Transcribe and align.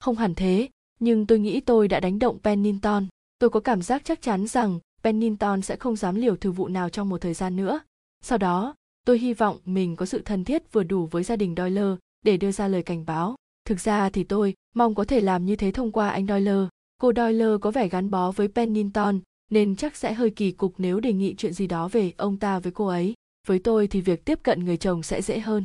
Không 0.00 0.16
hẳn 0.16 0.34
thế, 0.34 0.68
nhưng 1.00 1.26
tôi 1.26 1.38
nghĩ 1.38 1.60
tôi 1.60 1.88
đã 1.88 2.00
đánh 2.00 2.18
động 2.18 2.38
Pennington. 2.42 3.06
Tôi 3.38 3.50
có 3.50 3.60
cảm 3.60 3.82
giác 3.82 4.02
chắc 4.04 4.22
chắn 4.22 4.46
rằng 4.46 4.78
Pennington 5.02 5.62
sẽ 5.62 5.76
không 5.76 5.96
dám 5.96 6.14
liều 6.14 6.36
thử 6.36 6.52
vụ 6.52 6.68
nào 6.68 6.88
trong 6.88 7.08
một 7.08 7.20
thời 7.20 7.34
gian 7.34 7.56
nữa. 7.56 7.80
Sau 8.20 8.38
đó, 8.38 8.74
tôi 9.06 9.18
hy 9.18 9.34
vọng 9.34 9.58
mình 9.64 9.96
có 9.96 10.06
sự 10.06 10.18
thân 10.18 10.44
thiết 10.44 10.72
vừa 10.72 10.82
đủ 10.82 11.06
với 11.06 11.22
gia 11.22 11.36
đình 11.36 11.54
Doyle 11.56 11.96
để 12.22 12.36
đưa 12.36 12.52
ra 12.52 12.68
lời 12.68 12.82
cảnh 12.82 13.06
báo. 13.06 13.34
Thực 13.64 13.80
ra 13.80 14.10
thì 14.10 14.24
tôi 14.24 14.54
mong 14.74 14.94
có 14.94 15.04
thể 15.04 15.20
làm 15.20 15.46
như 15.46 15.56
thế 15.56 15.70
thông 15.72 15.92
qua 15.92 16.08
anh 16.08 16.26
Doyle. 16.26 16.68
Cô 16.98 17.12
Doyle 17.16 17.58
có 17.60 17.70
vẻ 17.70 17.88
gắn 17.88 18.10
bó 18.10 18.30
với 18.30 18.48
Pennington 18.48 19.20
nên 19.50 19.76
chắc 19.76 19.96
sẽ 19.96 20.12
hơi 20.12 20.30
kỳ 20.30 20.52
cục 20.52 20.74
nếu 20.78 21.00
đề 21.00 21.12
nghị 21.12 21.34
chuyện 21.34 21.52
gì 21.52 21.66
đó 21.66 21.88
về 21.88 22.12
ông 22.16 22.36
ta 22.36 22.58
với 22.58 22.72
cô 22.72 22.86
ấy. 22.86 23.14
Với 23.46 23.58
tôi 23.58 23.86
thì 23.86 24.00
việc 24.00 24.24
tiếp 24.24 24.38
cận 24.42 24.64
người 24.64 24.76
chồng 24.76 25.02
sẽ 25.02 25.22
dễ 25.22 25.40
hơn. 25.40 25.64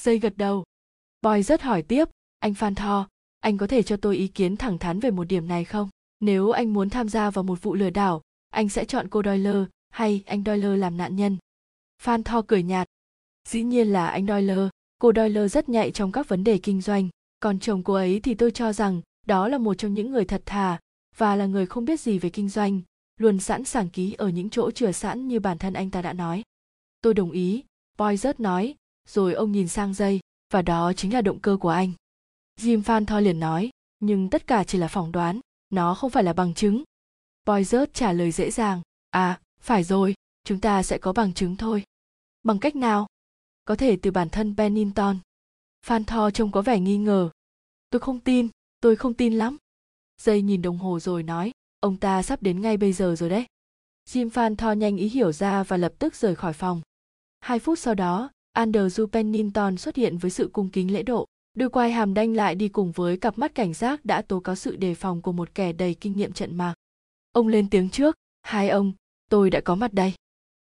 Dây 0.00 0.18
gật 0.18 0.36
đầu. 0.36 0.64
Boy 1.22 1.42
rất 1.42 1.62
hỏi 1.62 1.82
tiếp, 1.82 2.08
anh 2.38 2.54
Phan 2.54 2.74
Tho, 2.74 3.08
anh 3.40 3.58
có 3.58 3.66
thể 3.66 3.82
cho 3.82 3.96
tôi 3.96 4.16
ý 4.16 4.28
kiến 4.28 4.56
thẳng 4.56 4.78
thắn 4.78 5.00
về 5.00 5.10
một 5.10 5.24
điểm 5.24 5.48
này 5.48 5.64
không? 5.64 5.88
Nếu 6.20 6.50
anh 6.50 6.72
muốn 6.72 6.90
tham 6.90 7.08
gia 7.08 7.30
vào 7.30 7.42
một 7.42 7.62
vụ 7.62 7.74
lừa 7.74 7.90
đảo, 7.90 8.22
anh 8.50 8.68
sẽ 8.68 8.84
chọn 8.84 9.08
cô 9.10 9.22
Doyle 9.24 9.64
hay 9.90 10.22
anh 10.26 10.44
Doyle 10.46 10.76
làm 10.76 10.96
nạn 10.96 11.16
nhân? 11.16 11.36
Phan 12.02 12.22
Tho 12.22 12.42
cười 12.42 12.62
nhạt. 12.62 12.88
Dĩ 13.48 13.62
nhiên 13.62 13.88
là 13.88 14.06
anh 14.06 14.26
Doyle, 14.26 14.68
cô 14.98 15.12
Doyle 15.16 15.48
rất 15.48 15.68
nhạy 15.68 15.90
trong 15.90 16.12
các 16.12 16.28
vấn 16.28 16.44
đề 16.44 16.58
kinh 16.58 16.80
doanh, 16.80 17.08
còn 17.40 17.58
chồng 17.58 17.82
cô 17.82 17.94
ấy 17.94 18.20
thì 18.20 18.34
tôi 18.34 18.50
cho 18.50 18.72
rằng 18.72 19.00
đó 19.26 19.48
là 19.48 19.58
một 19.58 19.74
trong 19.74 19.94
những 19.94 20.10
người 20.10 20.24
thật 20.24 20.42
thà 20.46 20.78
và 21.16 21.36
là 21.36 21.46
người 21.46 21.66
không 21.66 21.84
biết 21.84 22.00
gì 22.00 22.18
về 22.18 22.30
kinh 22.30 22.48
doanh, 22.48 22.80
luôn 23.20 23.38
sẵn 23.38 23.64
sàng 23.64 23.88
ký 23.88 24.12
ở 24.12 24.28
những 24.28 24.50
chỗ 24.50 24.70
chừa 24.70 24.92
sẵn 24.92 25.28
như 25.28 25.40
bản 25.40 25.58
thân 25.58 25.74
anh 25.74 25.90
ta 25.90 26.02
đã 26.02 26.12
nói. 26.12 26.42
Tôi 27.00 27.14
đồng 27.14 27.30
ý, 27.30 27.64
Boy 27.98 28.16
rớt 28.16 28.40
nói, 28.40 28.74
rồi 29.08 29.34
ông 29.34 29.52
nhìn 29.52 29.68
sang 29.68 29.94
dây, 29.94 30.20
và 30.52 30.62
đó 30.62 30.92
chính 30.92 31.12
là 31.14 31.20
động 31.20 31.38
cơ 31.38 31.56
của 31.60 31.68
anh. 31.68 31.92
Jim 32.58 32.82
Van 32.82 33.06
Thor 33.06 33.24
liền 33.24 33.40
nói, 33.40 33.70
nhưng 34.00 34.30
tất 34.30 34.46
cả 34.46 34.64
chỉ 34.64 34.78
là 34.78 34.88
phỏng 34.88 35.12
đoán, 35.12 35.40
nó 35.70 35.94
không 35.94 36.10
phải 36.10 36.24
là 36.24 36.32
bằng 36.32 36.54
chứng. 36.54 36.84
Boyzert 37.46 37.86
trả 37.92 38.12
lời 38.12 38.30
dễ 38.30 38.50
dàng, 38.50 38.82
à, 39.10 39.40
phải 39.60 39.84
rồi, 39.84 40.14
chúng 40.44 40.60
ta 40.60 40.82
sẽ 40.82 40.98
có 40.98 41.12
bằng 41.12 41.34
chứng 41.34 41.56
thôi. 41.56 41.84
Bằng 42.42 42.58
cách 42.58 42.76
nào? 42.76 43.06
Có 43.64 43.76
thể 43.76 43.96
từ 44.02 44.10
bản 44.10 44.28
thân 44.30 44.56
Bennington. 44.56 45.18
Phan 45.86 46.04
Tho 46.04 46.30
trông 46.30 46.52
có 46.52 46.62
vẻ 46.62 46.80
nghi 46.80 46.96
ngờ. 46.96 47.30
Tôi 47.90 48.00
không 48.00 48.20
tin, 48.20 48.48
tôi 48.80 48.96
không 48.96 49.14
tin 49.14 49.34
lắm. 49.34 49.56
Dây 50.22 50.42
nhìn 50.42 50.62
đồng 50.62 50.78
hồ 50.78 51.00
rồi 51.00 51.22
nói, 51.22 51.50
ông 51.80 51.96
ta 51.96 52.22
sắp 52.22 52.42
đến 52.42 52.60
ngay 52.60 52.76
bây 52.76 52.92
giờ 52.92 53.14
rồi 53.18 53.28
đấy. 53.28 53.46
Jim 54.08 54.30
Phan 54.30 54.56
Tho 54.56 54.72
nhanh 54.72 54.96
ý 54.96 55.08
hiểu 55.08 55.32
ra 55.32 55.62
và 55.62 55.76
lập 55.76 55.92
tức 55.98 56.14
rời 56.14 56.34
khỏi 56.34 56.52
phòng. 56.52 56.80
Hai 57.40 57.58
phút 57.58 57.78
sau 57.78 57.94
đó, 57.94 58.30
Andrew 58.52 59.06
Pennington 59.06 59.76
xuất 59.76 59.96
hiện 59.96 60.18
với 60.18 60.30
sự 60.30 60.50
cung 60.52 60.70
kính 60.70 60.92
lễ 60.92 61.02
độ. 61.02 61.26
Đôi 61.58 61.70
quai 61.70 61.90
hàm 61.90 62.14
đanh 62.14 62.34
lại 62.34 62.54
đi 62.54 62.68
cùng 62.68 62.92
với 62.92 63.16
cặp 63.16 63.38
mắt 63.38 63.54
cảnh 63.54 63.74
giác 63.74 64.04
đã 64.04 64.22
tố 64.22 64.40
cáo 64.40 64.54
sự 64.54 64.76
đề 64.76 64.94
phòng 64.94 65.22
của 65.22 65.32
một 65.32 65.54
kẻ 65.54 65.72
đầy 65.72 65.94
kinh 65.94 66.12
nghiệm 66.16 66.32
trận 66.32 66.56
mạc. 66.56 66.74
Ông 67.32 67.48
lên 67.48 67.70
tiếng 67.70 67.90
trước, 67.90 68.16
hai 68.42 68.68
ông, 68.68 68.92
tôi 69.30 69.50
đã 69.50 69.60
có 69.60 69.74
mặt 69.74 69.92
đây. 69.92 70.12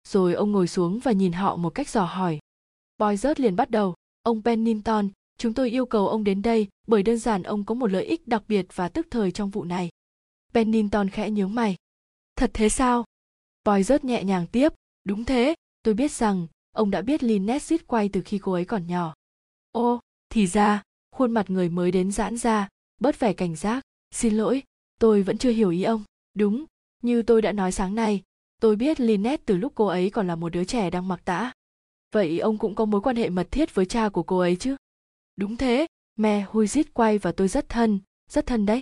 Rồi 0.09 0.34
ông 0.34 0.53
ngồi 0.53 0.69
xuống 0.69 0.98
và 0.98 1.12
nhìn 1.12 1.33
họ 1.33 1.56
một 1.56 1.70
cách 1.70 1.89
dò 1.89 2.05
hỏi. 2.05 2.39
Boy 2.98 3.16
rớt 3.16 3.41
liền 3.41 3.56
bắt 3.56 3.70
đầu, 3.70 3.94
ông 4.22 4.42
Pennington, 4.42 5.09
chúng 5.39 5.55
tôi 5.55 5.70
yêu 5.70 5.86
cầu 5.86 6.09
ông 6.09 6.25
đến 6.25 6.42
đây 6.42 6.69
bởi 6.86 7.03
đơn 7.03 7.19
giản 7.19 7.42
ông 7.42 7.64
có 7.64 7.75
một 7.75 7.86
lợi 7.86 8.05
ích 8.05 8.28
đặc 8.28 8.42
biệt 8.48 8.66
và 8.75 8.89
tức 8.89 9.06
thời 9.11 9.31
trong 9.31 9.50
vụ 9.50 9.64
này. 9.64 9.89
Pennington 10.55 11.11
khẽ 11.11 11.31
nhướng 11.31 11.55
mày. 11.55 11.77
Thật 12.36 12.50
thế 12.55 12.69
sao? 12.69 13.05
Boy 13.64 13.83
rớt 13.83 14.05
nhẹ 14.05 14.25
nhàng 14.25 14.47
tiếp, 14.47 14.72
đúng 15.05 15.25
thế, 15.25 15.55
tôi 15.83 15.94
biết 15.94 16.12
rằng 16.12 16.47
ông 16.72 16.91
đã 16.91 17.03
biết 17.03 17.22
Lynette 17.22 17.77
quay 17.86 18.09
từ 18.09 18.22
khi 18.25 18.39
cô 18.39 18.53
ấy 18.53 18.64
còn 18.64 18.86
nhỏ. 18.86 19.14
Ô, 19.72 20.00
thì 20.31 20.47
ra, 20.47 20.83
khuôn 21.11 21.33
mặt 21.33 21.51
người 21.51 21.69
mới 21.69 21.91
đến 21.91 22.12
giãn 22.12 22.37
ra, 22.37 22.69
bớt 23.01 23.21
vẻ 23.21 23.33
cảnh 23.33 23.57
giác. 23.57 23.83
Xin 24.11 24.34
lỗi, 24.34 24.62
tôi 25.01 25.23
vẫn 25.23 25.39
chưa 25.39 25.51
hiểu 25.51 25.71
ý 25.71 25.83
ông. 25.83 26.05
Đúng, 26.34 26.65
như 27.03 27.23
tôi 27.23 27.43
đã 27.43 27.53
nói 27.53 27.73
sáng 27.73 27.95
nay, 27.95 28.23
tôi 28.61 28.77
biết 28.77 29.01
Lynette 29.01 29.43
từ 29.47 29.56
lúc 29.56 29.73
cô 29.75 29.87
ấy 29.87 30.11
còn 30.11 30.27
là 30.27 30.37
một 30.37 30.49
đứa 30.49 30.65
trẻ 30.65 30.91
đang 30.91 31.09
mặc 31.09 31.21
tã. 31.25 31.53
Vậy 32.12 32.38
ông 32.38 32.59
cũng 32.59 32.75
có 32.75 32.84
mối 32.84 33.00
quan 33.00 33.17
hệ 33.17 33.28
mật 33.28 33.49
thiết 33.50 33.75
với 33.75 33.87
cha 33.87 34.09
của 34.09 34.22
cô 34.22 34.38
ấy 34.38 34.56
chứ? 34.56 34.77
Đúng 35.37 35.56
thế, 35.56 35.87
mẹ 36.17 36.47
Huizit 36.50 36.84
quay 36.93 37.19
và 37.19 37.33
tôi 37.33 37.49
rất 37.49 37.69
thân, 37.69 38.00
rất 38.31 38.47
thân 38.47 38.67
đấy. 38.67 38.81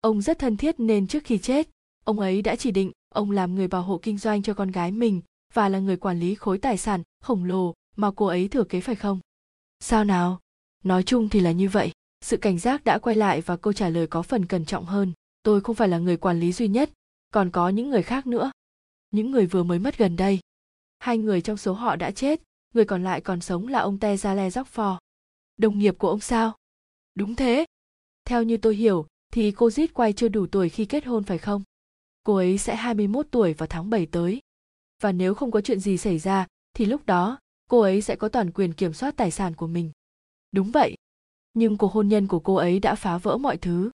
Ông 0.00 0.22
rất 0.22 0.38
thân 0.38 0.56
thiết 0.56 0.80
nên 0.80 1.06
trước 1.06 1.24
khi 1.24 1.38
chết, 1.38 1.68
ông 2.04 2.20
ấy 2.20 2.42
đã 2.42 2.56
chỉ 2.56 2.70
định 2.70 2.92
ông 3.14 3.30
làm 3.30 3.54
người 3.54 3.68
bảo 3.68 3.82
hộ 3.82 3.98
kinh 4.02 4.18
doanh 4.18 4.42
cho 4.42 4.54
con 4.54 4.70
gái 4.70 4.92
mình 4.92 5.20
và 5.54 5.68
là 5.68 5.78
người 5.78 5.96
quản 5.96 6.20
lý 6.20 6.34
khối 6.34 6.58
tài 6.58 6.76
sản 6.76 7.02
khổng 7.22 7.44
lồ 7.44 7.74
mà 7.96 8.10
cô 8.16 8.26
ấy 8.26 8.48
thừa 8.48 8.64
kế 8.64 8.80
phải 8.80 8.94
không? 8.94 9.20
Sao 9.80 10.04
nào? 10.04 10.40
Nói 10.84 11.02
chung 11.02 11.28
thì 11.28 11.40
là 11.40 11.52
như 11.52 11.68
vậy. 11.68 11.92
Sự 12.20 12.36
cảnh 12.36 12.58
giác 12.58 12.84
đã 12.84 12.98
quay 12.98 13.16
lại 13.16 13.40
và 13.40 13.56
câu 13.56 13.72
trả 13.72 13.88
lời 13.88 14.06
có 14.06 14.22
phần 14.22 14.46
cẩn 14.46 14.64
trọng 14.64 14.84
hơn. 14.84 15.12
Tôi 15.42 15.60
không 15.60 15.76
phải 15.76 15.88
là 15.88 15.98
người 15.98 16.16
quản 16.16 16.40
lý 16.40 16.52
duy 16.52 16.68
nhất, 16.68 16.90
còn 17.30 17.50
có 17.50 17.68
những 17.68 17.90
người 17.90 18.02
khác 18.02 18.26
nữa. 18.26 18.50
Những 19.10 19.30
người 19.30 19.46
vừa 19.46 19.62
mới 19.62 19.78
mất 19.78 19.98
gần 19.98 20.16
đây. 20.16 20.40
Hai 20.98 21.18
người 21.18 21.40
trong 21.40 21.56
số 21.56 21.72
họ 21.72 21.96
đã 21.96 22.10
chết, 22.10 22.42
người 22.74 22.84
còn 22.84 23.04
lại 23.04 23.20
còn 23.20 23.40
sống 23.40 23.68
là 23.68 23.78
ông 23.78 23.98
Tezale 23.98 24.48
Rockford. 24.48 24.98
Đồng 25.56 25.78
nghiệp 25.78 25.94
của 25.98 26.08
ông 26.08 26.20
sao? 26.20 26.56
Đúng 27.14 27.36
thế. 27.36 27.64
Theo 28.24 28.42
như 28.42 28.56
tôi 28.56 28.76
hiểu, 28.76 29.06
thì 29.32 29.52
cô 29.52 29.68
Zit 29.68 29.86
quay 29.94 30.12
chưa 30.12 30.28
đủ 30.28 30.46
tuổi 30.46 30.68
khi 30.68 30.84
kết 30.84 31.04
hôn 31.04 31.24
phải 31.24 31.38
không? 31.38 31.62
Cô 32.22 32.34
ấy 32.34 32.58
sẽ 32.58 32.76
21 32.76 33.26
tuổi 33.30 33.52
vào 33.52 33.66
tháng 33.66 33.90
7 33.90 34.06
tới. 34.06 34.40
Và 35.02 35.12
nếu 35.12 35.34
không 35.34 35.50
có 35.50 35.60
chuyện 35.60 35.80
gì 35.80 35.96
xảy 35.96 36.18
ra, 36.18 36.46
thì 36.74 36.84
lúc 36.84 37.06
đó, 37.06 37.38
cô 37.68 37.80
ấy 37.80 38.02
sẽ 38.02 38.16
có 38.16 38.28
toàn 38.28 38.50
quyền 38.50 38.72
kiểm 38.72 38.92
soát 38.92 39.16
tài 39.16 39.30
sản 39.30 39.54
của 39.54 39.66
mình. 39.66 39.90
Đúng 40.52 40.70
vậy. 40.70 40.96
Nhưng 41.54 41.76
cuộc 41.76 41.92
hôn 41.92 42.08
nhân 42.08 42.26
của 42.26 42.40
cô 42.40 42.54
ấy 42.54 42.78
đã 42.80 42.94
phá 42.94 43.18
vỡ 43.18 43.36
mọi 43.36 43.56
thứ. 43.56 43.90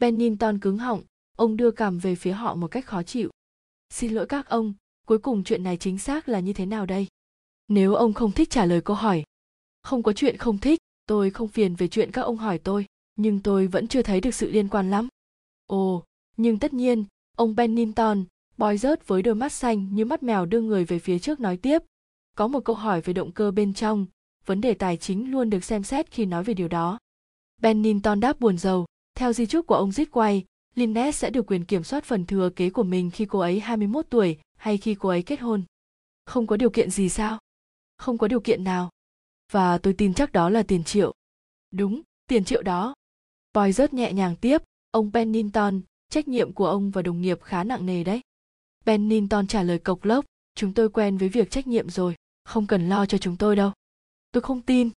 Bennington 0.00 0.58
cứng 0.58 0.78
họng, 0.78 1.02
ông 1.36 1.56
đưa 1.56 1.70
cằm 1.70 1.98
về 1.98 2.14
phía 2.14 2.32
họ 2.32 2.54
một 2.54 2.68
cách 2.68 2.86
khó 2.86 3.02
chịu. 3.02 3.30
Xin 3.90 4.12
lỗi 4.12 4.26
các 4.26 4.48
ông, 4.48 4.74
cuối 5.06 5.18
cùng 5.18 5.44
chuyện 5.44 5.62
này 5.62 5.76
chính 5.76 5.98
xác 5.98 6.28
là 6.28 6.40
như 6.40 6.52
thế 6.52 6.66
nào 6.66 6.86
đây? 6.86 7.06
Nếu 7.68 7.94
ông 7.94 8.12
không 8.12 8.32
thích 8.32 8.50
trả 8.50 8.64
lời 8.64 8.80
câu 8.80 8.96
hỏi, 8.96 9.24
không 9.82 10.02
có 10.02 10.12
chuyện 10.12 10.36
không 10.36 10.58
thích, 10.58 10.78
tôi 11.06 11.30
không 11.30 11.48
phiền 11.48 11.74
về 11.74 11.88
chuyện 11.88 12.12
các 12.12 12.22
ông 12.22 12.36
hỏi 12.36 12.58
tôi, 12.58 12.86
nhưng 13.16 13.40
tôi 13.42 13.66
vẫn 13.66 13.88
chưa 13.88 14.02
thấy 14.02 14.20
được 14.20 14.34
sự 14.34 14.50
liên 14.50 14.68
quan 14.68 14.90
lắm. 14.90 15.08
Ồ, 15.66 16.04
nhưng 16.36 16.58
tất 16.58 16.74
nhiên, 16.74 17.04
ông 17.36 17.56
Bennington, 17.56 18.24
bói 18.56 18.78
rớt 18.78 19.08
với 19.08 19.22
đôi 19.22 19.34
mắt 19.34 19.52
xanh 19.52 19.94
như 19.94 20.04
mắt 20.04 20.22
mèo 20.22 20.46
đưa 20.46 20.60
người 20.60 20.84
về 20.84 20.98
phía 20.98 21.18
trước 21.18 21.40
nói 21.40 21.56
tiếp. 21.56 21.82
Có 22.36 22.48
một 22.48 22.64
câu 22.64 22.76
hỏi 22.76 23.00
về 23.00 23.12
động 23.12 23.32
cơ 23.32 23.50
bên 23.50 23.74
trong, 23.74 24.06
vấn 24.46 24.60
đề 24.60 24.74
tài 24.74 24.96
chính 24.96 25.30
luôn 25.30 25.50
được 25.50 25.64
xem 25.64 25.82
xét 25.82 26.10
khi 26.10 26.26
nói 26.26 26.44
về 26.44 26.54
điều 26.54 26.68
đó. 26.68 26.98
Bennington 27.62 28.20
đáp 28.20 28.40
buồn 28.40 28.58
rầu, 28.58 28.86
theo 29.14 29.32
di 29.32 29.46
chúc 29.46 29.66
của 29.66 29.74
ông 29.74 29.90
Zitquay, 29.90 30.42
Lynette 30.74 31.12
sẽ 31.12 31.30
được 31.30 31.46
quyền 31.46 31.64
kiểm 31.64 31.84
soát 31.84 32.04
phần 32.04 32.26
thừa 32.26 32.50
kế 32.56 32.70
của 32.70 32.82
mình 32.82 33.10
khi 33.10 33.26
cô 33.26 33.38
ấy 33.38 33.60
21 33.60 34.06
tuổi 34.10 34.38
hay 34.56 34.78
khi 34.78 34.94
cô 34.94 35.08
ấy 35.08 35.22
kết 35.22 35.40
hôn. 35.40 35.62
Không 36.24 36.46
có 36.46 36.56
điều 36.56 36.70
kiện 36.70 36.90
gì 36.90 37.08
sao? 37.08 37.38
Không 37.98 38.18
có 38.18 38.28
điều 38.28 38.40
kiện 38.40 38.64
nào. 38.64 38.90
Và 39.52 39.78
tôi 39.78 39.92
tin 39.92 40.14
chắc 40.14 40.32
đó 40.32 40.50
là 40.50 40.62
tiền 40.62 40.84
triệu. 40.84 41.12
Đúng, 41.70 42.02
tiền 42.26 42.44
triệu 42.44 42.62
đó. 42.62 42.94
Boy 43.54 43.72
rớt 43.72 43.94
nhẹ 43.94 44.12
nhàng 44.12 44.36
tiếp, 44.36 44.62
ông 44.90 45.12
Bennington, 45.12 45.80
trách 46.08 46.28
nhiệm 46.28 46.52
của 46.52 46.66
ông 46.66 46.90
và 46.90 47.02
đồng 47.02 47.20
nghiệp 47.20 47.42
khá 47.42 47.64
nặng 47.64 47.86
nề 47.86 48.04
đấy. 48.04 48.20
Bennington 48.84 49.46
trả 49.46 49.62
lời 49.62 49.78
cộc 49.78 50.04
lốc, 50.04 50.24
chúng 50.54 50.72
tôi 50.72 50.88
quen 50.88 51.16
với 51.16 51.28
việc 51.28 51.50
trách 51.50 51.66
nhiệm 51.66 51.90
rồi, 51.90 52.14
không 52.44 52.66
cần 52.66 52.88
lo 52.88 53.06
cho 53.06 53.18
chúng 53.18 53.36
tôi 53.36 53.56
đâu. 53.56 53.72
Tôi 54.36 54.42
không 54.42 54.62
tin. 54.62 54.90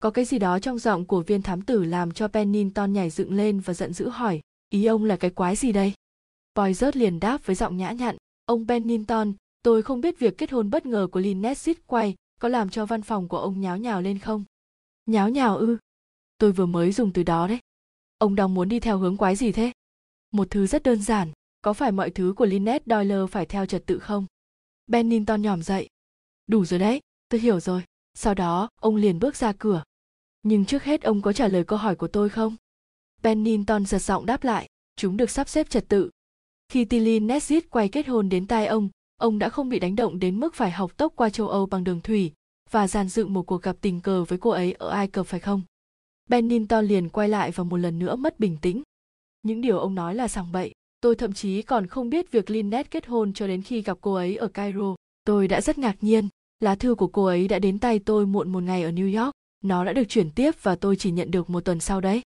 Có 0.00 0.10
cái 0.10 0.24
gì 0.24 0.38
đó 0.38 0.58
trong 0.58 0.78
giọng 0.78 1.04
của 1.04 1.22
viên 1.22 1.42
thám 1.42 1.62
tử 1.62 1.84
làm 1.84 2.12
cho 2.12 2.28
Pennington 2.28 2.92
nhảy 2.92 3.10
dựng 3.10 3.32
lên 3.32 3.60
và 3.60 3.74
giận 3.74 3.92
dữ 3.92 4.08
hỏi, 4.08 4.40
ý 4.70 4.84
ông 4.84 5.04
là 5.04 5.16
cái 5.16 5.30
quái 5.30 5.56
gì 5.56 5.72
đây? 5.72 5.92
Boy 6.54 6.74
rớt 6.74 6.96
liền 6.96 7.20
đáp 7.20 7.46
với 7.46 7.56
giọng 7.56 7.76
nhã 7.76 7.90
nhặn, 7.90 8.16
ông 8.44 8.66
Pennington, 8.68 9.32
tôi 9.62 9.82
không 9.82 10.00
biết 10.00 10.18
việc 10.18 10.38
kết 10.38 10.50
hôn 10.50 10.70
bất 10.70 10.86
ngờ 10.86 11.08
của 11.12 11.20
Lynette 11.20 11.72
quay 11.86 12.14
có 12.40 12.48
làm 12.48 12.70
cho 12.70 12.86
văn 12.86 13.02
phòng 13.02 13.28
của 13.28 13.38
ông 13.38 13.60
nháo 13.60 13.78
nhào 13.78 14.02
lên 14.02 14.18
không? 14.18 14.44
Nháo 15.06 15.28
nhào 15.28 15.56
ư? 15.56 15.78
Tôi 16.38 16.52
vừa 16.52 16.66
mới 16.66 16.92
dùng 16.92 17.12
từ 17.12 17.22
đó 17.22 17.48
đấy. 17.48 17.58
Ông 18.18 18.34
đang 18.34 18.54
muốn 18.54 18.68
đi 18.68 18.80
theo 18.80 18.98
hướng 18.98 19.16
quái 19.16 19.36
gì 19.36 19.52
thế? 19.52 19.72
Một 20.30 20.46
thứ 20.50 20.66
rất 20.66 20.82
đơn 20.82 21.02
giản, 21.02 21.32
có 21.62 21.72
phải 21.72 21.92
mọi 21.92 22.10
thứ 22.10 22.34
của 22.36 22.46
Lynette 22.46 22.84
Doyle 22.86 23.26
phải 23.30 23.46
theo 23.46 23.66
trật 23.66 23.86
tự 23.86 23.98
không? 23.98 24.26
Bennington 24.86 25.42
nhỏm 25.42 25.62
dậy. 25.62 25.88
Đủ 26.46 26.64
rồi 26.64 26.80
đấy, 26.80 27.00
tôi 27.28 27.40
hiểu 27.40 27.60
rồi. 27.60 27.82
Sau 28.14 28.34
đó, 28.34 28.68
ông 28.80 28.96
liền 28.96 29.18
bước 29.18 29.36
ra 29.36 29.52
cửa. 29.52 29.82
Nhưng 30.42 30.64
trước 30.64 30.84
hết 30.84 31.02
ông 31.02 31.22
có 31.22 31.32
trả 31.32 31.48
lời 31.48 31.64
câu 31.64 31.78
hỏi 31.78 31.96
của 31.96 32.08
tôi 32.08 32.28
không? 32.28 32.56
pennington 33.22 33.86
giật 33.86 33.98
giọng 33.98 34.26
đáp 34.26 34.44
lại, 34.44 34.68
chúng 34.96 35.16
được 35.16 35.30
sắp 35.30 35.48
xếp 35.48 35.70
trật 35.70 35.88
tự. 35.88 36.10
Khi 36.68 36.84
Tilly 36.84 37.20
Nessit 37.20 37.70
quay 37.70 37.88
kết 37.88 38.06
hôn 38.06 38.28
đến 38.28 38.46
tai 38.46 38.66
ông, 38.66 38.88
ông 39.16 39.38
đã 39.38 39.48
không 39.48 39.68
bị 39.68 39.78
đánh 39.78 39.96
động 39.96 40.18
đến 40.18 40.40
mức 40.40 40.54
phải 40.54 40.70
học 40.70 40.96
tốc 40.96 41.12
qua 41.16 41.30
châu 41.30 41.48
Âu 41.48 41.66
bằng 41.66 41.84
đường 41.84 42.00
thủy 42.00 42.32
và 42.70 42.88
dàn 42.88 43.08
dựng 43.08 43.32
một 43.32 43.42
cuộc 43.42 43.62
gặp 43.62 43.76
tình 43.80 44.00
cờ 44.00 44.24
với 44.24 44.38
cô 44.38 44.50
ấy 44.50 44.72
ở 44.72 44.88
Ai 44.88 45.08
Cập 45.08 45.26
phải 45.26 45.40
không? 45.40 45.62
pennington 46.30 46.84
liền 46.84 47.08
quay 47.08 47.28
lại 47.28 47.50
và 47.50 47.64
một 47.64 47.76
lần 47.76 47.98
nữa 47.98 48.16
mất 48.16 48.40
bình 48.40 48.56
tĩnh. 48.62 48.82
Những 49.42 49.60
điều 49.60 49.78
ông 49.78 49.94
nói 49.94 50.14
là 50.14 50.28
sằng 50.28 50.52
bậy, 50.52 50.72
tôi 51.00 51.14
thậm 51.14 51.32
chí 51.32 51.62
còn 51.62 51.86
không 51.86 52.10
biết 52.10 52.30
việc 52.30 52.50
Lynette 52.50 52.88
kết 52.90 53.06
hôn 53.06 53.32
cho 53.32 53.46
đến 53.46 53.62
khi 53.62 53.82
gặp 53.82 53.98
cô 54.00 54.14
ấy 54.14 54.36
ở 54.36 54.48
Cairo. 54.48 54.94
Tôi 55.24 55.48
đã 55.48 55.60
rất 55.60 55.78
ngạc 55.78 55.96
nhiên, 56.00 56.28
lá 56.64 56.74
thư 56.74 56.94
của 56.94 57.06
cô 57.06 57.24
ấy 57.24 57.48
đã 57.48 57.58
đến 57.58 57.78
tay 57.78 57.98
tôi 57.98 58.26
muộn 58.26 58.52
một 58.52 58.62
ngày 58.62 58.82
ở 58.82 58.90
New 58.90 59.24
York, 59.24 59.32
nó 59.64 59.84
đã 59.84 59.92
được 59.92 60.04
chuyển 60.08 60.30
tiếp 60.30 60.54
và 60.62 60.76
tôi 60.76 60.96
chỉ 60.96 61.10
nhận 61.10 61.30
được 61.30 61.50
một 61.50 61.64
tuần 61.64 61.80
sau 61.80 62.00
đấy. 62.00 62.22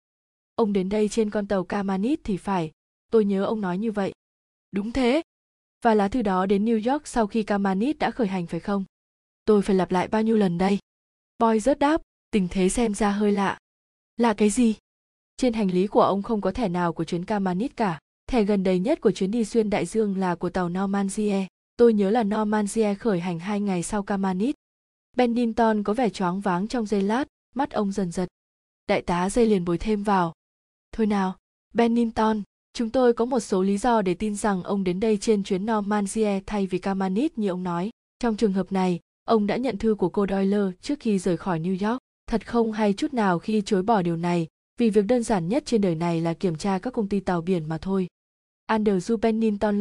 ông 0.55 0.73
đến 0.73 0.89
đây 0.89 1.09
trên 1.09 1.29
con 1.29 1.47
tàu 1.47 1.63
Kamanit 1.63 2.19
thì 2.23 2.37
phải, 2.37 2.71
tôi 3.11 3.25
nhớ 3.25 3.43
ông 3.43 3.61
nói 3.61 3.77
như 3.77 3.91
vậy. 3.91 4.13
Đúng 4.71 4.91
thế. 4.91 5.21
Và 5.81 5.93
lá 5.93 6.07
thư 6.07 6.21
đó 6.21 6.45
đến 6.45 6.65
New 6.65 6.91
York 6.91 7.07
sau 7.07 7.27
khi 7.27 7.43
Kamanit 7.43 7.99
đã 7.99 8.11
khởi 8.11 8.27
hành 8.27 8.47
phải 8.47 8.59
không? 8.59 8.83
Tôi 9.45 9.61
phải 9.61 9.75
lặp 9.75 9.91
lại 9.91 10.07
bao 10.07 10.21
nhiêu 10.21 10.37
lần 10.37 10.57
đây? 10.57 10.79
Boy 11.39 11.59
rớt 11.59 11.79
đáp, 11.79 12.01
tình 12.31 12.47
thế 12.51 12.69
xem 12.69 12.93
ra 12.93 13.11
hơi 13.11 13.31
lạ. 13.31 13.57
Lạ 14.17 14.33
cái 14.33 14.49
gì? 14.49 14.75
Trên 15.37 15.53
hành 15.53 15.71
lý 15.71 15.87
của 15.87 16.01
ông 16.01 16.21
không 16.21 16.41
có 16.41 16.51
thẻ 16.51 16.69
nào 16.69 16.93
của 16.93 17.03
chuyến 17.03 17.25
Kamanit 17.25 17.77
cả. 17.77 17.99
Thẻ 18.27 18.43
gần 18.43 18.63
đây 18.63 18.79
nhất 18.79 19.01
của 19.01 19.11
chuyến 19.11 19.31
đi 19.31 19.45
xuyên 19.45 19.69
đại 19.69 19.85
dương 19.85 20.17
là 20.17 20.35
của 20.35 20.49
tàu 20.49 20.69
Normandie. 20.69 21.47
Tôi 21.79 21.93
nhớ 21.93 22.09
là 22.09 22.23
Normandia 22.23 22.93
khởi 22.93 23.19
hành 23.19 23.39
hai 23.39 23.59
ngày 23.59 23.83
sau 23.83 24.03
Kamanit. 24.03 24.55
Bennington 25.17 25.83
có 25.83 25.93
vẻ 25.93 26.09
choáng 26.09 26.39
váng 26.39 26.67
trong 26.67 26.85
giây 26.85 27.01
lát, 27.01 27.27
mắt 27.55 27.71
ông 27.71 27.91
dần 27.91 28.11
giật. 28.11 28.27
Đại 28.87 29.01
tá 29.01 29.29
dây 29.29 29.45
liền 29.45 29.65
bồi 29.65 29.77
thêm 29.77 30.03
vào. 30.03 30.33
Thôi 30.91 31.07
nào, 31.07 31.37
Bennington, 31.73 32.41
chúng 32.73 32.89
tôi 32.89 33.13
có 33.13 33.25
một 33.25 33.39
số 33.39 33.61
lý 33.63 33.77
do 33.77 34.01
để 34.01 34.13
tin 34.13 34.35
rằng 34.35 34.63
ông 34.63 34.83
đến 34.83 34.99
đây 34.99 35.17
trên 35.17 35.43
chuyến 35.43 35.65
Normandia 35.65 36.39
thay 36.45 36.67
vì 36.67 36.79
Kamanit 36.79 37.37
như 37.37 37.49
ông 37.49 37.63
nói. 37.63 37.89
Trong 38.19 38.35
trường 38.35 38.53
hợp 38.53 38.71
này, 38.71 38.99
ông 39.25 39.47
đã 39.47 39.57
nhận 39.57 39.77
thư 39.77 39.95
của 39.95 40.09
cô 40.09 40.25
Doyle 40.29 40.71
trước 40.81 40.99
khi 40.99 41.19
rời 41.19 41.37
khỏi 41.37 41.59
New 41.59 41.89
York. 41.89 41.99
Thật 42.27 42.47
không 42.47 42.71
hay 42.71 42.93
chút 42.93 43.13
nào 43.13 43.39
khi 43.39 43.61
chối 43.65 43.83
bỏ 43.83 44.01
điều 44.01 44.15
này, 44.15 44.47
vì 44.77 44.89
việc 44.89 45.05
đơn 45.05 45.23
giản 45.23 45.47
nhất 45.47 45.63
trên 45.65 45.81
đời 45.81 45.95
này 45.95 46.21
là 46.21 46.33
kiểm 46.33 46.55
tra 46.55 46.79
các 46.79 46.93
công 46.93 47.09
ty 47.09 47.19
tàu 47.19 47.41
biển 47.41 47.69
mà 47.69 47.77
thôi. 47.77 48.07
Andrew 48.67 49.17
Bennington 49.17 49.79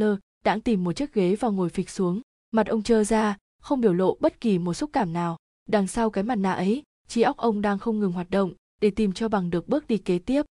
đãng 0.49 0.61
tìm 0.61 0.85
một 0.85 0.93
chiếc 0.93 1.15
ghế 1.15 1.37
và 1.37 1.49
ngồi 1.49 1.69
phịch 1.69 1.91
xuống, 1.91 2.21
mặt 2.51 2.67
ông 2.67 2.83
trơ 2.83 3.05
ra, 3.05 3.37
không 3.61 3.81
biểu 3.81 3.93
lộ 3.93 4.17
bất 4.21 4.41
kỳ 4.41 4.59
một 4.59 4.75
xúc 4.75 4.91
cảm 4.93 5.13
nào. 5.13 5.37
Đằng 5.67 5.87
sau 5.87 6.11
cái 6.11 6.25
mặt 6.25 6.35
nạ 6.35 6.53
ấy, 6.53 6.83
trí 7.09 7.23
óc 7.23 7.37
ông 7.37 7.61
đang 7.61 7.79
không 7.79 7.99
ngừng 7.99 8.13
hoạt 8.13 8.31
động 8.31 8.53
để 8.81 8.91
tìm 8.91 9.13
cho 9.13 9.29
bằng 9.29 9.51
được 9.51 9.69
bước 9.69 9.87
đi 9.87 9.99
kế 9.99 10.19
tiếp. 10.19 10.43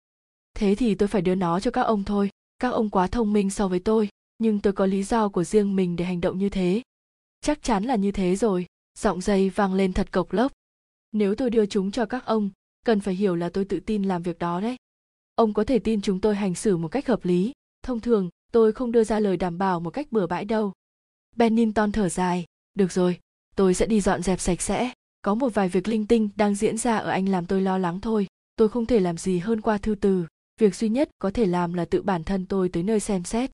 Thế 0.54 0.76
thì 0.76 0.96
tôi 0.96 1.08
phải 1.08 1.22
đưa 1.22 1.36
nó 1.36 1.60
cho 1.60 1.72
các 1.72 1.82
ông 1.82 2.04
thôi. 2.04 2.30
Các 2.60 2.70
ông 2.70 2.90
quá 2.90 3.08
thông 3.08 3.34
minh 3.34 3.50
so 3.50 3.68
với 3.68 3.80
tôi, 3.80 4.10
nhưng 4.38 4.60
tôi 4.60 4.74
có 4.74 4.86
lý 4.86 5.04
do 5.04 5.30
của 5.30 5.44
riêng 5.44 5.76
mình 5.76 5.96
để 5.96 6.06
hành 6.06 6.22
động 6.22 6.38
như 6.38 6.50
thế. 6.50 6.82
Chắc 7.42 7.64
chắn 7.64 7.84
là 7.84 7.96
như 7.96 8.12
thế 8.12 8.36
rồi, 8.36 8.66
giọng 9.00 9.22
dây 9.22 9.50
vang 9.50 9.74
lên 9.74 9.94
thật 9.94 10.12
cộc 10.12 10.34
lốc. 10.34 10.52
Nếu 11.12 11.36
tôi 11.36 11.50
đưa 11.50 11.66
chúng 11.66 11.92
cho 11.92 12.06
các 12.06 12.26
ông, 12.26 12.50
cần 12.86 13.00
phải 13.00 13.16
hiểu 13.16 13.36
là 13.36 13.50
tôi 13.50 13.66
tự 13.66 13.80
tin 13.80 14.04
làm 14.04 14.24
việc 14.24 14.40
đó 14.40 14.62
đấy. 14.62 14.76
Ông 15.36 15.54
có 15.54 15.64
thể 15.64 15.80
tin 15.80 16.02
chúng 16.02 16.22
tôi 16.22 16.36
hành 16.36 16.56
xử 16.56 16.78
một 16.78 16.88
cách 16.88 17.08
hợp 17.08 17.26
lý. 17.26 17.52
Thông 17.84 18.00
thường, 18.00 18.30
tôi 18.52 18.72
không 18.72 18.92
đưa 18.92 19.04
ra 19.04 19.20
lời 19.20 19.38
đảm 19.38 19.58
bảo 19.58 19.80
một 19.80 19.90
cách 19.90 20.12
bừa 20.12 20.28
bãi 20.28 20.46
đâu. 20.46 20.74
Bennington 21.36 21.92
thở 21.92 22.10
dài, 22.10 22.46
được 22.74 22.92
rồi, 22.92 23.20
tôi 23.56 23.74
sẽ 23.74 23.86
đi 23.86 24.02
dọn 24.02 24.24
dẹp 24.24 24.40
sạch 24.40 24.62
sẽ. 24.62 24.92
Có 25.22 25.36
một 25.36 25.54
vài 25.54 25.70
việc 25.70 25.88
linh 25.88 26.08
tinh 26.08 26.30
đang 26.36 26.56
diễn 26.56 26.78
ra 26.78 26.98
ở 26.98 27.10
anh 27.10 27.30
làm 27.30 27.46
tôi 27.46 27.62
lo 27.62 27.78
lắng 27.78 28.02
thôi. 28.02 28.28
Tôi 28.56 28.70
không 28.70 28.86
thể 28.86 29.00
làm 29.00 29.18
gì 29.18 29.40
hơn 29.40 29.62
qua 29.62 29.78
thư 29.78 29.96
từ. 29.96 30.26
Việc 30.60 30.76
duy 30.76 30.90
nhất 30.90 31.10
có 31.20 31.32
thể 31.32 31.46
làm 31.46 31.74
là 31.74 31.86
tự 31.86 32.02
bản 32.02 32.24
thân 32.24 32.46
tôi 32.46 32.70
tới 32.70 32.84
nơi 32.84 33.00
xem 33.00 33.24
xét. 33.24 33.52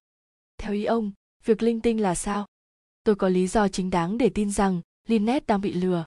Theo 0.58 0.72
ý 0.72 0.84
ông, 0.84 1.12
việc 1.44 1.62
linh 1.62 1.80
tinh 1.80 2.00
là 2.00 2.14
sao? 2.14 2.46
Tôi 3.04 3.14
có 3.14 3.28
lý 3.28 3.46
do 3.46 3.68
chính 3.68 3.90
đáng 3.90 4.18
để 4.18 4.28
tin 4.28 4.50
rằng 4.50 4.80
Lynette 5.08 5.44
đang 5.46 5.60
bị 5.60 5.72
lừa. 5.72 6.04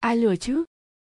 Ai 0.00 0.16
lừa 0.16 0.36
chứ? 0.36 0.64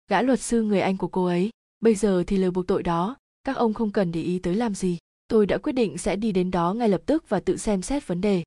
Gã 0.07 0.21
luật 0.21 0.39
sư 0.39 0.63
người 0.63 0.81
Anh 0.81 0.97
của 0.97 1.07
cô 1.07 1.25
ấy. 1.25 1.49
Bây 1.79 1.95
giờ 1.95 2.23
thì 2.27 2.37
lời 2.37 2.51
buộc 2.51 2.67
tội 2.67 2.83
đó, 2.83 3.17
các 3.43 3.55
ông 3.55 3.73
không 3.73 3.91
cần 3.91 4.11
để 4.11 4.21
ý 4.21 4.39
tới 4.39 4.55
làm 4.55 4.75
gì. 4.75 4.97
Tôi 5.33 5.45
đã 5.45 5.57
quyết 5.57 5.73
định 5.73 5.97
sẽ 5.97 6.15
đi 6.15 6.31
đến 6.31 6.51
đó 6.51 6.73
ngay 6.73 6.89
lập 6.89 7.01
tức 7.05 7.29
và 7.29 7.39
tự 7.39 7.57
xem 7.57 7.81
xét 7.81 8.07
vấn 8.07 8.21
đề. 8.21 8.43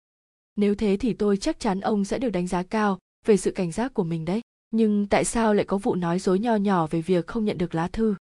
Nếu 0.56 0.74
thế 0.74 0.96
thì 1.00 1.12
tôi 1.12 1.36
chắc 1.36 1.60
chắn 1.60 1.80
ông 1.80 2.04
sẽ 2.04 2.18
được 2.18 2.30
đánh 2.30 2.46
giá 2.46 2.62
cao 2.62 2.98
về 3.24 3.36
sự 3.36 3.50
cảnh 3.50 3.72
giác 3.72 3.94
của 3.94 4.04
mình 4.04 4.24
đấy. 4.24 4.40
Nhưng 4.70 5.06
tại 5.06 5.24
sao 5.24 5.54
lại 5.54 5.64
có 5.64 5.78
vụ 5.78 5.94
nói 5.94 6.18
dối 6.18 6.38
nho 6.38 6.56
nhỏ 6.56 6.86
về 6.86 7.00
việc 7.00 7.26
không 7.26 7.44
nhận 7.44 7.58
được 7.58 7.74
lá 7.74 7.88
thư? 7.88 8.14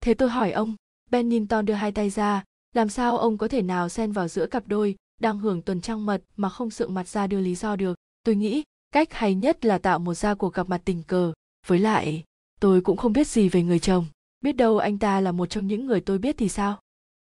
Thế 0.00 0.14
tôi 0.14 0.28
hỏi 0.28 0.52
ông, 0.52 0.74
Bennington 1.10 1.66
đưa 1.66 1.74
hai 1.74 1.92
tay 1.92 2.10
ra, 2.10 2.44
làm 2.74 2.88
sao 2.88 3.18
ông 3.18 3.38
có 3.38 3.48
thể 3.48 3.62
nào 3.62 3.88
xen 3.88 4.12
vào 4.12 4.28
giữa 4.28 4.46
cặp 4.46 4.68
đôi 4.68 4.96
đang 5.20 5.38
hưởng 5.38 5.62
tuần 5.62 5.80
trăng 5.80 6.06
mật 6.06 6.22
mà 6.36 6.48
không 6.48 6.70
sượng 6.70 6.94
mặt 6.94 7.08
ra 7.08 7.26
đưa 7.26 7.40
lý 7.40 7.54
do 7.54 7.76
được? 7.76 7.98
Tôi 8.24 8.34
nghĩ 8.34 8.62
cách 8.92 9.12
hay 9.12 9.34
nhất 9.34 9.64
là 9.64 9.78
tạo 9.78 9.98
một 9.98 10.14
gia 10.14 10.34
cuộc 10.34 10.54
gặp 10.54 10.68
mặt 10.68 10.82
tình 10.84 11.02
cờ. 11.02 11.32
Với 11.66 11.78
lại, 11.78 12.24
tôi 12.60 12.80
cũng 12.80 12.96
không 12.96 13.12
biết 13.12 13.26
gì 13.26 13.48
về 13.48 13.62
người 13.62 13.78
chồng. 13.78 14.06
Biết 14.40 14.52
đâu 14.52 14.78
anh 14.78 14.98
ta 14.98 15.20
là 15.20 15.32
một 15.32 15.46
trong 15.46 15.66
những 15.66 15.86
người 15.86 16.00
tôi 16.00 16.18
biết 16.18 16.36
thì 16.38 16.48
sao? 16.48 16.78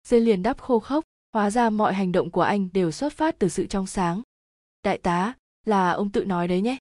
Dây 0.05 0.21
liền 0.21 0.43
đáp 0.43 0.61
khô 0.61 0.79
khốc, 0.79 1.03
hóa 1.33 1.51
ra 1.51 1.69
mọi 1.69 1.93
hành 1.93 2.11
động 2.11 2.31
của 2.31 2.41
anh 2.41 2.69
đều 2.73 2.91
xuất 2.91 3.13
phát 3.13 3.39
từ 3.39 3.49
sự 3.49 3.65
trong 3.65 3.87
sáng. 3.87 4.21
Đại 4.83 4.97
tá, 4.97 5.33
là 5.65 5.91
ông 5.91 6.09
tự 6.09 6.25
nói 6.25 6.47
đấy 6.47 6.61
nhé. 6.61 6.77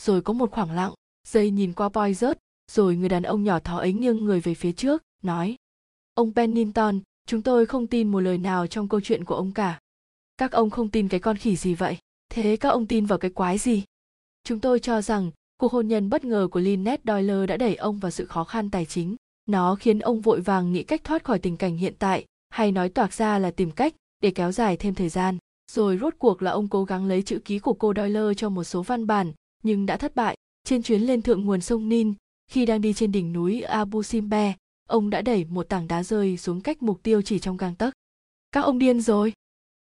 Rồi 0.00 0.22
có 0.22 0.32
một 0.32 0.50
khoảng 0.50 0.70
lặng, 0.70 0.94
dây 1.28 1.50
nhìn 1.50 1.72
qua 1.72 1.88
boy 1.88 2.14
rớt, 2.14 2.38
rồi 2.72 2.96
người 2.96 3.08
đàn 3.08 3.22
ông 3.22 3.44
nhỏ 3.44 3.58
thó 3.58 3.78
ấy 3.78 3.92
nghiêng 3.92 4.24
người 4.24 4.40
về 4.40 4.54
phía 4.54 4.72
trước, 4.72 5.02
nói. 5.22 5.56
Ông 6.14 6.34
Pennington, 6.34 7.00
chúng 7.26 7.42
tôi 7.42 7.66
không 7.66 7.86
tin 7.86 8.08
một 8.08 8.20
lời 8.20 8.38
nào 8.38 8.66
trong 8.66 8.88
câu 8.88 9.00
chuyện 9.00 9.24
của 9.24 9.34
ông 9.34 9.52
cả. 9.52 9.80
Các 10.36 10.52
ông 10.52 10.70
không 10.70 10.90
tin 10.90 11.08
cái 11.08 11.20
con 11.20 11.36
khỉ 11.36 11.56
gì 11.56 11.74
vậy? 11.74 11.98
Thế 12.28 12.56
các 12.56 12.68
ông 12.68 12.86
tin 12.86 13.06
vào 13.06 13.18
cái 13.18 13.30
quái 13.30 13.58
gì? 13.58 13.84
Chúng 14.44 14.60
tôi 14.60 14.80
cho 14.80 15.02
rằng 15.02 15.30
cuộc 15.56 15.72
hôn 15.72 15.88
nhân 15.88 16.10
bất 16.10 16.24
ngờ 16.24 16.48
của 16.50 16.60
Lynette 16.60 17.02
Doyle 17.12 17.46
đã 17.46 17.56
đẩy 17.56 17.74
ông 17.74 17.98
vào 17.98 18.10
sự 18.10 18.26
khó 18.26 18.44
khăn 18.44 18.70
tài 18.70 18.86
chính. 18.86 19.16
Nó 19.46 19.74
khiến 19.74 19.98
ông 19.98 20.20
vội 20.20 20.40
vàng 20.40 20.72
nghĩ 20.72 20.82
cách 20.82 21.04
thoát 21.04 21.24
khỏi 21.24 21.38
tình 21.38 21.56
cảnh 21.56 21.76
hiện 21.76 21.94
tại, 21.98 22.24
hay 22.54 22.72
nói 22.72 22.88
toạc 22.88 23.12
ra 23.12 23.38
là 23.38 23.50
tìm 23.50 23.70
cách 23.70 23.94
để 24.22 24.30
kéo 24.30 24.52
dài 24.52 24.76
thêm 24.76 24.94
thời 24.94 25.08
gian. 25.08 25.38
Rồi 25.72 25.98
rốt 25.98 26.14
cuộc 26.18 26.42
là 26.42 26.50
ông 26.50 26.68
cố 26.68 26.84
gắng 26.84 27.06
lấy 27.06 27.22
chữ 27.22 27.38
ký 27.44 27.58
của 27.58 27.72
cô 27.72 27.92
Doyle 27.96 28.34
cho 28.36 28.48
một 28.48 28.64
số 28.64 28.82
văn 28.82 29.06
bản, 29.06 29.32
nhưng 29.62 29.86
đã 29.86 29.96
thất 29.96 30.14
bại. 30.14 30.36
Trên 30.64 30.82
chuyến 30.82 31.02
lên 31.02 31.22
thượng 31.22 31.44
nguồn 31.44 31.60
sông 31.60 31.88
Nin, 31.88 32.14
khi 32.50 32.66
đang 32.66 32.80
đi 32.80 32.92
trên 32.92 33.12
đỉnh 33.12 33.32
núi 33.32 33.62
Abu 33.62 34.02
Simbe, 34.02 34.54
ông 34.88 35.10
đã 35.10 35.22
đẩy 35.22 35.44
một 35.44 35.68
tảng 35.68 35.88
đá 35.88 36.02
rơi 36.02 36.36
xuống 36.36 36.60
cách 36.60 36.82
mục 36.82 37.02
tiêu 37.02 37.22
chỉ 37.22 37.38
trong 37.38 37.56
gang 37.56 37.74
tấc. 37.74 37.94
Các 38.52 38.60
ông 38.60 38.78
điên 38.78 39.00
rồi. 39.00 39.32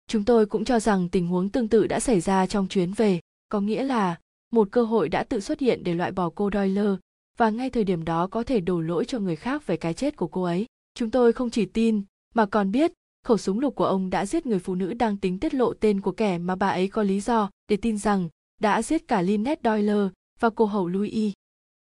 Chúng 0.07 0.25
tôi 0.25 0.47
cũng 0.47 0.65
cho 0.65 0.81
rằng 0.81 1.09
tình 1.09 1.27
huống 1.27 1.49
tương 1.51 1.69
tự 1.69 1.87
đã 1.87 2.01
xảy 2.01 2.21
ra 2.21 2.47
trong 2.47 2.69
chuyến 2.69 2.93
về, 2.93 3.21
có 3.49 3.61
nghĩa 3.61 3.85
là 3.85 4.19
một 4.53 4.69
cơ 4.71 4.83
hội 4.83 5.09
đã 5.09 5.25
tự 5.25 5.41
xuất 5.41 5.61
hiện 5.61 5.85
để 5.85 5.95
loại 5.95 6.13
bỏ 6.13 6.31
cô 6.35 6.51
Doyle 6.53 6.97
và 7.39 7.51
ngay 7.51 7.71
thời 7.71 7.85
điểm 7.85 8.05
đó 8.05 8.27
có 8.27 8.43
thể 8.43 8.61
đổ 8.61 8.81
lỗi 8.81 9.05
cho 9.05 9.19
người 9.19 9.37
khác 9.37 9.67
về 9.67 9.77
cái 9.77 9.95
chết 9.95 10.17
của 10.17 10.29
cô 10.29 10.43
ấy. 10.43 10.67
Chúng 10.95 11.11
tôi 11.11 11.33
không 11.33 11.51
chỉ 11.51 11.67
tin 11.67 12.03
mà 12.39 12.47
còn 12.47 12.71
biết 12.71 12.93
khẩu 13.25 13.39
súng 13.39 13.59
lục 13.59 13.75
của 13.75 13.85
ông 13.85 14.11
đã 14.11 14.27
giết 14.27 14.47
người 14.47 14.59
phụ 14.59 14.75
nữ 14.75 14.95
đang 14.95 15.17
tính 15.17 15.39
tiết 15.39 15.55
lộ 15.55 15.75
tên 15.75 16.01
của 16.01 16.13
kẻ 16.13 16.39
mà 16.39 16.57
bà 16.57 16.69
ấy 16.69 16.89
có 16.89 17.03
lý 17.03 17.21
do 17.21 17.51
để 17.69 17.77
tin 17.77 17.99
rằng 17.99 18.29
đã 18.61 18.83
giết 18.83 19.09
cả 19.09 19.23
Lynette 19.23 19.71
Doyle 19.71 20.09
và 20.41 20.51
cô 20.51 20.65
hầu 20.65 20.89
Louis. 20.89 21.33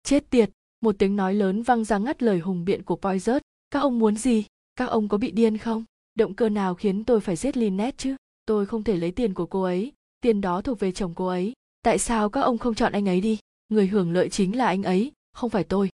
Chết 0.03 0.29
tiệt, 0.29 0.49
một 0.81 0.95
tiếng 0.99 1.15
nói 1.15 1.33
lớn 1.33 1.61
vang 1.61 1.83
ra 1.83 1.97
ngắt 1.97 2.23
lời 2.23 2.39
hùng 2.39 2.65
biện 2.65 2.83
của 2.83 2.97
Poizert. 3.01 3.39
Các 3.71 3.79
ông 3.79 3.99
muốn 3.99 4.15
gì? 4.15 4.45
Các 4.75 4.85
ông 4.85 5.07
có 5.07 5.17
bị 5.17 5.31
điên 5.31 5.57
không? 5.57 5.83
Động 6.15 6.33
cơ 6.33 6.49
nào 6.49 6.75
khiến 6.75 7.03
tôi 7.03 7.19
phải 7.19 7.35
giết 7.35 7.57
Lynette 7.57 7.97
chứ? 7.97 8.15
Tôi 8.45 8.65
không 8.65 8.83
thể 8.83 8.95
lấy 8.95 9.11
tiền 9.11 9.33
của 9.33 9.45
cô 9.45 9.61
ấy, 9.61 9.91
tiền 10.21 10.41
đó 10.41 10.61
thuộc 10.61 10.79
về 10.79 10.91
chồng 10.91 11.13
cô 11.15 11.27
ấy. 11.27 11.53
Tại 11.83 11.97
sao 11.97 12.29
các 12.29 12.41
ông 12.41 12.57
không 12.57 12.75
chọn 12.75 12.93
anh 12.93 13.09
ấy 13.09 13.21
đi? 13.21 13.37
Người 13.69 13.87
hưởng 13.87 14.11
lợi 14.11 14.29
chính 14.29 14.57
là 14.57 14.65
anh 14.65 14.83
ấy, 14.83 15.11
không 15.33 15.49
phải 15.49 15.63
tôi. 15.63 15.89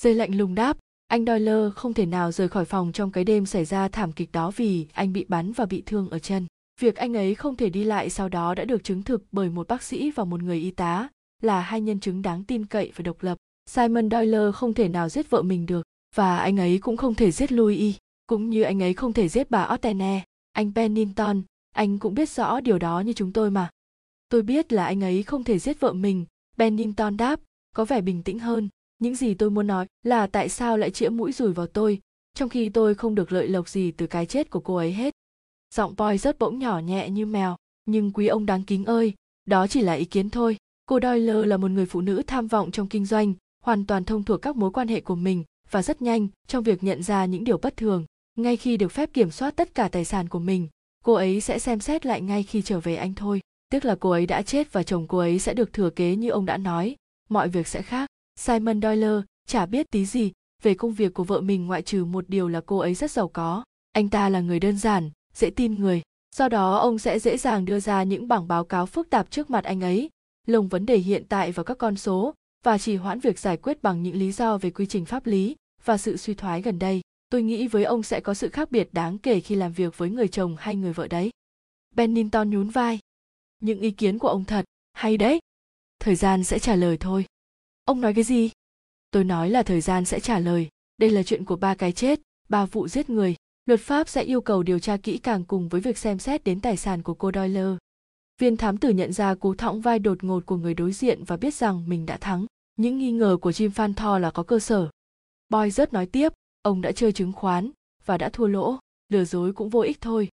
Dây 0.00 0.14
lạnh 0.14 0.34
lùng 0.34 0.54
đáp, 0.54 0.78
anh 1.06 1.24
Doyle 1.26 1.70
không 1.76 1.94
thể 1.94 2.06
nào 2.06 2.32
rời 2.32 2.48
khỏi 2.48 2.64
phòng 2.64 2.92
trong 2.92 3.10
cái 3.10 3.24
đêm 3.24 3.46
xảy 3.46 3.64
ra 3.64 3.88
thảm 3.88 4.12
kịch 4.12 4.32
đó 4.32 4.50
vì 4.56 4.86
anh 4.92 5.12
bị 5.12 5.24
bắn 5.28 5.52
và 5.52 5.66
bị 5.66 5.82
thương 5.86 6.08
ở 6.10 6.18
chân. 6.18 6.46
Việc 6.80 6.96
anh 6.96 7.16
ấy 7.16 7.34
không 7.34 7.56
thể 7.56 7.70
đi 7.70 7.84
lại 7.84 8.10
sau 8.10 8.28
đó 8.28 8.54
đã 8.54 8.64
được 8.64 8.84
chứng 8.84 9.02
thực 9.02 9.24
bởi 9.32 9.50
một 9.50 9.68
bác 9.68 9.82
sĩ 9.82 10.10
và 10.10 10.24
một 10.24 10.42
người 10.42 10.58
y 10.58 10.70
tá, 10.70 11.08
là 11.42 11.60
hai 11.60 11.80
nhân 11.80 12.00
chứng 12.00 12.22
đáng 12.22 12.44
tin 12.44 12.66
cậy 12.66 12.92
và 12.96 13.02
độc 13.02 13.22
lập. 13.22 13.38
Simon 13.70 14.10
Doyle 14.10 14.52
không 14.54 14.74
thể 14.74 14.88
nào 14.88 15.08
giết 15.08 15.30
vợ 15.30 15.42
mình 15.42 15.66
được, 15.66 15.82
và 16.14 16.38
anh 16.38 16.56
ấy 16.56 16.78
cũng 16.78 16.96
không 16.96 17.14
thể 17.14 17.30
giết 17.30 17.52
Louis, 17.52 17.96
cũng 18.26 18.50
như 18.50 18.62
anh 18.62 18.82
ấy 18.82 18.94
không 18.94 19.12
thể 19.12 19.28
giết 19.28 19.50
bà 19.50 19.68
Ottene. 19.74 20.24
Anh 20.52 20.72
Pennington, 20.74 21.42
anh 21.72 21.98
cũng 21.98 22.14
biết 22.14 22.28
rõ 22.28 22.60
điều 22.60 22.78
đó 22.78 23.00
như 23.00 23.12
chúng 23.12 23.32
tôi 23.32 23.50
mà. 23.50 23.70
Tôi 24.28 24.42
biết 24.42 24.72
là 24.72 24.84
anh 24.84 25.04
ấy 25.04 25.22
không 25.22 25.44
thể 25.44 25.58
giết 25.58 25.80
vợ 25.80 25.92
mình, 25.92 26.26
Pennington 26.58 27.16
đáp, 27.16 27.40
có 27.76 27.84
vẻ 27.84 28.00
bình 28.00 28.22
tĩnh 28.22 28.38
hơn. 28.38 28.68
Những 28.98 29.14
gì 29.14 29.34
tôi 29.34 29.50
muốn 29.50 29.66
nói 29.66 29.86
là 30.02 30.26
tại 30.26 30.48
sao 30.48 30.76
lại 30.76 30.90
chĩa 30.90 31.08
mũi 31.08 31.32
rủi 31.32 31.52
vào 31.52 31.66
tôi, 31.66 32.00
trong 32.34 32.48
khi 32.48 32.68
tôi 32.68 32.94
không 32.94 33.14
được 33.14 33.32
lợi 33.32 33.48
lộc 33.48 33.68
gì 33.68 33.90
từ 33.90 34.06
cái 34.06 34.26
chết 34.26 34.50
của 34.50 34.60
cô 34.60 34.76
ấy 34.76 34.92
hết. 34.92 35.14
Giọng 35.74 35.96
poi 35.96 36.18
rất 36.18 36.38
bỗng 36.38 36.58
nhỏ 36.58 36.78
nhẹ 36.78 37.10
như 37.10 37.26
mèo, 37.26 37.56
nhưng 37.86 38.12
quý 38.12 38.26
ông 38.26 38.46
đáng 38.46 38.62
kính 38.62 38.84
ơi, 38.84 39.14
đó 39.44 39.66
chỉ 39.66 39.80
là 39.80 39.92
ý 39.92 40.04
kiến 40.04 40.30
thôi. 40.30 40.56
Cô 40.86 40.98
Doyle 41.02 41.46
là 41.46 41.56
một 41.56 41.70
người 41.70 41.86
phụ 41.86 42.00
nữ 42.00 42.22
tham 42.26 42.46
vọng 42.46 42.70
trong 42.70 42.86
kinh 42.86 43.06
doanh, 43.06 43.34
hoàn 43.62 43.86
toàn 43.86 44.04
thông 44.04 44.24
thuộc 44.24 44.42
các 44.42 44.56
mối 44.56 44.70
quan 44.70 44.88
hệ 44.88 45.00
của 45.00 45.14
mình 45.14 45.44
và 45.70 45.82
rất 45.82 46.02
nhanh 46.02 46.28
trong 46.46 46.64
việc 46.64 46.84
nhận 46.84 47.02
ra 47.02 47.24
những 47.24 47.44
điều 47.44 47.58
bất 47.58 47.76
thường. 47.76 48.04
Ngay 48.38 48.56
khi 48.56 48.76
được 48.76 48.92
phép 48.92 49.10
kiểm 49.12 49.30
soát 49.30 49.56
tất 49.56 49.74
cả 49.74 49.88
tài 49.88 50.04
sản 50.04 50.28
của 50.28 50.38
mình, 50.38 50.68
cô 51.04 51.12
ấy 51.12 51.40
sẽ 51.40 51.58
xem 51.58 51.80
xét 51.80 52.06
lại 52.06 52.20
ngay 52.20 52.42
khi 52.42 52.62
trở 52.62 52.80
về 52.80 52.96
anh 52.96 53.14
thôi. 53.14 53.40
Tức 53.70 53.84
là 53.84 53.96
cô 54.00 54.10
ấy 54.10 54.26
đã 54.26 54.42
chết 54.42 54.72
và 54.72 54.82
chồng 54.82 55.06
cô 55.06 55.18
ấy 55.18 55.38
sẽ 55.38 55.54
được 55.54 55.72
thừa 55.72 55.90
kế 55.90 56.16
như 56.16 56.30
ông 56.30 56.46
đã 56.46 56.56
nói, 56.56 56.96
mọi 57.28 57.48
việc 57.48 57.66
sẽ 57.66 57.82
khác. 57.82 58.05
Simon 58.36 58.82
Doyle 58.82 59.22
chả 59.46 59.66
biết 59.66 59.90
tí 59.90 60.06
gì 60.06 60.32
về 60.62 60.74
công 60.74 60.92
việc 60.92 61.14
của 61.14 61.24
vợ 61.24 61.40
mình 61.40 61.66
ngoại 61.66 61.82
trừ 61.82 62.04
một 62.04 62.24
điều 62.28 62.48
là 62.48 62.60
cô 62.66 62.78
ấy 62.78 62.94
rất 62.94 63.10
giàu 63.10 63.28
có. 63.28 63.64
Anh 63.92 64.08
ta 64.08 64.28
là 64.28 64.40
người 64.40 64.60
đơn 64.60 64.78
giản, 64.78 65.10
dễ 65.34 65.50
tin 65.50 65.74
người. 65.74 66.02
Do 66.36 66.48
đó 66.48 66.76
ông 66.76 66.98
sẽ 66.98 67.18
dễ 67.18 67.36
dàng 67.36 67.64
đưa 67.64 67.80
ra 67.80 68.02
những 68.02 68.28
bảng 68.28 68.48
báo 68.48 68.64
cáo 68.64 68.86
phức 68.86 69.10
tạp 69.10 69.30
trước 69.30 69.50
mặt 69.50 69.64
anh 69.64 69.80
ấy, 69.80 70.10
lồng 70.46 70.68
vấn 70.68 70.86
đề 70.86 70.96
hiện 70.96 71.24
tại 71.28 71.52
vào 71.52 71.64
các 71.64 71.78
con 71.78 71.96
số 71.96 72.34
và 72.64 72.78
chỉ 72.78 72.96
hoãn 72.96 73.20
việc 73.20 73.38
giải 73.38 73.56
quyết 73.56 73.82
bằng 73.82 74.02
những 74.02 74.16
lý 74.16 74.32
do 74.32 74.58
về 74.58 74.70
quy 74.70 74.86
trình 74.86 75.04
pháp 75.04 75.26
lý 75.26 75.56
và 75.84 75.98
sự 75.98 76.16
suy 76.16 76.34
thoái 76.34 76.62
gần 76.62 76.78
đây. 76.78 77.00
tôi 77.30 77.42
nghĩ 77.42 77.68
với 77.68 77.84
ông 77.84 78.02
sẽ 78.02 78.20
có 78.20 78.34
sự 78.34 78.48
khác 78.48 78.70
biệt 78.70 78.88
đáng 78.92 79.18
kể 79.18 79.40
khi 79.40 79.54
làm 79.54 79.72
việc 79.72 79.98
với 79.98 80.10
người 80.10 80.28
chồng 80.28 80.56
hay 80.58 80.76
người 80.76 80.92
vợ 80.92 81.08
đấy 81.08 81.30
bennington 81.94 82.50
nhún 82.50 82.68
vai 82.68 82.98
những 83.60 83.80
ý 83.80 83.90
kiến 83.90 84.18
của 84.18 84.28
ông 84.28 84.44
thật 84.44 84.64
hay 84.92 85.16
đấy 85.16 85.38
thời 86.00 86.14
gian 86.14 86.44
sẽ 86.44 86.58
trả 86.58 86.74
lời 86.74 86.96
thôi 86.96 87.24
ông 87.86 88.00
nói 88.00 88.14
cái 88.14 88.24
gì? 88.24 88.50
Tôi 89.10 89.24
nói 89.24 89.50
là 89.50 89.62
thời 89.62 89.80
gian 89.80 90.04
sẽ 90.04 90.20
trả 90.20 90.38
lời. 90.38 90.68
Đây 90.98 91.10
là 91.10 91.22
chuyện 91.22 91.44
của 91.44 91.56
ba 91.56 91.74
cái 91.74 91.92
chết, 91.92 92.20
ba 92.48 92.66
vụ 92.66 92.88
giết 92.88 93.10
người. 93.10 93.34
Luật 93.66 93.80
pháp 93.80 94.08
sẽ 94.08 94.22
yêu 94.22 94.40
cầu 94.40 94.62
điều 94.62 94.78
tra 94.78 94.96
kỹ 94.96 95.18
càng 95.18 95.44
cùng 95.44 95.68
với 95.68 95.80
việc 95.80 95.98
xem 95.98 96.18
xét 96.18 96.44
đến 96.44 96.60
tài 96.60 96.76
sản 96.76 97.02
của 97.02 97.14
cô 97.14 97.30
doyle. 97.34 97.76
Viên 98.38 98.56
thám 98.56 98.78
tử 98.78 98.90
nhận 98.90 99.12
ra 99.12 99.34
cú 99.34 99.54
thõng 99.54 99.80
vai 99.80 99.98
đột 99.98 100.24
ngột 100.24 100.46
của 100.46 100.56
người 100.56 100.74
đối 100.74 100.92
diện 100.92 101.24
và 101.24 101.36
biết 101.36 101.54
rằng 101.54 101.88
mình 101.88 102.06
đã 102.06 102.16
thắng. 102.16 102.46
Những 102.76 102.98
nghi 102.98 103.12
ngờ 103.12 103.36
của 103.40 103.50
jim 103.50 103.70
phan 103.70 103.94
tho 103.94 104.18
là 104.18 104.30
có 104.30 104.42
cơ 104.42 104.58
sở. 104.58 104.88
Boy 105.48 105.70
rất 105.70 105.92
nói 105.92 106.06
tiếp, 106.06 106.32
ông 106.62 106.80
đã 106.80 106.92
chơi 106.92 107.12
chứng 107.12 107.32
khoán 107.32 107.70
và 108.04 108.18
đã 108.18 108.28
thua 108.28 108.46
lỗ. 108.46 108.78
Lừa 109.08 109.24
dối 109.24 109.52
cũng 109.52 109.68
vô 109.68 109.80
ích 109.80 110.00
thôi. 110.00 110.28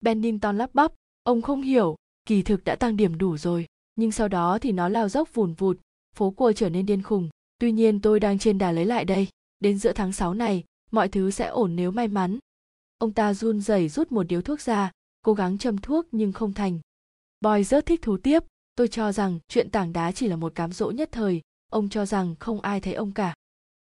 Bennington 0.00 0.58
lắp 0.58 0.70
bắp, 0.74 0.92
ông 1.22 1.42
không 1.42 1.62
hiểu, 1.62 1.96
kỳ 2.26 2.42
thực 2.42 2.64
đã 2.64 2.76
tăng 2.76 2.96
điểm 2.96 3.18
đủ 3.18 3.36
rồi, 3.36 3.66
nhưng 3.96 4.12
sau 4.12 4.28
đó 4.28 4.58
thì 4.58 4.72
nó 4.72 4.88
lao 4.88 5.08
dốc 5.08 5.34
vùn 5.34 5.54
vụt 5.54 5.78
phố 6.18 6.30
cua 6.30 6.52
trở 6.52 6.68
nên 6.68 6.86
điên 6.86 7.02
khùng. 7.02 7.28
Tuy 7.58 7.72
nhiên 7.72 8.00
tôi 8.00 8.20
đang 8.20 8.38
trên 8.38 8.58
đà 8.58 8.72
lấy 8.72 8.84
lại 8.84 9.04
đây. 9.04 9.28
Đến 9.60 9.78
giữa 9.78 9.92
tháng 9.92 10.12
6 10.12 10.34
này, 10.34 10.64
mọi 10.90 11.08
thứ 11.08 11.30
sẽ 11.30 11.46
ổn 11.46 11.76
nếu 11.76 11.90
may 11.90 12.08
mắn. 12.08 12.38
Ông 12.98 13.12
ta 13.12 13.34
run 13.34 13.60
rẩy 13.60 13.88
rút 13.88 14.12
một 14.12 14.22
điếu 14.22 14.42
thuốc 14.42 14.60
ra, 14.60 14.90
cố 15.22 15.34
gắng 15.34 15.58
châm 15.58 15.78
thuốc 15.78 16.06
nhưng 16.12 16.32
không 16.32 16.52
thành. 16.52 16.80
Boy 17.40 17.64
rất 17.64 17.86
thích 17.86 18.02
thú 18.02 18.16
tiếp. 18.16 18.44
Tôi 18.74 18.88
cho 18.88 19.12
rằng 19.12 19.38
chuyện 19.48 19.70
tảng 19.70 19.92
đá 19.92 20.12
chỉ 20.12 20.28
là 20.28 20.36
một 20.36 20.54
cám 20.54 20.72
dỗ 20.72 20.90
nhất 20.90 21.08
thời. 21.12 21.40
Ông 21.70 21.88
cho 21.88 22.06
rằng 22.06 22.34
không 22.38 22.60
ai 22.60 22.80
thấy 22.80 22.94
ông 22.94 23.12
cả. 23.12 23.34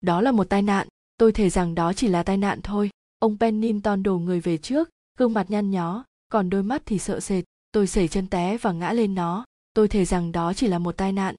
Đó 0.01 0.21
là 0.21 0.33
một 0.33 0.49
tai 0.49 0.63
nạn. 0.63 0.89
Tôi 1.17 1.33
thể 1.33 1.51
rằng 1.51 1.75
đó 1.75 1.93
chỉ 1.93 2.09
là 2.09 2.23
tai 2.23 2.37
nạn 2.37 2.61
thôi. 2.63 2.91
Ông 3.19 3.37
pennington 3.39 4.03
đổ 4.03 4.19
người 4.19 4.41
về 4.41 4.59
trước, 4.59 4.91
gương 5.19 5.33
mặt 5.33 5.51
nhăn 5.51 5.71
nhó, 5.71 6.05
còn 6.29 6.51
đôi 6.51 6.63
mắt 6.63 6.83
thì 6.87 6.99
sợ 6.99 7.21
sệt. 7.21 7.45
Tôi 7.73 7.87
sẩy 7.87 8.09
chân 8.09 8.27
té 8.27 8.59
và 8.59 8.73
ngã 8.73 8.93
lên 8.93 9.15
nó. 9.15 9.45
Tôi 9.75 9.89
thể 9.89 10.05
rằng 10.05 10.33
đó 10.33 10.53
chỉ 10.55 10.67
là 10.67 10.79
một 10.79 10.97
tai 10.97 11.13
nạn 11.13 11.35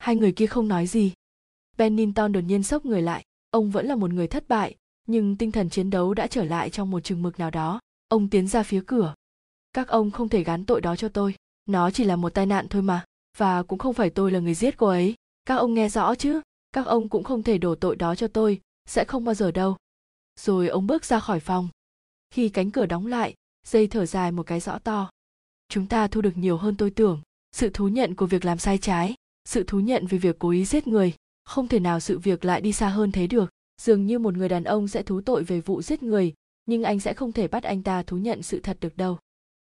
hai 0.00 0.16
người 0.16 0.32
kia 0.32 0.46
không 0.46 0.68
nói 0.68 0.86
gì. 0.86 1.12
Bennington 1.78 2.32
đột 2.32 2.40
nhiên 2.40 2.62
sốc 2.62 2.84
người 2.84 3.02
lại. 3.02 3.24
Ông 3.50 3.70
vẫn 3.70 3.86
là 3.86 3.94
một 3.94 4.10
người 4.10 4.26
thất 4.26 4.48
bại, 4.48 4.76
nhưng 5.06 5.36
tinh 5.36 5.52
thần 5.52 5.70
chiến 5.70 5.90
đấu 5.90 6.14
đã 6.14 6.26
trở 6.26 6.44
lại 6.44 6.70
trong 6.70 6.90
một 6.90 7.00
chừng 7.00 7.22
mực 7.22 7.38
nào 7.38 7.50
đó. 7.50 7.80
Ông 8.08 8.28
tiến 8.28 8.48
ra 8.48 8.62
phía 8.62 8.82
cửa. 8.86 9.14
Các 9.72 9.88
ông 9.88 10.10
không 10.10 10.28
thể 10.28 10.44
gán 10.44 10.64
tội 10.64 10.80
đó 10.80 10.96
cho 10.96 11.08
tôi. 11.08 11.34
Nó 11.66 11.90
chỉ 11.90 12.04
là 12.04 12.16
một 12.16 12.34
tai 12.34 12.46
nạn 12.46 12.66
thôi 12.68 12.82
mà, 12.82 13.04
và 13.36 13.62
cũng 13.62 13.78
không 13.78 13.94
phải 13.94 14.10
tôi 14.10 14.30
là 14.30 14.38
người 14.38 14.54
giết 14.54 14.76
cô 14.76 14.86
ấy. 14.86 15.14
Các 15.44 15.56
ông 15.56 15.74
nghe 15.74 15.88
rõ 15.88 16.14
chứ? 16.14 16.40
Các 16.72 16.86
ông 16.86 17.08
cũng 17.08 17.24
không 17.24 17.42
thể 17.42 17.58
đổ 17.58 17.74
tội 17.74 17.96
đó 17.96 18.14
cho 18.14 18.28
tôi, 18.28 18.60
sẽ 18.86 19.04
không 19.04 19.24
bao 19.24 19.34
giờ 19.34 19.50
đâu. 19.50 19.76
Rồi 20.40 20.68
ông 20.68 20.86
bước 20.86 21.04
ra 21.04 21.20
khỏi 21.20 21.40
phòng. 21.40 21.68
Khi 22.30 22.48
cánh 22.48 22.70
cửa 22.70 22.86
đóng 22.86 23.06
lại, 23.06 23.34
dây 23.66 23.86
thở 23.86 24.06
dài 24.06 24.32
một 24.32 24.46
cái 24.46 24.60
rõ 24.60 24.78
to. 24.78 25.10
Chúng 25.68 25.86
ta 25.86 26.08
thu 26.08 26.20
được 26.20 26.36
nhiều 26.36 26.56
hơn 26.56 26.76
tôi 26.76 26.90
tưởng. 26.90 27.20
Sự 27.52 27.70
thú 27.74 27.88
nhận 27.88 28.14
của 28.14 28.26
việc 28.26 28.44
làm 28.44 28.58
sai 28.58 28.78
trái 28.78 29.14
sự 29.50 29.64
thú 29.64 29.80
nhận 29.80 30.06
về 30.06 30.18
việc 30.18 30.38
cố 30.38 30.50
ý 30.50 30.64
giết 30.64 30.86
người. 30.86 31.14
Không 31.44 31.68
thể 31.68 31.80
nào 31.80 32.00
sự 32.00 32.18
việc 32.18 32.44
lại 32.44 32.60
đi 32.60 32.72
xa 32.72 32.88
hơn 32.88 33.12
thế 33.12 33.26
được. 33.26 33.50
Dường 33.80 34.06
như 34.06 34.18
một 34.18 34.34
người 34.34 34.48
đàn 34.48 34.64
ông 34.64 34.88
sẽ 34.88 35.02
thú 35.02 35.20
tội 35.20 35.44
về 35.44 35.60
vụ 35.60 35.82
giết 35.82 36.02
người, 36.02 36.34
nhưng 36.66 36.82
anh 36.82 37.00
sẽ 37.00 37.14
không 37.14 37.32
thể 37.32 37.48
bắt 37.48 37.62
anh 37.62 37.82
ta 37.82 38.02
thú 38.02 38.16
nhận 38.16 38.42
sự 38.42 38.60
thật 38.60 38.76
được 38.80 38.96
đâu. 38.96 39.18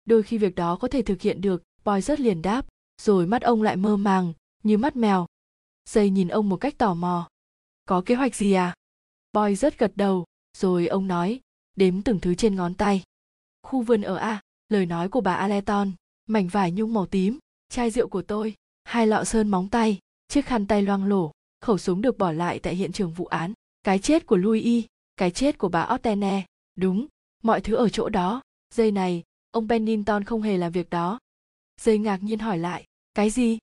Đôi 0.06 0.24
khi 0.24 0.38
việc 0.38 0.56
đó 0.56 0.76
có 0.76 0.88
thể 0.88 1.02
thực 1.02 1.22
hiện 1.22 1.42
được, 1.42 1.64
boy 1.86 2.02
rất 2.02 2.20
liền 2.20 2.42
đáp, 2.42 2.66
rồi 3.02 3.28
mắt 3.28 3.42
ông 3.42 3.62
lại 3.62 3.76
mơ 3.76 3.98
màng, 3.98 4.34
như 4.64 4.78
mắt 4.78 4.96
mèo. 4.96 5.26
Dây 5.90 6.10
nhìn 6.10 6.28
ông 6.28 6.50
một 6.50 6.58
cách 6.58 6.78
tò 6.78 6.94
mò. 6.94 7.30
Có 7.86 8.02
kế 8.06 8.16
hoạch 8.16 8.36
gì 8.36 8.54
à? 8.54 8.76
Boy 9.34 9.56
rất 9.56 9.80
gật 9.80 9.92
đầu, 9.96 10.26
rồi 10.58 10.88
ông 10.88 11.08
nói, 11.08 11.40
đếm 11.76 12.02
từng 12.02 12.20
thứ 12.20 12.36
trên 12.36 12.56
ngón 12.56 12.74
tay. 12.74 13.04
Khu 13.64 13.82
vườn 13.82 14.02
ở 14.02 14.16
a, 14.16 14.42
lời 14.70 14.86
nói 14.86 15.10
của 15.10 15.22
bà 15.22 15.34
aleton 15.34 15.92
mảnh 16.28 16.48
vải 16.48 16.72
nhung 16.72 16.94
màu 16.94 17.06
tím, 17.06 17.40
chai 17.70 17.92
rượu 17.92 18.08
của 18.08 18.22
tôi 18.22 18.56
hai 18.88 19.08
lọ 19.08 19.24
sơn 19.24 19.48
móng 19.48 19.70
tay 19.70 20.00
chiếc 20.28 20.46
khăn 20.46 20.68
tay 20.68 20.82
loang 20.82 21.06
lổ 21.06 21.32
khẩu 21.62 21.78
súng 21.78 22.02
được 22.02 22.18
bỏ 22.18 22.32
lại 22.32 22.60
tại 22.60 22.76
hiện 22.76 22.92
trường 22.92 23.12
vụ 23.12 23.26
án. 23.26 23.54
Cái 23.84 24.00
chết 24.00 24.26
của 24.26 24.38
louis 24.38 24.86
cái 25.18 25.32
chết 25.32 25.58
của 25.58 25.70
bà 25.70 25.90
ottene 25.94 26.46
đúng 26.76 27.08
mọi 27.44 27.62
thứ 27.62 27.76
ở 27.76 27.90
chỗ 27.90 28.10
đó. 28.10 28.42
Dây 28.74 28.92
này 28.92 29.24
ông 29.52 29.68
Bennington 29.68 30.24
không 30.24 30.42
hề 30.42 30.58
làm 30.58 30.72
việc 30.72 30.90
đó. 30.90 31.20
Dây 31.82 31.98
ngạc 31.98 32.24
nhiên 32.24 32.40
hỏi 32.40 32.58
lại, 32.58 32.84
cái 33.14 33.30
gì? 33.30 33.58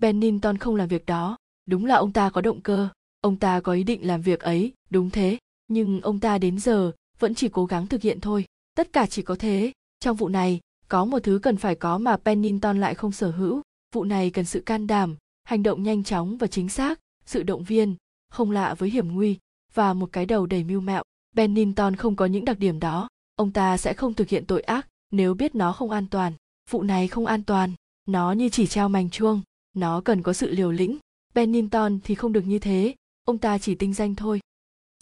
Bennington 0.00 0.58
không 0.58 0.76
làm 0.76 0.88
việc 0.88 1.06
đó, 1.06 1.36
đúng 1.66 1.84
là 1.84 1.94
ông 1.94 2.12
ta 2.12 2.30
có 2.30 2.40
động 2.40 2.60
cơ, 2.60 2.88
ông 3.20 3.36
ta 3.36 3.60
có 3.60 3.72
ý 3.72 3.82
định 3.82 4.06
làm 4.06 4.22
việc 4.22 4.40
ấy, 4.40 4.72
đúng 4.90 5.10
thế, 5.10 5.38
nhưng 5.68 6.00
ông 6.00 6.20
ta 6.20 6.38
đến 6.38 6.58
giờ 6.58 6.92
vẫn 7.18 7.34
chỉ 7.34 7.48
cố 7.48 7.66
gắng 7.66 7.86
thực 7.86 8.02
hiện 8.02 8.20
thôi, 8.20 8.44
tất 8.74 8.92
cả 8.92 9.06
chỉ 9.06 9.22
có 9.22 9.36
thế. 9.38 9.72
Trong 10.00 10.16
vụ 10.16 10.28
này, 10.28 10.60
có 10.88 11.04
một 11.04 11.18
thứ 11.22 11.38
cần 11.42 11.56
phải 11.56 11.74
có 11.74 11.98
mà 11.98 12.16
Pennington 12.16 12.80
lại 12.80 12.94
không 12.94 13.12
sở 13.12 13.30
hữu, 13.30 13.62
vụ 13.94 14.04
này 14.04 14.30
cần 14.30 14.44
sự 14.44 14.60
can 14.60 14.86
đảm, 14.86 15.16
hành 15.44 15.62
động 15.62 15.82
nhanh 15.82 16.04
chóng 16.04 16.36
và 16.36 16.46
chính 16.46 16.68
xác, 16.68 17.00
sự 17.26 17.42
động 17.42 17.64
viên, 17.64 17.96
không 18.30 18.50
lạ 18.50 18.74
với 18.78 18.90
hiểm 18.90 19.14
nguy, 19.14 19.38
và 19.74 19.94
một 19.94 20.12
cái 20.12 20.26
đầu 20.26 20.46
đầy 20.46 20.64
mưu 20.64 20.80
mẹo. 20.80 21.02
bennington 21.32 21.96
không 21.96 22.16
có 22.16 22.26
những 22.26 22.44
đặc 22.44 22.58
điểm 22.58 22.80
đó, 22.80 23.08
ông 23.36 23.52
ta 23.52 23.76
sẽ 23.76 23.94
không 23.94 24.14
thực 24.14 24.28
hiện 24.28 24.46
tội 24.46 24.62
ác, 24.62 24.88
nếu 25.10 25.34
biết 25.34 25.54
nó 25.54 25.72
không 25.72 25.90
an 25.90 26.06
toàn. 26.10 26.32
Vụ 26.70 26.82
này 26.82 27.08
không 27.08 27.26
an 27.26 27.42
toàn 27.42 27.72
nó 28.06 28.32
như 28.32 28.48
chỉ 28.48 28.66
treo 28.66 28.88
mành 28.88 29.10
chuông 29.10 29.42
nó 29.74 30.00
cần 30.00 30.22
có 30.22 30.32
sự 30.32 30.50
liều 30.50 30.70
lĩnh. 30.70 30.98
Bennington 31.34 31.98
thì 32.04 32.14
không 32.14 32.32
được 32.32 32.46
như 32.46 32.58
thế 32.58 32.94
ông 33.24 33.38
ta 33.38 33.58
chỉ 33.58 33.74
tinh 33.74 33.94
danh 33.94 34.14
thôi. 34.14 34.40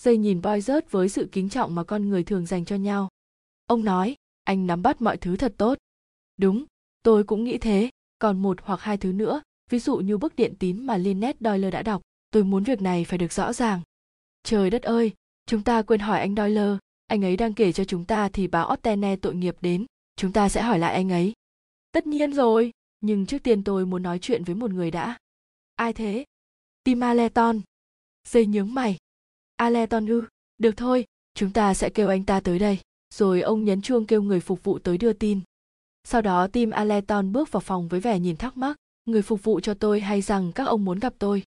Dây 0.01 0.17
nhìn 0.17 0.43
boy 0.43 0.61
rớt 0.61 0.91
với 0.91 1.09
sự 1.09 1.29
kính 1.33 1.49
trọng 1.49 1.75
mà 1.75 1.85
con 1.85 2.09
người 2.09 2.25
thường 2.25 2.47
dành 2.47 2.65
cho 2.65 2.77
nhau. 2.77 3.09
Ông 3.67 3.85
nói 3.85 4.17
anh 4.45 4.67
nắm 4.67 4.83
bắt 4.83 5.03
mọi 5.03 5.17
thứ 5.17 5.37
thật 5.37 5.55
tốt. 5.57 5.79
Đúng 6.37 6.65
tôi 7.03 7.25
cũng 7.25 7.45
nghĩ 7.45 7.59
thế 7.59 7.91
còn 8.23 8.39
một 8.39 8.59
hoặc 8.63 8.81
hai 8.81 8.97
thứ 8.97 9.13
nữa, 9.13 9.43
ví 9.71 9.79
dụ 9.79 9.97
như 9.97 10.19
bức 10.19 10.37
điện 10.37 10.55
tín 10.59 10.87
mà 10.87 10.97
Lynette 10.97 11.39
Doyle 11.41 11.71
đã 11.71 11.83
đọc. 11.83 12.03
Tôi 12.31 12.45
muốn 12.45 12.65
việc 12.65 12.83
này 12.83 13.05
phải 13.05 13.19
được 13.19 13.33
rõ 13.33 13.53
ràng. 13.53 13.81
Trời 14.43 14.71
đất 14.71 14.83
ơi, 14.83 15.13
chúng 15.47 15.63
ta 15.63 15.83
quên 15.83 16.01
hỏi 16.01 16.21
anh 16.21 16.35
Doyle. 16.37 16.79
Anh 17.07 17.25
ấy 17.25 17.37
đang 17.37 17.55
kể 17.55 17.73
cho 17.73 17.85
chúng 17.85 18.05
ta 18.05 18.29
thì 18.29 18.47
báo 18.47 18.73
Ottene 18.73 19.17
tội 19.17 19.35
nghiệp 19.35 19.57
đến. 19.61 19.87
Chúng 20.17 20.33
ta 20.33 20.49
sẽ 20.49 20.63
hỏi 20.63 20.79
lại 20.79 20.95
anh 20.95 21.13
ấy. 21.13 21.33
Tất 21.93 22.07
nhiên 22.07 22.33
rồi, 22.33 22.71
nhưng 23.01 23.27
trước 23.27 23.43
tiên 23.43 23.65
tôi 23.65 23.87
muốn 23.87 24.03
nói 24.03 24.19
chuyện 24.19 24.45
với 24.45 24.55
một 24.55 24.71
người 24.71 24.91
đã. 24.91 25.19
Ai 25.77 25.93
thế? 25.93 26.25
Tim 26.85 27.01
aleton 27.01 27.61
dây 28.29 28.47
nhướng 28.47 28.75
mày. 28.75 28.97
Aleton 29.57 30.07
ư? 30.07 30.23
Được 30.59 30.77
thôi, 30.77 31.05
chúng 31.35 31.53
ta 31.53 31.75
sẽ 31.75 31.91
kêu 31.91 32.09
anh 32.09 32.25
ta 32.25 32.41
tới 32.41 32.59
đây. 32.59 32.79
Rồi 33.15 33.41
ông 33.41 33.65
nhấn 33.65 33.83
chuông 33.83 34.07
kêu 34.07 34.23
người 34.23 34.41
phục 34.41 34.65
vụ 34.65 34.79
tới 34.79 34.99
đưa 34.99 35.13
tin 35.13 35.41
sau 36.05 36.23
đó 36.23 36.47
tim 36.47 36.71
aleton 36.71 37.33
bước 37.33 37.53
vào 37.53 37.61
phòng 37.61 37.89
với 37.89 38.01
vẻ 38.01 38.19
nhìn 38.19 38.37
thắc 38.37 38.57
mắc, 38.57 38.77
người 39.05 39.23
phục 39.23 39.45
vụ 39.45 39.61
cho 39.61 39.75
tôi 39.75 40.01
hay 40.01 40.23
rằng 40.23 40.53
các 40.53 40.65
ông 40.65 40.85
muốn 40.85 40.99
gặp 40.99 41.15
tôi? 41.19 41.43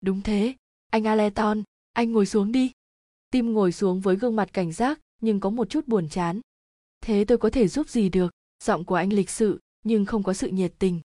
Đúng 0.00 0.22
thế, 0.22 0.54
anh 0.90 1.04
aleton 1.04 1.62
anh 1.92 2.12
ngồi 2.12 2.26
xuống 2.26 2.52
đi. 2.52 2.72
Tim 3.30 3.52
ngồi 3.52 3.72
xuống 3.72 4.00
với 4.00 4.16
gương 4.16 4.36
mặt 4.36 4.52
cảnh 4.52 4.72
giác, 4.72 5.00
nhưng 5.20 5.40
có 5.40 5.50
một 5.50 5.70
chút 5.70 5.88
buồn 5.88 6.08
chán. 6.08 6.40
Thế 7.00 7.24
tôi 7.24 7.38
có 7.38 7.50
thể 7.50 7.68
giúp 7.68 7.88
gì 7.88 8.08
được? 8.08 8.32
Giọng 8.64 8.84
của 8.84 8.94
anh 8.94 9.12
lịch 9.12 9.30
sự, 9.30 9.60
nhưng 9.82 10.04
không 10.04 10.22
có 10.22 10.32
sự 10.32 10.48
nhiệt 10.48 10.72
tình. 10.78 11.00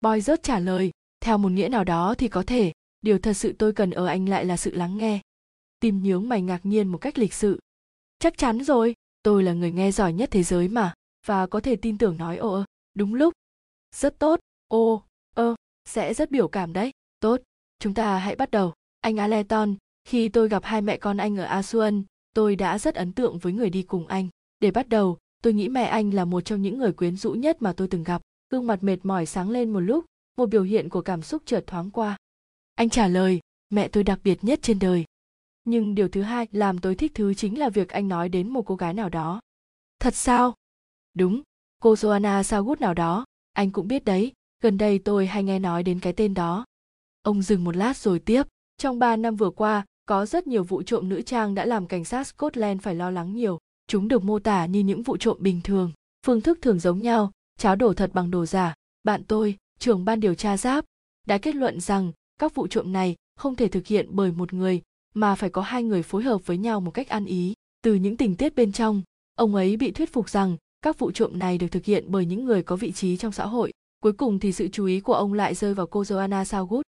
Boy 0.00 0.20
rớt 0.20 0.42
trả 0.42 0.58
lời, 0.58 0.90
theo 1.20 1.38
một 1.38 1.48
nghĩa 1.48 1.68
nào 1.68 1.84
đó 1.84 2.14
thì 2.18 2.28
có 2.28 2.42
thể, 2.42 2.72
điều 3.00 3.18
thật 3.18 3.32
sự 3.32 3.52
tôi 3.58 3.72
cần 3.72 3.90
ở 3.90 4.06
anh 4.06 4.28
lại 4.28 4.44
là 4.44 4.56
sự 4.56 4.74
lắng 4.74 4.98
nghe. 4.98 5.20
Tim 5.80 6.02
nhướng 6.02 6.28
mày 6.28 6.42
ngạc 6.42 6.66
nhiên 6.66 6.88
một 6.88 6.98
cách 6.98 7.18
lịch 7.18 7.34
sự. 7.34 7.60
Chắc 8.18 8.38
chắn 8.38 8.64
rồi, 8.64 8.94
tôi 9.22 9.42
là 9.42 9.52
người 9.52 9.72
nghe 9.72 9.92
giỏi 9.92 10.12
nhất 10.12 10.30
thế 10.32 10.42
giới 10.42 10.68
mà 10.68 10.94
và 11.26 11.46
có 11.46 11.60
thể 11.60 11.76
tin 11.76 11.98
tưởng 11.98 12.16
nói 12.16 12.36
ồ, 12.36 12.64
đúng 12.94 13.14
lúc. 13.14 13.34
Rất 13.94 14.18
tốt. 14.18 14.40
Ô 14.68 15.02
ơ, 15.34 15.54
sẽ 15.84 16.14
rất 16.14 16.30
biểu 16.30 16.48
cảm 16.48 16.72
đấy. 16.72 16.90
Tốt, 17.20 17.40
chúng 17.78 17.94
ta 17.94 18.18
hãy 18.18 18.36
bắt 18.36 18.50
đầu. 18.50 18.74
Anh 19.00 19.16
aleton 19.16 19.74
khi 20.04 20.28
tôi 20.28 20.48
gặp 20.48 20.64
hai 20.64 20.82
mẹ 20.82 20.96
con 20.96 21.16
anh 21.16 21.36
ở 21.36 21.44
asuan 21.44 22.02
tôi 22.34 22.56
đã 22.56 22.78
rất 22.78 22.94
ấn 22.94 23.12
tượng 23.12 23.38
với 23.38 23.52
người 23.52 23.70
đi 23.70 23.82
cùng 23.82 24.06
anh. 24.06 24.28
Để 24.60 24.70
bắt 24.70 24.88
đầu, 24.88 25.18
tôi 25.42 25.52
nghĩ 25.52 25.68
mẹ 25.68 25.84
anh 25.84 26.14
là 26.14 26.24
một 26.24 26.40
trong 26.40 26.62
những 26.62 26.78
người 26.78 26.92
quyến 26.92 27.16
rũ 27.16 27.32
nhất 27.32 27.62
mà 27.62 27.72
tôi 27.72 27.88
từng 27.88 28.04
gặp. 28.04 28.22
Gương 28.50 28.66
mặt 28.66 28.82
mệt 28.82 28.98
mỏi 29.02 29.26
sáng 29.26 29.50
lên 29.50 29.72
một 29.72 29.80
lúc, 29.80 30.04
một 30.36 30.46
biểu 30.46 30.62
hiện 30.62 30.88
của 30.88 31.02
cảm 31.02 31.22
xúc 31.22 31.42
chợt 31.46 31.64
thoáng 31.66 31.90
qua. 31.90 32.16
Anh 32.74 32.90
trả 32.90 33.08
lời, 33.08 33.40
mẹ 33.70 33.88
tôi 33.88 34.04
đặc 34.04 34.20
biệt 34.24 34.44
nhất 34.44 34.58
trên 34.62 34.78
đời. 34.78 35.04
Nhưng 35.64 35.94
điều 35.94 36.08
thứ 36.08 36.22
hai 36.22 36.48
làm 36.52 36.78
tôi 36.78 36.94
thích 36.94 37.12
thứ 37.14 37.34
chính 37.34 37.58
là 37.58 37.68
việc 37.68 37.88
anh 37.88 38.08
nói 38.08 38.28
đến 38.28 38.48
một 38.48 38.62
cô 38.66 38.76
gái 38.76 38.94
nào 38.94 39.08
đó. 39.08 39.40
Thật 39.98 40.14
sao? 40.14 40.54
Đúng, 41.14 41.42
cô 41.82 41.94
joanna 41.94 42.42
sagut 42.42 42.80
nào 42.80 42.94
đó. 42.94 43.24
Anh 43.52 43.70
cũng 43.70 43.88
biết 43.88 44.04
đấy, 44.04 44.32
gần 44.62 44.78
đây 44.78 44.98
tôi 44.98 45.26
hay 45.26 45.44
nghe 45.44 45.58
nói 45.58 45.82
đến 45.82 46.00
cái 46.00 46.12
tên 46.12 46.34
đó. 46.34 46.64
Ông 47.22 47.42
dừng 47.42 47.64
một 47.64 47.76
lát 47.76 47.96
rồi 47.96 48.18
tiếp. 48.18 48.42
Trong 48.78 48.98
ba 48.98 49.16
năm 49.16 49.36
vừa 49.36 49.50
qua, 49.50 49.84
có 50.06 50.26
rất 50.26 50.46
nhiều 50.46 50.64
vụ 50.64 50.82
trộm 50.82 51.08
nữ 51.08 51.22
trang 51.22 51.54
đã 51.54 51.64
làm 51.64 51.86
cảnh 51.86 52.04
sát 52.04 52.26
scotland 52.26 52.82
phải 52.82 52.94
lo 52.94 53.10
lắng 53.10 53.34
nhiều. 53.34 53.58
Chúng 53.86 54.08
được 54.08 54.24
mô 54.24 54.38
tả 54.38 54.66
như 54.66 54.80
những 54.80 55.02
vụ 55.02 55.16
trộm 55.16 55.36
bình 55.40 55.60
thường, 55.64 55.92
phương 56.26 56.40
thức 56.40 56.58
thường 56.62 56.78
giống 56.78 56.98
nhau, 56.98 57.30
cháo 57.58 57.76
đổ 57.76 57.94
thật 57.94 58.10
bằng 58.14 58.30
đồ 58.30 58.46
giả. 58.46 58.74
Bạn 59.04 59.24
tôi, 59.24 59.56
trưởng 59.78 60.04
ban 60.04 60.20
điều 60.20 60.34
tra 60.34 60.56
giáp, 60.56 60.84
đã 61.26 61.38
kết 61.38 61.54
luận 61.54 61.80
rằng 61.80 62.12
các 62.38 62.54
vụ 62.54 62.66
trộm 62.66 62.92
này 62.92 63.16
không 63.36 63.56
thể 63.56 63.68
thực 63.68 63.86
hiện 63.86 64.06
bởi 64.10 64.32
một 64.32 64.52
người, 64.52 64.82
mà 65.14 65.34
phải 65.34 65.50
có 65.50 65.62
hai 65.62 65.82
người 65.82 66.02
phối 66.02 66.22
hợp 66.22 66.46
với 66.46 66.58
nhau 66.58 66.80
một 66.80 66.90
cách 66.90 67.08
ăn 67.08 67.24
ý. 67.24 67.54
Từ 67.82 67.94
những 67.94 68.16
tình 68.16 68.36
tiết 68.36 68.54
bên 68.54 68.72
trong, 68.72 69.02
ông 69.34 69.54
ấy 69.54 69.76
bị 69.76 69.90
thuyết 69.90 70.12
phục 70.12 70.30
rằng 70.30 70.56
các 70.82 70.98
vụ 70.98 71.10
trộm 71.10 71.38
này 71.38 71.58
được 71.58 71.66
thực 71.70 71.84
hiện 71.84 72.04
bởi 72.08 72.26
những 72.26 72.44
người 72.44 72.62
có 72.62 72.76
vị 72.76 72.92
trí 72.92 73.16
trong 73.16 73.32
xã 73.32 73.46
hội. 73.46 73.72
Cuối 74.00 74.12
cùng 74.12 74.38
thì 74.38 74.52
sự 74.52 74.68
chú 74.68 74.86
ý 74.86 75.00
của 75.00 75.14
ông 75.14 75.32
lại 75.32 75.54
rơi 75.54 75.74
vào 75.74 75.86
cô 75.86 76.02
joanna 76.02 76.42
southwood. 76.42 76.82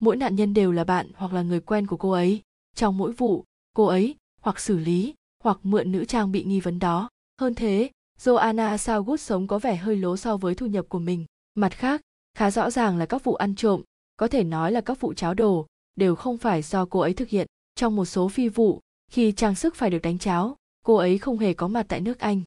Mỗi 0.00 0.16
nạn 0.16 0.36
nhân 0.36 0.54
đều 0.54 0.72
là 0.72 0.84
bạn 0.84 1.10
hoặc 1.14 1.32
là 1.32 1.42
người 1.42 1.60
quen 1.60 1.86
của 1.86 1.96
cô 1.96 2.10
ấy. 2.10 2.42
Trong 2.76 2.98
mỗi 2.98 3.12
vụ, 3.12 3.44
cô 3.72 3.84
ấy 3.84 4.14
hoặc 4.40 4.60
xử 4.60 4.78
lý, 4.78 5.14
hoặc 5.44 5.58
mượn 5.62 5.92
nữ 5.92 6.04
trang 6.04 6.32
bị 6.32 6.44
nghi 6.44 6.60
vấn 6.60 6.78
đó. 6.78 7.08
Hơn 7.40 7.54
thế, 7.54 7.90
joanna 8.20 8.76
southwood 8.76 9.16
sống 9.16 9.46
có 9.46 9.58
vẻ 9.58 9.76
hơi 9.76 9.96
lố 9.96 10.16
so 10.16 10.36
với 10.36 10.54
thu 10.54 10.66
nhập 10.66 10.86
của 10.88 10.98
mình. 10.98 11.24
Mặt 11.54 11.72
khác, 11.76 12.00
khá 12.34 12.50
rõ 12.50 12.70
ràng 12.70 12.98
là 12.98 13.06
các 13.06 13.24
vụ 13.24 13.34
ăn 13.34 13.54
trộm, 13.54 13.82
có 14.16 14.28
thể 14.28 14.44
nói 14.44 14.72
là 14.72 14.80
các 14.80 15.00
vụ 15.00 15.14
cháo 15.14 15.34
đồ, 15.34 15.66
đều 15.96 16.14
không 16.14 16.38
phải 16.38 16.62
do 16.62 16.84
cô 16.84 17.00
ấy 17.00 17.14
thực 17.14 17.28
hiện. 17.28 17.46
Trong 17.74 17.96
một 17.96 18.04
số 18.04 18.28
phi 18.28 18.48
vụ, 18.48 18.80
khi 19.10 19.32
trang 19.32 19.54
sức 19.54 19.74
phải 19.74 19.90
được 19.90 20.02
đánh 20.02 20.18
cháo, 20.18 20.56
cô 20.84 20.94
ấy 20.94 21.18
không 21.18 21.38
hề 21.38 21.54
có 21.54 21.68
mặt 21.68 21.86
tại 21.88 22.00
nước 22.00 22.18
anh 22.18 22.42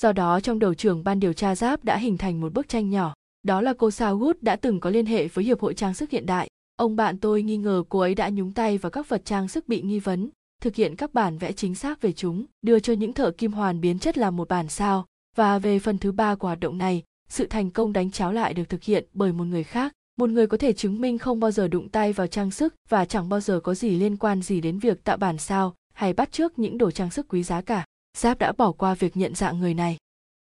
do 0.00 0.12
đó, 0.12 0.40
trong 0.40 0.58
đầu 0.58 0.74
trưởng 0.74 1.04
ban 1.04 1.20
điều 1.20 1.32
tra 1.32 1.54
giáp 1.54 1.84
đã 1.84 1.96
hình 1.96 2.18
thành 2.18 2.40
một 2.40 2.52
bức 2.52 2.68
tranh 2.68 2.90
nhỏ. 2.90 3.14
Đó 3.42 3.60
là 3.60 3.72
cô 3.72 3.90
sao 3.90 4.16
gút 4.16 4.42
đã 4.42 4.56
từng 4.56 4.80
có 4.80 4.90
liên 4.90 5.06
hệ 5.06 5.28
với 5.28 5.44
hiệp 5.44 5.60
hội 5.60 5.74
trang 5.74 5.94
sức 5.94 6.10
hiện 6.10 6.26
đại. 6.26 6.48
Ông 6.76 6.96
bạn 6.96 7.18
tôi 7.18 7.42
nghi 7.42 7.56
ngờ 7.56 7.82
cô 7.88 7.98
ấy 7.98 8.14
đã 8.14 8.28
nhúng 8.28 8.52
tay 8.52 8.78
vào 8.78 8.90
các 8.90 9.08
vật 9.08 9.22
trang 9.24 9.48
sức 9.48 9.68
bị 9.68 9.82
nghi 9.82 9.98
vấn, 9.98 10.30
thực 10.62 10.74
hiện 10.74 10.96
các 10.96 11.14
bản 11.14 11.38
vẽ 11.38 11.52
chính 11.52 11.74
xác 11.74 12.00
về 12.00 12.12
chúng, 12.12 12.44
đưa 12.62 12.78
cho 12.78 12.92
những 12.92 13.12
thợ 13.12 13.30
kim 13.30 13.52
hoàn 13.52 13.80
biến 13.80 13.98
chất 13.98 14.18
làm 14.18 14.36
một 14.36 14.48
bản 14.48 14.68
sao. 14.68 15.06
Và 15.36 15.58
về 15.58 15.78
phần 15.78 15.98
thứ 15.98 16.12
ba 16.12 16.34
của 16.34 16.48
hoạt 16.48 16.60
động 16.60 16.78
này, 16.78 17.02
sự 17.28 17.46
thành 17.46 17.70
công 17.70 17.92
đánh 17.92 18.10
cháo 18.10 18.32
lại 18.32 18.54
được 18.54 18.68
thực 18.68 18.82
hiện 18.82 19.06
bởi 19.12 19.32
một 19.32 19.44
người 19.44 19.64
khác. 19.64 19.92
Một 20.18 20.30
người 20.30 20.46
có 20.46 20.56
thể 20.56 20.72
chứng 20.72 21.00
minh 21.00 21.18
không 21.18 21.40
bao 21.40 21.50
giờ 21.50 21.68
đụng 21.68 21.88
tay 21.88 22.12
vào 22.12 22.26
trang 22.26 22.50
sức 22.50 22.74
và 22.88 23.04
chẳng 23.04 23.28
bao 23.28 23.40
giờ 23.40 23.60
có 23.60 23.74
gì 23.74 23.90
liên 23.90 24.16
quan 24.16 24.42
gì 24.42 24.60
đến 24.60 24.78
việc 24.78 25.04
tạo 25.04 25.16
bản 25.16 25.38
sao 25.38 25.74
hay 25.92 26.12
bắt 26.12 26.32
chước 26.32 26.58
những 26.58 26.78
đồ 26.78 26.90
trang 26.90 27.10
sức 27.10 27.26
quý 27.28 27.42
giá 27.42 27.60
cả 27.60 27.84
giáp 28.16 28.38
đã 28.38 28.52
bỏ 28.52 28.72
qua 28.72 28.94
việc 28.94 29.16
nhận 29.16 29.34
dạng 29.34 29.60
người 29.60 29.74
này 29.74 29.96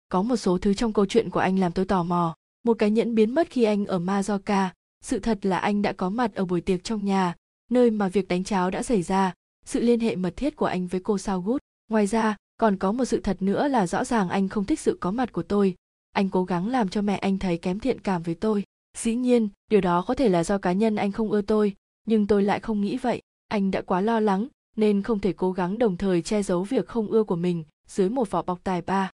có 0.10 0.22
một 0.22 0.36
số 0.36 0.58
thứ 0.58 0.74
trong 0.74 0.94
câu 0.94 1.06
chuyện 1.06 1.30
của 1.30 1.40
anh 1.40 1.60
làm 1.60 1.72
tôi 1.72 1.86
tò 1.86 2.04
mò 2.04 2.36
một 2.64 2.74
cái 2.74 2.92
nhẫn 2.92 3.16
biến 3.16 3.36
mất 3.36 3.50
khi 3.50 3.64
anh 3.64 3.86
ở 3.86 4.00
Majorca. 4.00 4.70
Sự 5.02 5.20
thật 5.20 5.46
là 5.46 5.58
anh 5.58 5.82
đã 5.82 5.94
có 5.94 6.10
mặt 6.10 6.36
ở 6.36 6.46
buổi 6.46 6.62
tiệc 6.62 6.84
trong 6.84 7.06
nhà, 7.06 7.36
nơi 7.72 7.92
mà 7.92 8.08
việc 8.08 8.28
đánh 8.28 8.44
cháo 8.44 8.70
đã 8.70 8.84
xảy 8.84 9.02
ra, 9.02 9.34
sự 9.66 9.80
liên 9.80 10.00
hệ 10.00 10.16
mật 10.16 10.34
thiết 10.38 10.56
của 10.56 10.66
anh 10.66 10.88
với 10.88 11.02
cô 11.04 11.18
Sao 11.18 11.58
Ngoài 11.90 12.08
ra, 12.08 12.36
còn 12.58 12.78
có 12.78 12.92
một 12.92 13.06
sự 13.06 13.22
thật 13.22 13.42
nữa 13.42 13.68
là 13.68 13.88
rõ 13.88 14.04
ràng 14.04 14.30
anh 14.30 14.50
không 14.50 14.66
thích 14.66 14.80
sự 14.80 14.98
có 15.02 15.12
mặt 15.12 15.32
của 15.32 15.44
tôi. 15.44 15.76
Anh 16.12 16.30
cố 16.30 16.44
gắng 16.44 16.68
làm 16.68 16.90
cho 16.90 17.02
mẹ 17.02 17.18
anh 17.18 17.40
thấy 17.40 17.58
kém 17.58 17.80
thiện 17.80 18.00
cảm 18.00 18.24
với 18.24 18.36
tôi. 18.36 18.64
Dĩ 18.98 19.16
nhiên, 19.16 19.50
điều 19.70 19.82
đó 19.82 20.04
có 20.08 20.14
thể 20.14 20.30
là 20.30 20.44
do 20.44 20.58
cá 20.58 20.72
nhân 20.72 20.96
anh 20.96 21.12
không 21.12 21.32
ưa 21.32 21.42
tôi, 21.42 21.74
nhưng 22.06 22.28
tôi 22.28 22.44
lại 22.44 22.60
không 22.60 22.82
nghĩ 22.82 22.98
vậy. 22.98 23.22
Anh 23.48 23.72
đã 23.72 23.82
quá 23.82 24.02
lo 24.02 24.20
lắng, 24.20 24.48
nên 24.78 25.02
không 25.02 25.20
thể 25.20 25.34
cố 25.34 25.52
gắng 25.52 25.78
đồng 25.78 25.98
thời 25.98 26.22
che 26.22 26.44
giấu 26.44 26.64
việc 26.64 26.88
không 26.88 27.08
ưa 27.08 27.24
của 27.24 27.36
mình 27.36 27.64
dưới 27.88 28.10
một 28.10 28.32
vỏ 28.32 28.42
bọc 28.42 28.64
tài 28.64 28.82
ba. 28.82 29.12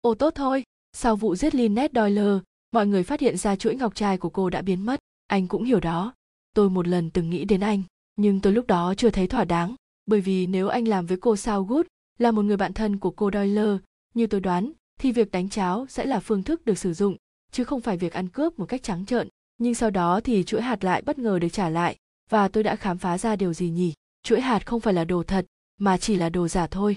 Ồ 0.00 0.14
tốt 0.14 0.32
thôi, 0.34 0.64
sau 0.92 1.16
vụ 1.16 1.36
giết 1.36 1.54
Lynette 1.54 2.00
Doyle, 2.00 2.40
mọi 2.70 2.86
người 2.86 3.02
phát 3.02 3.20
hiện 3.20 3.36
ra 3.36 3.56
chuỗi 3.56 3.74
ngọc 3.74 3.94
trai 3.94 4.18
của 4.18 4.30
cô 4.30 4.50
đã 4.50 4.62
biến 4.62 4.86
mất. 4.86 5.00
Anh 5.26 5.48
cũng 5.48 5.64
hiểu 5.64 5.80
đó. 5.80 6.14
Tôi 6.54 6.70
một 6.70 6.88
lần 6.88 7.10
từng 7.10 7.30
nghĩ 7.30 7.44
đến 7.44 7.60
anh 7.60 7.82
nhưng 8.16 8.40
tôi 8.40 8.52
lúc 8.52 8.66
đó 8.66 8.94
chưa 8.96 9.10
thấy 9.10 9.26
thỏa 9.26 9.44
đáng 9.44 9.74
bởi 10.06 10.20
vì 10.20 10.46
nếu 10.46 10.68
anh 10.68 10.88
làm 10.88 11.06
với 11.06 11.16
cô 11.16 11.36
sao 11.36 11.64
good 11.64 11.86
là 12.18 12.30
một 12.30 12.42
người 12.42 12.56
bạn 12.56 12.72
thân 12.72 12.98
của 12.98 13.10
cô 13.10 13.30
doyle 13.32 13.76
như 14.14 14.26
tôi 14.26 14.40
đoán 14.40 14.72
thì 15.00 15.12
việc 15.12 15.30
đánh 15.30 15.48
cháo 15.48 15.86
sẽ 15.88 16.04
là 16.04 16.20
phương 16.20 16.42
thức 16.42 16.64
được 16.64 16.78
sử 16.78 16.94
dụng 16.94 17.16
chứ 17.52 17.64
không 17.64 17.80
phải 17.80 17.96
việc 17.96 18.12
ăn 18.12 18.28
cướp 18.28 18.58
một 18.58 18.66
cách 18.66 18.82
trắng 18.82 19.06
trợn. 19.06 19.28
Nhưng 19.58 19.74
sau 19.74 19.90
đó 19.90 20.20
thì 20.20 20.44
chuỗi 20.44 20.62
hạt 20.62 20.84
lại 20.84 21.02
bất 21.02 21.18
ngờ 21.18 21.38
được 21.38 21.48
trả 21.48 21.68
lại 21.68 21.96
và 22.30 22.48
tôi 22.48 22.62
đã 22.62 22.76
khám 22.76 22.98
phá 22.98 23.18
ra 23.18 23.36
điều 23.36 23.52
gì 23.52 23.70
nhỉ? 23.70 23.92
Chuỗi 24.26 24.40
hạt 24.40 24.66
không 24.66 24.80
phải 24.80 24.94
là 24.94 25.04
đồ 25.04 25.22
thật, 25.22 25.46
mà 25.78 25.98
chỉ 25.98 26.16
là 26.16 26.28
đồ 26.28 26.48
giả 26.48 26.66
thôi. 26.66 26.96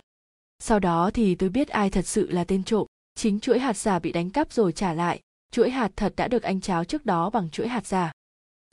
Sau 0.59 0.79
đó 0.79 1.11
thì 1.13 1.35
tôi 1.35 1.49
biết 1.49 1.67
ai 1.67 1.89
thật 1.89 2.07
sự 2.07 2.31
là 2.31 2.43
tên 2.43 2.63
trộm. 2.63 2.87
Chính 3.15 3.39
chuỗi 3.39 3.59
hạt 3.59 3.77
giả 3.77 3.99
bị 3.99 4.11
đánh 4.11 4.29
cắp 4.29 4.53
rồi 4.53 4.71
trả 4.71 4.93
lại. 4.93 5.19
Chuỗi 5.51 5.69
hạt 5.69 5.91
thật 5.95 6.13
đã 6.17 6.27
được 6.27 6.43
anh 6.43 6.61
cháo 6.61 6.85
trước 6.85 7.05
đó 7.05 7.29
bằng 7.29 7.49
chuỗi 7.49 7.67
hạt 7.67 7.87
giả. 7.87 8.11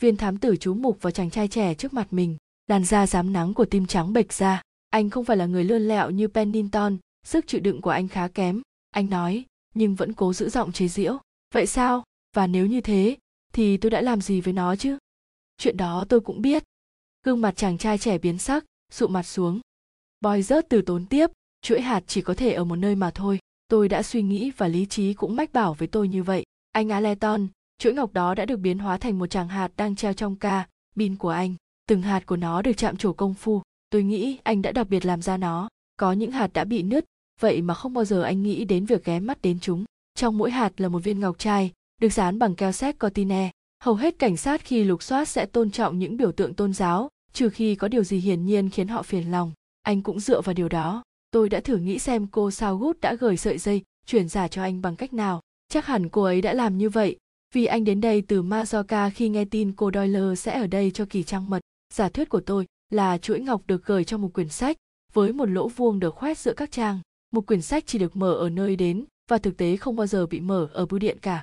Viên 0.02 0.16
thám 0.16 0.38
tử 0.38 0.56
chú 0.56 0.74
mục 0.74 1.02
vào 1.02 1.10
chàng 1.10 1.30
trai 1.30 1.48
trẻ 1.48 1.74
trước 1.74 1.94
mặt 1.94 2.06
mình. 2.10 2.36
Làn 2.66 2.84
da 2.84 3.06
dám 3.06 3.32
nắng 3.32 3.54
của 3.54 3.64
tim 3.64 3.86
trắng 3.86 4.12
bệch 4.12 4.32
ra. 4.32 4.62
Anh 4.90 5.10
không 5.10 5.24
phải 5.24 5.36
là 5.36 5.46
người 5.46 5.64
lươn 5.64 5.88
lẹo 5.88 6.10
như 6.10 6.28
pennington. 6.28 6.96
Sức 7.26 7.46
chịu 7.46 7.60
đựng 7.60 7.80
của 7.80 7.90
anh 7.90 8.08
khá 8.08 8.28
kém. 8.28 8.62
Anh 8.90 9.10
nói, 9.10 9.44
nhưng 9.74 9.94
vẫn 9.94 10.12
cố 10.12 10.32
giữ 10.32 10.48
giọng 10.48 10.72
chế 10.72 10.88
giễu. 10.88 11.18
Vậy 11.54 11.66
sao? 11.66 12.04
Và 12.36 12.46
nếu 12.46 12.66
như 12.66 12.80
thế, 12.80 13.16
thì 13.52 13.76
tôi 13.76 13.90
đã 13.90 14.00
làm 14.00 14.20
gì 14.20 14.40
với 14.40 14.52
nó 14.52 14.76
chứ? 14.76 14.98
Chuyện 15.58 15.76
đó 15.76 16.04
tôi 16.08 16.20
cũng 16.20 16.42
biết 16.42 16.62
gương 17.26 17.40
mặt 17.40 17.56
chàng 17.56 17.78
trai 17.78 17.98
trẻ 17.98 18.18
biến 18.18 18.38
sắc 18.38 18.64
sụ 18.92 19.06
mặt 19.06 19.22
xuống 19.22 19.60
boy 20.20 20.42
rớt 20.42 20.68
từ 20.68 20.82
tốn 20.82 21.06
tiếp 21.06 21.30
chuỗi 21.62 21.80
hạt 21.80 22.04
chỉ 22.06 22.22
có 22.22 22.34
thể 22.34 22.52
ở 22.52 22.64
một 22.64 22.76
nơi 22.76 22.94
mà 22.94 23.10
thôi 23.10 23.38
tôi 23.68 23.88
đã 23.88 24.02
suy 24.02 24.22
nghĩ 24.22 24.50
và 24.56 24.68
lý 24.68 24.86
trí 24.86 25.14
cũng 25.14 25.36
mách 25.36 25.52
bảo 25.52 25.74
với 25.74 25.88
tôi 25.88 26.08
như 26.08 26.22
vậy 26.22 26.44
anh 26.76 26.88
Aleton, 26.88 27.46
chuỗi 27.78 27.94
ngọc 27.94 28.12
đó 28.12 28.34
đã 28.34 28.44
được 28.44 28.56
biến 28.56 28.78
hóa 28.78 28.98
thành 28.98 29.18
một 29.18 29.26
tràng 29.26 29.48
hạt 29.48 29.72
đang 29.76 29.96
treo 29.96 30.12
trong 30.12 30.36
ca, 30.36 30.68
bin 30.94 31.16
của 31.16 31.28
anh. 31.28 31.54
Từng 31.88 32.02
hạt 32.02 32.26
của 32.26 32.36
nó 32.36 32.62
được 32.62 32.72
chạm 32.76 32.96
trổ 32.96 33.12
công 33.12 33.34
phu. 33.34 33.62
Tôi 33.90 34.02
nghĩ 34.02 34.38
anh 34.42 34.62
đã 34.62 34.72
đặc 34.72 34.88
biệt 34.88 35.06
làm 35.06 35.22
ra 35.22 35.36
nó. 35.36 35.68
Có 35.96 36.12
những 36.12 36.30
hạt 36.30 36.50
đã 36.52 36.64
bị 36.64 36.82
nứt, 36.82 37.04
vậy 37.40 37.62
mà 37.62 37.74
không 37.74 37.94
bao 37.94 38.04
giờ 38.04 38.22
anh 38.22 38.42
nghĩ 38.42 38.64
đến 38.64 38.86
việc 38.86 39.04
ghé 39.04 39.20
mắt 39.20 39.42
đến 39.42 39.60
chúng. 39.60 39.84
Trong 40.14 40.38
mỗi 40.38 40.50
hạt 40.50 40.80
là 40.80 40.88
một 40.88 40.98
viên 40.98 41.20
ngọc 41.20 41.38
trai, 41.38 41.72
được 42.00 42.12
dán 42.12 42.38
bằng 42.38 42.54
keo 42.54 42.72
xét 42.72 42.98
cortine. 42.98 43.50
Hầu 43.84 43.94
hết 43.94 44.18
cảnh 44.18 44.36
sát 44.36 44.64
khi 44.64 44.84
lục 44.84 45.02
soát 45.02 45.28
sẽ 45.28 45.46
tôn 45.46 45.70
trọng 45.70 45.98
những 45.98 46.16
biểu 46.16 46.32
tượng 46.32 46.54
tôn 46.54 46.72
giáo, 46.72 47.08
trừ 47.36 47.50
khi 47.50 47.74
có 47.74 47.88
điều 47.88 48.04
gì 48.04 48.18
hiển 48.18 48.46
nhiên 48.46 48.70
khiến 48.70 48.88
họ 48.88 49.02
phiền 49.02 49.30
lòng. 49.30 49.52
Anh 49.82 50.02
cũng 50.02 50.20
dựa 50.20 50.40
vào 50.40 50.54
điều 50.54 50.68
đó. 50.68 51.02
Tôi 51.30 51.48
đã 51.48 51.60
thử 51.60 51.76
nghĩ 51.76 51.98
xem 51.98 52.26
cô 52.26 52.50
sao 52.50 52.76
gút 52.76 53.00
đã 53.00 53.14
gửi 53.14 53.36
sợi 53.36 53.58
dây, 53.58 53.82
chuyển 54.06 54.28
giả 54.28 54.48
cho 54.48 54.62
anh 54.62 54.82
bằng 54.82 54.96
cách 54.96 55.12
nào 55.12 55.40
chắc 55.68 55.86
hẳn 55.86 56.08
cô 56.08 56.22
ấy 56.22 56.40
đã 56.40 56.52
làm 56.52 56.78
như 56.78 56.88
vậy 56.88 57.16
vì 57.54 57.66
anh 57.66 57.84
đến 57.84 58.00
đây 58.00 58.22
từ 58.22 58.42
Mazoka 58.42 59.10
khi 59.14 59.28
nghe 59.28 59.44
tin 59.44 59.72
cô 59.72 59.90
Doyle 59.94 60.34
sẽ 60.34 60.60
ở 60.60 60.66
đây 60.66 60.90
cho 60.90 61.06
kỳ 61.10 61.22
trang 61.22 61.50
mật. 61.50 61.60
Giả 61.94 62.08
thuyết 62.08 62.28
của 62.28 62.40
tôi 62.40 62.66
là 62.90 63.18
chuỗi 63.18 63.40
ngọc 63.40 63.62
được 63.66 63.84
gửi 63.84 64.04
trong 64.04 64.22
một 64.22 64.32
quyển 64.34 64.48
sách 64.48 64.76
với 65.12 65.32
một 65.32 65.48
lỗ 65.48 65.68
vuông 65.68 66.00
được 66.00 66.14
khoét 66.14 66.38
giữa 66.38 66.52
các 66.52 66.70
trang. 66.70 67.00
Một 67.30 67.46
quyển 67.46 67.62
sách 67.62 67.84
chỉ 67.86 67.98
được 67.98 68.16
mở 68.16 68.32
ở 68.32 68.50
nơi 68.50 68.76
đến 68.76 69.04
và 69.30 69.38
thực 69.38 69.56
tế 69.56 69.76
không 69.76 69.96
bao 69.96 70.06
giờ 70.06 70.26
bị 70.26 70.40
mở 70.40 70.68
ở 70.72 70.86
bưu 70.86 70.98
điện 70.98 71.18
cả. 71.22 71.42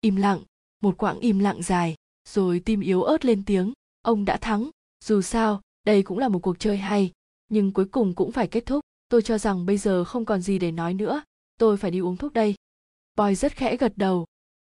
Im 0.00 0.16
lặng, 0.16 0.40
một 0.82 0.96
quãng 0.96 1.18
im 1.18 1.38
lặng 1.38 1.62
dài, 1.62 1.94
rồi 2.28 2.60
tim 2.60 2.80
yếu 2.80 3.02
ớt 3.02 3.24
lên 3.24 3.44
tiếng, 3.44 3.72
ông 4.02 4.24
đã 4.24 4.36
thắng, 4.36 4.70
dù 5.06 5.22
sao, 5.22 5.60
đây 5.84 6.02
cũng 6.02 6.18
là 6.18 6.28
một 6.28 6.38
cuộc 6.38 6.58
chơi 6.58 6.76
hay, 6.76 7.12
nhưng 7.48 7.72
cuối 7.72 7.84
cùng 7.84 8.14
cũng 8.14 8.32
phải 8.32 8.48
kết 8.48 8.66
thúc. 8.66 8.80
Tôi 9.08 9.22
cho 9.22 9.38
rằng 9.38 9.66
bây 9.66 9.78
giờ 9.78 10.04
không 10.04 10.24
còn 10.24 10.40
gì 10.40 10.58
để 10.58 10.72
nói 10.72 10.94
nữa, 10.94 11.22
tôi 11.58 11.76
phải 11.76 11.90
đi 11.90 11.98
uống 11.98 12.16
thuốc 12.16 12.32
đây. 12.32 12.54
Boy 13.16 13.34
rất 13.34 13.52
khẽ 13.52 13.76
gật 13.76 13.92
đầu. 13.96 14.26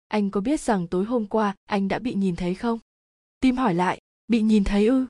Anh 0.08 0.32
có 0.32 0.41
biết 0.41 0.60
rằng 0.60 0.88
tối 0.88 1.06
hôm 1.06 1.28
qua 1.28 1.56
anh 1.65 1.88
đã 1.88 2.00
bị 2.00 2.13
nhìn 2.13 2.36
thấy 2.36 2.56
không? 2.56 2.80
Tim 3.39 3.58
hỏi 3.58 3.74
lại, 3.74 4.00
bị 4.28 4.41
nhìn 4.41 4.63
thấy 4.63 4.88
ư? 4.88 5.06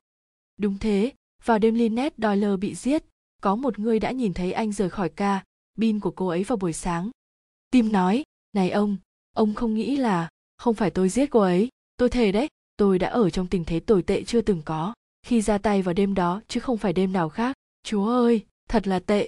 Đúng 0.58 0.78
thế, 0.78 1.12
vào 1.46 1.60
đêm 1.60 1.76
Lynette 1.76 2.16
Doyle 2.18 2.58
bị 2.58 2.76
giết, 2.76 3.04
có 3.42 3.56
một 3.56 3.80
người 3.80 4.00
đã 4.00 4.12
nhìn 4.12 4.34
thấy 4.34 4.52
anh 4.54 4.72
rời 4.72 4.90
khỏi 4.90 5.10
ca, 5.10 5.44
bin 5.78 6.00
của 6.00 6.12
cô 6.12 6.28
ấy 6.28 6.44
vào 6.44 6.58
buổi 6.58 6.74
sáng. 6.74 7.12
Tim 7.72 7.92
nói, 7.92 8.24
này 8.54 8.70
ông, 8.70 8.98
ông 9.34 9.54
không 9.54 9.74
nghĩ 9.74 9.98
là, 9.98 10.30
không 10.58 10.76
phải 10.76 10.90
tôi 10.90 11.10
giết 11.10 11.30
cô 11.30 11.40
ấy, 11.40 11.70
tôi 11.98 12.10
thề 12.10 12.32
đấy, 12.32 12.48
tôi 12.78 13.00
đã 13.00 13.10
ở 13.10 13.30
trong 13.30 13.48
tình 13.48 13.66
thế 13.66 13.80
tồi 13.80 14.04
tệ 14.04 14.24
chưa 14.24 14.42
từng 14.42 14.62
có, 14.66 14.94
khi 15.24 15.42
ra 15.42 15.58
tay 15.58 15.82
vào 15.82 15.94
đêm 15.94 16.14
đó 16.14 16.42
chứ 16.48 16.60
không 16.60 16.78
phải 16.78 16.94
đêm 16.94 17.14
nào 17.14 17.30
khác. 17.30 17.56
Chúa 17.84 18.10
ơi, 18.10 18.46
thật 18.70 18.88
là 18.88 19.00
tệ. 19.00 19.28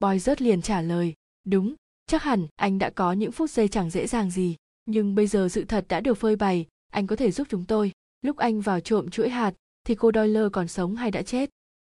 Boy 0.00 0.18
rớt 0.18 0.42
liền 0.42 0.62
trả 0.62 0.80
lời, 0.80 1.14
đúng, 1.44 1.74
chắc 2.06 2.22
hẳn 2.22 2.46
anh 2.56 2.78
đã 2.78 2.90
có 2.90 3.12
những 3.12 3.32
phút 3.32 3.50
giây 3.50 3.68
chẳng 3.68 3.90
dễ 3.90 4.06
dàng 4.06 4.30
gì 4.30 4.56
nhưng 4.86 5.14
bây 5.14 5.26
giờ 5.26 5.48
sự 5.48 5.64
thật 5.64 5.84
đã 5.88 6.00
được 6.00 6.14
phơi 6.14 6.36
bày 6.36 6.66
anh 6.92 7.06
có 7.06 7.16
thể 7.16 7.30
giúp 7.30 7.46
chúng 7.50 7.64
tôi. 7.64 7.92
Lúc 8.22 8.36
anh 8.36 8.60
vào 8.60 8.80
trộm 8.80 9.10
chuỗi 9.10 9.28
hạt 9.28 9.54
thì 9.84 9.94
cô 9.94 10.10
doyle 10.14 10.48
còn 10.52 10.68
sống 10.68 10.96
hay 10.96 11.10
đã 11.10 11.22
chết? 11.22 11.50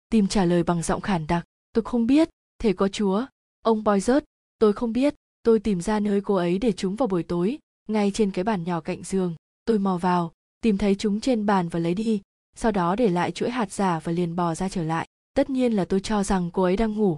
Tim 0.09 0.27
trả 0.27 0.45
lời 0.45 0.63
bằng 0.63 0.81
giọng 0.81 1.01
khản 1.01 1.27
đặc 1.27 1.45
tôi 1.73 1.83
không 1.83 2.07
biết 2.07 2.29
thể 2.59 2.73
có 2.73 2.87
chúa. 2.87 3.25
Ông 3.61 3.83
boy 3.83 3.99
rớt 3.99 4.25
tôi 4.59 4.73
không 4.73 4.93
biết. 4.93 5.15
Tôi 5.43 5.59
tìm 5.59 5.81
ra 5.81 5.99
nơi 5.99 6.21
cô 6.21 6.35
ấy 6.35 6.57
để 6.57 6.71
chúng 6.71 6.95
vào 6.95 7.07
buổi 7.07 7.23
tối 7.23 7.57
ngay 7.87 8.11
trên 8.11 8.31
cái 8.31 8.43
bàn 8.43 8.63
nhỏ 8.63 8.81
cạnh 8.81 9.03
giường. 9.03 9.35
Tôi 9.65 9.79
mò 9.79 9.97
vào 9.97 10.31
tìm 10.61 10.77
thấy 10.77 10.95
chúng 10.95 11.19
trên 11.19 11.45
bàn 11.45 11.69
và 11.69 11.79
lấy 11.79 11.93
đi 11.93 12.21
sau 12.55 12.71
đó 12.71 12.95
để 12.95 13.09
lại 13.09 13.31
chuỗi 13.31 13.49
hạt 13.49 13.71
giả 13.71 13.99
và 13.99 14.11
liền 14.11 14.35
bò 14.35 14.55
ra 14.55 14.69
trở 14.69 14.83
lại. 14.83 15.07
Tất 15.33 15.49
nhiên 15.49 15.73
là 15.73 15.85
tôi 15.85 15.99
cho 15.99 16.23
rằng 16.23 16.51
cô 16.53 16.63
ấy 16.63 16.77
đang 16.77 16.93
ngủ. 16.93 17.17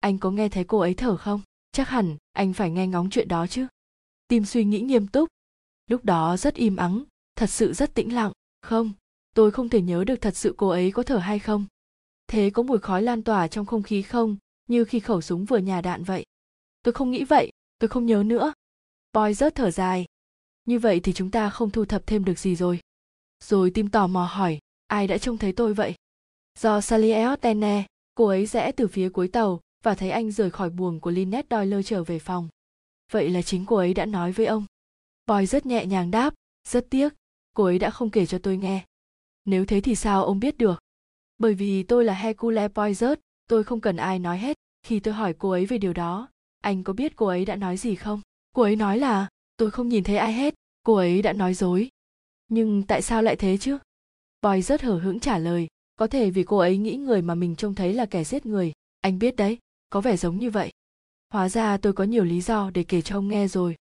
Anh 0.00 0.18
có 0.18 0.30
nghe 0.30 0.48
thấy 0.48 0.64
cô 0.64 0.78
ấy 0.78 0.94
thở 0.94 1.16
không? 1.16 1.40
Chắc 1.72 1.88
hẳn 1.88 2.16
anh 2.32 2.52
phải 2.52 2.70
nghe 2.70 2.86
ngóng 2.86 3.10
chuyện 3.10 3.28
đó 3.28 3.46
chứ. 3.46 3.66
Tim 4.28 4.44
suy 4.44 4.64
nghĩ 4.64 4.80
nghiêm 4.80 5.06
túc. 5.06 5.28
Lúc 5.86 6.04
đó 6.04 6.36
rất 6.36 6.54
im 6.54 6.76
ắng, 6.76 7.04
thật 7.36 7.50
sự 7.50 7.72
rất 7.72 7.94
tĩnh 7.94 8.14
lặng. 8.14 8.32
Không, 8.62 8.92
tôi 9.34 9.50
không 9.50 9.68
thể 9.68 9.80
nhớ 9.80 10.04
được 10.04 10.16
thật 10.20 10.36
sự 10.36 10.54
cô 10.56 10.68
ấy 10.68 10.90
có 10.90 11.02
thở 11.02 11.18
hay 11.18 11.38
không. 11.38 11.66
Thế 12.26 12.50
có 12.50 12.62
mùi 12.62 12.78
khói 12.78 13.02
lan 13.02 13.22
tỏa 13.22 13.48
trong 13.48 13.66
không 13.66 13.82
khí 13.82 14.02
không? 14.02 14.36
Như 14.66 14.84
khi 14.84 15.00
khẩu 15.00 15.20
súng 15.20 15.44
vừa 15.44 15.58
nhả 15.58 15.80
đạn 15.80 16.04
vậy. 16.04 16.24
Tôi 16.82 16.92
không 16.92 17.10
nghĩ 17.10 17.24
vậy, 17.24 17.52
tôi 17.78 17.88
không 17.88 18.06
nhớ 18.06 18.22
nữa. 18.26 18.52
Boy 19.12 19.34
rớt 19.34 19.54
thở 19.54 19.70
dài. 19.70 20.06
Như 20.64 20.78
vậy 20.78 21.00
thì 21.00 21.12
chúng 21.12 21.30
ta 21.30 21.50
không 21.50 21.70
thu 21.70 21.84
thập 21.84 22.06
thêm 22.06 22.24
được 22.24 22.38
gì 22.38 22.56
rồi. 22.56 22.80
Rồi 23.44 23.70
tim 23.70 23.88
tò 23.90 24.06
mò 24.06 24.24
hỏi 24.24 24.58
ai 24.88 25.06
đã 25.06 25.18
trông 25.18 25.38
thấy 25.38 25.52
tôi 25.52 25.74
vậy 25.74 25.94
do 26.58 26.80
sally 26.80 27.10
eotene 27.10 27.84
cô 28.14 28.26
ấy 28.26 28.46
rẽ 28.46 28.72
từ 28.72 28.88
phía 28.88 29.08
cuối 29.08 29.28
tàu 29.28 29.60
và 29.84 29.94
thấy 29.94 30.10
anh 30.10 30.30
rời 30.30 30.50
khỏi 30.50 30.70
buồng 30.70 31.00
của 31.00 31.10
Lynette 31.10 31.56
Doyle 31.56 31.82
trở 31.82 32.04
về 32.04 32.18
phòng. 32.18 32.48
Vậy 33.12 33.30
là 33.30 33.42
chính 33.42 33.66
cô 33.66 33.76
ấy 33.76 33.94
đã 33.94 34.06
nói 34.06 34.32
với 34.32 34.46
ông. 34.46 34.64
Boy 35.26 35.46
rất 35.46 35.66
nhẹ 35.66 35.86
nhàng 35.86 36.10
đáp, 36.10 36.34
rất 36.68 36.86
tiếc, 36.90 37.14
cô 37.54 37.64
ấy 37.64 37.78
đã 37.78 37.90
không 37.90 38.10
kể 38.10 38.26
cho 38.26 38.38
tôi 38.38 38.56
nghe. 38.56 38.84
Nếu 39.44 39.64
thế 39.64 39.80
thì 39.80 39.94
sao 39.94 40.24
ông 40.24 40.40
biết 40.40 40.58
được? 40.58 40.80
Bởi 41.38 41.54
vì 41.54 41.82
tôi 41.82 42.04
là 42.04 42.14
Hercule 42.14 42.68
Poirot, 42.68 43.18
tôi 43.48 43.64
không 43.64 43.80
cần 43.80 43.96
ai 43.96 44.18
nói 44.18 44.38
hết. 44.38 44.56
Khi 44.82 45.00
tôi 45.00 45.14
hỏi 45.14 45.34
cô 45.38 45.50
ấy 45.50 45.66
về 45.66 45.78
điều 45.78 45.92
đó, 45.92 46.28
anh 46.62 46.84
có 46.84 46.92
biết 46.92 47.16
cô 47.16 47.26
ấy 47.26 47.44
đã 47.44 47.56
nói 47.56 47.76
gì 47.76 47.94
không? 47.94 48.20
Cô 48.52 48.62
ấy 48.62 48.76
nói 48.76 48.98
là, 48.98 49.28
tôi 49.56 49.70
không 49.70 49.88
nhìn 49.88 50.04
thấy 50.04 50.16
ai 50.16 50.32
hết, 50.32 50.54
cô 50.82 50.94
ấy 50.94 51.22
đã 51.22 51.32
nói 51.32 51.54
dối. 51.54 51.88
Nhưng 52.48 52.82
tại 52.82 53.02
sao 53.02 53.22
lại 53.22 53.36
thế 53.36 53.56
chứ? 53.56 53.78
Boy 54.42 54.62
rất 54.62 54.82
hở 54.82 54.98
hững 54.98 55.20
trả 55.20 55.38
lời, 55.38 55.66
có 55.96 56.06
thể 56.06 56.30
vì 56.30 56.44
cô 56.44 56.58
ấy 56.58 56.78
nghĩ 56.78 56.96
người 56.96 57.22
mà 57.22 57.34
mình 57.34 57.56
trông 57.56 57.74
thấy 57.74 57.94
là 57.94 58.06
kẻ 58.06 58.24
giết 58.24 58.46
người. 58.46 58.72
Anh 59.00 59.18
biết 59.18 59.36
đấy, 59.36 59.58
có 59.90 60.00
vẻ 60.00 60.16
giống 60.16 60.38
như 60.38 60.50
vậy. 60.50 60.70
Hóa 61.32 61.48
ra 61.48 61.76
tôi 61.76 61.92
có 61.92 62.04
nhiều 62.04 62.24
lý 62.24 62.40
do 62.40 62.70
để 62.70 62.84
kể 62.84 63.02
cho 63.02 63.16
ông 63.16 63.28
nghe 63.28 63.48
rồi. 63.48 63.76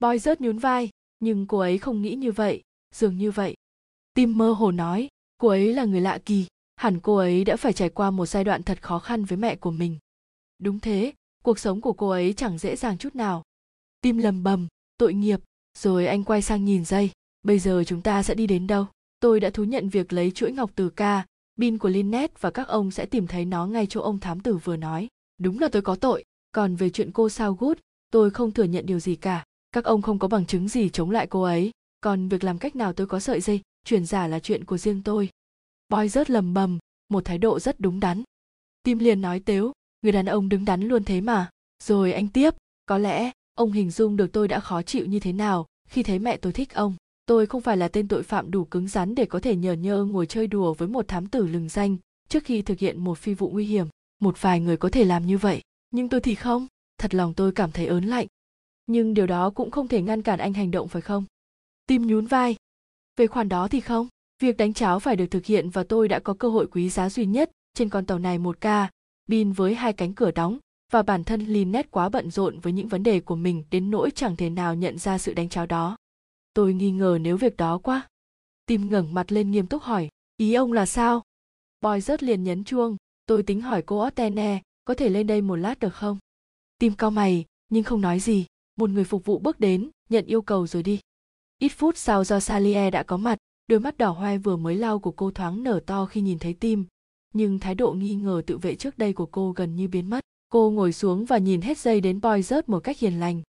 Boy 0.00 0.18
rớt 0.18 0.40
nhún 0.40 0.58
vai, 0.58 0.90
nhưng 1.20 1.46
cô 1.46 1.58
ấy 1.58 1.78
không 1.78 2.02
nghĩ 2.02 2.14
như 2.14 2.32
vậy, 2.32 2.62
dường 2.94 3.18
như 3.18 3.30
vậy. 3.30 3.54
Tim 4.14 4.38
mơ 4.38 4.52
hồ 4.52 4.70
nói, 4.70 5.08
cô 5.38 5.48
ấy 5.48 5.74
là 5.74 5.84
người 5.84 6.00
lạ 6.00 6.18
kỳ, 6.24 6.46
hẳn 6.76 7.00
cô 7.00 7.16
ấy 7.16 7.44
đã 7.44 7.56
phải 7.56 7.72
trải 7.72 7.88
qua 7.88 8.10
một 8.10 8.26
giai 8.26 8.44
đoạn 8.44 8.62
thật 8.62 8.82
khó 8.82 8.98
khăn 8.98 9.24
với 9.24 9.38
mẹ 9.38 9.56
của 9.56 9.70
mình. 9.70 9.98
Đúng 10.58 10.80
thế, 10.80 11.12
cuộc 11.44 11.58
sống 11.58 11.80
của 11.80 11.92
cô 11.92 12.08
ấy 12.08 12.32
chẳng 12.32 12.58
dễ 12.58 12.76
dàng 12.76 12.98
chút 12.98 13.14
nào. 13.14 13.42
Tim 14.00 14.18
lầm 14.18 14.42
bầm, 14.42 14.66
tội 14.98 15.14
nghiệp, 15.14 15.40
rồi 15.78 16.06
anh 16.06 16.24
quay 16.24 16.42
sang 16.42 16.64
nhìn 16.64 16.84
dây. 16.84 17.10
Bây 17.42 17.58
giờ 17.58 17.84
chúng 17.86 18.02
ta 18.02 18.22
sẽ 18.22 18.34
đi 18.34 18.46
đến 18.46 18.66
đâu? 18.66 18.86
Tôi 19.22 19.40
đã 19.40 19.50
thú 19.50 19.64
nhận 19.64 19.88
việc 19.88 20.12
lấy 20.12 20.30
chuỗi 20.30 20.52
ngọc 20.52 20.70
từ 20.74 20.90
ca, 20.90 21.26
pin 21.58 21.78
của 21.78 21.88
Lynette 21.88 22.34
và 22.40 22.50
các 22.50 22.68
ông 22.68 22.90
sẽ 22.90 23.06
tìm 23.06 23.26
thấy 23.26 23.44
nó 23.44 23.66
ngay 23.66 23.86
chỗ 23.86 24.00
ông 24.00 24.18
thám 24.20 24.40
tử 24.40 24.56
vừa 24.56 24.76
nói. 24.76 25.08
Đúng 25.38 25.58
là 25.58 25.68
tôi 25.68 25.82
có 25.82 25.94
tội, 25.94 26.24
còn 26.52 26.76
về 26.76 26.90
chuyện 26.90 27.10
cô 27.12 27.28
sao 27.28 27.54
gút, 27.54 27.78
tôi 28.10 28.30
không 28.30 28.52
thừa 28.52 28.64
nhận 28.64 28.86
điều 28.86 29.00
gì 29.00 29.16
cả. 29.16 29.44
Các 29.72 29.84
ông 29.84 30.02
không 30.02 30.18
có 30.18 30.28
bằng 30.28 30.46
chứng 30.46 30.68
gì 30.68 30.88
chống 30.88 31.10
lại 31.10 31.26
cô 31.26 31.42
ấy, 31.42 31.70
còn 32.00 32.28
việc 32.28 32.44
làm 32.44 32.58
cách 32.58 32.76
nào 32.76 32.92
tôi 32.92 33.06
có 33.06 33.20
sợi 33.20 33.40
dây, 33.40 33.60
chuyển 33.84 34.06
giả 34.06 34.26
là 34.26 34.40
chuyện 34.40 34.64
của 34.64 34.78
riêng 34.78 35.02
tôi. 35.02 35.28
Boy 35.88 36.08
rớt 36.08 36.30
lầm 36.30 36.54
bầm, 36.54 36.78
một 37.08 37.24
thái 37.24 37.38
độ 37.38 37.60
rất 37.60 37.80
đúng 37.80 38.00
đắn. 38.00 38.22
Tim 38.82 38.98
liền 38.98 39.20
nói 39.20 39.40
tếu, 39.40 39.72
người 40.02 40.12
đàn 40.12 40.26
ông 40.26 40.48
đứng 40.48 40.64
đắn 40.64 40.82
luôn 40.82 41.04
thế 41.04 41.20
mà. 41.20 41.50
Rồi 41.84 42.12
anh 42.12 42.28
tiếp, 42.28 42.54
có 42.86 42.98
lẽ 42.98 43.30
ông 43.54 43.72
hình 43.72 43.90
dung 43.90 44.16
được 44.16 44.32
tôi 44.32 44.48
đã 44.48 44.60
khó 44.60 44.82
chịu 44.82 45.06
như 45.06 45.20
thế 45.20 45.32
nào 45.32 45.66
khi 45.88 46.02
thấy 46.02 46.18
mẹ 46.18 46.36
tôi 46.36 46.52
thích 46.52 46.74
ông 46.74 46.94
tôi 47.32 47.46
không 47.46 47.60
phải 47.60 47.76
là 47.76 47.88
tên 47.88 48.08
tội 48.08 48.22
phạm 48.22 48.50
đủ 48.50 48.64
cứng 48.64 48.88
rắn 48.88 49.14
để 49.14 49.26
có 49.26 49.40
thể 49.40 49.56
nhờ 49.56 49.72
nhơ 49.72 50.04
ngồi 50.04 50.26
chơi 50.26 50.46
đùa 50.46 50.74
với 50.74 50.88
một 50.88 51.08
thám 51.08 51.26
tử 51.26 51.46
lừng 51.46 51.68
danh 51.68 51.96
trước 52.28 52.44
khi 52.44 52.62
thực 52.62 52.78
hiện 52.78 53.04
một 53.04 53.18
phi 53.18 53.34
vụ 53.34 53.50
nguy 53.50 53.64
hiểm. 53.66 53.86
Một 54.20 54.42
vài 54.42 54.60
người 54.60 54.76
có 54.76 54.88
thể 54.88 55.04
làm 55.04 55.26
như 55.26 55.38
vậy, 55.38 55.62
nhưng 55.90 56.08
tôi 56.08 56.20
thì 56.20 56.34
không. 56.34 56.66
Thật 56.98 57.14
lòng 57.14 57.34
tôi 57.34 57.52
cảm 57.52 57.72
thấy 57.72 57.86
ớn 57.86 58.04
lạnh. 58.04 58.26
Nhưng 58.86 59.14
điều 59.14 59.26
đó 59.26 59.50
cũng 59.50 59.70
không 59.70 59.88
thể 59.88 60.02
ngăn 60.02 60.22
cản 60.22 60.38
anh 60.38 60.52
hành 60.52 60.70
động, 60.70 60.88
phải 60.88 61.02
không? 61.02 61.24
Tim 61.86 62.06
nhún 62.06 62.26
vai. 62.26 62.56
Về 63.16 63.26
khoản 63.26 63.48
đó 63.48 63.68
thì 63.68 63.80
không. 63.80 64.08
Việc 64.42 64.56
đánh 64.56 64.72
cháo 64.72 65.00
phải 65.00 65.16
được 65.16 65.26
thực 65.26 65.46
hiện 65.46 65.70
và 65.70 65.84
tôi 65.84 66.08
đã 66.08 66.18
có 66.18 66.34
cơ 66.34 66.48
hội 66.48 66.66
quý 66.66 66.88
giá 66.88 67.08
duy 67.08 67.26
nhất 67.26 67.50
trên 67.74 67.88
con 67.88 68.06
tàu 68.06 68.18
này 68.18 68.38
một 68.38 68.60
ca 68.60 68.90
pin 69.28 69.52
với 69.52 69.74
hai 69.74 69.92
cánh 69.92 70.14
cửa 70.14 70.30
đóng, 70.30 70.58
và 70.92 71.02
bản 71.02 71.24
thân 71.24 71.40
Lynette 71.40 71.88
quá 71.90 72.08
bận 72.08 72.30
rộn 72.30 72.58
với 72.58 72.72
những 72.72 72.88
vấn 72.88 73.02
đề 73.02 73.20
của 73.20 73.36
mình 73.36 73.64
đến 73.70 73.90
nỗi 73.90 74.10
chẳng 74.14 74.36
thể 74.36 74.50
nào 74.50 74.74
nhận 74.74 74.98
ra 74.98 75.18
sự 75.18 75.34
đánh 75.34 75.48
cháo 75.48 75.66
đó 75.66 75.96
tôi 76.54 76.74
nghi 76.74 76.90
ngờ 76.90 77.18
nếu 77.20 77.36
việc 77.36 77.56
đó 77.56 77.78
quá. 77.78 78.08
Tim 78.66 78.90
ngẩng 78.90 79.14
mặt 79.14 79.32
lên 79.32 79.50
nghiêm 79.50 79.66
túc 79.66 79.82
hỏi, 79.82 80.08
ý 80.36 80.54
ông 80.54 80.72
là 80.72 80.86
sao? 80.86 81.22
Boy 81.80 82.00
rớt 82.00 82.22
liền 82.22 82.44
nhấn 82.44 82.64
chuông, 82.64 82.96
tôi 83.26 83.42
tính 83.42 83.60
hỏi 83.60 83.82
cô 83.82 84.06
Ottene 84.06 84.62
có 84.84 84.94
thể 84.94 85.08
lên 85.08 85.26
đây 85.26 85.42
một 85.42 85.56
lát 85.56 85.78
được 85.78 85.94
không? 85.94 86.18
Tim 86.78 86.94
cao 86.94 87.10
mày, 87.10 87.44
nhưng 87.68 87.84
không 87.84 88.00
nói 88.00 88.20
gì. 88.20 88.46
Một 88.76 88.90
người 88.90 89.04
phục 89.04 89.24
vụ 89.24 89.38
bước 89.38 89.60
đến, 89.60 89.90
nhận 90.08 90.26
yêu 90.26 90.42
cầu 90.42 90.66
rồi 90.66 90.82
đi. 90.82 91.00
Ít 91.58 91.68
phút 91.68 91.96
sau 91.96 92.24
do 92.24 92.40
salie 92.40 92.90
đã 92.90 93.02
có 93.02 93.16
mặt, 93.16 93.38
đôi 93.66 93.80
mắt 93.80 93.98
đỏ 93.98 94.10
hoe 94.10 94.38
vừa 94.38 94.56
mới 94.56 94.76
lau 94.76 94.98
của 94.98 95.10
cô 95.10 95.30
thoáng 95.30 95.62
nở 95.62 95.80
to 95.86 96.06
khi 96.06 96.20
nhìn 96.20 96.38
thấy 96.38 96.54
tim. 96.54 96.84
Nhưng 97.34 97.58
thái 97.58 97.74
độ 97.74 97.92
nghi 97.92 98.14
ngờ 98.14 98.42
tự 98.46 98.58
vệ 98.58 98.74
trước 98.74 98.98
đây 98.98 99.12
của 99.12 99.26
cô 99.26 99.52
gần 99.52 99.76
như 99.76 99.88
biến 99.88 100.10
mất. 100.10 100.20
Cô 100.48 100.70
ngồi 100.70 100.92
xuống 100.92 101.24
và 101.24 101.38
nhìn 101.38 101.60
hết 101.60 101.78
dây 101.78 102.00
đến 102.00 102.20
boy 102.20 102.42
rớt 102.42 102.68
một 102.68 102.80
cách 102.80 102.98
hiền 102.98 103.20
lành. 103.20 103.42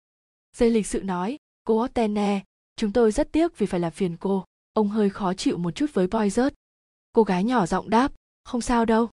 Dây 0.56 0.70
lịch 0.70 0.86
sự 0.86 1.02
nói, 1.02 1.36
cô 1.64 1.84
Ottene 1.84 2.42
chúng 2.76 2.92
tôi 2.92 3.12
rất 3.12 3.32
tiếc 3.32 3.58
vì 3.58 3.66
phải 3.66 3.80
làm 3.80 3.92
phiền 3.92 4.16
cô. 4.16 4.44
Ông 4.72 4.88
hơi 4.88 5.11
khó 5.11 5.35
chịu 5.35 5.58
một 5.58 5.70
chút 5.70 5.94
với 5.94 6.06
boy 6.06 6.30
rớt 6.30 6.54
cô 7.12 7.22
gái 7.22 7.44
nhỏ 7.44 7.66
giọng 7.66 7.90
đáp 7.90 8.12
không 8.44 8.61
sao 8.61 8.85
đâu. 8.85 9.08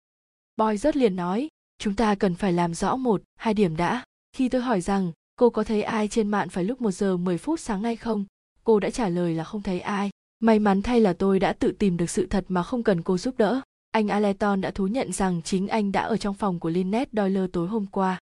Boy 0.58 0.78
rớt 0.78 0.98
liền 0.98 1.16
nói 1.16 1.50
chúng 1.78 1.96
ta 1.96 2.16
cần 2.16 2.36
phải 2.36 2.54
làm 2.54 2.74
rõ 2.74 2.96
một 2.96 3.22
hai 3.36 3.54
điểm 3.54 3.76
đã. 3.76 4.04
Khi 4.34 4.50
tôi 4.50 4.62
hỏi 4.62 4.82
rằng 4.82 5.12
cô 5.36 5.50
có 5.50 5.64
thấy 5.64 5.84
ai 5.84 6.08
trên 6.08 6.28
mạng 6.28 6.50
phải 6.50 6.64
lúc 6.64 6.82
một 6.82 6.92
giờ 6.92 7.18
10 7.18 7.38
phút 7.38 7.60
sáng 7.60 7.82
nay 7.82 7.96
không? 7.96 8.26
Cô 8.64 8.80
đã 8.80 8.90
trả 8.90 9.10
lời 9.10 9.34
là 9.34 9.44
không 9.44 9.62
thấy 9.62 9.80
ai. 9.80 10.10
May 10.40 10.60
mắn 10.60 10.82
thay 10.82 11.02
là 11.02 11.14
tôi 11.14 11.40
đã 11.40 11.54
tự 11.54 11.72
tìm 11.72 11.98
được 11.98 12.10
sự 12.10 12.28
thật 12.28 12.46
mà 12.48 12.64
không 12.64 12.84
cần 12.84 13.02
cô 13.02 13.18
giúp 13.18 13.38
đỡ. 13.38 13.62
Anh 13.92 14.08
Aleton 14.08 14.62
đã 14.62 14.72
thú 14.72 14.88
nhận 14.88 15.12
rằng 15.12 15.42
chính 15.42 15.68
anh 15.68 15.92
đã 15.92 16.02
ở 16.02 16.18
trong 16.18 16.36
phòng 16.36 16.60
của 16.60 16.70
Lynette 16.70 17.12
Doyle 17.14 17.48
tối 17.54 17.68
hôm 17.68 17.86
qua. 17.86 18.20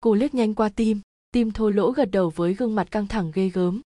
Cô 0.00 0.14
liếc 0.14 0.34
nhanh 0.34 0.54
qua 0.54 0.68
tim, 0.68 1.00
tim 1.32 1.50
thô 1.50 1.70
lỗ 1.70 1.90
gật 1.90 2.10
đầu 2.10 2.30
với 2.30 2.54
gương 2.54 2.74
mặt 2.74 2.90
căng 2.90 3.06
thẳng 3.06 3.32
ghê 3.34 3.48
gớm 3.48 3.80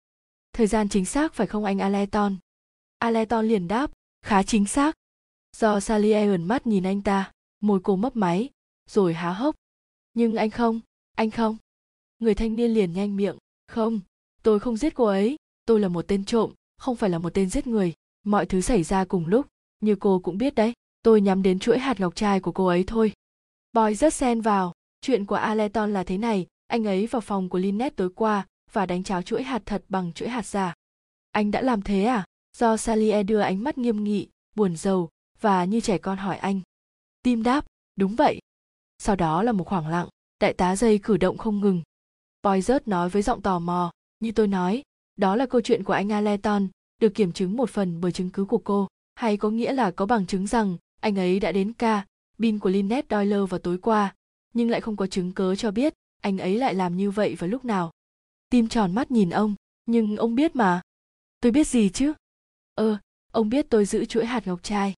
thời 0.53 0.67
gian 0.67 0.89
chính 0.89 1.05
xác 1.05 1.33
phải 1.33 1.47
không 1.47 1.65
anh 1.65 1.79
aleton? 1.79 2.35
Aleton 2.99 3.47
liền 3.47 3.67
đáp, 3.67 3.91
khá 4.21 4.43
chính 4.43 4.65
xác. 4.65 4.95
Do 5.57 5.79
sally 5.79 6.11
ẩn 6.11 6.43
mắt 6.43 6.67
nhìn 6.67 6.83
anh 6.83 7.01
ta, 7.01 7.31
môi 7.59 7.79
cô 7.83 7.95
mấp 7.95 8.15
máy, 8.15 8.49
rồi 8.89 9.13
há 9.13 9.33
hốc. 9.33 9.55
Nhưng 10.13 10.35
anh 10.35 10.49
không 10.49 10.79
anh 11.15 11.31
không. 11.31 11.57
Người 12.19 12.35
thanh 12.35 12.55
niên 12.55 12.73
liền 12.73 12.93
nhanh 12.93 13.15
miệng, 13.15 13.37
không, 13.67 13.99
tôi 14.43 14.59
không 14.59 14.77
giết 14.77 14.95
cô 14.95 15.05
ấy, 15.05 15.35
tôi 15.65 15.79
là 15.79 15.87
một 15.87 16.05
tên 16.07 16.25
trộm, 16.25 16.53
không 16.77 16.95
phải 16.95 17.09
là 17.09 17.19
một 17.19 17.33
tên 17.33 17.49
giết 17.49 17.67
người. 17.67 17.93
Mọi 18.23 18.45
thứ 18.45 18.61
xảy 18.61 18.83
ra 18.83 19.05
cùng 19.05 19.27
lúc, 19.27 19.47
như 19.79 19.95
cô 19.95 20.19
cũng 20.19 20.37
biết 20.37 20.55
đấy, 20.55 20.73
tôi 21.03 21.21
nhắm 21.21 21.43
đến 21.43 21.59
chuỗi 21.59 21.79
hạt 21.79 21.99
ngọc 21.99 22.15
trai 22.15 22.39
của 22.39 22.51
cô 22.51 22.65
ấy 22.65 22.83
thôi. 22.87 23.13
Boy, 23.73 23.95
rất 23.95 24.13
xen 24.13 24.41
vào, 24.41 24.73
chuyện 25.01 25.25
của 25.25 25.35
aleton 25.35 25.93
là 25.93 26.03
thế 26.03 26.17
này, 26.17 26.47
anh 26.67 26.83
ấy 26.83 27.07
vào 27.07 27.21
phòng 27.21 27.49
của 27.49 27.57
Lynette 27.57 27.95
tối 27.95 28.09
qua 28.15 28.45
và 28.73 28.85
đánh 28.85 29.03
cháo 29.03 29.21
chuỗi 29.21 29.43
hạt 29.43 29.61
thật 29.65 29.83
bằng 29.89 30.13
chuỗi 30.13 30.29
hạt 30.29 30.45
giả. 30.45 30.73
Anh 31.31 31.51
đã 31.51 31.61
làm 31.61 31.81
thế 31.81 32.03
à? 32.03 32.25
Do 32.57 32.77
Salie 32.77 33.23
đưa 33.23 33.39
ánh 33.39 33.63
mắt 33.63 33.77
nghiêm 33.77 34.03
nghị, 34.03 34.27
buồn 34.55 34.75
rầu 34.75 35.09
và 35.41 35.65
như 35.65 35.79
trẻ 35.79 35.97
con 35.97 36.17
hỏi 36.17 36.37
anh. 36.37 36.61
Tim 37.23 37.43
đáp, 37.43 37.65
đúng 37.95 38.15
vậy. 38.15 38.39
Sau 38.97 39.15
đó 39.15 39.43
là 39.43 39.51
một 39.51 39.63
khoảng 39.63 39.87
lặng, 39.87 40.07
đại 40.39 40.53
tá 40.53 40.75
dây 40.75 40.99
cử 41.03 41.17
động 41.17 41.37
không 41.37 41.59
ngừng. 41.59 41.81
Poizert 42.43 42.79
nói 42.85 43.09
với 43.09 43.21
giọng 43.21 43.41
tò 43.41 43.59
mò, 43.59 43.91
như 44.19 44.31
tôi 44.31 44.47
nói, 44.47 44.83
đó 45.15 45.35
là 45.35 45.45
câu 45.45 45.61
chuyện 45.61 45.83
của 45.83 45.93
anh 45.93 46.09
Aleton, 46.09 46.67
được 47.01 47.09
kiểm 47.15 47.31
chứng 47.31 47.57
một 47.57 47.69
phần 47.69 48.01
bởi 48.01 48.11
chứng 48.11 48.29
cứ 48.29 48.45
của 48.45 48.57
cô, 48.57 48.87
hay 49.15 49.37
có 49.37 49.49
nghĩa 49.49 49.73
là 49.73 49.91
có 49.91 50.05
bằng 50.05 50.25
chứng 50.25 50.47
rằng 50.47 50.77
anh 51.01 51.19
ấy 51.19 51.39
đã 51.39 51.51
đến 51.51 51.73
ca, 51.73 52.05
bin 52.37 52.59
của 52.59 52.69
Lynette 52.69 53.17
Doyle 53.17 53.45
vào 53.49 53.59
tối 53.59 53.77
qua, 53.77 54.15
nhưng 54.53 54.69
lại 54.69 54.81
không 54.81 54.95
có 54.95 55.07
chứng 55.07 55.31
cớ 55.31 55.55
cho 55.55 55.71
biết 55.71 55.93
anh 56.21 56.37
ấy 56.37 56.57
lại 56.57 56.73
làm 56.73 56.97
như 56.97 57.11
vậy 57.11 57.35
vào 57.35 57.49
lúc 57.49 57.65
nào 57.65 57.91
tim 58.53 58.67
tròn 58.67 58.95
mắt 58.95 59.11
nhìn 59.11 59.29
ông 59.29 59.55
nhưng 59.85 60.17
ông 60.17 60.35
biết 60.35 60.55
mà. 60.55 60.81
Tôi 61.41 61.51
biết 61.51 61.67
gì 61.67 61.89
chứ? 61.89 62.13
Ơ 62.75 62.89
ờ, 62.89 62.97
ông 63.31 63.49
biết 63.49 63.65
tôi 63.69 63.85
giữ 63.85 64.05
chuỗi 64.05 64.25
hạt 64.25 64.47
ngọc 64.47 64.63
trai. 64.63 64.93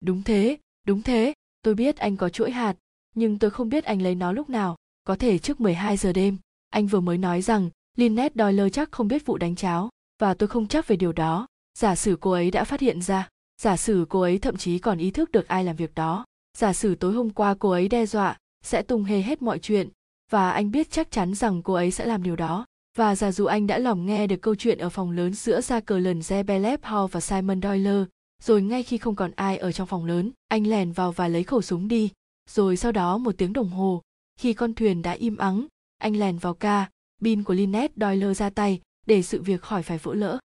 Đúng 0.00 0.22
thế 0.22 0.58
đúng 0.86 1.02
thế 1.02 1.32
tôi 1.62 1.74
biết 1.74 1.96
anh 1.96 2.16
có 2.16 2.28
chuỗi 2.28 2.50
hạt 2.50 2.76
nhưng 3.14 3.38
tôi 3.38 3.50
không 3.50 3.68
biết 3.68 3.84
anh 3.84 4.02
lấy 4.02 4.14
nó 4.14 4.32
lúc 4.32 4.50
nào 4.50 4.76
có 5.04 5.16
thể 5.16 5.38
trước 5.38 5.60
12 5.60 5.96
giờ 5.96 6.12
đêm. 6.12 6.38
Anh 6.70 6.86
vừa 6.86 7.00
mới 7.00 7.18
nói 7.18 7.42
rằng 7.42 7.70
Lynette 7.96 8.44
Doyle 8.44 8.70
chắc 8.70 8.92
không 8.92 9.08
biết 9.08 9.26
vụ 9.26 9.38
đánh 9.38 9.56
cháo 9.56 9.88
và 10.18 10.34
tôi 10.34 10.48
không 10.48 10.68
chắc 10.68 10.88
về 10.88 10.96
điều 10.96 11.12
đó. 11.12 11.46
Giả 11.78 11.96
sử 11.96 12.16
cô 12.20 12.30
ấy 12.30 12.50
đã 12.50 12.64
phát 12.64 12.80
hiện 12.80 13.02
ra 13.02 13.28
giả 13.62 13.76
sử 13.76 14.06
cô 14.08 14.20
ấy 14.20 14.38
thậm 14.38 14.56
chí 14.56 14.78
còn 14.78 14.98
ý 14.98 15.10
thức 15.10 15.32
được 15.32 15.48
ai 15.48 15.64
làm 15.64 15.76
việc 15.76 15.94
đó. 15.94 16.24
Giả 16.58 16.72
sử 16.72 16.94
tối 16.94 17.12
hôm 17.12 17.30
qua 17.30 17.54
cô 17.58 17.70
ấy 17.70 17.88
đe 17.88 18.06
dọa 18.06 18.36
sẽ 18.64 18.82
tung 18.82 19.04
hề 19.04 19.22
hết 19.22 19.42
mọi 19.42 19.58
chuyện 19.58 19.88
và 20.30 20.50
anh 20.50 20.70
biết 20.70 20.90
chắc 20.90 21.10
chắn 21.10 21.34
rằng 21.34 21.62
cô 21.62 21.74
ấy 21.74 21.90
sẽ 21.90 22.06
làm 22.06 22.22
điều 22.22 22.36
đó 22.36 22.66
và 22.96 23.16
giả 23.16 23.32
dụ 23.32 23.44
anh 23.44 23.66
đã 23.66 23.78
lỏng 23.78 24.06
nghe 24.06 24.26
được 24.26 24.42
câu 24.42 24.54
chuyện 24.54 24.78
ở 24.78 24.88
phòng 24.88 25.10
lớn 25.10 25.34
giữa 25.34 25.60
ra 25.60 25.80
cờ 25.80 25.98
lần 25.98 26.20
Zebelep 26.20 26.78
Hall 26.82 27.06
và 27.10 27.20
Simon 27.20 27.62
Doyle, 27.62 28.04
rồi 28.42 28.62
ngay 28.62 28.82
khi 28.82 28.98
không 28.98 29.16
còn 29.16 29.30
ai 29.36 29.58
ở 29.58 29.72
trong 29.72 29.86
phòng 29.86 30.04
lớn, 30.04 30.30
anh 30.48 30.66
lèn 30.66 30.92
vào 30.92 31.12
và 31.12 31.28
lấy 31.28 31.42
khẩu 31.42 31.62
súng 31.62 31.88
đi, 31.88 32.10
rồi 32.50 32.76
sau 32.76 32.92
đó 32.92 33.18
một 33.18 33.34
tiếng 33.38 33.52
đồng 33.52 33.68
hồ, 33.68 34.02
khi 34.36 34.52
con 34.52 34.74
thuyền 34.74 35.02
đã 35.02 35.12
im 35.12 35.36
ắng, 35.36 35.66
anh 35.98 36.16
lèn 36.16 36.38
vào 36.38 36.54
ca, 36.54 36.90
pin 37.22 37.42
của 37.42 37.54
Lynette 37.54 37.94
Doyle 37.96 38.34
ra 38.34 38.50
tay, 38.50 38.80
để 39.06 39.22
sự 39.22 39.42
việc 39.42 39.62
khỏi 39.62 39.82
phải 39.82 39.98
vỡ 39.98 40.14
lỡ. 40.14 40.38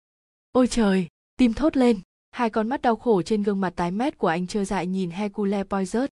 Ôi 0.53 0.67
trời, 0.67 1.07
tim 1.37 1.55
thốt 1.55 1.77
lên, 1.77 2.01
hai 2.31 2.51
con 2.51 2.69
mắt 2.69 2.83
đau 2.83 2.97
khổ 2.97 3.23
trên 3.23 3.43
gương 3.43 3.61
mặt 3.61 3.73
tái 3.77 3.91
mét 3.91 4.19
của 4.19 4.29
anh 4.29 4.47
trơ 4.47 4.65
dại 4.65 4.87
nhìn 4.87 5.11
Hercule 5.11 5.65
Poirot. 5.65 6.11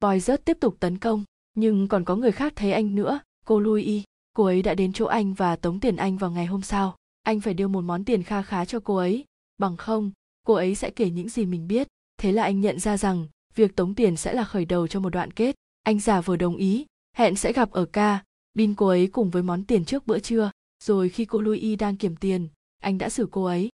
Poirot 0.00 0.44
tiếp 0.44 0.56
tục 0.60 0.76
tấn 0.80 0.98
công, 0.98 1.24
nhưng 1.54 1.88
còn 1.88 2.04
có 2.04 2.16
người 2.16 2.32
khác 2.32 2.52
thấy 2.56 2.72
anh 2.72 2.94
nữa, 2.94 3.20
cô 3.46 3.60
Louis 3.60 4.04
cô 4.36 4.44
ấy 4.44 4.62
đã 4.62 4.74
đến 4.74 4.92
chỗ 4.92 5.06
anh 5.06 5.34
và 5.34 5.56
tống 5.56 5.80
tiền 5.80 5.96
anh 5.96 6.16
vào 6.16 6.30
ngày 6.30 6.46
hôm 6.46 6.62
sau. 6.62 6.96
Anh 7.22 7.40
phải 7.40 7.54
đưa 7.54 7.68
một 7.68 7.80
món 7.80 8.04
tiền 8.04 8.22
kha 8.22 8.42
khá 8.42 8.64
cho 8.64 8.80
cô 8.80 8.96
ấy. 8.96 9.24
Bằng 9.58 9.76
không, 9.76 10.10
cô 10.46 10.54
ấy 10.54 10.74
sẽ 10.74 10.90
kể 10.90 11.10
những 11.10 11.28
gì 11.28 11.46
mình 11.46 11.68
biết. 11.68 11.88
Thế 12.18 12.32
là 12.32 12.42
anh 12.42 12.60
nhận 12.60 12.80
ra 12.80 12.96
rằng, 12.96 13.26
việc 13.54 13.76
tống 13.76 13.94
tiền 13.94 14.16
sẽ 14.16 14.32
là 14.32 14.44
khởi 14.44 14.64
đầu 14.64 14.86
cho 14.86 15.00
một 15.00 15.10
đoạn 15.10 15.30
kết. 15.30 15.56
Anh 15.82 16.00
giả 16.00 16.20
vờ 16.20 16.36
đồng 16.36 16.56
ý, 16.56 16.86
hẹn 17.16 17.36
sẽ 17.36 17.52
gặp 17.52 17.70
ở 17.70 17.84
ca. 17.84 18.24
Bin 18.54 18.74
cô 18.74 18.86
ấy 18.86 19.06
cùng 19.06 19.30
với 19.30 19.42
món 19.42 19.64
tiền 19.64 19.84
trước 19.84 20.06
bữa 20.06 20.18
trưa. 20.18 20.50
Rồi 20.84 21.08
khi 21.08 21.24
cô 21.24 21.40
louis 21.40 21.78
đang 21.78 21.96
kiểm 21.96 22.16
tiền, 22.16 22.48
anh 22.82 22.98
đã 22.98 23.08
xử 23.08 23.28
cô 23.30 23.44
ấy. 23.44 23.68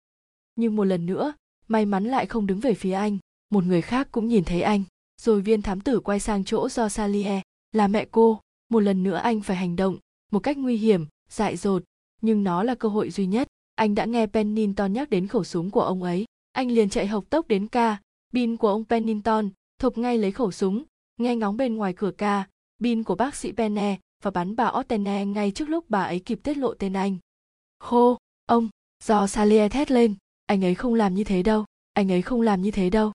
Nhưng 0.55 0.75
một 0.75 0.83
lần 0.83 1.05
nữa, 1.05 1.33
may 1.67 1.85
mắn 1.85 2.05
lại 2.05 2.25
không 2.25 2.47
đứng 2.47 2.59
về 2.59 2.73
phía 2.73 2.93
anh. 2.93 3.17
Một 3.49 3.63
người 3.63 3.81
khác 3.81 4.07
cũng 4.11 4.27
nhìn 4.27 4.43
thấy 4.43 4.61
anh. 4.61 4.83
Rồi 5.21 5.41
viên 5.41 5.61
thám 5.61 5.81
tử 5.81 5.99
quay 5.99 6.19
sang 6.19 6.43
chỗ 6.43 6.69
do 6.69 6.89
salie 6.89 7.41
là 7.71 7.87
mẹ 7.87 8.05
cô. 8.11 8.39
Một 8.69 8.79
lần 8.79 9.03
nữa 9.03 9.15
anh 9.15 9.41
phải 9.41 9.57
hành 9.57 9.75
động 9.75 9.97
một 10.33 10.39
cách 10.39 10.57
nguy 10.57 10.77
hiểm 10.77 11.05
dại 11.29 11.57
dột 11.57 11.83
nhưng 12.21 12.43
nó 12.43 12.63
là 12.63 12.75
cơ 12.75 12.89
hội 12.89 13.09
duy 13.09 13.25
nhất. 13.25 13.47
Anh 13.75 13.95
đã 13.95 14.05
nghe 14.05 14.27
pennington 14.27 14.93
nhắc 14.93 15.09
đến 15.09 15.27
khẩu 15.27 15.43
súng 15.43 15.71
của 15.71 15.81
ông 15.81 16.03
ấy. 16.03 16.25
Anh 16.51 16.71
liền 16.71 16.89
chạy 16.89 17.07
hộc 17.07 17.29
tốc 17.29 17.47
đến 17.47 17.67
ca. 17.67 17.97
Bin 18.31 18.57
của 18.57 18.67
ông 18.67 18.85
pennington 18.85 19.49
thục 19.79 19.97
ngay 19.97 20.17
lấy 20.17 20.31
khẩu 20.31 20.51
súng 20.51 20.83
nghe 21.17 21.35
ngóng 21.35 21.57
bên 21.57 21.75
ngoài 21.75 21.93
cửa 21.93 22.11
ca. 22.11 22.47
Bin 22.79 23.03
của 23.03 23.15
bác 23.15 23.35
sĩ 23.35 23.51
penne 23.51 23.99
và 24.23 24.31
bắn 24.31 24.55
bà 24.55 24.71
Ottene 24.79 25.25
ngay 25.25 25.51
trước 25.51 25.69
lúc 25.69 25.85
bà 25.89 26.03
ấy 26.03 26.19
kịp 26.19 26.39
tiết 26.43 26.57
lộ 26.57 26.73
tên 26.73 26.93
anh. 26.93 27.17
Khô, 27.79 28.17
ông, 28.45 28.69
do 29.03 29.27
Salier 29.27 29.71
thét 29.71 29.91
lên, 29.91 30.15
anh 30.45 30.65
ấy 30.65 30.75
không 30.75 30.93
làm 30.93 31.13
như 31.13 31.23
thế 31.23 31.43
đâu, 31.43 31.65
anh 31.93 32.11
ấy 32.11 32.21
không 32.21 32.41
làm 32.41 32.61
như 32.61 32.71
thế 32.71 32.89
đâu. 32.89 33.11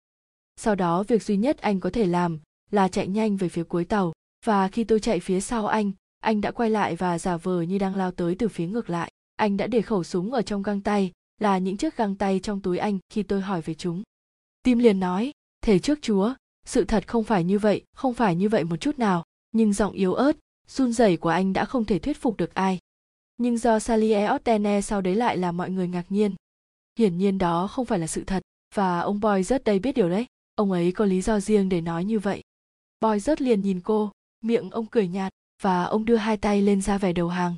Sau 0.57 0.75
đó 0.75 1.03
việc 1.03 1.23
duy 1.23 1.37
nhất 1.37 1.59
anh 1.59 1.81
có 1.81 1.91
thể 1.91 2.07
làm 2.07 2.41
là 2.71 2.89
chạy 2.89 3.09
nhanh 3.09 3.37
về 3.37 3.49
phía 3.49 3.65
cuối 3.65 3.85
tàu, 3.85 4.13
và 4.45 4.69
khi 4.69 4.85
tôi 4.85 5.01
chạy 5.01 5.21
phía 5.21 5.41
sau 5.41 5.67
anh, 5.67 5.93
anh 6.21 6.41
đã 6.41 6.51
quay 6.51 6.71
lại 6.71 6.97
và 6.97 7.19
giả 7.19 7.37
vờ 7.37 7.63
như 7.63 7.79
đang 7.79 7.97
lao 7.97 8.11
tới 8.11 8.35
từ 8.35 8.49
phía 8.49 8.67
ngược 8.67 8.91
lại. 8.91 9.13
Anh 9.37 9.57
đã 9.57 9.67
để 9.67 9.83
khẩu 9.83 10.05
súng 10.05 10.33
ở 10.33 10.43
trong 10.43 10.63
găng 10.63 10.81
tay, 10.81 11.13
là 11.41 11.59
những 11.59 11.77
chiếc 11.77 11.97
găng 11.97 12.15
tay 12.15 12.41
trong 12.43 12.61
túi 12.61 12.79
anh 12.79 12.99
khi 13.11 13.23
tôi 13.23 13.41
hỏi 13.41 13.61
về 13.61 13.75
chúng. 13.75 14.03
Tim 14.63 14.79
liền 14.79 15.01
nói, 15.01 15.33
thể 15.61 15.79
trước 15.79 15.99
Chúa, 16.03 16.35
sự 16.67 16.85
thật 16.85 17.09
không 17.09 17.25
phải 17.25 17.45
như 17.45 17.59
vậy, 17.59 17.83
không 17.95 18.15
phải 18.15 18.37
như 18.37 18.49
vậy 18.49 18.65
một 18.65 18.77
chút 18.77 18.99
nào, 18.99 19.25
nhưng 19.53 19.73
giọng 19.73 19.93
yếu 19.93 20.15
ớt, 20.15 20.37
run 20.69 20.93
rẩy 20.93 21.17
của 21.17 21.29
anh 21.29 21.53
đã 21.53 21.65
không 21.65 21.85
thể 21.85 21.99
thuyết 21.99 22.21
phục 22.21 22.37
được 22.37 22.55
ai. 22.55 22.79
Nhưng 23.37 23.59
do 23.59 23.79
Salier 23.79 24.31
Ottene 24.35 24.81
sau 24.81 25.01
đấy 25.01 25.15
lại 25.15 25.37
là 25.37 25.53
mọi 25.53 25.71
người 25.71 25.89
ngạc 25.89 26.05
nhiên. 26.09 26.35
Hiển 26.99 27.19
nhiên 27.19 27.39
đó 27.39 27.67
không 27.67 27.87
phải 27.87 27.99
là 27.99 28.07
sự 28.07 28.25
thật, 28.25 28.43
và 28.75 29.01
ông 29.01 29.21
Boy 29.21 29.43
rất 29.43 29.65
đây 29.65 29.79
biết 29.79 29.93
điều 29.93 30.09
đấy, 30.09 30.27
ông 30.55 30.73
ấy 30.73 30.93
có 30.93 31.05
lý 31.05 31.21
do 31.21 31.41
riêng 31.41 31.69
để 31.69 31.81
nói 31.81 32.05
như 32.05 32.19
vậy. 32.19 32.43
Boy 33.01 33.19
rất 33.19 33.43
liền 33.43 33.61
nhìn 33.61 33.81
cô, 33.81 34.13
miệng 34.41 34.71
ông 34.71 34.87
cười 34.87 35.09
nhạt, 35.09 35.33
và 35.63 35.85
ông 35.85 36.05
đưa 36.05 36.17
hai 36.17 36.37
tay 36.37 36.63
lên 36.63 36.81
ra 36.81 36.99
vẻ 36.99 37.13
đầu 37.13 37.29
hàng. 37.29 37.55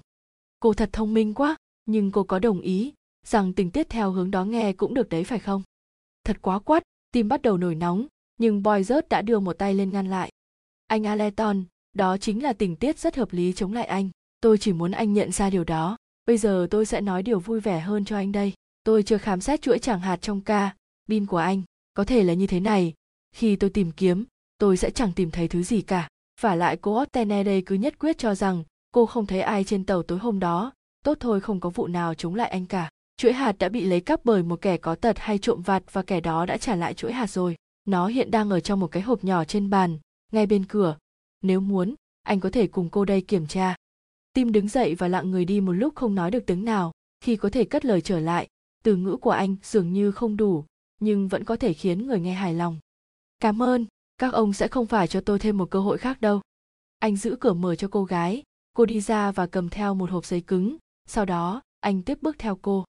Cô 0.61 0.75
thật 0.75 0.91
thông 0.93 1.15
minh 1.15 1.35
quá, 1.35 1.57
nhưng 1.87 2.11
cô 2.11 2.25
có 2.25 2.39
đồng 2.39 2.61
ý 2.61 2.93
rằng 3.27 3.53
tình 3.53 3.71
tiết 3.71 3.89
theo 3.89 4.11
hướng 4.11 4.31
đó 4.31 4.45
nghe 4.45 4.73
cũng 4.73 4.95
được 4.95 5.09
đấy 5.09 5.25
phải 5.25 5.39
không? 5.39 5.63
Thật 6.25 6.37
quá 6.43 6.59
quát, 6.59 6.83
tim 7.13 7.29
bắt 7.29 7.43
đầu 7.43 7.57
nổi 7.57 7.75
nóng, 7.75 8.07
nhưng 8.39 8.63
Boy 8.63 8.83
rớt 8.83 9.09
đã 9.09 9.23
đưa 9.23 9.39
một 9.39 9.53
tay 9.53 9.75
lên 9.75 9.91
ngăn 9.91 10.11
lại. 10.11 10.31
Anh 10.87 11.05
Aleton, 11.05 11.65
đó 11.93 12.17
chính 12.17 12.43
là 12.43 12.53
tình 12.53 12.77
tiết 12.77 12.99
rất 12.99 13.17
hợp 13.17 13.33
lý 13.33 13.53
chống 13.53 13.73
lại 13.73 13.87
anh 13.87 14.11
tôi 14.41 14.59
chỉ 14.59 14.73
muốn 14.73 14.91
anh 14.91 15.13
nhận 15.13 15.33
ra 15.33 15.51
điều 15.51 15.65
đó 15.65 15.97
bây 16.27 16.39
giờ 16.39 16.67
tôi 16.71 16.87
sẽ 16.87 17.01
nói 17.01 17.23
điều 17.23 17.41
vui 17.41 17.61
vẻ 17.61 17.81
hơn 17.81 18.05
cho 18.05 18.17
anh 18.17 18.33
đây 18.33 18.53
tôi 18.85 19.03
chưa 19.03 19.19
khám 19.19 19.41
xét 19.41 19.63
chuỗi 19.63 19.79
chẳng 19.79 20.01
hạt 20.01 20.17
trong 20.17 20.41
ca 20.41 20.75
bin 21.07 21.27
của 21.27 21.37
anh 21.37 21.63
có 21.95 22.05
thể 22.05 22.23
là 22.23 22.35
như 22.35 22.47
thế 22.47 22.61
này 22.61 22.95
khi 23.33 23.57
tôi 23.57 23.71
tìm 23.71 23.93
kiếm 23.93 24.25
tôi 24.59 24.77
sẽ 24.77 24.91
chẳng 24.91 25.13
tìm 25.13 25.31
thấy 25.31 25.49
thứ 25.49 25.63
gì 25.63 25.83
cả 25.83 26.09
và 26.41 26.55
lại 26.55 26.77
cô 26.77 27.03
Ottene 27.03 27.45
đây 27.45 27.63
cứ 27.67 27.75
nhất 27.75 27.99
quyết 27.99 28.19
cho 28.19 28.35
rằng 28.35 28.65
cô 28.93 29.07
không 29.07 29.27
thấy 29.27 29.41
ai 29.41 29.65
trên 29.65 29.85
tàu 29.85 30.03
tối 30.03 30.19
hôm 30.19 30.41
đó. 30.41 30.73
Tốt 31.05 31.17
thôi 31.21 31.41
không 31.41 31.61
có 31.61 31.71
vụ 31.71 31.87
nào 31.87 32.15
chống 32.15 32.35
lại 32.35 32.51
anh 32.51 32.67
cả. 32.67 32.91
Chuỗi 33.17 33.33
hạt 33.33 33.59
đã 33.59 33.69
bị 33.69 33.85
lấy 33.85 34.01
cắp 34.01 34.25
bởi 34.25 34.43
một 34.43 34.61
kẻ 34.61 34.77
có 34.77 34.95
tật 34.95 35.19
hay 35.19 35.39
trộm 35.39 35.63
vặt 35.63 35.83
và 35.93 36.03
kẻ 36.03 36.21
đó 36.21 36.47
đã 36.47 36.57
trả 36.57 36.77
lại 36.77 36.95
chuỗi 36.95 37.13
hạt 37.13 37.31
rồi. 37.31 37.57
Nó 37.85 38.07
hiện 38.07 38.31
đang 38.31 38.51
ở 38.51 38.61
trong 38.61 38.81
một 38.81 38.87
cái 38.87 39.03
hộp 39.03 39.25
nhỏ 39.25 39.45
trên 39.45 39.71
bàn, 39.71 39.99
ngay 40.33 40.47
bên 40.47 40.65
cửa. 40.65 40.97
Nếu 41.43 41.61
muốn, 41.61 41.95
anh 42.23 42.41
có 42.41 42.51
thể 42.51 42.67
cùng 42.67 42.91
cô 42.91 43.05
đây 43.05 43.21
kiểm 43.21 43.47
tra. 43.47 43.77
Tim 44.33 44.53
đứng 44.53 44.69
dậy 44.69 44.95
và 44.95 45.09
lặng 45.09 45.31
người 45.31 45.45
đi 45.45 45.61
một 45.61 45.73
lúc 45.73 45.95
không 45.95 46.15
nói 46.15 46.31
được 46.31 46.47
tiếng 46.47 46.65
nào. 46.65 46.93
Khi 47.21 47.37
có 47.37 47.51
thể 47.51 47.65
cất 47.65 47.85
lời 47.85 48.01
trở 48.01 48.21
lại, 48.21 48.49
từ 48.83 48.97
ngữ 48.97 49.17
của 49.17 49.31
anh 49.31 49.57
dường 49.63 49.93
như 49.93 50.13
không 50.13 50.37
đủ, 50.37 50.65
nhưng 51.01 51.29
vẫn 51.29 51.45
có 51.45 51.57
thể 51.57 51.73
khiến 51.73 52.07
người 52.07 52.21
nghe 52.21 52.33
hài 52.33 52.55
lòng. 52.55 52.79
Cảm 53.41 53.63
ơn 53.63 53.87
các 54.21 54.33
ông 54.33 54.53
sẽ 54.53 54.69
không 54.69 54.87
phải 54.87 55.07
cho 55.07 55.21
tôi 55.21 55.39
thêm 55.39 55.59
một 55.59 55.71
cơ 55.71 55.81
hội 55.81 55.99
khác 55.99 56.21
đâu. 56.21 56.41
Anh 56.99 57.17
giữ 57.17 57.37
cửa 57.41 57.53
mở 57.53 57.75
cho 57.75 57.89
cô 57.91 58.05
gái. 58.05 58.43
Cô 58.73 58.87
đi 58.87 59.01
ra 59.01 59.31
và 59.31 59.47
cầm 59.47 59.69
theo 59.69 59.95
một 59.95 60.11
hộp 60.11 60.25
giấy 60.27 60.41
cứng. 60.41 60.77
Sau 61.07 61.25
đó, 61.25 61.63
anh 61.81 62.03
tiếp 62.03 62.19
bước 62.23 62.37
theo 62.39 62.59
cô. 62.63 62.85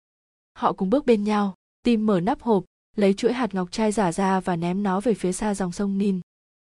Họ 0.54 0.74
cùng 0.74 0.90
bước 0.90 1.06
bên 1.06 1.24
nhau. 1.24 1.56
Tim 1.84 2.06
mở 2.06 2.20
nắp 2.20 2.42
hộp, 2.42 2.64
lấy 2.96 3.14
chuỗi 3.14 3.34
hạt 3.34 3.54
ngọc 3.54 3.72
trai 3.72 3.92
giả 3.92 4.12
ra 4.12 4.40
và 4.40 4.56
ném 4.56 4.84
nó 4.84 5.00
về 5.00 5.14
phía 5.14 5.32
xa 5.32 5.54
dòng 5.54 5.72
sông 5.72 5.98
nin. 5.98 6.20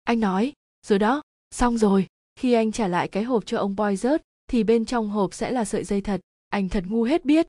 Anh 0.04 0.20
nói, 0.20 0.54
rồi 0.88 1.00
đó, 1.00 1.22
xong 1.52 1.78
rồi. 1.78 2.08
Khi 2.36 2.54
anh 2.54 2.72
trả 2.72 2.88
lại 2.88 3.08
cái 3.08 3.24
hộp 3.24 3.46
cho 3.46 3.58
ông 3.58 3.76
boy 3.76 3.96
rớt 3.96 4.22
thì 4.48 4.64
bên 4.64 4.86
trong 4.86 5.10
hộp 5.10 5.34
sẽ 5.34 5.52
là 5.52 5.66
sợi 5.66 5.84
dây 5.84 6.02
thật. 6.02 6.22
Anh 6.50 6.70
thật 6.70 6.84
ngu 6.88 7.04
hết 7.04 7.26
biết. 7.26 7.48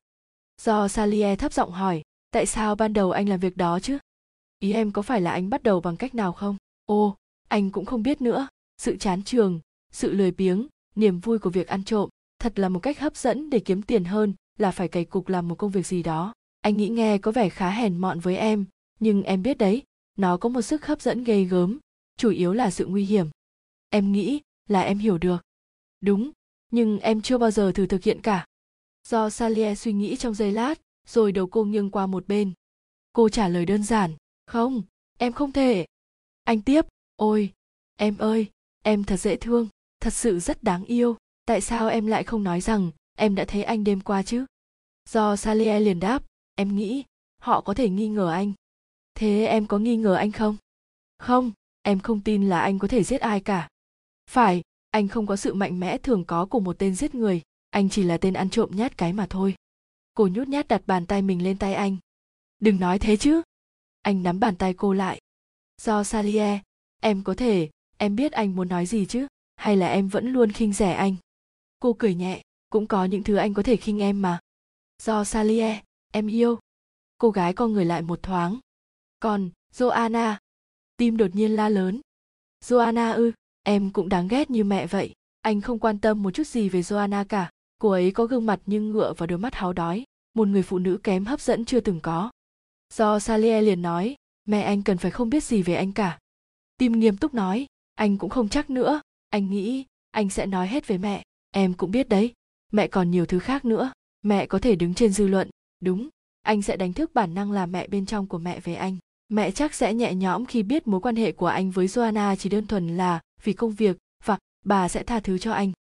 Do 0.62 0.88
salier 0.88 1.38
thấp 1.38 1.52
giọng 1.52 1.70
hỏi, 1.72 2.02
tại 2.30 2.46
sao 2.46 2.74
ban 2.74 2.92
đầu 2.92 3.10
anh 3.10 3.28
làm 3.28 3.40
việc 3.40 3.56
đó 3.56 3.80
chứ? 3.80 3.98
Ý 4.58 4.72
em 4.72 4.92
có 4.92 5.02
phải 5.02 5.20
là 5.20 5.30
anh 5.30 5.50
bắt 5.50 5.62
đầu 5.62 5.80
bằng 5.80 5.96
cách 5.96 6.14
nào 6.14 6.32
không? 6.32 6.56
Ô, 6.86 7.16
anh 7.48 7.70
cũng 7.70 7.84
không 7.84 8.02
biết 8.02 8.20
nữa. 8.20 8.48
Sự 8.78 8.96
chán 8.96 9.22
trường, 9.22 9.60
sự 9.92 10.12
lười 10.12 10.30
biếng, 10.30 10.66
niềm 10.94 11.20
vui 11.20 11.38
của 11.38 11.50
việc 11.50 11.66
ăn 11.66 11.84
trộm, 11.84 12.08
thật 12.38 12.58
là 12.58 12.68
một 12.68 12.80
cách 12.80 13.00
hấp 13.00 13.16
dẫn 13.16 13.50
để 13.50 13.58
kiếm 13.58 13.82
tiền 13.82 14.04
hơn 14.04 14.34
là 14.58 14.70
phải 14.70 14.88
cày 14.88 15.04
cục 15.04 15.28
làm 15.28 15.48
một 15.48 15.54
công 15.54 15.70
việc 15.70 15.86
gì 15.86 16.02
đó. 16.02 16.32
Anh 16.60 16.76
nghĩ 16.76 16.88
nghe 16.88 17.18
có 17.18 17.32
vẻ 17.32 17.48
khá 17.48 17.70
hèn 17.70 17.96
mọn 17.96 18.20
với 18.20 18.36
em, 18.36 18.64
nhưng 19.00 19.22
em 19.22 19.42
biết 19.42 19.58
đấy, 19.58 19.82
nó 20.16 20.36
có 20.36 20.48
một 20.48 20.62
sức 20.62 20.86
hấp 20.86 21.00
dẫn 21.00 21.24
ghê 21.24 21.44
gớm, 21.44 21.78
chủ 22.16 22.30
yếu 22.30 22.52
là 22.52 22.70
sự 22.70 22.86
nguy 22.86 23.04
hiểm. 23.04 23.26
Em 23.90 24.12
nghĩ 24.12 24.40
là 24.68 24.80
em 24.80 24.98
hiểu 24.98 25.18
được. 25.18 25.42
Đúng, 26.00 26.30
nhưng 26.70 26.98
em 26.98 27.22
chưa 27.22 27.38
bao 27.38 27.50
giờ 27.50 27.72
thử 27.72 27.86
thực 27.86 28.02
hiện 28.02 28.20
cả. 28.22 28.46
Do 29.08 29.30
Salie 29.30 29.74
suy 29.74 29.92
nghĩ 29.92 30.16
trong 30.16 30.34
giây 30.34 30.52
lát, 30.52 30.80
rồi 31.06 31.32
đầu 31.32 31.46
cô 31.46 31.64
nghiêng 31.64 31.90
qua 31.90 32.06
một 32.06 32.28
bên. 32.28 32.52
Cô 33.12 33.28
trả 33.28 33.48
lời 33.48 33.66
đơn 33.66 33.82
giản, 33.82 34.14
không, 34.46 34.82
em 35.18 35.32
không 35.32 35.52
thể 35.52 35.86
anh 36.46 36.62
tiếp, 36.62 36.86
ôi, 37.16 37.52
em 37.96 38.18
ơi, 38.18 38.46
em 38.82 39.04
thật 39.04 39.16
dễ 39.16 39.36
thương, 39.36 39.68
thật 40.00 40.14
sự 40.14 40.38
rất 40.38 40.62
đáng 40.62 40.84
yêu, 40.84 41.16
tại 41.46 41.60
sao 41.60 41.88
em 41.88 42.06
lại 42.06 42.24
không 42.24 42.44
nói 42.44 42.60
rằng 42.60 42.90
em 43.18 43.34
đã 43.34 43.44
thấy 43.48 43.62
anh 43.62 43.84
đêm 43.84 44.00
qua 44.00 44.22
chứ? 44.22 44.46
Do 45.08 45.36
salie 45.36 45.80
liền 45.80 46.00
đáp, 46.00 46.22
em 46.54 46.76
nghĩ 46.76 47.04
họ 47.38 47.60
có 47.60 47.74
thể 47.74 47.88
nghi 47.88 48.08
ngờ 48.08 48.30
anh. 48.30 48.52
Thế 49.14 49.46
em 49.46 49.66
có 49.66 49.78
nghi 49.78 49.96
ngờ 49.96 50.14
anh 50.14 50.32
không? 50.32 50.56
Không, 51.18 51.52
em 51.82 52.00
không 52.00 52.20
tin 52.20 52.48
là 52.48 52.60
anh 52.60 52.78
có 52.78 52.88
thể 52.88 53.04
giết 53.04 53.20
ai 53.20 53.40
cả. 53.40 53.68
Phải, 54.30 54.62
anh 54.90 55.08
không 55.08 55.26
có 55.26 55.36
sự 55.36 55.54
mạnh 55.54 55.80
mẽ 55.80 55.98
thường 55.98 56.24
có 56.24 56.46
của 56.46 56.60
một 56.60 56.78
tên 56.78 56.94
giết 56.94 57.14
người, 57.14 57.42
anh 57.70 57.88
chỉ 57.88 58.02
là 58.02 58.18
tên 58.18 58.34
ăn 58.34 58.50
trộm 58.50 58.70
nhát 58.72 58.98
cái 58.98 59.12
mà 59.12 59.26
thôi. 59.30 59.54
Cô 60.14 60.28
nhút 60.28 60.48
nhát 60.48 60.68
đặt 60.68 60.82
bàn 60.86 61.06
tay 61.06 61.22
mình 61.22 61.44
lên 61.44 61.58
tay 61.58 61.74
anh. 61.74 61.96
Đừng 62.58 62.80
nói 62.80 62.98
thế 62.98 63.16
chứ. 63.16 63.42
Anh 64.02 64.22
nắm 64.22 64.40
bàn 64.40 64.56
tay 64.56 64.74
cô 64.74 64.92
lại 64.92 65.20
do 65.80 66.04
salier 66.04 66.60
em 67.00 67.22
có 67.22 67.34
thể, 67.34 67.70
em 67.96 68.16
biết 68.16 68.32
anh 68.32 68.56
muốn 68.56 68.68
nói 68.68 68.86
gì 68.86 69.06
chứ? 69.06 69.26
Hay 69.56 69.76
là 69.76 69.88
em 69.88 70.08
vẫn 70.08 70.32
luôn 70.32 70.52
khinh 70.52 70.72
rẻ 70.72 70.92
anh? 70.92 71.16
Cô 71.80 71.92
cười 71.92 72.14
nhẹ, 72.14 72.42
cũng 72.70 72.86
có 72.86 73.04
những 73.04 73.22
thứ 73.22 73.36
anh 73.36 73.54
có 73.54 73.62
thể 73.62 73.76
khinh 73.76 73.98
em 73.98 74.22
mà. 74.22 74.38
Do 75.02 75.24
salier 75.24 75.76
em 76.12 76.26
yêu. 76.26 76.58
Cô 77.18 77.30
gái 77.30 77.52
con 77.52 77.72
người 77.72 77.84
lại 77.84 78.02
một 78.02 78.22
thoáng. 78.22 78.58
Còn, 79.20 79.50
joanna, 79.74 80.36
tim 80.96 81.16
đột 81.16 81.34
nhiên 81.34 81.50
la 81.50 81.68
lớn. 81.68 82.00
Joanna 82.64 83.14
ư, 83.14 83.32
em 83.62 83.90
cũng 83.90 84.08
đáng 84.08 84.28
ghét 84.28 84.50
như 84.50 84.64
mẹ 84.64 84.86
vậy. 84.86 85.12
Anh 85.40 85.60
không 85.60 85.78
quan 85.78 85.98
tâm 85.98 86.22
một 86.22 86.30
chút 86.30 86.46
gì 86.46 86.68
về 86.68 86.80
joanna 86.80 87.24
cả. 87.24 87.50
Cô 87.78 87.90
ấy 87.90 88.10
có 88.10 88.26
gương 88.26 88.46
mặt 88.46 88.60
như 88.66 88.80
ngựa 88.80 89.12
và 89.16 89.26
đôi 89.26 89.38
mắt 89.38 89.54
háo 89.54 89.72
đói. 89.72 90.04
Một 90.34 90.48
người 90.48 90.62
phụ 90.62 90.78
nữ 90.78 90.98
kém 91.02 91.24
hấp 91.24 91.40
dẫn 91.40 91.64
chưa 91.64 91.80
từng 91.80 92.00
có. 92.00 92.30
Do 92.94 93.18
salier 93.18 93.64
liền 93.64 93.82
nói 93.82 94.16
mẹ 94.46 94.62
anh 94.62 94.82
cần 94.82 94.98
phải 94.98 95.10
không 95.10 95.30
biết 95.30 95.44
gì 95.44 95.62
về 95.62 95.74
anh 95.74 95.92
cả. 95.92 96.18
Tim 96.78 96.92
nghiêm 96.92 97.16
túc 97.16 97.34
nói, 97.34 97.66
anh 97.94 98.18
cũng 98.18 98.30
không 98.30 98.48
chắc 98.48 98.70
nữa. 98.70 99.00
Anh 99.28 99.50
nghĩ, 99.50 99.84
anh 100.10 100.30
sẽ 100.30 100.46
nói 100.46 100.68
hết 100.68 100.86
với 100.86 100.98
mẹ. 100.98 101.22
Em 101.50 101.74
cũng 101.74 101.90
biết 101.90 102.08
đấy. 102.08 102.32
Mẹ 102.72 102.88
còn 102.88 103.10
nhiều 103.10 103.26
thứ 103.26 103.38
khác 103.38 103.64
nữa. 103.64 103.92
Mẹ 104.22 104.46
có 104.46 104.58
thể 104.58 104.76
đứng 104.76 104.94
trên 104.94 105.12
dư 105.12 105.26
luận. 105.26 105.50
Đúng, 105.80 106.08
anh 106.42 106.62
sẽ 106.62 106.76
đánh 106.76 106.92
thức 106.92 107.14
bản 107.14 107.34
năng 107.34 107.52
là 107.52 107.66
mẹ 107.66 107.88
bên 107.88 108.06
trong 108.06 108.26
của 108.26 108.38
mẹ 108.38 108.60
về 108.60 108.74
anh. 108.74 108.96
Mẹ 109.28 109.50
chắc 109.50 109.74
sẽ 109.74 109.94
nhẹ 109.94 110.14
nhõm 110.14 110.46
khi 110.46 110.62
biết 110.62 110.86
mối 110.86 111.00
quan 111.00 111.16
hệ 111.16 111.32
của 111.32 111.46
anh 111.46 111.70
với 111.70 111.86
joanna 111.86 112.36
chỉ 112.36 112.48
đơn 112.48 112.66
thuần 112.66 112.96
là 112.96 113.20
vì 113.42 113.52
công 113.52 113.72
việc 113.72 113.96
và 114.24 114.38
bà 114.64 114.88
sẽ 114.88 115.02
tha 115.02 115.20
thứ 115.20 115.38
cho 115.38 115.52
anh. 115.52 115.72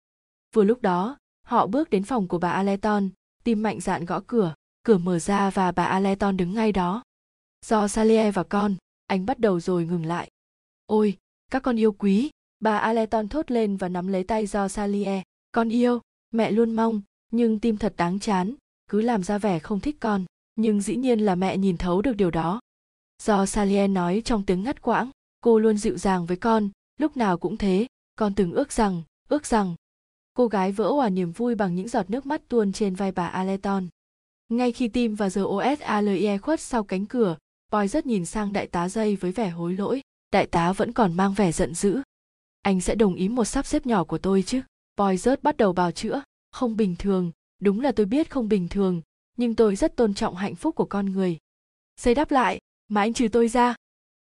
Vừa 0.53 0.63
lúc 0.63 0.81
đó, 0.81 1.17
họ 1.45 1.67
bước 1.67 1.89
đến 1.89 2.03
phòng 2.03 2.27
của 2.27 2.37
bà 2.37 2.51
aleton 2.51 3.09
tim 3.43 3.63
mạnh 3.63 3.79
dạn 3.79 4.05
gõ 4.05 4.21
cửa. 4.27 4.53
Cửa 4.83 4.97
mở 4.97 5.19
ra 5.19 5.49
và 5.49 5.71
bà 5.71 5.85
aleton 5.85 6.37
đứng 6.37 6.53
ngay 6.53 6.71
đó 6.71 7.03
do 7.67 7.87
Salie 7.87 8.31
và 8.31 8.43
con 8.43 8.75
anh 9.07 9.25
bắt 9.25 9.39
đầu 9.39 9.59
rồi 9.59 9.85
ngừng 9.85 10.05
lại 10.05 10.29
ôi 10.85 11.17
các 11.51 11.63
con 11.63 11.79
yêu 11.79 11.91
quý 11.91 12.29
bà 12.59 12.77
aleton 12.77 13.27
thốt 13.27 13.51
lên 13.51 13.77
và 13.77 13.89
nắm 13.89 14.07
lấy 14.07 14.23
tay 14.23 14.45
do 14.45 14.67
Salie. 14.67 15.23
con 15.51 15.69
yêu 15.69 15.99
mẹ 16.31 16.51
luôn 16.51 16.75
mong 16.75 17.01
nhưng 17.31 17.59
tim 17.59 17.77
thật 17.77 17.93
đáng 17.97 18.19
chán 18.19 18.55
cứ 18.89 19.01
làm 19.01 19.23
ra 19.23 19.37
vẻ 19.37 19.59
không 19.59 19.79
thích 19.79 19.95
con 19.99 20.25
nhưng 20.55 20.81
dĩ 20.81 20.95
nhiên 20.95 21.19
là 21.19 21.35
mẹ 21.35 21.57
nhìn 21.57 21.77
thấu 21.77 22.01
được 22.01 22.13
điều 22.13 22.31
đó 22.31 22.59
do 23.23 23.45
Salie 23.45 23.87
nói 23.87 24.21
trong 24.25 24.43
tiếng 24.45 24.63
ngắt 24.63 24.81
quãng 24.81 25.11
cô 25.41 25.59
luôn 25.59 25.77
dịu 25.77 25.97
dàng 25.97 26.25
với 26.25 26.37
con 26.37 26.69
lúc 26.99 27.17
nào 27.17 27.37
cũng 27.37 27.57
thế 27.57 27.87
con 28.15 28.33
từng 28.35 28.53
ước 28.53 28.71
rằng 28.71 29.01
ước 29.29 29.45
rằng 29.45 29.75
cô 30.33 30.47
gái 30.47 30.71
vỡ 30.71 30.91
hòa 30.91 31.09
niềm 31.09 31.31
vui 31.31 31.55
bằng 31.55 31.75
những 31.75 31.87
giọt 31.87 32.09
nước 32.09 32.25
mắt 32.25 32.41
tuôn 32.47 32.71
trên 32.71 32.95
vai 32.95 33.11
bà 33.11 33.27
Aleton. 33.27 33.87
Ngay 34.49 34.71
khi 34.71 34.87
tim 34.87 35.15
và 35.15 35.29
giờ 35.29 35.43
OSALIE 35.43 36.37
khuất 36.37 36.59
sau 36.59 36.83
cánh 36.83 37.05
cửa, 37.05 37.37
Boy 37.71 37.87
rất 37.87 38.05
nhìn 38.05 38.25
sang 38.25 38.53
đại 38.53 38.67
tá 38.67 38.89
dây 38.89 39.15
với 39.15 39.31
vẻ 39.31 39.49
hối 39.49 39.73
lỗi. 39.73 40.01
Đại 40.31 40.47
tá 40.47 40.73
vẫn 40.73 40.93
còn 40.93 41.13
mang 41.13 41.33
vẻ 41.33 41.51
giận 41.51 41.73
dữ. 41.73 42.01
Anh 42.61 42.81
sẽ 42.81 42.95
đồng 42.95 43.15
ý 43.15 43.29
một 43.29 43.45
sắp 43.45 43.65
xếp 43.65 43.85
nhỏ 43.85 44.03
của 44.03 44.17
tôi 44.17 44.43
chứ? 44.43 44.61
Boy 44.97 45.17
rớt 45.17 45.43
bắt 45.43 45.57
đầu 45.57 45.73
bào 45.73 45.91
chữa. 45.91 46.23
Không 46.51 46.77
bình 46.77 46.95
thường, 46.99 47.31
đúng 47.61 47.81
là 47.81 47.91
tôi 47.91 48.05
biết 48.05 48.31
không 48.31 48.49
bình 48.49 48.67
thường, 48.67 49.01
nhưng 49.37 49.55
tôi 49.55 49.75
rất 49.75 49.95
tôn 49.95 50.13
trọng 50.13 50.35
hạnh 50.35 50.55
phúc 50.55 50.75
của 50.75 50.85
con 50.85 51.05
người. 51.05 51.37
Xây 51.97 52.15
đáp 52.15 52.31
lại, 52.31 52.59
mà 52.87 53.01
anh 53.01 53.13
trừ 53.13 53.27
tôi 53.27 53.47
ra. 53.47 53.75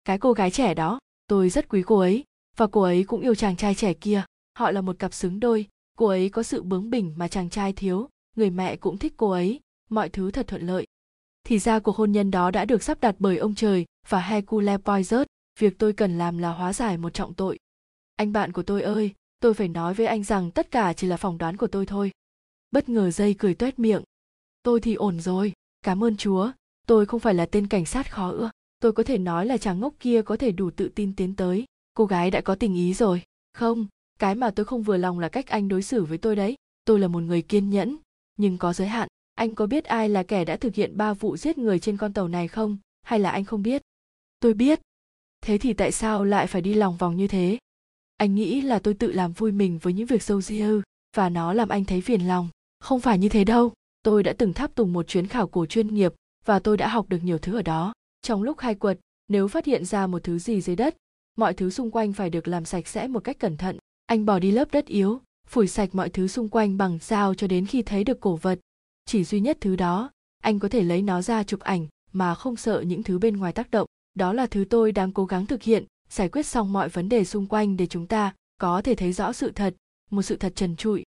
Cái 0.05 0.17
cô 0.19 0.33
gái 0.33 0.51
trẻ 0.51 0.73
đó, 0.73 0.99
tôi 1.27 1.49
rất 1.49 1.69
quý 1.69 1.83
cô 1.85 1.99
ấy, 1.99 2.23
và 2.57 2.67
cô 2.67 2.81
ấy 2.81 3.03
cũng 3.03 3.21
yêu 3.21 3.35
chàng 3.35 3.55
trai 3.55 3.75
trẻ 3.75 3.93
kia. 3.93 4.23
Họ 4.57 4.71
là 4.71 4.81
một 4.81 4.99
cặp 4.99 5.13
xứng 5.13 5.39
đôi, 5.39 5.67
cô 5.97 6.05
ấy 6.05 6.29
có 6.29 6.43
sự 6.43 6.63
bướng 6.63 6.89
bỉnh 6.89 7.13
mà 7.17 7.27
chàng 7.27 7.49
trai 7.49 7.73
thiếu, 7.73 8.09
người 8.35 8.49
mẹ 8.49 8.75
cũng 8.75 8.97
thích 8.97 9.13
cô 9.17 9.29
ấy, 9.29 9.59
mọi 9.89 10.09
thứ 10.09 10.31
thật 10.31 10.47
thuận 10.47 10.61
lợi. 10.61 10.85
Thì 11.45 11.59
ra 11.59 11.79
cuộc 11.79 11.95
hôn 11.95 12.11
nhân 12.11 12.31
đó 12.31 12.51
đã 12.51 12.65
được 12.65 12.83
sắp 12.83 13.01
đặt 13.01 13.15
bởi 13.19 13.37
ông 13.37 13.55
trời 13.55 13.85
và 14.09 14.19
Hercule 14.19 14.77
Poirot, 14.77 15.27
việc 15.59 15.77
tôi 15.79 15.93
cần 15.93 16.17
làm 16.17 16.37
là 16.37 16.49
hóa 16.49 16.73
giải 16.73 16.97
một 16.97 17.13
trọng 17.13 17.33
tội. 17.33 17.59
Anh 18.15 18.33
bạn 18.33 18.51
của 18.51 18.63
tôi 18.63 18.81
ơi, 18.81 19.13
tôi 19.39 19.53
phải 19.53 19.67
nói 19.67 19.93
với 19.93 20.05
anh 20.05 20.23
rằng 20.23 20.51
tất 20.51 20.71
cả 20.71 20.93
chỉ 20.93 21.07
là 21.07 21.17
phỏng 21.17 21.37
đoán 21.37 21.57
của 21.57 21.67
tôi 21.67 21.85
thôi. 21.85 22.11
Bất 22.71 22.89
ngờ 22.89 23.11
dây 23.11 23.33
cười 23.33 23.53
tuét 23.53 23.79
miệng. 23.79 24.03
Tôi 24.63 24.79
thì 24.79 24.95
ổn 24.95 25.19
rồi, 25.19 25.53
cảm 25.81 26.03
ơn 26.03 26.17
Chúa, 26.17 26.51
tôi 26.87 27.05
không 27.05 27.19
phải 27.19 27.33
là 27.33 27.45
tên 27.45 27.67
cảnh 27.67 27.85
sát 27.85 28.11
khó 28.11 28.31
ưa. 28.31 28.51
Tôi 28.79 28.91
có 28.91 29.03
thể 29.03 29.17
nói 29.17 29.45
là 29.45 29.57
chàng 29.57 29.79
ngốc 29.79 29.93
kia 29.99 30.21
có 30.21 30.37
thể 30.37 30.51
đủ 30.51 30.71
tự 30.71 30.89
tin 30.95 31.15
tiến 31.15 31.35
tới. 31.35 31.65
Cô 31.93 32.05
gái 32.05 32.31
đã 32.31 32.41
có 32.41 32.55
tình 32.55 32.75
ý 32.75 32.93
rồi. 32.93 33.21
Không, 33.53 33.87
cái 34.19 34.35
mà 34.35 34.51
tôi 34.51 34.65
không 34.65 34.83
vừa 34.83 34.97
lòng 34.97 35.19
là 35.19 35.29
cách 35.29 35.47
anh 35.47 35.67
đối 35.67 35.81
xử 35.81 36.03
với 36.03 36.17
tôi 36.17 36.35
đấy. 36.35 36.55
Tôi 36.85 36.99
là 36.99 37.07
một 37.07 37.19
người 37.19 37.41
kiên 37.41 37.69
nhẫn, 37.69 37.97
nhưng 38.37 38.57
có 38.57 38.73
giới 38.73 38.87
hạn 38.87 39.07
anh 39.35 39.55
có 39.55 39.65
biết 39.65 39.83
ai 39.83 40.09
là 40.09 40.23
kẻ 40.23 40.45
đã 40.45 40.57
thực 40.57 40.75
hiện 40.75 40.97
ba 40.97 41.13
vụ 41.13 41.37
giết 41.37 41.57
người 41.57 41.79
trên 41.79 41.97
con 41.97 42.13
tàu 42.13 42.27
này 42.27 42.47
không? 42.47 42.77
Hay 43.03 43.19
là 43.19 43.31
anh 43.31 43.45
không 43.45 43.61
biết? 43.61 43.81
Tôi 44.39 44.53
biết. 44.53 44.79
Thế 45.41 45.57
thì 45.57 45.73
tại 45.73 45.91
sao 45.91 46.23
lại 46.23 46.47
phải 46.47 46.61
đi 46.61 46.73
lòng 46.73 46.97
vòng 46.97 47.17
như 47.17 47.27
thế? 47.27 47.57
Anh 48.17 48.35
nghĩ 48.35 48.61
là 48.61 48.79
tôi 48.79 48.93
tự 48.93 49.11
làm 49.11 49.31
vui 49.33 49.51
mình 49.51 49.79
với 49.81 49.93
những 49.93 50.05
việc 50.05 50.23
sâu 50.23 50.41
riêng 50.41 50.81
và 51.15 51.29
nó 51.29 51.53
làm 51.53 51.69
anh 51.69 51.85
thấy 51.85 52.01
phiền 52.01 52.21
lòng. 52.21 52.49
Không 52.79 52.99
phải 52.99 53.17
như 53.17 53.29
thế 53.29 53.43
đâu. 53.43 53.73
Tôi 54.03 54.23
đã 54.23 54.33
từng 54.37 54.53
tháp 54.53 54.75
tùng 54.75 54.93
một 54.93 55.07
chuyến 55.07 55.27
khảo 55.27 55.47
cổ 55.47 55.65
chuyên 55.65 55.87
nghiệp, 55.87 56.13
và 56.45 56.59
tôi 56.59 56.77
đã 56.77 56.87
học 56.87 57.09
được 57.09 57.23
nhiều 57.23 57.37
thứ 57.37 57.55
ở 57.55 57.61
đó. 57.61 57.93
Trong 58.21 58.43
lúc 58.43 58.57
khai 58.57 58.75
quật, 58.75 58.99
nếu 59.27 59.47
phát 59.47 59.65
hiện 59.65 59.85
ra 59.85 60.07
một 60.07 60.23
thứ 60.23 60.39
gì 60.39 60.61
dưới 60.61 60.75
đất, 60.75 60.95
mọi 61.37 61.53
thứ 61.53 61.69
xung 61.69 61.91
quanh 61.91 62.13
phải 62.13 62.29
được 62.29 62.47
làm 62.47 62.65
sạch 62.65 62.87
sẽ 62.87 63.07
một 63.07 63.19
cách 63.19 63.39
cẩn 63.39 63.57
thận. 63.57 63.77
Anh 64.05 64.25
bỏ 64.25 64.39
đi 64.39 64.51
lớp 64.51 64.71
đất 64.71 64.85
yếu, 64.85 65.21
phủi 65.47 65.67
sạch 65.67 65.95
mọi 65.95 66.09
thứ 66.09 66.27
xung 66.27 66.49
quanh 66.49 66.77
bằng 66.77 66.99
dao 67.01 67.33
cho 67.33 67.47
đến 67.47 67.65
khi 67.65 67.81
thấy 67.81 68.03
được 68.03 68.19
cổ 68.19 68.35
vật 68.35 68.59
chỉ 69.05 69.23
duy 69.23 69.39
nhất 69.39 69.57
thứ 69.61 69.75
đó, 69.75 70.11
anh 70.43 70.59
có 70.59 70.69
thể 70.69 70.83
lấy 70.83 71.01
nó 71.01 71.21
ra 71.21 71.43
chụp 71.43 71.59
ảnh 71.59 71.87
mà 72.11 72.35
không 72.35 72.55
sợ 72.55 72.81
những 72.81 73.03
thứ 73.03 73.19
bên 73.19 73.37
ngoài 73.37 73.53
tác 73.53 73.71
động. 73.71 73.87
Đó 74.15 74.33
là 74.33 74.47
thứ 74.47 74.65
tôi 74.69 74.91
đang 74.91 75.11
cố 75.11 75.25
gắng 75.25 75.45
thực 75.45 75.63
hiện, 75.63 75.85
giải 76.09 76.29
quyết 76.29 76.45
xong 76.45 76.73
mọi 76.73 76.89
vấn 76.89 77.09
đề 77.09 77.25
xung 77.25 77.47
quanh 77.47 77.77
để 77.77 77.87
chúng 77.87 78.07
ta 78.07 78.33
có 78.57 78.81
thể 78.81 78.95
thấy 78.95 79.13
rõ 79.13 79.33
sự 79.33 79.51
thật, 79.51 79.75
một 80.11 80.21
sự 80.21 80.35
thật 80.35 80.53
trần 80.55 80.75
trụi. 80.75 81.03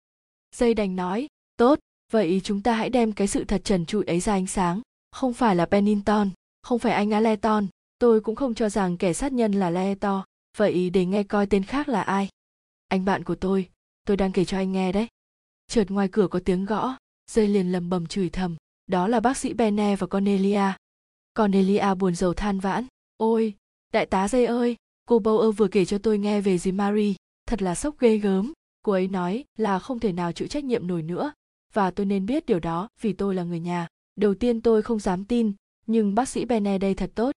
Dây 0.56 0.74
đành 0.74 0.96
nói, 0.96 1.26
tốt, 1.56 1.78
vậy 2.12 2.40
chúng 2.44 2.62
ta 2.62 2.74
hãy 2.74 2.90
đem 2.90 3.12
cái 3.12 3.26
sự 3.26 3.44
thật 3.44 3.60
trần 3.64 3.86
trụi 3.86 4.04
ấy 4.04 4.20
ra 4.20 4.32
ánh 4.32 4.46
sáng. 4.46 4.80
Không 5.10 5.32
phải 5.32 5.56
là 5.56 5.66
pennington, 5.66 6.30
không 6.62 6.78
phải 6.78 6.92
anh 6.92 7.10
aleton 7.10 7.66
tôi 7.98 8.20
cũng 8.20 8.36
không 8.36 8.54
cho 8.54 8.68
rằng 8.68 8.96
kẻ 8.96 9.12
sát 9.12 9.32
nhân 9.32 9.52
là 9.52 9.70
leto 9.70 10.24
vậy 10.56 10.90
để 10.90 11.04
nghe 11.04 11.22
coi 11.22 11.46
tên 11.46 11.64
khác 11.64 11.88
là 11.88 12.02
ai. 12.02 12.28
Anh 12.88 13.04
bạn 13.04 13.24
của 13.24 13.34
tôi 13.34 13.68
tôi 14.06 14.16
đang 14.16 14.32
kể 14.32 14.44
cho 14.44 14.56
anh 14.56 14.72
nghe 14.72 14.92
đấy. 14.92 15.06
Chợt 15.66 15.90
ngoài 15.90 16.08
cửa 16.12 16.28
có 16.28 16.40
tiếng 16.44 16.64
gõ. 16.64 16.96
Rơi 17.30 17.48
liền 17.48 17.72
lầm 17.72 17.90
bầm 17.90 18.06
chửi 18.06 18.28
thầm 18.28 18.56
đó 18.86 19.08
là 19.08 19.20
bác 19.20 19.36
sĩ 19.36 19.52
bene 19.52 19.96
và 19.96 20.06
cornelia. 20.06 20.72
Cornelia 21.38 21.94
buồn 21.94 22.14
rầu 22.14 22.34
than 22.34 22.60
vãn 22.60 22.86
ôi 23.16 23.54
đại 23.92 24.06
tá 24.06 24.28
dây 24.28 24.46
ơi 24.46 24.76
cô 25.04 25.18
bâu 25.18 25.52
vừa 25.52 25.68
kể 25.68 25.84
cho 25.84 25.98
tôi 25.98 26.18
nghe 26.18 26.40
về 26.40 26.58
dì 26.58 26.72
Marie, 26.72 27.14
thật 27.46 27.62
là 27.62 27.74
sốc 27.74 27.98
ghê 27.98 28.18
gớm. 28.18 28.52
Cô 28.82 28.92
ấy 28.92 29.08
nói 29.08 29.44
là 29.58 29.78
không 29.78 30.00
thể 30.00 30.12
nào 30.12 30.32
chịu 30.32 30.48
trách 30.48 30.64
nhiệm 30.64 30.86
nổi 30.86 31.02
nữa 31.02 31.32
và 31.72 31.90
tôi 31.90 32.06
nên 32.06 32.26
biết 32.26 32.46
điều 32.46 32.60
đó 32.60 32.88
vì 33.00 33.12
tôi 33.12 33.34
là 33.34 33.42
người 33.42 33.60
nhà. 33.60 33.86
Đầu 34.16 34.34
tiên 34.34 34.60
tôi 34.60 34.82
không 34.82 34.98
dám 34.98 35.24
tin 35.24 35.52
nhưng 35.86 36.14
bác 36.14 36.28
sĩ 36.28 36.44
bene 36.44 36.78
đây 36.78 36.94
thật 36.94 37.10
tốt. 37.14 37.32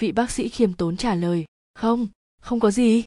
Vị 0.00 0.12
bác 0.12 0.30
sĩ 0.30 0.48
khiêm 0.48 0.72
tốn 0.72 0.96
trả 0.96 1.14
lời 1.14 1.44
không 1.74 2.08
không 2.40 2.60
có 2.60 2.70
gì. 2.70 3.04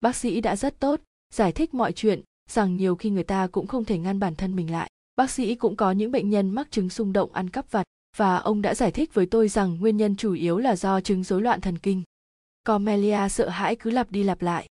Bác 0.00 0.16
sĩ 0.16 0.40
đã 0.40 0.56
rất 0.56 0.80
tốt 0.80 1.00
giải 1.32 1.52
thích 1.52 1.74
mọi 1.74 1.92
chuyện 1.92 2.22
rằng 2.50 2.76
nhiều 2.76 2.96
khi 2.96 3.10
người 3.10 3.24
ta 3.24 3.46
cũng 3.46 3.66
không 3.66 3.84
thể 3.84 3.98
ngăn 3.98 4.20
bản 4.20 4.34
thân 4.34 4.56
mình 4.56 4.70
lại 4.70 4.90
bác 5.16 5.30
sĩ 5.30 5.54
cũng 5.54 5.76
có 5.76 5.90
những 5.92 6.10
bệnh 6.10 6.30
nhân 6.30 6.50
mắc 6.50 6.70
chứng 6.70 6.90
xung 6.90 7.12
động 7.12 7.32
ăn 7.32 7.50
cắp 7.50 7.70
vặt 7.70 7.86
và 8.16 8.36
ông 8.36 8.62
đã 8.62 8.74
giải 8.74 8.90
thích 8.90 9.14
với 9.14 9.26
tôi 9.26 9.48
rằng 9.48 9.76
nguyên 9.80 9.96
nhân 9.96 10.16
chủ 10.16 10.32
yếu 10.32 10.58
là 10.58 10.76
do 10.76 11.00
chứng 11.00 11.24
rối 11.24 11.42
loạn 11.42 11.60
thần 11.60 11.78
kinh. 11.78 12.02
Cornelia 12.66 13.28
sợ 13.28 13.48
hãi 13.48 13.76
cứ 13.76 13.90
lặp 13.90 14.10
đi 14.10 14.22
lặp 14.22 14.42
lại. 14.42 14.68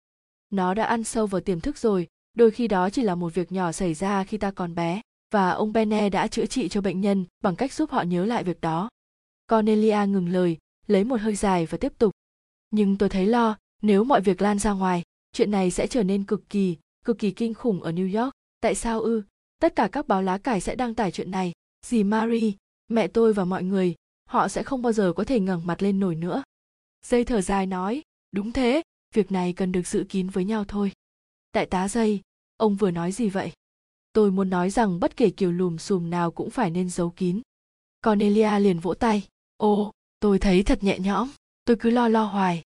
Nó 0.50 0.74
đã 0.74 0.85
ăn 0.85 1.05
sâu 1.05 1.26
vào 1.26 1.40
tiềm 1.40 1.61
thức 1.61 1.79
rồi, 1.79 2.07
đôi 2.35 2.50
khi 2.50 2.68
đó 2.68 2.90
chỉ 2.90 3.03
là 3.03 3.14
một 3.14 3.35
việc 3.35 3.53
nhỏ 3.53 3.72
xảy 3.72 3.94
ra 3.94 4.24
khi 4.24 4.37
ta 4.38 4.50
còn 4.50 4.74
bé, 4.74 5.00
và 5.33 5.50
ông 5.50 5.72
Bene 5.72 6.09
đã 6.09 6.26
chữa 6.26 6.46
trị 6.46 6.68
cho 6.68 6.81
bệnh 6.81 7.00
nhân 7.00 7.24
bằng 7.42 7.57
cách 7.57 7.72
giúp 7.72 7.90
họ 7.90 8.03
nhớ 8.03 8.24
lại 8.24 8.44
việc 8.44 8.61
đó. 8.61 8.88
Cornelia 9.50 10.07
ngừng 10.09 10.29
lời, 10.29 10.59
lấy 10.87 11.05
một 11.05 11.20
hơi 11.20 11.35
dài 11.35 11.66
và 11.66 11.79
tiếp 11.79 11.92
tục. 11.98 12.12
Nhưng 12.70 12.98
tôi 12.98 13.09
thấy 13.09 13.26
lo, 13.26 13.57
nếu 13.83 14.05
mọi 14.05 14.20
việc 14.20 14.42
lan 14.42 14.59
ra 14.59 14.72
ngoài, 14.72 15.03
chuyện 15.33 15.50
này 15.50 15.70
sẽ 15.70 15.87
trở 15.87 16.03
nên 16.03 16.24
cực 16.24 16.48
kỳ, 16.48 16.76
cực 17.05 17.18
kỳ 17.18 17.31
kinh 17.31 17.55
khủng 17.55 17.83
ở 17.83 17.92
New 17.92 18.22
York. 18.22 18.33
Tại 18.61 18.74
sao 18.74 19.00
ư? 19.00 19.22
Tất 19.61 19.77
cả 19.77 19.88
các 19.92 20.09
báo 20.09 20.23
lá 20.23 20.38
cải 20.38 20.61
sẽ 20.61 20.75
đăng 20.75 20.94
tải 20.94 21.11
chuyện 21.11 21.31
này. 21.31 21.53
Dì 21.87 22.05
Marie, 22.05 22.53
mẹ 22.88 23.09
tôi 23.09 23.33
và 23.33 23.44
mọi 23.44 23.62
người 23.62 23.94
họ 24.29 24.49
sẽ 24.49 24.62
không 24.62 24.83
bao 24.83 24.92
giờ 24.92 25.12
có 25.16 25.25
thể 25.25 25.40
ngẩng 25.40 25.66
mặt 25.66 25.83
lên 25.83 26.01
nổi 26.01 26.14
nữa. 26.14 26.42
Dây 27.07 27.25
thở 27.25 27.40
dài 27.40 27.66
nói 27.66 28.03
đúng 28.33 28.53
thế 28.53 28.83
việc 29.14 29.33
này 29.33 29.53
cần 29.53 29.73
được 29.73 29.87
giữ 29.87 30.05
kín 30.09 30.29
với 30.29 30.44
nhau 30.44 30.64
thôi. 30.68 30.92
Đại 31.53 31.66
tá 31.66 31.88
dây 31.88 32.20
ông 32.57 32.77
vừa 32.77 32.90
nói 32.90 33.12
gì 33.12 33.29
vậy? 33.29 33.53
Tôi 34.12 34.31
muốn 34.31 34.51
nói 34.51 34.70
rằng 34.70 35.01
bất 35.01 35.16
kể 35.16 35.31
kiểu 35.31 35.53
lùm 35.53 35.77
xùm 35.77 36.11
nào 36.11 36.31
cũng 36.31 36.51
phải 36.51 36.70
nên 36.70 36.90
giấu 36.90 37.11
kín. 37.11 37.40
Cornelia 38.05 38.59
liền 38.59 38.79
vỗ 38.79 38.94
tay. 38.94 39.29
Ồ 39.57 39.92
tôi 40.20 40.38
thấy 40.38 40.62
thật 40.62 40.83
nhẹ 40.83 40.99
nhõm 40.99 41.31
tôi 41.64 41.77
cứ 41.81 41.90
lo 41.90 42.09
lo 42.09 42.25
hoài. 42.25 42.62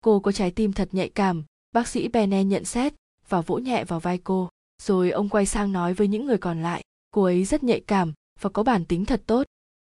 Cô 0.00 0.20
có 0.20 0.32
trái 0.32 0.50
tim 0.50 0.72
thật 0.72 0.88
nhạy 0.92 1.08
cảm 1.08 1.44
bác 1.72 1.88
sĩ 1.88 2.08
bene 2.08 2.44
nhận 2.44 2.64
xét 2.64 2.94
và 3.28 3.40
vỗ 3.40 3.58
nhẹ 3.58 3.84
vào 3.84 4.00
vai 4.00 4.18
cô 4.18 4.48
rồi 4.80 5.10
ông 5.10 5.28
quay 5.28 5.46
sang 5.46 5.72
nói 5.72 5.94
với 5.94 6.08
những 6.08 6.26
người 6.26 6.38
còn 6.38 6.62
lại, 6.62 6.82
cô 7.10 7.22
ấy 7.22 7.44
rất 7.44 7.62
nhạy 7.62 7.80
cảm 7.80 8.12
và 8.40 8.50
có 8.50 8.62
bản 8.62 8.84
tính 8.84 9.04
thật 9.04 9.22
tốt. 9.26 9.46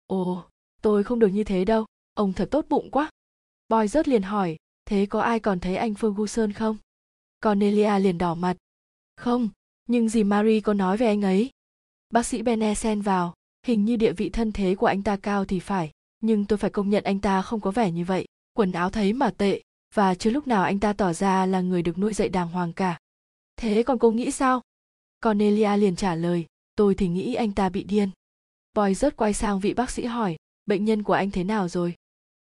Ồ, 0.06 0.44
tôi 0.82 1.04
không 1.04 1.18
được 1.18 1.28
như 1.28 1.44
thế 1.44 1.64
đâu, 1.64 1.86
ông 2.14 2.32
thật 2.32 2.48
tốt 2.50 2.66
bụng 2.68 2.90
quá. 2.90 3.10
Boy 3.68 3.88
rớt 3.88 4.08
liền 4.08 4.22
hỏi, 4.22 4.56
thế 4.86 5.06
có 5.06 5.20
ai 5.20 5.40
còn 5.40 5.60
thấy 5.60 5.76
anh 5.76 5.92
ferguson 5.92 6.52
không? 6.52 6.76
Cornelia 7.42 7.98
liền 7.98 8.18
đỏ 8.18 8.34
mặt. 8.34 8.56
Không, 9.16 9.48
nhưng 9.88 10.08
dì 10.08 10.24
marie 10.24 10.60
có 10.60 10.74
nói 10.74 10.96
về 10.96 11.06
anh 11.06 11.22
ấy. 11.22 11.50
Bác 12.10 12.26
sĩ 12.26 12.42
bene 12.42 12.74
xen 12.74 13.00
vào, 13.00 13.34
hình 13.66 13.84
như 13.84 13.96
địa 13.96 14.12
vị 14.12 14.30
thân 14.30 14.52
thế 14.52 14.74
của 14.74 14.86
anh 14.86 15.02
ta 15.02 15.16
cao 15.16 15.44
thì 15.44 15.60
phải, 15.60 15.90
nhưng 16.20 16.44
tôi 16.44 16.56
phải 16.56 16.70
công 16.70 16.90
nhận 16.90 17.04
anh 17.04 17.20
ta 17.20 17.42
không 17.42 17.60
có 17.60 17.70
vẻ 17.70 17.90
như 17.90 18.04
vậy. 18.04 18.26
Quần 18.52 18.72
áo 18.72 18.90
thấy 18.90 19.12
mà 19.12 19.30
tệ, 19.30 19.62
và 19.94 20.14
chưa 20.14 20.30
lúc 20.30 20.46
nào 20.46 20.64
anh 20.64 20.80
ta 20.80 20.92
tỏ 20.92 21.12
ra 21.12 21.46
là 21.46 21.60
người 21.60 21.82
được 21.82 21.98
nuôi 21.98 22.12
dạy 22.12 22.28
đàng 22.28 22.48
hoàng 22.48 22.72
cả. 22.72 22.98
Thế 23.56 23.82
còn 23.82 23.98
cô 23.98 24.10
nghĩ 24.10 24.30
sao? 24.30 24.60
Cornelia 25.24 25.76
liền 25.76 25.96
trả 25.96 26.14
lời, 26.14 26.46
tôi 26.76 26.94
thì 26.94 27.08
nghĩ 27.08 27.34
anh 27.34 27.52
ta 27.52 27.68
bị 27.68 27.84
điên. 27.84 28.10
Boy 28.74 28.94
rớt 28.94 29.16
quay 29.16 29.32
sang 29.32 29.60
vị 29.60 29.74
bác 29.74 29.90
sĩ 29.90 30.04
hỏi, 30.04 30.36
bệnh 30.66 30.84
nhân 30.84 31.02
của 31.02 31.12
anh 31.12 31.30
thế 31.30 31.44
nào 31.44 31.68
rồi? 31.68 31.94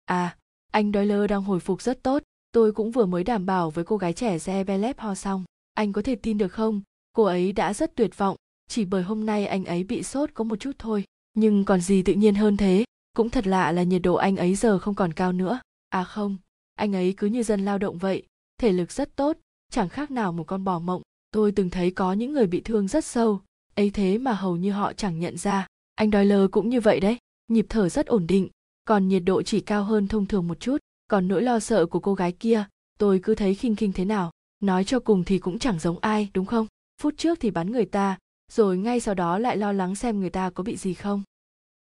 À, 0.05 0.37
anh 0.71 0.91
Doyle 0.91 1.27
đang 1.27 1.43
hồi 1.43 1.59
phục 1.59 1.81
rất 1.81 2.03
tốt, 2.03 2.23
tôi 2.51 2.71
cũng 2.71 2.91
vừa 2.91 3.05
mới 3.05 3.23
đảm 3.23 3.45
bảo 3.45 3.69
với 3.69 3.85
cô 3.85 3.97
gái 3.97 4.13
trẻ 4.13 4.37
Zebelep 4.37 4.93
ho 4.97 5.15
xong. 5.15 5.43
Anh 5.73 5.93
có 5.93 6.01
thể 6.01 6.15
tin 6.15 6.37
được 6.37 6.47
không, 6.47 6.81
cô 7.13 7.23
ấy 7.23 7.51
đã 7.51 7.73
rất 7.73 7.95
tuyệt 7.95 8.17
vọng, 8.17 8.35
chỉ 8.67 8.85
bởi 8.85 9.03
hôm 9.03 9.25
nay 9.25 9.45
anh 9.45 9.65
ấy 9.65 9.83
bị 9.83 10.03
sốt 10.03 10.29
có 10.33 10.43
một 10.43 10.59
chút 10.59 10.75
thôi. 10.79 11.03
Nhưng 11.33 11.65
còn 11.65 11.81
gì 11.81 12.01
tự 12.01 12.13
nhiên 12.13 12.35
hơn 12.35 12.57
thế, 12.57 12.85
cũng 13.13 13.29
thật 13.29 13.47
lạ 13.47 13.71
là 13.71 13.83
nhiệt 13.83 14.01
độ 14.01 14.15
anh 14.15 14.37
ấy 14.37 14.55
giờ 14.55 14.79
không 14.79 14.95
còn 14.95 15.13
cao 15.13 15.31
nữa. 15.31 15.59
À 15.89 16.03
không, 16.03 16.37
anh 16.75 16.95
ấy 16.95 17.13
cứ 17.17 17.27
như 17.27 17.43
dân 17.43 17.65
lao 17.65 17.77
động 17.77 17.97
vậy, 17.97 18.23
thể 18.57 18.71
lực 18.71 18.91
rất 18.91 19.15
tốt, 19.15 19.37
chẳng 19.71 19.89
khác 19.89 20.11
nào 20.11 20.31
một 20.31 20.43
con 20.47 20.63
bò 20.63 20.79
mộng 20.79 21.01
tôi 21.31 21.51
từng 21.51 21.69
thấy 21.69 21.91
có 21.91 22.13
những 22.13 22.33
người 22.33 22.47
bị 22.47 22.61
thương 22.61 22.87
rất 22.87 23.05
sâu, 23.05 23.41
ấy 23.75 23.89
thế 23.89 24.17
mà 24.17 24.33
hầu 24.33 24.57
như 24.57 24.71
họ 24.71 24.93
chẳng 24.93 25.19
nhận 25.19 25.37
ra. 25.37 25.67
Anh 25.95 26.11
Doyle 26.11 26.47
cũng 26.51 26.69
như 26.69 26.81
vậy 26.81 26.99
đấy, 26.99 27.17
nhịp 27.47 27.65
thở 27.69 27.89
rất 27.89 28.05
ổn 28.05 28.27
định, 28.27 28.49
còn 28.85 29.07
nhiệt 29.07 29.23
độ 29.25 29.41
chỉ 29.41 29.59
cao 29.59 29.83
hơn 29.83 30.07
thông 30.07 30.25
thường 30.25 30.47
một 30.47 30.59
chút. 30.59 30.77
Còn 31.07 31.27
nỗi 31.27 31.41
lo 31.41 31.59
sợ 31.59 31.85
của 31.85 31.99
cô 31.99 32.13
gái 32.13 32.31
kia, 32.31 32.65
tôi 32.99 33.19
cứ 33.23 33.35
thấy 33.35 33.55
khinh 33.55 33.75
khinh 33.75 33.91
thế 33.93 34.05
nào. 34.05 34.31
Nói 34.59 34.83
cho 34.83 34.99
cùng 34.99 35.23
thì 35.23 35.39
cũng 35.39 35.59
chẳng 35.59 35.79
giống 35.79 35.99
ai, 35.99 36.29
đúng 36.33 36.45
không? 36.45 36.67
Phút 37.01 37.13
trước 37.17 37.39
thì 37.39 37.51
bắn 37.51 37.71
người 37.71 37.85
ta, 37.85 38.17
rồi 38.51 38.77
ngay 38.77 38.99
sau 38.99 39.15
đó 39.15 39.39
lại 39.39 39.57
lo 39.57 39.71
lắng 39.71 39.95
xem 39.95 40.19
người 40.19 40.29
ta 40.29 40.49
có 40.49 40.63
bị 40.63 40.77
gì 40.77 40.93
không. 40.93 41.23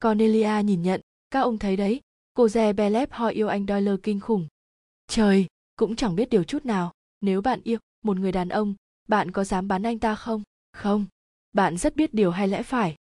Cornelia 0.02 0.62
nhìn 0.64 0.82
nhận, 0.82 1.00
các 1.30 1.40
ông 1.40 1.58
thấy 1.58 1.76
đấy, 1.76 2.00
cô 2.34 2.46
Ze 2.46 2.74
Belep 2.74 3.12
họ 3.12 3.28
yêu 3.28 3.48
anh 3.48 3.66
Doyle 3.66 3.96
kinh 4.02 4.20
khủng. 4.20 4.46
Trời, 5.08 5.46
cũng 5.76 5.96
chẳng 5.96 6.16
biết 6.16 6.30
điều 6.30 6.44
chút 6.44 6.66
nào. 6.66 6.92
Nếu 7.20 7.42
bạn 7.42 7.60
yêu 7.64 7.78
một 8.02 8.16
người 8.16 8.32
đàn 8.32 8.48
ông 8.48 8.74
bạn 9.08 9.30
có 9.30 9.44
dám 9.44 9.68
bán 9.68 9.82
anh 9.82 9.98
ta 9.98 10.14
không? 10.14 10.42
Không. 10.72 11.06
Bạn 11.52 11.76
rất 11.76 11.96
biết 11.96 12.14
điều 12.14 12.30
hay 12.30 12.48
lẽ 12.48 12.62
phải. 12.62 12.94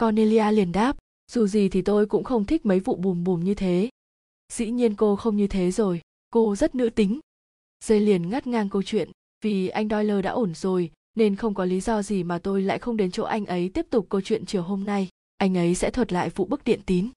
Cornelia 0.00 0.52
liền 0.52 0.72
đáp, 0.72 0.96
dù 1.32 1.46
gì 1.46 1.68
thì 1.68 1.82
tôi 1.82 2.06
cũng 2.06 2.24
không 2.24 2.44
thích 2.44 2.66
mấy 2.66 2.80
vụ 2.80 2.96
bùm 2.96 3.24
bùm 3.24 3.44
như 3.44 3.54
thế. 3.54 3.88
Dĩ 4.52 4.70
nhiên 4.70 4.94
cô 4.94 5.16
không 5.16 5.36
như 5.36 5.46
thế 5.46 5.70
rồi, 5.70 6.00
cô 6.30 6.56
rất 6.56 6.74
nữ 6.74 6.90
tính. 6.90 7.20
Dây 7.84 8.00
liền 8.00 8.30
ngắt 8.30 8.46
ngang 8.46 8.68
câu 8.68 8.82
chuyện, 8.82 9.10
vì 9.44 9.68
anh 9.68 9.88
doyle 9.88 10.22
đã 10.22 10.30
ổn 10.30 10.54
rồi, 10.54 10.90
nên 11.14 11.36
không 11.36 11.54
có 11.54 11.64
lý 11.64 11.80
do 11.80 12.02
gì 12.02 12.22
mà 12.22 12.38
tôi 12.38 12.62
lại 12.62 12.78
không 12.78 12.96
đến 12.96 13.10
chỗ 13.10 13.24
anh 13.24 13.46
ấy 13.46 13.68
tiếp 13.68 13.86
tục 13.90 14.06
câu 14.08 14.20
chuyện 14.20 14.46
chiều 14.46 14.62
hôm 14.62 14.84
nay. 14.84 15.08
Anh 15.36 15.56
ấy 15.56 15.74
sẽ 15.74 15.90
thuật 15.90 16.12
lại 16.12 16.30
vụ 16.30 16.44
bức 16.44 16.64
điện 16.64 16.80
tín. 16.86 17.08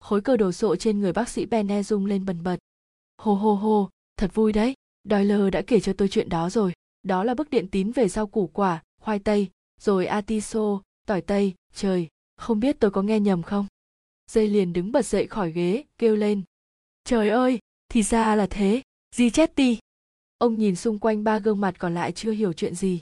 Khối 0.00 0.20
cơ 0.20 0.36
đồ 0.36 0.52
sộ 0.52 0.76
trên 0.76 1.00
người 1.00 1.12
bác 1.12 1.28
sĩ 1.28 1.46
bene 1.46 1.82
rung 1.82 2.06
lên 2.06 2.24
bần 2.24 2.42
bật. 2.42 2.56
Hô 3.18 3.34
hô 3.34 3.54
hô, 3.54 3.90
thật 4.16 4.34
vui 4.34 4.52
đấy, 4.52 4.74
doyle 5.10 5.50
đã 5.50 5.62
kể 5.66 5.80
cho 5.80 5.92
tôi 5.92 6.08
chuyện 6.08 6.28
đó 6.28 6.50
rồi 6.50 6.72
đó 7.04 7.24
là 7.24 7.34
bức 7.34 7.50
điện 7.50 7.68
tín 7.68 7.92
về 7.92 8.08
rau 8.08 8.26
củ 8.26 8.46
quả, 8.46 8.82
khoai 9.00 9.18
tây, 9.18 9.48
rồi 9.80 10.06
atiso 10.06 10.80
tỏi 11.06 11.20
tây, 11.20 11.54
trời. 11.74 12.08
Không 12.36 12.60
biết 12.60 12.76
tôi 12.80 12.90
có 12.90 13.02
nghe 13.02 13.20
nhầm 13.20 13.42
không? 13.42 13.66
Dây 14.30 14.48
liền 14.48 14.72
đứng 14.72 14.92
bật 14.92 15.06
dậy 15.06 15.26
khỏi 15.26 15.52
ghế, 15.52 15.84
kêu 15.98 16.16
lên. 16.16 16.42
Trời 17.04 17.28
ơi, 17.28 17.58
thì 17.88 18.02
ra 18.02 18.34
là 18.34 18.46
thế. 18.50 18.82
Di 19.14 19.30
ti! 19.54 19.78
ông 20.38 20.58
nhìn 20.58 20.76
xung 20.76 20.98
quanh 20.98 21.24
ba 21.24 21.38
gương 21.38 21.60
mặt 21.60 21.74
còn 21.78 21.94
lại 21.94 22.12
chưa 22.12 22.32
hiểu 22.32 22.52
chuyện 22.52 22.74
gì. 22.74 23.00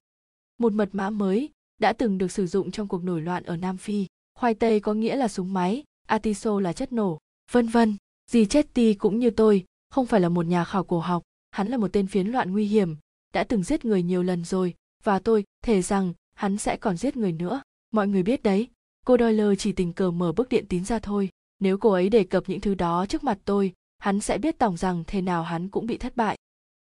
Một 0.59 0.73
mật 0.73 0.89
mã 0.93 1.11
mới 1.11 1.51
đã 1.79 1.93
từng 1.93 2.19
được 2.19 2.31
sử 2.33 2.47
dụng 2.47 2.71
trong 2.71 2.89
cuộc 2.89 3.05
nổi 3.05 3.21
loạn 3.21 3.43
ở 3.43 3.57
nam 3.57 3.77
phi. 3.77 4.07
Khoai 4.35 4.55
tây 4.55 4.81
có 4.81 4.95
nghĩa 4.95 5.17
là 5.17 5.29
súng 5.29 5.53
máy 5.53 5.85
atiso 6.07 6.61
là 6.61 6.73
chất 6.73 6.93
nổ, 6.93 7.19
vân 7.53 7.69
vân. 7.69 7.97
Di 8.31 8.45
ti 8.75 8.95
cũng 8.95 9.19
như 9.19 9.31
tôi, 9.31 9.65
không 9.91 10.07
phải 10.07 10.21
là 10.21 10.29
một 10.29 10.47
nhà 10.47 10.65
khảo 10.65 10.85
cổ 10.85 10.99
học. 10.99 11.23
Hắn 11.51 11.69
là 11.69 11.77
một 11.77 11.93
tên 11.93 12.07
phiến 12.07 12.27
loạn 12.27 12.53
nguy 12.53 12.67
hiểm 12.67 12.97
đã 13.33 13.45
từng 13.45 13.63
giết 13.63 13.85
người 13.85 14.03
nhiều 14.03 14.23
lần 14.23 14.45
rồi, 14.45 14.75
và 15.03 15.19
tôi 15.19 15.45
thề 15.65 15.83
rằng 15.83 16.13
hắn 16.35 16.59
sẽ 16.59 16.77
còn 16.77 16.97
giết 16.97 17.17
người 17.17 17.33
nữa. 17.33 17.63
Mọi 17.91 18.09
người 18.09 18.23
biết 18.23 18.43
đấy, 18.43 18.69
cô 19.07 19.17
doyle 19.19 19.57
chỉ 19.59 19.73
tình 19.73 19.93
cờ 19.93 20.11
mở 20.11 20.33
bức 20.33 20.49
điện 20.49 20.67
tín 20.69 20.85
ra 20.85 20.99
thôi. 20.99 21.29
Nếu 21.59 21.79
cô 21.79 21.91
ấy 21.91 22.09
đề 22.09 22.25
cập 22.25 22.45
những 22.47 22.61
thứ 22.61 22.75
đó 22.75 23.07
trước 23.07 23.25
mặt 23.25 23.39
tôi, 23.45 23.73
hắn 23.99 24.21
sẽ 24.21 24.39
biết 24.39 24.59
tỏng 24.59 24.77
rằng 24.77 25.05
thế 25.07 25.21
nào 25.21 25.43
hắn 25.43 25.69
cũng 25.69 25.87
bị 25.87 25.99
thất 25.99 26.17
bại. 26.17 26.37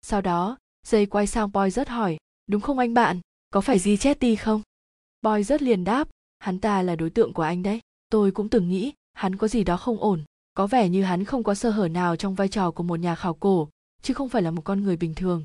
Sau 0.01 0.21
đó 0.21 0.57
dây 0.87 1.05
quay 1.05 1.27
sang 1.27 1.51
boy 1.51 1.69
rất 1.69 1.89
hỏi, 1.89 2.17
đúng 2.47 2.61
không 2.61 2.79
anh 2.79 2.93
bạn? 2.93 3.19
Có 3.49 3.61
phải 3.61 3.79
gì 3.79 3.97
chết 3.97 4.19
đi 4.19 4.35
không? 4.35 4.61
Boy 5.21 5.43
rất 5.43 5.61
liền 5.61 5.83
đáp, 5.83 6.07
hắn 6.39 6.59
ta 6.59 6.81
là 6.81 6.95
đối 6.95 7.09
tượng 7.09 7.33
của 7.33 7.43
anh 7.43 7.63
đấy. 7.63 7.79
Tôi 8.09 8.31
cũng 8.31 8.49
từng 8.49 8.69
nghĩ 8.69 8.93
hắn 9.13 9.35
có 9.35 9.47
gì 9.47 9.63
đó 9.63 9.77
không 9.77 9.99
ổn. 9.99 10.23
Có 10.53 10.67
vẻ 10.67 10.89
như 10.89 11.03
hắn 11.03 11.25
không 11.25 11.43
có 11.43 11.55
sơ 11.55 11.69
hở 11.69 11.87
nào 11.87 12.15
trong 12.15 12.35
vai 12.35 12.47
trò 12.47 12.71
của 12.71 12.83
một 12.83 12.99
nhà 12.99 13.15
khảo 13.15 13.33
cổ, 13.33 13.69
chứ 14.01 14.13
không 14.13 14.29
phải 14.29 14.41
là 14.41 14.51
một 14.51 14.61
con 14.61 14.83
người 14.83 14.97
bình 14.97 15.15
thường 15.15 15.43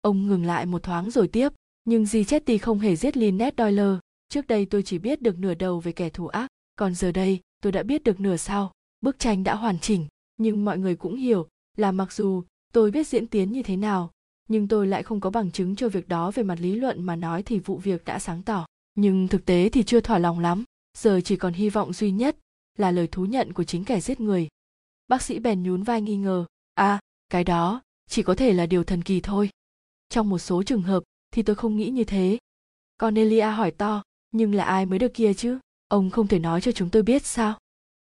ông 0.00 0.26
ngừng 0.26 0.44
lại 0.44 0.66
một 0.66 0.82
thoáng 0.82 1.10
rồi 1.10 1.28
tiếp 1.28 1.52
nhưng 1.88 2.06
di 2.06 2.24
chetty 2.24 2.58
không 2.58 2.78
hề 2.78 2.96
giết 2.96 3.16
Lynette 3.16 3.64
Doyle. 3.64 3.98
Trước 4.28 4.46
đây 4.46 4.66
tôi 4.66 4.82
chỉ 4.82 4.98
biết 4.98 5.22
được 5.22 5.38
nửa 5.38 5.54
đầu 5.54 5.80
về 5.80 5.92
kẻ 5.92 6.10
thù 6.10 6.26
ác, 6.26 6.46
còn 6.76 6.94
giờ 6.94 7.12
đây 7.12 7.40
tôi 7.60 7.72
đã 7.72 7.82
biết 7.82 8.04
được 8.04 8.20
nửa 8.20 8.36
sau. 8.36 8.72
Bức 9.00 9.18
tranh 9.18 9.44
đã 9.44 9.54
hoàn 9.54 9.78
chỉnh, 9.78 10.06
nhưng 10.36 10.64
mọi 10.64 10.78
người 10.78 10.96
cũng 10.96 11.16
hiểu 11.16 11.48
là 11.76 11.92
mặc 11.92 12.12
dù 12.12 12.44
tôi 12.72 12.90
biết 12.90 13.06
diễn 13.08 13.26
tiến 13.26 13.52
như 13.52 13.62
thế 13.62 13.76
nào, 13.76 14.10
nhưng 14.48 14.68
tôi 14.68 14.86
lại 14.86 15.02
không 15.02 15.20
có 15.20 15.30
bằng 15.30 15.50
chứng 15.50 15.76
cho 15.76 15.88
việc 15.88 16.08
đó 16.08 16.30
về 16.30 16.42
mặt 16.42 16.58
lý 16.60 16.74
luận 16.74 17.02
mà 17.02 17.16
nói 17.16 17.42
thì 17.42 17.58
vụ 17.58 17.76
việc 17.76 18.04
đã 18.04 18.18
sáng 18.18 18.42
tỏ. 18.42 18.66
Nhưng 18.94 19.28
thực 19.28 19.44
tế 19.44 19.68
thì 19.68 19.82
chưa 19.82 20.00
thỏa 20.00 20.18
lòng 20.18 20.38
lắm, 20.38 20.64
giờ 20.98 21.20
chỉ 21.24 21.36
còn 21.36 21.52
hy 21.52 21.70
vọng 21.70 21.92
duy 21.92 22.10
nhất 22.10 22.36
là 22.78 22.90
lời 22.90 23.06
thú 23.06 23.24
nhận 23.24 23.52
của 23.52 23.64
chính 23.64 23.84
kẻ 23.84 24.00
giết 24.00 24.20
người. 24.20 24.48
Bác 25.08 25.22
sĩ 25.22 25.38
bèn 25.38 25.62
nhún 25.62 25.82
vai 25.82 26.02
nghi 26.02 26.16
ngờ, 26.16 26.44
à, 26.74 27.00
cái 27.28 27.44
đó 27.44 27.82
chỉ 28.10 28.22
có 28.22 28.34
thể 28.34 28.52
là 28.52 28.66
điều 28.66 28.84
thần 28.84 29.02
kỳ 29.02 29.20
thôi. 29.20 29.50
Trong 30.08 30.28
một 30.28 30.38
số 30.38 30.62
trường 30.62 30.82
hợp, 30.82 31.02
thì 31.30 31.42
tôi 31.42 31.56
không 31.56 31.76
nghĩ 31.76 31.90
như 31.90 32.04
thế. 32.04 32.38
Cornelia 32.98 33.50
hỏi 33.50 33.70
to 33.70 34.02
nhưng 34.30 34.54
là 34.54 34.64
ai 34.64 34.86
mới 34.86 34.98
được 34.98 35.14
kia 35.14 35.34
chứ? 35.34 35.58
Ông 35.88 36.10
không 36.10 36.26
thể 36.26 36.38
nói 36.38 36.60
cho 36.60 36.72
chúng 36.72 36.90
tôi 36.90 37.02
biết 37.02 37.26
sao? 37.26 37.58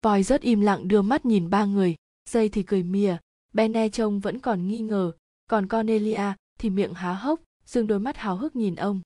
Voi 0.03 0.23
rất 0.23 0.41
im 0.41 0.61
lặng 0.61 0.89
đưa 0.89 1.03
mắt 1.03 1.27
nhìn 1.27 1.51
ba 1.51 1.65
người 1.65 1.95
dây 2.31 2.49
thì 2.49 2.63
cười 2.63 2.83
mỉa. 2.83 3.17
Bene 3.53 3.89
trông 3.89 4.21
vẫn 4.21 4.39
còn 4.39 4.69
nghi 4.69 4.79
ngờ 4.79 5.13
còn 5.47 5.69
cornelia 5.69 6.33
thì 6.59 6.71
miệng 6.71 6.95
há 6.95 7.15
hốc 7.15 7.41
dương 7.65 7.87
đôi 7.87 7.99
mắt 7.99 8.17
háo 8.17 8.37
hức 8.37 8.57
nhìn 8.57 8.75
ông. 8.75 9.01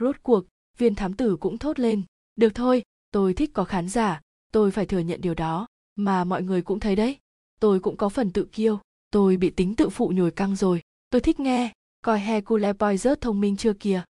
Rốt 0.00 0.16
cuộc 0.22 0.44
viên 0.78 0.94
thám 0.94 1.14
tử 1.14 1.36
cũng 1.36 1.58
thốt 1.58 1.78
lên 1.78 2.02
được 2.36 2.54
thôi 2.54 2.82
tôi 3.10 3.34
thích 3.34 3.50
có 3.54 3.64
khán 3.64 3.88
giả 3.88 4.20
tôi 4.52 4.70
phải 4.70 4.86
thừa 4.86 4.98
nhận 4.98 5.20
điều 5.20 5.34
đó 5.34 5.66
mà 5.96 6.24
mọi 6.24 6.42
người 6.42 6.62
cũng 6.62 6.80
thấy 6.80 6.96
đấy. 6.96 7.18
Tôi 7.60 7.80
cũng 7.80 7.96
có 7.96 8.08
phần 8.08 8.30
tự 8.30 8.48
kiêu 8.52 8.80
tôi 9.10 9.36
bị 9.36 9.50
tính 9.50 9.74
tự 9.74 9.88
phụ 9.88 10.08
nhồi 10.08 10.30
căng 10.30 10.56
rồi 10.56 10.82
tôi 11.10 11.20
thích 11.20 11.40
nghe 11.40 11.72
coi 12.00 12.20
Hercule 12.20 12.72
Poirot 12.72 13.20
thông 13.20 13.40
minh 13.40 13.56
chưa 13.56 13.72
kìa. 13.72 14.02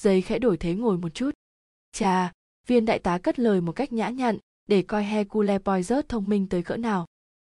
Giấy 0.00 0.22
khẽ 0.22 0.38
đổi 0.38 0.56
thế 0.56 0.74
ngồi 0.74 0.98
một 0.98 1.14
chút. 1.14 1.30
Chà, 1.92 2.32
viên 2.66 2.84
đại 2.84 2.98
tá 2.98 3.18
cất 3.18 3.38
lời 3.38 3.60
một 3.60 3.72
cách 3.72 3.92
nhã 3.92 4.08
nhặn 4.08 4.38
để 4.66 4.82
coi 4.82 5.04
Hercule 5.04 5.58
Poirot 5.58 6.08
thông 6.08 6.28
minh 6.28 6.46
tới 6.48 6.62
cỡ 6.62 6.76
nào. 6.76 7.06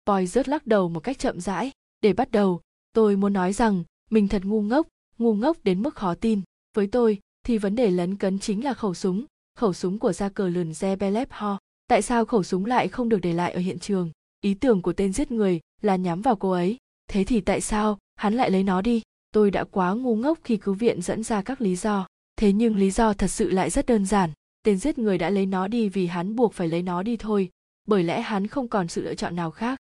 Poirot 0.05 0.47
lắc 0.47 0.67
đầu 0.67 0.89
một 0.89 0.99
cách 0.99 1.19
chậm 1.19 1.39
rãi. 1.39 1.71
Để 2.01 2.13
bắt 2.13 2.31
đầu, 2.31 2.61
tôi 2.93 3.15
muốn 3.15 3.33
nói 3.33 3.53
rằng 3.53 3.83
mình 4.09 4.27
thật 4.27 4.45
ngu 4.45 4.61
ngốc, 4.61 4.87
ngu 5.17 5.33
ngốc 5.33 5.57
đến 5.63 5.81
mức 5.81 5.95
khó 5.95 6.15
tin. 6.15 6.41
Với 6.73 6.87
tôi, 6.87 7.19
thì 7.43 7.57
vấn 7.57 7.75
đề 7.75 7.91
lấn 7.91 8.17
cấn 8.17 8.39
chính 8.39 8.63
là 8.63 8.73
khẩu 8.73 8.93
súng, 8.93 9.25
khẩu 9.55 9.73
súng 9.73 9.99
của 9.99 10.13
gia 10.13 10.29
cờ 10.29 10.49
lườn 10.49 10.71
Zebelep 10.71 11.25
Ho. 11.29 11.59
Tại 11.87 12.01
sao 12.01 12.25
khẩu 12.25 12.43
súng 12.43 12.65
lại 12.65 12.87
không 12.87 13.09
được 13.09 13.19
để 13.21 13.33
lại 13.33 13.51
ở 13.51 13.59
hiện 13.59 13.79
trường? 13.79 14.11
Ý 14.41 14.53
tưởng 14.53 14.81
của 14.81 14.93
tên 14.93 15.13
giết 15.13 15.31
người 15.31 15.59
là 15.81 15.95
nhắm 15.95 16.21
vào 16.21 16.35
cô 16.35 16.51
ấy. 16.51 16.77
Thế 17.07 17.23
thì 17.23 17.41
tại 17.41 17.61
sao 17.61 17.97
hắn 18.15 18.33
lại 18.33 18.51
lấy 18.51 18.63
nó 18.63 18.81
đi? 18.81 19.01
Tôi 19.31 19.51
đã 19.51 19.63
quá 19.63 19.93
ngu 19.93 20.15
ngốc 20.15 20.39
khi 20.43 20.57
cứu 20.57 20.73
viện 20.73 21.01
dẫn 21.01 21.23
ra 21.23 21.41
các 21.41 21.61
lý 21.61 21.75
do. 21.75 22.07
Thế 22.35 22.51
nhưng 22.51 22.75
lý 22.75 22.91
do 22.91 23.13
thật 23.13 23.27
sự 23.27 23.49
lại 23.49 23.69
rất 23.69 23.85
đơn 23.85 24.05
giản. 24.05 24.29
Tên 24.63 24.77
giết 24.77 24.97
người 24.97 25.17
đã 25.17 25.29
lấy 25.29 25.45
nó 25.45 25.67
đi 25.67 25.89
vì 25.89 26.07
hắn 26.07 26.35
buộc 26.35 26.53
phải 26.53 26.67
lấy 26.67 26.81
nó 26.81 27.03
đi 27.03 27.17
thôi. 27.17 27.49
Bởi 27.87 28.03
lẽ 28.03 28.21
hắn 28.21 28.47
không 28.47 28.67
còn 28.67 28.87
sự 28.87 29.01
lựa 29.01 29.15
chọn 29.15 29.35
nào 29.35 29.51
khác. 29.51 29.79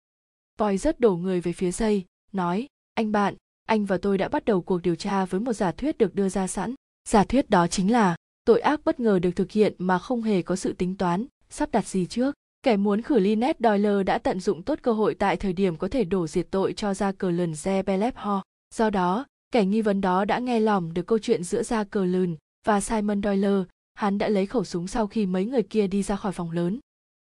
Voi 0.57 0.77
rất 0.77 0.99
đổ 0.99 1.15
người 1.15 1.41
về 1.41 1.53
phía 1.53 1.71
dây 1.71 2.05
nói 2.31 2.67
anh 2.93 3.11
bạn 3.11 3.35
anh 3.65 3.85
và 3.85 3.97
tôi 3.97 4.17
đã 4.17 4.27
bắt 4.27 4.45
đầu 4.45 4.61
cuộc 4.61 4.81
điều 4.81 4.95
tra 4.95 5.25
với 5.25 5.41
một 5.41 5.53
giả 5.53 5.71
thuyết 5.71 5.97
được 5.97 6.15
đưa 6.15 6.29
ra 6.29 6.47
sẵn. 6.47 6.75
Giả 7.09 7.23
thuyết 7.23 7.49
đó 7.49 7.67
chính 7.67 7.91
là 7.91 8.15
tội 8.45 8.61
ác 8.61 8.81
bất 8.85 8.99
ngờ 8.99 9.19
được 9.19 9.31
thực 9.35 9.51
hiện 9.51 9.73
mà 9.77 9.99
không 9.99 10.21
hề 10.21 10.41
có 10.41 10.55
sự 10.55 10.73
tính 10.73 10.97
toán 10.97 11.25
sắp 11.49 11.71
đặt 11.71 11.87
gì 11.87 12.05
trước. 12.05 12.35
Kẻ 12.63 12.77
muốn 12.77 13.01
khử 13.01 13.19
Lynette 13.19 13.69
Doyle 13.69 14.03
đã 14.03 14.17
tận 14.17 14.39
dụng 14.39 14.63
tốt 14.63 14.79
cơ 14.81 14.93
hội 14.93 15.15
tại 15.15 15.37
thời 15.37 15.53
điểm 15.53 15.77
có 15.77 15.87
thể 15.87 16.03
đổ 16.03 16.27
diệt 16.27 16.47
tội 16.51 16.73
cho 16.73 16.93
ra 16.93 17.11
cờ 17.11 17.31
lần 17.31 17.51
Zebelep 17.51 18.11
Ho. 18.15 18.43
Do 18.75 18.89
đó, 18.89 19.25
kẻ 19.51 19.65
nghi 19.65 19.81
vấn 19.81 20.01
đó 20.01 20.25
đã 20.25 20.39
nghe 20.39 20.59
lỏm 20.59 20.93
được 20.93 21.07
câu 21.07 21.19
chuyện 21.19 21.43
giữa 21.43 21.63
ra 21.63 21.83
cờ 21.83 22.05
Lừn 22.05 22.35
và 22.65 22.81
simon 22.81 23.23
doyle. 23.23 23.63
Hắn 23.93 24.17
đã 24.17 24.27
lấy 24.27 24.45
khẩu 24.45 24.63
súng 24.63 24.87
sau 24.87 25.07
khi 25.07 25.25
mấy 25.25 25.45
người 25.45 25.63
kia 25.63 25.87
đi 25.87 26.03
ra 26.03 26.15
khỏi 26.15 26.31
phòng 26.31 26.51
lớn. 26.51 26.79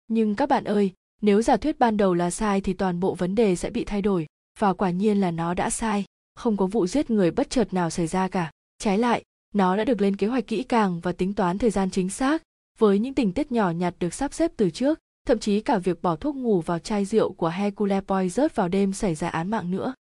Nhưng 0.08 0.36
các 0.36 0.50
bạn 0.50 0.64
ơi 0.64 0.94
nếu 1.22 1.42
giả 1.42 1.58
thuyết 1.58 1.80
ban 1.80 1.98
đầu 1.98 2.14
là 2.14 2.32
sai 2.32 2.62
thì 2.62 2.74
toàn 2.74 3.00
bộ 3.00 3.16
vấn 3.16 3.36
đề 3.36 3.56
sẽ 3.56 3.70
bị 3.70 3.84
thay 3.86 4.02
đổi. 4.02 4.28
Và 4.60 4.74
quả 4.74 4.90
nhiên 4.90 5.22
là 5.22 5.32
nó 5.32 5.54
đã 5.54 5.70
sai. 5.70 6.06
Không 6.36 6.58
có 6.58 6.66
vụ 6.66 6.88
giết 6.88 7.10
người 7.10 7.32
bất 7.32 7.50
chợt 7.50 7.74
nào 7.74 7.90
xảy 7.90 8.08
ra 8.08 8.28
cả. 8.28 8.52
Trái 8.78 8.98
lại 8.98 9.24
nó 9.54 9.76
đã 9.76 9.84
được 9.84 10.02
lên 10.02 10.16
kế 10.16 10.28
hoạch 10.28 10.48
kỹ 10.48 10.64
càng 10.64 11.00
và 11.00 11.12
tính 11.12 11.34
toán 11.34 11.58
thời 11.58 11.70
gian 11.70 11.90
chính 11.92 12.10
xác. 12.10 12.44
Với 12.78 13.00
những 13.00 13.14
tình 13.14 13.34
tiết 13.34 13.52
nhỏ 13.52 13.72
nhặt 13.72 13.96
được 14.00 14.14
sắp 14.14 14.34
xếp 14.34 14.52
từ 14.58 14.70
trước 14.70 15.00
thậm 15.30 15.40
chí 15.40 15.62
cả 15.62 15.78
việc 15.78 16.02
bỏ 16.02 16.16
thuốc 16.16 16.36
ngủ 16.36 16.62
vào 16.62 16.80
chai 16.80 17.06
rượu 17.06 17.34
của 17.34 17.50
Hercule 17.50 18.02
Poirot 18.02 18.56
vào 18.56 18.68
đêm 18.68 18.94
xảy 18.94 19.16
ra 19.16 19.30
án 19.30 19.50
mạng 19.50 19.72
nữa. 19.72 19.94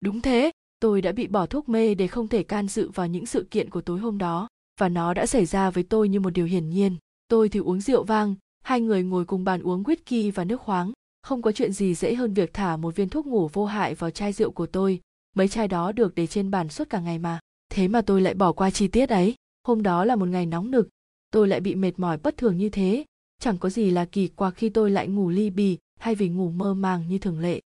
Đúng 0.00 0.20
thế, 0.20 0.50
tôi 0.80 1.02
đã 1.02 1.12
bị 1.12 1.26
bỏ 1.26 1.46
thuốc 1.46 1.68
mê 1.68 1.94
để 1.94 2.06
không 2.06 2.28
thể 2.28 2.42
can 2.42 2.68
dự 2.68 2.90
vào 2.90 3.06
những 3.06 3.26
sự 3.26 3.46
kiện 3.50 3.70
của 3.70 3.80
tối 3.80 3.98
hôm 3.98 4.18
đó, 4.18 4.48
và 4.80 4.88
nó 4.88 5.14
đã 5.14 5.26
xảy 5.26 5.46
ra 5.46 5.70
với 5.70 5.84
tôi 5.84 6.08
như 6.08 6.20
một 6.20 6.30
điều 6.30 6.46
hiển 6.46 6.70
nhiên. 6.70 6.96
Tôi 7.28 7.48
thì 7.48 7.60
uống 7.60 7.80
rượu 7.80 8.04
vang, 8.04 8.34
hai 8.62 8.80
người 8.80 9.02
ngồi 9.02 9.24
cùng 9.24 9.44
bàn 9.44 9.62
uống 9.62 9.82
whisky 9.82 10.32
và 10.34 10.44
nước 10.44 10.60
khoáng. 10.60 10.92
Không 11.22 11.42
có 11.42 11.52
chuyện 11.52 11.72
gì 11.72 11.94
dễ 11.94 12.14
hơn 12.14 12.34
việc 12.34 12.54
thả 12.54 12.76
một 12.76 12.96
viên 12.96 13.08
thuốc 13.08 13.26
ngủ 13.26 13.48
vô 13.52 13.64
hại 13.64 13.94
vào 13.94 14.10
chai 14.10 14.32
rượu 14.32 14.50
của 14.50 14.66
tôi. 14.66 15.00
Mấy 15.36 15.48
chai 15.48 15.68
đó 15.68 15.92
được 15.92 16.14
để 16.14 16.26
trên 16.26 16.50
bàn 16.50 16.68
suốt 16.68 16.90
cả 16.90 17.00
ngày 17.00 17.18
mà. 17.18 17.40
Thế 17.68 17.88
mà 17.88 18.00
tôi 18.02 18.20
lại 18.20 18.34
bỏ 18.34 18.52
qua 18.52 18.70
chi 18.70 18.88
tiết 18.88 19.08
ấy. 19.08 19.34
Hôm 19.66 19.82
đó 19.82 20.04
là 20.04 20.16
một 20.16 20.28
ngày 20.28 20.46
nóng 20.46 20.70
nực. 20.70 20.88
Tôi 21.30 21.48
lại 21.48 21.60
bị 21.60 21.74
mệt 21.74 21.92
mỏi 21.96 22.18
bất 22.18 22.36
thường 22.36 22.56
như 22.56 22.68
thế. 22.68 23.04
Chẳng 23.40 23.58
có 23.58 23.70
gì 23.70 23.90
là 23.90 24.04
kỳ 24.04 24.28
quặc 24.28 24.54
khi 24.56 24.68
tôi 24.68 24.90
lại 24.90 25.08
ngủ 25.08 25.30
ly 25.30 25.50
bì 25.50 25.78
hay 26.00 26.14
vì 26.14 26.28
ngủ 26.28 26.50
mơ 26.50 26.74
màng 26.74 27.08
như 27.08 27.18
thường 27.18 27.40
lệ. 27.40 27.60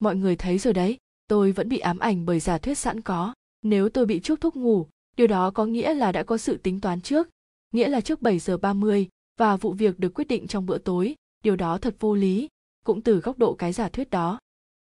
Mọi 0.00 0.16
người 0.16 0.36
thấy 0.36 0.58
rồi 0.58 0.74
đấy 0.74 0.96
tôi 1.28 1.52
vẫn 1.52 1.68
bị 1.68 1.78
ám 1.78 1.98
ảnh 1.98 2.26
bởi 2.26 2.40
giả 2.40 2.58
thuyết 2.58 2.78
sẵn 2.78 3.00
có. 3.00 3.34
Nếu 3.62 3.88
tôi 3.88 4.06
bị 4.06 4.20
chuốc 4.20 4.40
thuốc 4.40 4.56
ngủ, 4.56 4.86
điều 5.16 5.26
đó 5.26 5.50
có 5.50 5.66
nghĩa 5.66 5.94
là 5.94 6.12
đã 6.12 6.22
có 6.22 6.38
sự 6.38 6.56
tính 6.56 6.80
toán 6.80 7.00
trước. 7.00 7.28
Nghĩa 7.72 7.88
là 7.88 8.00
trước 8.00 8.22
7 8.22 8.38
giờ 8.38 8.56
30 8.56 9.08
và 9.38 9.56
vụ 9.56 9.72
việc 9.72 9.98
được 9.98 10.14
quyết 10.14 10.28
định 10.28 10.46
trong 10.46 10.66
bữa 10.66 10.78
tối, 10.78 11.14
điều 11.44 11.56
đó 11.56 11.78
thật 11.78 11.96
vô 12.00 12.14
lý, 12.14 12.48
cũng 12.84 13.02
từ 13.02 13.20
góc 13.20 13.38
độ 13.38 13.54
cái 13.54 13.72
giả 13.72 13.88
thuyết 13.88 14.10
đó. 14.10 14.38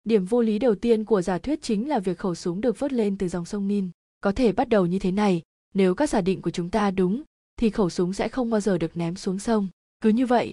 Điểm 0.04 0.24
vô 0.24 0.42
lý 0.42 0.58
đầu 0.58 0.74
tiên 0.74 1.04
của 1.04 1.22
giả 1.22 1.38
thuyết 1.38 1.62
chính 1.62 1.88
là 1.88 1.98
việc 1.98 2.18
khẩu 2.18 2.34
súng 2.34 2.60
được 2.60 2.78
vớt 2.78 2.92
lên 2.92 3.18
từ 3.18 3.28
dòng 3.28 3.44
sông 3.44 3.68
nin. 3.68 3.90
Có 4.20 4.32
thể 4.32 4.52
bắt 4.52 4.68
đầu 4.68 4.86
như 4.86 4.98
thế 4.98 5.10
này, 5.10 5.42
nếu 5.74 5.94
các 5.94 6.10
giả 6.10 6.20
định 6.20 6.42
của 6.42 6.50
chúng 6.50 6.70
ta 6.70 6.90
đúng, 6.90 7.22
thì 7.56 7.70
khẩu 7.70 7.90
súng 7.90 8.12
sẽ 8.12 8.28
không 8.28 8.50
bao 8.50 8.60
giờ 8.60 8.78
được 8.78 8.96
ném 8.96 9.16
xuống 9.16 9.38
sông. 9.38 9.68
Cứ 10.00 10.08
như 10.08 10.26
vậy. 10.26 10.52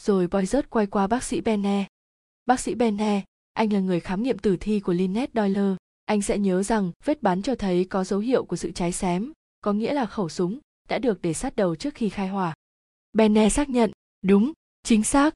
Rồi 0.00 0.26
boy 0.26 0.46
rớt 0.46 0.70
quay 0.70 0.86
qua 0.86 1.06
bác 1.06 1.24
sĩ 1.24 1.40
benne 1.40 1.86
bác 2.46 2.60
sĩ 2.60 2.74
benne 2.74 3.24
anh 3.58 3.72
là 3.72 3.80
người 3.80 4.00
khám 4.00 4.22
nghiệm 4.22 4.38
tử 4.38 4.56
thi 4.56 4.80
của 4.80 4.92
Lynette 4.92 5.42
Doyle. 5.42 5.76
Anh 6.04 6.22
sẽ 6.22 6.38
nhớ 6.38 6.62
rằng 6.62 6.92
vết 7.04 7.22
bắn 7.22 7.42
cho 7.42 7.54
thấy 7.54 7.84
có 7.84 8.04
dấu 8.04 8.20
hiệu 8.20 8.44
của 8.44 8.56
sự 8.56 8.70
cháy 8.72 8.92
xém, 8.92 9.32
có 9.60 9.72
nghĩa 9.72 9.92
là 9.92 10.06
khẩu 10.06 10.28
súng 10.28 10.58
đã 10.88 10.98
được 10.98 11.22
để 11.22 11.34
sát 11.34 11.56
đầu 11.56 11.74
trước 11.74 11.94
khi 11.94 12.08
khai 12.08 12.28
hỏa. 12.28 12.54
Benne 13.12 13.48
xác 13.48 13.68
nhận, 13.68 13.90
đúng, 14.22 14.52
chính 14.82 15.04
xác. 15.04 15.34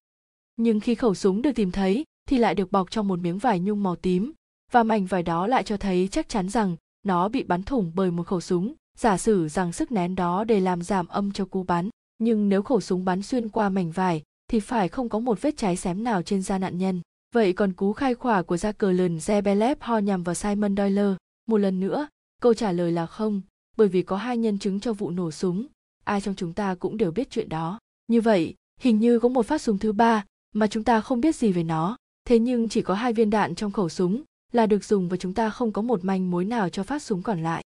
Nhưng 0.56 0.80
khi 0.80 0.94
khẩu 0.94 1.14
súng 1.14 1.42
được 1.42 1.52
tìm 1.52 1.70
thấy 1.70 2.04
thì 2.28 2.38
lại 2.38 2.54
được 2.54 2.72
bọc 2.72 2.90
trong 2.90 3.08
một 3.08 3.18
miếng 3.18 3.38
vải 3.38 3.60
nhung 3.60 3.82
màu 3.82 3.96
tím, 3.96 4.32
và 4.72 4.82
mảnh 4.82 5.06
vải 5.06 5.22
đó 5.22 5.46
lại 5.46 5.62
cho 5.62 5.76
thấy 5.76 6.08
chắc 6.12 6.28
chắn 6.28 6.48
rằng 6.48 6.76
nó 7.02 7.28
bị 7.28 7.42
bắn 7.42 7.62
thủng 7.62 7.92
bởi 7.94 8.10
một 8.10 8.26
khẩu 8.26 8.40
súng, 8.40 8.74
giả 8.98 9.18
sử 9.18 9.48
rằng 9.48 9.72
sức 9.72 9.92
nén 9.92 10.14
đó 10.14 10.44
để 10.44 10.60
làm 10.60 10.82
giảm 10.82 11.06
âm 11.06 11.32
cho 11.32 11.44
cú 11.44 11.62
bắn. 11.62 11.88
Nhưng 12.18 12.48
nếu 12.48 12.62
khẩu 12.62 12.80
súng 12.80 13.04
bắn 13.04 13.22
xuyên 13.22 13.48
qua 13.48 13.68
mảnh 13.68 13.90
vải 13.90 14.22
thì 14.48 14.60
phải 14.60 14.88
không 14.88 15.08
có 15.08 15.18
một 15.18 15.42
vết 15.42 15.56
cháy 15.56 15.76
xém 15.76 16.04
nào 16.04 16.22
trên 16.22 16.42
da 16.42 16.58
nạn 16.58 16.78
nhân. 16.78 17.00
Vậy 17.32 17.52
còn 17.52 17.72
cú 17.72 17.92
khai 17.92 18.14
khỏa 18.14 18.42
của 18.42 18.56
Jacqueline 18.56 19.18
Zebelev 19.18 19.76
ho 19.80 19.98
nhằm 19.98 20.22
vào 20.22 20.34
Simon 20.34 20.76
Doyle? 20.76 21.14
Một 21.46 21.56
lần 21.56 21.80
nữa, 21.80 22.08
câu 22.42 22.54
trả 22.54 22.72
lời 22.72 22.92
là 22.92 23.06
không, 23.06 23.40
bởi 23.76 23.88
vì 23.88 24.02
có 24.02 24.16
hai 24.16 24.38
nhân 24.38 24.58
chứng 24.58 24.80
cho 24.80 24.92
vụ 24.92 25.10
nổ 25.10 25.30
súng, 25.30 25.66
ai 26.04 26.20
trong 26.20 26.34
chúng 26.34 26.52
ta 26.52 26.74
cũng 26.74 26.96
đều 26.96 27.10
biết 27.10 27.30
chuyện 27.30 27.48
đó. 27.48 27.78
Như 28.08 28.20
vậy, 28.20 28.54
hình 28.80 28.98
như 28.98 29.18
có 29.18 29.28
một 29.28 29.46
phát 29.46 29.62
súng 29.62 29.78
thứ 29.78 29.92
ba 29.92 30.24
mà 30.54 30.66
chúng 30.66 30.84
ta 30.84 31.00
không 31.00 31.20
biết 31.20 31.36
gì 31.36 31.52
về 31.52 31.62
nó. 31.62 31.96
Thế 32.24 32.38
nhưng 32.38 32.68
chỉ 32.68 32.82
có 32.82 32.94
hai 32.94 33.12
viên 33.12 33.30
đạn 33.30 33.54
trong 33.54 33.72
khẩu 33.72 33.88
súng 33.88 34.22
là 34.52 34.66
được 34.66 34.84
dùng 34.84 35.08
và 35.08 35.16
chúng 35.16 35.34
ta 35.34 35.50
không 35.50 35.72
có 35.72 35.82
một 35.82 36.04
manh 36.04 36.30
mối 36.30 36.44
nào 36.44 36.68
cho 36.68 36.82
phát 36.82 37.02
súng 37.02 37.22
còn 37.22 37.42
lại. 37.42 37.64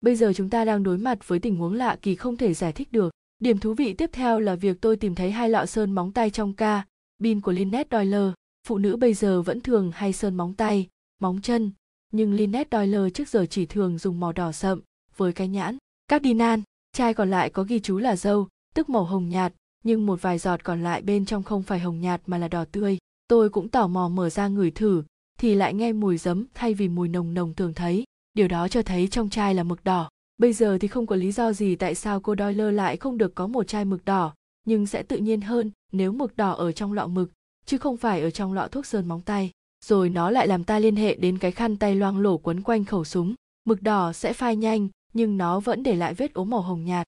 Bây 0.00 0.16
giờ 0.16 0.32
chúng 0.36 0.50
ta 0.50 0.64
đang 0.64 0.82
đối 0.82 0.98
mặt 0.98 1.28
với 1.28 1.38
tình 1.38 1.56
huống 1.56 1.74
lạ 1.74 1.96
kỳ 2.02 2.14
không 2.14 2.36
thể 2.36 2.54
giải 2.54 2.72
thích 2.72 2.92
được. 2.92 3.12
Điểm 3.38 3.58
thú 3.58 3.74
vị 3.74 3.94
tiếp 3.94 4.10
theo 4.12 4.40
là 4.40 4.54
việc 4.54 4.80
tôi 4.80 4.96
tìm 4.96 5.14
thấy 5.14 5.30
hai 5.30 5.48
lọ 5.48 5.66
sơn 5.66 5.92
móng 5.92 6.12
tay 6.12 6.30
trong 6.30 6.52
ca, 6.52 6.86
bin 7.18 7.40
của 7.40 7.52
Lynette 7.52 7.98
Doyle. 7.98 8.32
Phụ 8.66 8.78
nữ 8.78 8.96
bây 8.96 9.14
giờ 9.14 9.42
vẫn 9.42 9.60
thường 9.60 9.90
hay 9.94 10.12
sơn 10.12 10.34
móng 10.34 10.54
tay, 10.54 10.88
móng 11.20 11.40
chân, 11.42 11.72
nhưng 12.12 12.32
Lynette 12.34 12.78
Doyle 12.78 13.10
trước 13.10 13.28
giờ 13.28 13.46
chỉ 13.50 13.66
thường 13.66 13.98
dùng 13.98 14.20
màu 14.20 14.32
đỏ 14.32 14.52
sậm 14.52 14.80
với 15.16 15.32
cái 15.32 15.48
nhãn. 15.48 15.76
Cardinal, 16.08 16.60
chai 16.92 17.14
còn 17.14 17.30
lại 17.30 17.50
có 17.50 17.62
ghi 17.62 17.80
chú 17.80 17.98
là 17.98 18.16
dâu, 18.16 18.48
tức 18.74 18.88
màu 18.88 19.04
hồng 19.04 19.28
nhạt, 19.28 19.52
nhưng 19.84 20.06
một 20.06 20.22
vài 20.22 20.38
giọt 20.38 20.64
còn 20.64 20.82
lại 20.82 21.02
bên 21.02 21.24
trong 21.24 21.42
không 21.42 21.62
phải 21.62 21.78
hồng 21.78 22.00
nhạt 22.00 22.22
mà 22.26 22.38
là 22.38 22.48
đỏ 22.48 22.64
tươi. 22.72 22.98
Tôi 23.28 23.48
cũng 23.48 23.68
tò 23.68 23.86
mò 23.86 24.08
mở 24.08 24.30
ra 24.30 24.48
ngửi 24.48 24.70
thử, 24.70 25.02
thì 25.38 25.54
lại 25.54 25.74
nghe 25.74 25.92
mùi 25.92 26.18
giấm 26.18 26.46
thay 26.54 26.74
vì 26.74 26.88
mùi 26.88 27.08
nồng 27.08 27.34
nồng 27.34 27.54
thường 27.54 27.74
thấy. 27.74 28.04
Điều 28.34 28.48
đó 28.48 28.68
cho 28.68 28.82
thấy 28.82 29.08
trong 29.08 29.30
chai 29.30 29.54
là 29.54 29.62
mực 29.62 29.84
đỏ. 29.84 30.08
Bây 30.38 30.52
giờ 30.52 30.78
thì 30.80 30.88
không 30.88 31.06
có 31.06 31.16
lý 31.16 31.32
do 31.32 31.52
gì 31.52 31.76
tại 31.76 31.94
sao 31.94 32.20
cô 32.20 32.34
Doyle 32.38 32.72
lại 32.72 32.96
không 32.96 33.18
được 33.18 33.34
có 33.34 33.46
một 33.46 33.68
chai 33.68 33.84
mực 33.84 34.04
đỏ, 34.04 34.34
nhưng 34.64 34.86
sẽ 34.86 35.02
tự 35.02 35.16
nhiên 35.16 35.40
hơn 35.40 35.70
nếu 35.92 36.12
mực 36.12 36.36
đỏ 36.36 36.52
ở 36.52 36.72
trong 36.72 36.92
lọ 36.92 37.06
mực, 37.06 37.30
chứ 37.66 37.78
không 37.78 37.96
phải 37.96 38.20
ở 38.20 38.30
trong 38.30 38.52
lọ 38.52 38.68
thuốc 38.68 38.86
sơn 38.86 39.08
móng 39.08 39.20
tay. 39.20 39.50
Rồi 39.84 40.08
nó 40.08 40.30
lại 40.30 40.46
làm 40.46 40.64
ta 40.64 40.78
liên 40.78 40.96
hệ 40.96 41.14
đến 41.14 41.38
cái 41.38 41.52
khăn 41.52 41.76
tay 41.76 41.94
loang 41.94 42.18
lổ 42.18 42.38
quấn 42.38 42.62
quanh 42.62 42.84
khẩu 42.84 43.04
súng. 43.04 43.34
Mực 43.64 43.82
đỏ 43.82 44.12
sẽ 44.12 44.32
phai 44.32 44.56
nhanh, 44.56 44.88
nhưng 45.12 45.36
nó 45.36 45.60
vẫn 45.60 45.82
để 45.82 45.96
lại 45.96 46.14
vết 46.14 46.34
ố 46.34 46.44
màu 46.44 46.60
hồng 46.60 46.84
nhạt. 46.84 47.06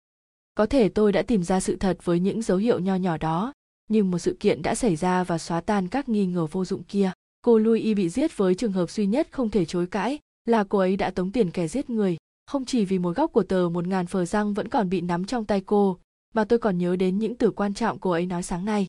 Có 0.55 0.67
thể 0.67 0.89
tôi 0.89 1.13
đã 1.13 1.23
tìm 1.23 1.43
ra 1.43 1.61
sự 1.61 1.77
thật 1.77 1.99
với 2.05 2.21
những 2.21 2.43
dấu 2.43 2.59
hiệu 2.59 2.79
nho 2.79 2.95
nhỏ 2.95 3.17
đó, 3.17 3.53
nhưng 3.89 4.11
một 4.11 4.19
sự 4.19 4.37
kiện 4.41 4.63
đã 4.63 4.75
xảy 4.75 4.97
ra 4.97 5.25
và 5.25 5.39
xóa 5.39 5.61
tan 5.61 5.89
các 5.89 6.09
nghi 6.09 6.27
ngờ 6.27 6.47
vô 6.47 6.65
dụng 6.65 6.83
kia. 6.83 7.13
Cô 7.43 7.59
Louis 7.59 7.97
bị 7.97 8.09
giết 8.09 8.37
với 8.37 8.55
trường 8.55 8.73
hợp 8.73 8.91
duy 8.91 9.07
nhất 9.07 9.29
không 9.31 9.51
thể 9.51 9.65
chối 9.65 9.87
cãi 9.87 10.19
là 10.45 10.65
cô 10.65 10.79
ấy 10.79 10.97
đã 10.97 11.11
tống 11.11 11.33
tiền 11.33 11.51
kẻ 11.51 11.69
giết 11.69 11.91
người. 11.91 12.17
Không 12.47 12.65
chỉ 12.65 12.85
vì 12.85 12.99
một 12.99 13.17
góc 13.17 13.33
của 13.33 13.43
tờ 13.43 13.69
một 13.73 13.87
ngàn 13.87 14.07
phờ 14.07 14.25
răng 14.25 14.55
vẫn 14.55 14.69
còn 14.69 14.89
bị 14.89 15.01
nắm 15.01 15.25
trong 15.25 15.45
tay 15.45 15.61
cô, 15.61 15.99
mà 16.35 16.45
tôi 16.45 16.59
còn 16.59 16.79
nhớ 16.79 16.97
đến 16.97 17.19
những 17.19 17.35
từ 17.35 17.51
quan 17.51 17.75
trọng 17.75 17.99
cô 17.99 18.11
ấy 18.11 18.27
nói 18.27 18.43
sáng 18.43 18.65
nay. 18.65 18.87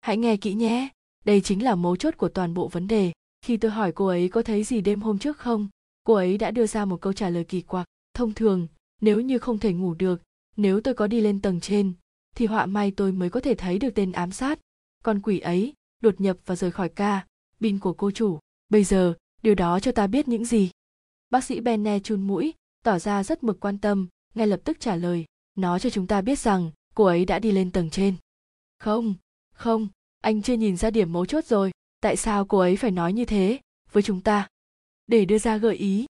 Hãy 0.00 0.16
nghe 0.16 0.36
kỹ 0.36 0.54
nhé, 0.54 0.88
đây 1.24 1.40
chính 1.40 1.64
là 1.64 1.74
mấu 1.74 1.96
chốt 1.96 2.14
của 2.16 2.28
toàn 2.28 2.54
bộ 2.54 2.68
vấn 2.68 2.86
đề. 2.86 3.12
Khi 3.42 3.56
tôi 3.56 3.70
hỏi 3.70 3.92
cô 3.92 4.06
ấy 4.06 4.28
có 4.28 4.42
thấy 4.42 4.64
gì 4.64 4.80
đêm 4.80 5.00
hôm 5.00 5.18
trước 5.18 5.38
không, 5.38 5.68
cô 6.04 6.14
ấy 6.14 6.38
đã 6.38 6.50
đưa 6.50 6.66
ra 6.66 6.84
một 6.84 7.00
câu 7.00 7.12
trả 7.12 7.30
lời 7.30 7.44
kỳ 7.44 7.60
quặc. 7.60 7.86
Thông 8.14 8.34
thường, 8.34 8.66
nếu 9.00 9.20
như 9.20 9.38
không 9.38 9.58
thể 9.58 9.72
ngủ 9.72 9.94
được, 9.94 10.22
nếu 10.56 10.80
tôi 10.80 10.94
có 10.94 11.06
đi 11.06 11.20
lên 11.20 11.40
tầng 11.40 11.60
trên, 11.60 11.92
thì 12.36 12.46
họa 12.46 12.66
may 12.66 12.90
tôi 12.90 13.12
mới 13.12 13.30
có 13.30 13.40
thể 13.40 13.54
thấy 13.54 13.78
được 13.78 13.90
tên 13.94 14.12
ám 14.12 14.32
sát. 14.32 14.58
Con 15.04 15.20
quỷ 15.20 15.38
ấy 15.38 15.74
đột 16.00 16.20
nhập 16.20 16.36
và 16.46 16.56
rời 16.56 16.70
khỏi 16.70 16.88
ca, 16.88 17.26
bin 17.60 17.78
của 17.78 17.92
cô 17.92 18.10
chủ. 18.10 18.38
Bây 18.68 18.84
giờ, 18.84 19.14
điều 19.42 19.54
đó 19.54 19.80
cho 19.80 19.92
ta 19.92 20.06
biết 20.06 20.28
những 20.28 20.44
gì? 20.44 20.70
Bác 21.30 21.44
sĩ 21.44 21.60
Benne 21.60 22.00
chun 22.00 22.22
mũi, 22.22 22.54
tỏ 22.84 22.98
ra 22.98 23.24
rất 23.24 23.42
mực 23.42 23.60
quan 23.60 23.78
tâm, 23.78 24.08
ngay 24.34 24.46
lập 24.46 24.60
tức 24.64 24.80
trả 24.80 24.96
lời. 24.96 25.24
Nó 25.54 25.78
cho 25.78 25.90
chúng 25.90 26.06
ta 26.06 26.20
biết 26.20 26.38
rằng 26.38 26.70
cô 26.94 27.04
ấy 27.04 27.24
đã 27.24 27.38
đi 27.38 27.52
lên 27.52 27.70
tầng 27.70 27.90
trên. 27.90 28.14
Không, 28.78 29.14
không, 29.54 29.88
anh 30.20 30.42
chưa 30.42 30.54
nhìn 30.54 30.76
ra 30.76 30.90
điểm 30.90 31.12
mấu 31.12 31.26
chốt 31.26 31.44
rồi. 31.44 31.70
Tại 32.00 32.16
sao 32.16 32.44
cô 32.44 32.58
ấy 32.58 32.76
phải 32.76 32.90
nói 32.90 33.12
như 33.12 33.24
thế 33.24 33.58
với 33.92 34.02
chúng 34.02 34.20
ta? 34.20 34.48
Để 35.06 35.24
đưa 35.24 35.38
ra 35.38 35.56
gợi 35.56 35.76
ý. 35.76 36.06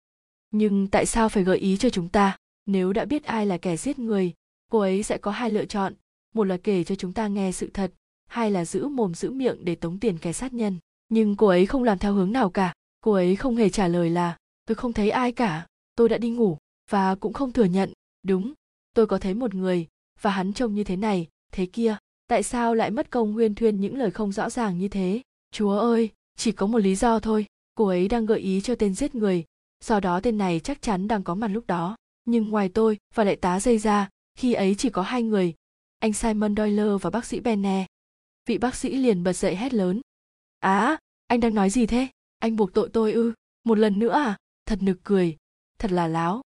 Nhưng 0.50 0.88
tại 0.88 1.06
sao 1.06 1.28
phải 1.28 1.44
gợi 1.44 1.58
ý 1.58 1.76
cho 1.76 1.90
chúng 1.90 2.08
ta? 2.08 2.36
Nếu 2.66 2.92
đã 2.92 3.04
biết 3.04 3.24
ai 3.24 3.46
là 3.46 3.58
kẻ 3.58 3.76
giết 3.76 3.98
người, 3.98 4.32
cô 4.70 4.78
ấy 4.78 5.02
sẽ 5.02 5.18
có 5.18 5.30
hai 5.30 5.50
lựa 5.50 5.64
chọn. 5.64 5.94
Một 6.34 6.44
là 6.44 6.56
kể 6.56 6.84
cho 6.84 6.94
chúng 6.94 7.12
ta 7.12 7.28
nghe 7.28 7.52
sự 7.52 7.70
thật, 7.74 7.92
hai 8.26 8.50
là 8.50 8.64
giữ 8.64 8.88
mồm 8.88 9.14
giữ 9.14 9.30
miệng 9.30 9.64
để 9.64 9.74
tống 9.74 9.98
tiền 9.98 10.18
kẻ 10.18 10.32
sát 10.32 10.52
nhân 10.52 10.78
nhưng 11.08 11.36
cô 11.36 11.46
ấy 11.46 11.66
không 11.66 11.84
làm 11.84 11.98
theo 11.98 12.12
hướng 12.12 12.32
nào 12.32 12.50
cả 12.50 12.74
cô 13.00 13.12
ấy 13.12 13.36
không 13.36 13.56
hề 13.56 13.68
trả 13.68 13.88
lời 13.88 14.10
là 14.10 14.36
tôi 14.66 14.74
không 14.74 14.92
thấy 14.92 15.10
ai 15.10 15.32
cả 15.32 15.66
tôi 15.96 16.08
đã 16.08 16.18
đi 16.18 16.30
ngủ 16.30 16.58
và 16.90 17.14
cũng 17.14 17.32
không 17.32 17.52
thừa 17.52 17.64
nhận 17.64 17.92
đúng 18.22 18.52
tôi 18.94 19.06
có 19.06 19.18
thấy 19.18 19.34
một 19.34 19.54
người 19.54 19.86
và 20.20 20.30
hắn 20.30 20.52
trông 20.52 20.74
như 20.74 20.84
thế 20.84 20.96
này 20.96 21.28
thế 21.52 21.66
kia 21.66 21.96
tại 22.26 22.42
sao 22.42 22.74
lại 22.74 22.90
mất 22.90 23.10
công 23.10 23.32
huyên 23.32 23.54
thuyên 23.54 23.80
những 23.80 23.98
lời 23.98 24.10
không 24.10 24.32
rõ 24.32 24.50
ràng 24.50 24.78
như 24.78 24.88
thế? 24.88 25.20
Chúa 25.52 25.78
ơi, 25.78 26.10
chỉ 26.36 26.52
có 26.52 26.66
một 26.66 26.78
lý 26.78 26.94
do 26.94 27.18
thôi. 27.18 27.46
Cô 27.74 27.86
ấy 27.86 28.08
đang 28.08 28.26
gợi 28.26 28.40
ý 28.40 28.60
cho 28.60 28.74
tên 28.74 28.94
giết 28.94 29.14
người. 29.14 29.44
Do 29.84 30.00
đó 30.00 30.20
tên 30.20 30.38
này 30.38 30.60
chắc 30.60 30.82
chắn 30.82 31.08
đang 31.08 31.22
có 31.22 31.34
mặt 31.34 31.48
lúc 31.48 31.66
đó. 31.66 31.96
Nhưng 32.24 32.48
ngoài 32.48 32.68
tôi 32.68 32.98
và 33.14 33.24
đại 33.24 33.36
tá 33.36 33.60
dây 33.60 33.78
ra 33.78 34.08
khi 34.34 34.52
ấy 34.52 34.74
chỉ 34.78 34.90
có 34.90 35.02
hai 35.02 35.22
người, 35.22 35.54
anh 35.98 36.12
simon 36.12 36.56
doyle 36.56 36.96
và 37.00 37.10
bác 37.10 37.24
sĩ 37.24 37.40
benne 37.40 37.86
vị 38.46 38.58
bác 38.58 38.74
sĩ 38.74 38.96
liền 38.96 39.22
bật 39.22 39.32
dậy 39.32 39.56
hét 39.56 39.74
lớn. 39.74 40.00
Á, 40.60 40.98
anh 41.26 41.40
đang 41.40 41.54
nói 41.54 41.70
gì 41.70 41.86
thế? 41.86 42.08
Anh 42.38 42.56
buộc 42.56 42.72
tội 42.72 42.88
tôi 42.92 43.12
ư? 43.12 43.32
Một 43.64 43.78
lần 43.78 43.98
nữa 43.98 44.12
à? 44.12 44.36
Thật 44.66 44.82
nực 44.82 44.98
cười. 45.04 45.36
Thật 45.78 45.92
là 45.92 46.08
láo. 46.08 46.42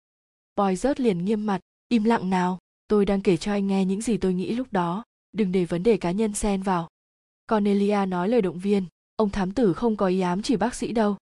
Boy 0.57 0.77
rớt 0.77 1.01
liền 1.01 1.25
nghiêm 1.25 1.47
mặt. 1.47 1.61
Im 1.89 2.05
lặng 2.05 2.31
nào, 2.31 2.59
tôi 2.89 3.05
đang 3.05 3.21
kể 3.21 3.37
cho 3.37 3.53
anh 3.53 3.67
nghe 3.67 3.85
những 3.85 4.03
gì 4.03 4.17
tôi 4.17 4.35
nghĩ 4.35 4.55
lúc 4.55 4.73
đó 4.73 5.05
đừng 5.33 5.53
để 5.53 5.65
vấn 5.65 5.83
đề 5.83 5.97
cá 5.97 6.11
nhân 6.11 6.35
xen 6.35 6.63
vào. 6.63 6.89
Cornelia 7.49 8.07
nói 8.07 8.29
lời 8.29 8.43
động 8.43 8.59
viên. 8.59 8.85
Ông 9.17 9.31
thám 9.31 9.53
tử 9.53 9.73
không 9.73 9.97
có 9.97 10.07
ý 10.07 10.21
ám 10.21 10.43
chỉ 10.43 10.57
bác 10.57 10.75
sĩ 10.75 10.93
đâu. 10.93 11.17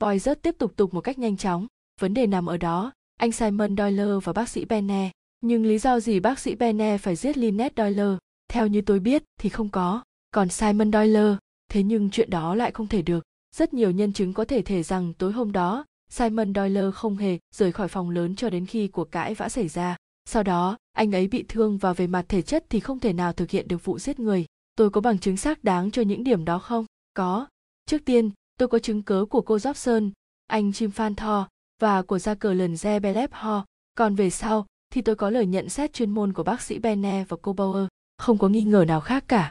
Boy 0.00 0.18
rớt 0.18 0.42
tiếp 0.42 0.54
tục 0.58 0.72
tục 0.76 0.94
một 0.94 1.00
cách 1.00 1.18
nhanh 1.18 1.36
chóng. 1.36 1.66
Vấn 2.00 2.14
đề 2.14 2.26
nằm 2.26 2.46
ở 2.46 2.56
đó. 2.56 2.92
Anh 3.16 3.32
simon 3.32 3.76
doyle 3.76 4.04
và 4.24 4.32
bác 4.32 4.48
sĩ 4.48 4.64
benne 4.64 5.10
nhưng 5.42 5.66
lý 5.66 5.78
do 5.78 6.00
gì 6.00 6.20
bác 6.20 6.38
sĩ 6.38 6.54
benne 6.54 6.98
phải 6.98 7.16
giết 7.16 7.38
lynette 7.38 7.82
doyle? 7.82 8.18
Theo 8.48 8.66
như 8.66 8.80
tôi 8.80 9.00
biết 9.00 9.22
thì 9.40 9.48
không 9.48 9.68
có. 9.68 10.02
Còn 10.30 10.48
simon 10.48 10.92
doyle? 10.92 11.36
Thế 11.68 11.82
nhưng 11.82 12.10
chuyện 12.10 12.30
đó 12.30 12.54
lại 12.54 12.70
không 12.70 12.86
thể 12.86 13.02
được. 13.02 13.24
Rất 13.56 13.74
nhiều 13.74 13.90
nhân 13.90 14.12
chứng 14.12 14.32
có 14.32 14.44
thể 14.44 14.62
thể 14.62 14.82
rằng 14.82 15.12
tối 15.18 15.32
hôm 15.32 15.52
đó, 15.52 15.84
simon 16.10 16.54
doyle 16.54 16.90
không 16.94 17.16
hề 17.16 17.38
rời 17.54 17.72
khỏi 17.72 17.88
phòng 17.88 18.10
lớn 18.10 18.36
cho 18.36 18.50
đến 18.50 18.66
khi 18.66 18.88
cuộc 18.88 19.10
cãi 19.10 19.34
vã 19.34 19.48
xảy 19.48 19.68
ra 19.68 19.96
sau 20.24 20.42
đó 20.42 20.76
anh 20.92 21.12
ấy 21.14 21.28
bị 21.28 21.44
thương 21.48 21.78
và 21.78 21.92
về 21.92 22.06
mặt 22.06 22.24
thể 22.28 22.42
chất 22.42 22.64
thì 22.70 22.80
không 22.80 23.00
thể 23.00 23.12
nào 23.12 23.32
thực 23.32 23.50
hiện 23.50 23.68
được 23.68 23.84
vụ 23.84 23.98
giết 23.98 24.20
người 24.20 24.46
tôi 24.76 24.90
có 24.90 25.00
bằng 25.00 25.18
chứng 25.18 25.36
xác 25.36 25.64
đáng 25.64 25.90
cho 25.90 26.02
những 26.02 26.24
điểm 26.24 26.44
đó 26.44 26.58
không 26.58 26.86
có 27.14 27.46
trước 27.86 28.04
tiên 28.04 28.30
tôi 28.58 28.68
có 28.68 28.78
chứng 28.78 29.02
cớ 29.02 29.24
của 29.30 29.40
cô 29.40 29.56
Jobson, 29.56 30.10
anh 30.46 30.70
Jim 30.70 30.90
Phan 30.90 31.14
Tho 31.14 31.48
và 31.80 32.02
của 32.02 32.18
gia 32.18 32.34
cờ 32.34 32.52
lần 32.52 32.74
Zebelev 32.74 33.28
Ho. 33.30 33.64
Còn 33.94 34.14
về 34.14 34.30
sau 34.30 34.66
thì 34.90 35.02
tôi 35.02 35.16
có 35.16 35.30
lời 35.30 35.46
nhận 35.46 35.68
xét 35.68 35.92
chuyên 35.92 36.10
môn 36.10 36.32
của 36.32 36.42
bác 36.42 36.62
sĩ 36.62 36.78
Bene 36.78 37.24
và 37.28 37.36
cô 37.42 37.52
Bauer. 37.52 37.86
Không 38.18 38.38
có 38.38 38.48
nghi 38.48 38.62
ngờ 38.62 38.84
nào 38.88 39.00
khác 39.00 39.24
cả. 39.28 39.50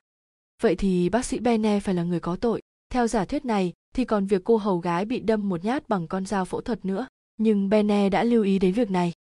Vậy 0.62 0.76
thì 0.76 1.10
bác 1.10 1.26
sĩ 1.26 1.40
Bene 1.40 1.80
phải 1.80 1.96
là 1.96 2.04
người 2.04 2.20
có 2.20 2.36
tội. 2.36 2.62
Theo 2.90 3.08
giả 3.08 3.26
thuyết 3.26 3.46
này 3.46 3.74
thì 3.96 4.06
còn 4.06 4.26
việc 4.26 4.42
cô 4.44 4.58
hầu 4.58 4.80
gái 4.80 5.06
bị 5.06 5.20
đâm 5.20 5.50
một 5.50 5.64
nhát 5.64 5.90
bằng 5.90 6.08
con 6.08 6.26
dao 6.26 6.46
phẫu 6.46 6.62
thuật 6.62 6.86
nữa. 6.86 7.08
Nhưng 7.38 7.70
Bene 7.70 8.10
đã 8.10 8.24
lưu 8.24 8.44
ý 8.44 8.60
đến 8.60 8.74
việc 8.74 8.92
này. 8.92 9.14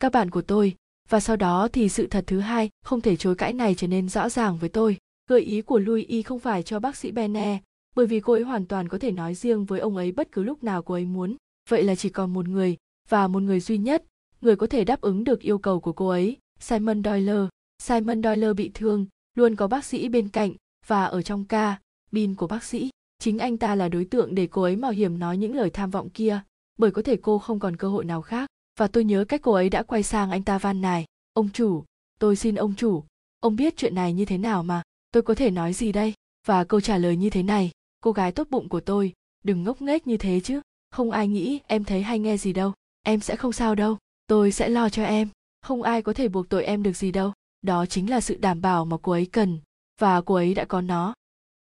Các 0.00 0.12
bạn 0.12 0.30
của 0.30 0.42
tôi, 0.42 0.74
và 1.08 1.20
sau 1.20 1.36
đó 1.36 1.68
thì 1.72 1.88
sự 1.88 2.06
thật 2.06 2.24
thứ 2.26 2.40
hai 2.40 2.70
không 2.84 3.00
thể 3.00 3.16
chối 3.16 3.34
cãi 3.34 3.52
này 3.52 3.74
trở 3.74 3.86
nên 3.86 4.08
rõ 4.08 4.28
ràng 4.28 4.58
với 4.58 4.68
tôi. 4.68 4.96
Gợi 5.30 5.40
ý 5.40 5.62
của 5.62 5.78
Louis 5.78 6.26
không 6.26 6.38
phải 6.38 6.62
cho 6.62 6.80
bác 6.80 6.96
sĩ 6.96 7.10
Bene, 7.10 7.58
bởi 7.96 8.06
vì 8.06 8.20
cô 8.20 8.32
ấy 8.32 8.42
hoàn 8.42 8.66
toàn 8.66 8.88
có 8.88 8.98
thể 8.98 9.10
nói 9.10 9.34
riêng 9.34 9.64
với 9.64 9.80
ông 9.80 9.96
ấy 9.96 10.12
bất 10.12 10.32
cứ 10.32 10.42
lúc 10.42 10.64
nào 10.64 10.82
cô 10.82 10.94
ấy 10.94 11.04
muốn. 11.04 11.36
Vậy 11.68 11.82
là 11.84 11.94
chỉ 11.94 12.08
còn 12.08 12.32
một 12.32 12.48
người, 12.48 12.76
và 13.08 13.28
một 13.28 13.42
người 13.42 13.60
duy 13.60 13.78
nhất, 13.78 14.04
người 14.40 14.56
có 14.56 14.66
thể 14.66 14.84
đáp 14.84 15.00
ứng 15.00 15.24
được 15.24 15.40
yêu 15.40 15.58
cầu 15.58 15.80
của 15.80 15.92
cô 15.92 16.08
ấy, 16.08 16.36
Simon 16.60 17.02
Doyle. 17.04 17.48
Simon 17.82 18.22
Doyle 18.22 18.52
bị 18.52 18.70
thương, 18.74 19.06
luôn 19.34 19.56
có 19.56 19.68
bác 19.68 19.84
sĩ 19.84 20.08
bên 20.08 20.28
cạnh, 20.28 20.52
và 20.86 21.04
ở 21.04 21.22
trong 21.22 21.44
ca 21.44 21.78
bin 22.10 22.34
của 22.34 22.46
bác 22.46 22.64
sĩ 22.64 22.90
chính 23.18 23.38
anh 23.38 23.56
ta 23.56 23.74
là 23.74 23.88
đối 23.88 24.04
tượng 24.04 24.34
để 24.34 24.46
cô 24.46 24.62
ấy 24.62 24.76
mạo 24.76 24.90
hiểm 24.90 25.18
nói 25.18 25.36
những 25.36 25.54
lời 25.54 25.70
tham 25.70 25.90
vọng 25.90 26.10
kia 26.10 26.40
bởi 26.78 26.90
có 26.90 27.02
thể 27.02 27.16
cô 27.16 27.38
không 27.38 27.58
còn 27.58 27.76
cơ 27.76 27.88
hội 27.88 28.04
nào 28.04 28.22
khác 28.22 28.50
và 28.78 28.86
tôi 28.88 29.04
nhớ 29.04 29.24
cách 29.24 29.40
cô 29.42 29.52
ấy 29.52 29.70
đã 29.70 29.82
quay 29.82 30.02
sang 30.02 30.30
anh 30.30 30.42
ta 30.42 30.58
van 30.58 30.80
nài 30.80 31.04
ông 31.38 31.48
chủ, 31.48 31.84
tôi 32.18 32.36
xin 32.36 32.54
ông 32.54 32.74
chủ. 32.74 33.04
Ông 33.40 33.56
biết 33.56 33.76
chuyện 33.76 33.94
này 33.94 34.12
như 34.12 34.24
thế 34.24 34.38
nào 34.38 34.62
mà? 34.62 34.82
Tôi 35.10 35.22
có 35.22 35.34
thể 35.34 35.50
nói 35.50 35.72
gì 35.72 35.92
đây? 35.92 36.14
Và 36.46 36.64
câu 36.64 36.80
trả 36.80 36.98
lời 36.98 37.16
như 37.16 37.30
thế 37.30 37.42
này. 37.42 37.70
Cô 38.00 38.12
gái 38.12 38.32
tốt 38.32 38.46
bụng 38.50 38.68
của 38.68 38.80
tôi, 38.80 39.12
đừng 39.44 39.62
ngốc 39.62 39.82
nghếch 39.82 40.06
như 40.06 40.16
thế 40.16 40.40
chứ. 40.40 40.60
Không 40.90 41.10
ai 41.10 41.28
nghĩ 41.28 41.60
em 41.66 41.84
thấy 41.84 42.02
hay 42.02 42.18
nghe 42.18 42.36
gì 42.36 42.52
đâu. 42.52 42.72
Em 43.02 43.20
sẽ 43.20 43.36
không 43.36 43.52
sao 43.52 43.74
đâu. 43.74 43.98
Tôi 44.26 44.52
sẽ 44.52 44.68
lo 44.68 44.88
cho 44.88 45.04
em. 45.04 45.28
Không 45.62 45.82
ai 45.82 46.02
có 46.02 46.12
thể 46.12 46.28
buộc 46.28 46.48
tội 46.48 46.64
em 46.64 46.82
được 46.82 46.96
gì 46.96 47.12
đâu. 47.12 47.32
Đó 47.62 47.86
chính 47.86 48.10
là 48.10 48.20
sự 48.20 48.36
đảm 48.36 48.60
bảo 48.60 48.84
mà 48.84 48.96
cô 49.02 49.12
ấy 49.12 49.26
cần. 49.26 49.58
Và 50.00 50.20
cô 50.20 50.34
ấy 50.34 50.54
đã 50.54 50.64
có 50.64 50.80
nó. 50.80 51.14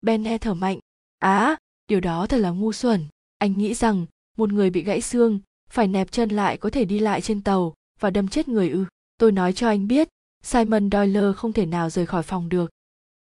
Ben 0.02 0.24
he 0.24 0.38
thở 0.38 0.54
mạnh. 0.54 0.78
Á, 1.18 1.57
điều 1.88 2.00
đó 2.00 2.26
thật 2.26 2.36
là 2.36 2.50
ngu 2.50 2.72
xuẩn. 2.72 3.04
Anh 3.38 3.52
nghĩ 3.52 3.74
rằng, 3.74 4.07
một 4.36 4.52
người 4.52 4.70
bị 4.70 4.82
gãy 4.82 5.00
xương 5.00 5.40
phải 5.70 5.88
nẹp 5.88 6.12
chân 6.12 6.28
lại 6.28 6.56
có 6.56 6.70
thể 6.70 6.84
đi 6.84 6.98
lại 6.98 7.20
trên 7.20 7.42
tàu 7.42 7.74
và 8.00 8.10
đâm 8.10 8.28
chết 8.28 8.48
người 8.48 8.70
ư. 8.70 8.84
Tôi 9.18 9.32
nói 9.32 9.52
cho 9.52 9.68
anh 9.68 9.88
biết, 9.88 10.08
simon 10.42 10.90
doyle 10.90 11.32
không 11.36 11.52
thể 11.52 11.66
nào 11.66 11.90
rời 11.90 12.06
khỏi 12.06 12.22
phòng 12.22 12.48
được. 12.48 12.70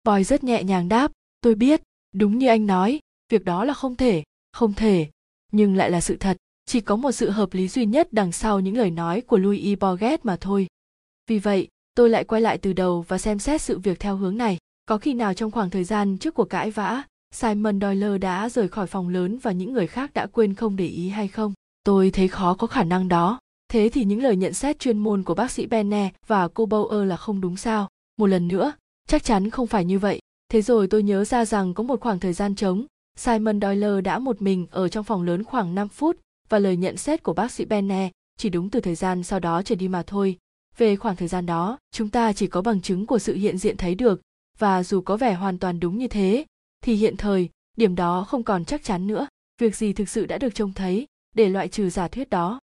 Boy 0.04 0.24
rất 0.24 0.44
nhẹ 0.44 0.64
nhàng 0.64 0.90
đáp, 0.90 1.12
tôi 1.42 1.56
biết, 1.56 1.82
đúng 2.16 2.38
như 2.38 2.48
anh 2.48 2.68
nói, 2.68 3.00
việc 3.30 3.46
đó 3.46 3.66
là 3.66 3.74
không 3.74 3.96
thể 3.96 4.24
không 4.52 4.74
thể. 4.74 5.10
Nhưng 5.52 5.76
lại 5.76 5.92
là 5.92 6.02
sự 6.02 6.16
thật, 6.16 6.38
chỉ 6.66 6.82
có 6.82 6.96
một 6.96 7.12
sự 7.12 7.30
hợp 7.30 7.54
lý 7.54 7.68
duy 7.68 7.86
nhất 7.86 8.14
đằng 8.14 8.32
sau 8.32 8.60
những 8.60 8.78
lời 8.78 8.92
nói 8.92 9.22
của 9.22 9.38
louis 9.38 9.66
e. 9.66 9.76
borget 9.76 10.26
mà 10.26 10.38
thôi. 10.42 10.68
Vì 11.28 11.40
vậy, 11.40 11.68
tôi 11.96 12.10
lại 12.10 12.24
quay 12.24 12.42
lại 12.42 12.58
từ 12.58 12.74
đầu 12.74 13.06
và 13.08 13.18
xem 13.18 13.40
xét 13.40 13.62
sự 13.62 13.80
việc 13.80 14.00
theo 14.00 14.16
hướng 14.16 14.38
này. 14.38 14.58
Có 14.86 14.98
khi 14.98 15.14
nào 15.14 15.34
trong 15.34 15.52
khoảng 15.52 15.70
thời 15.70 15.84
gian 15.84 16.18
trước 16.18 16.34
cuộc 16.34 16.50
cãi 16.50 16.72
vã, 16.72 17.04
simon 17.34 17.82
doyle 17.82 18.18
đã 18.18 18.50
rời 18.50 18.68
khỏi 18.68 18.88
phòng 18.88 19.10
lớn 19.10 19.38
và 19.38 19.52
những 19.52 19.74
người 19.74 19.88
khác 19.88 20.14
đã 20.14 20.26
quên 20.26 20.54
không 20.54 20.76
để 20.76 20.88
ý 20.88 21.10
hay 21.10 21.28
không? 21.28 21.54
Tôi 21.84 22.12
thấy 22.12 22.28
khó 22.28 22.54
có 22.54 22.68
khả 22.68 22.84
năng 22.84 23.08
đó. 23.08 23.40
Thế 23.72 23.90
thì 23.94 24.04
những 24.04 24.24
lời 24.24 24.36
nhận 24.36 24.54
xét 24.54 24.80
chuyên 24.80 24.98
môn 24.98 25.24
của 25.24 25.34
bác 25.34 25.52
sĩ 25.52 25.66
benne 25.66 26.12
và 26.28 26.48
cô 26.48 26.66
bauer 26.66 27.08
là 27.08 27.18
không 27.18 27.42
đúng 27.42 27.58
sao? 27.58 27.90
Một 28.18 28.28
lần 28.28 28.48
nữa, 28.48 28.74
chắc 29.08 29.24
chắn 29.24 29.50
không 29.50 29.68
phải 29.68 29.86
như 29.86 30.00
vậy. 30.00 30.20
Thế 30.50 30.62
rồi 30.62 30.88
tôi 30.88 31.04
nhớ 31.04 31.26
ra 31.26 31.46
rằng 31.46 31.74
có 31.74 31.84
một 31.84 32.00
khoảng 32.00 32.20
thời 32.20 32.34
gian 32.34 32.56
trống, 32.56 32.86
simon 33.18 33.62
doyle 33.62 34.02
đã 34.02 34.20
một 34.20 34.42
mình 34.42 34.68
ở 34.72 34.88
trong 34.88 35.04
phòng 35.04 35.24
lớn 35.24 35.44
khoảng 35.44 35.76
5 35.76 35.88
phút 35.88 36.18
và 36.50 36.60
lời 36.60 36.78
nhận 36.78 36.98
xét 36.98 37.24
của 37.24 37.34
bác 37.34 37.52
sĩ 37.52 37.66
benne 37.66 38.12
chỉ 38.38 38.50
đúng 38.50 38.70
từ 38.70 38.80
thời 38.80 38.96
gian 38.96 39.24
sau 39.24 39.40
đó 39.40 39.62
trở 39.62 39.76
đi 39.76 39.88
mà 39.88 40.04
thôi. 40.08 40.38
Về 40.78 40.96
khoảng 40.96 41.16
thời 41.16 41.28
gian 41.28 41.46
đó, 41.46 41.78
chúng 41.92 42.10
ta 42.10 42.34
chỉ 42.34 42.48
có 42.48 42.62
bằng 42.62 42.82
chứng 42.82 43.06
của 43.06 43.20
sự 43.20 43.36
hiện 43.36 43.58
diện 43.58 43.78
thấy 43.78 43.96
được 43.96 44.22
và 44.60 44.84
dù 44.84 45.02
có 45.02 45.18
vẻ 45.18 45.34
hoàn 45.34 45.58
toàn 45.58 45.80
đúng 45.80 45.98
như 45.98 46.08
thế, 46.08 46.46
thì 46.84 46.94
hiện 46.94 47.18
thời, 47.18 47.50
điểm 47.78 47.96
đó 47.96 48.26
không 48.28 48.44
còn 48.44 48.66
chắc 48.66 48.84
chắn 48.84 49.08
nữa. 49.08 49.28
Việc 49.62 49.76
gì 49.76 49.94
thực 49.94 50.10
sự 50.10 50.26
đã 50.26 50.38
được 50.38 50.56
trông 50.56 50.74
thấy? 50.74 51.08
Để 51.36 51.50
loại 51.50 51.68
trừ 51.68 51.90
giả 51.90 52.08
thuyết 52.08 52.30
đó. 52.30 52.60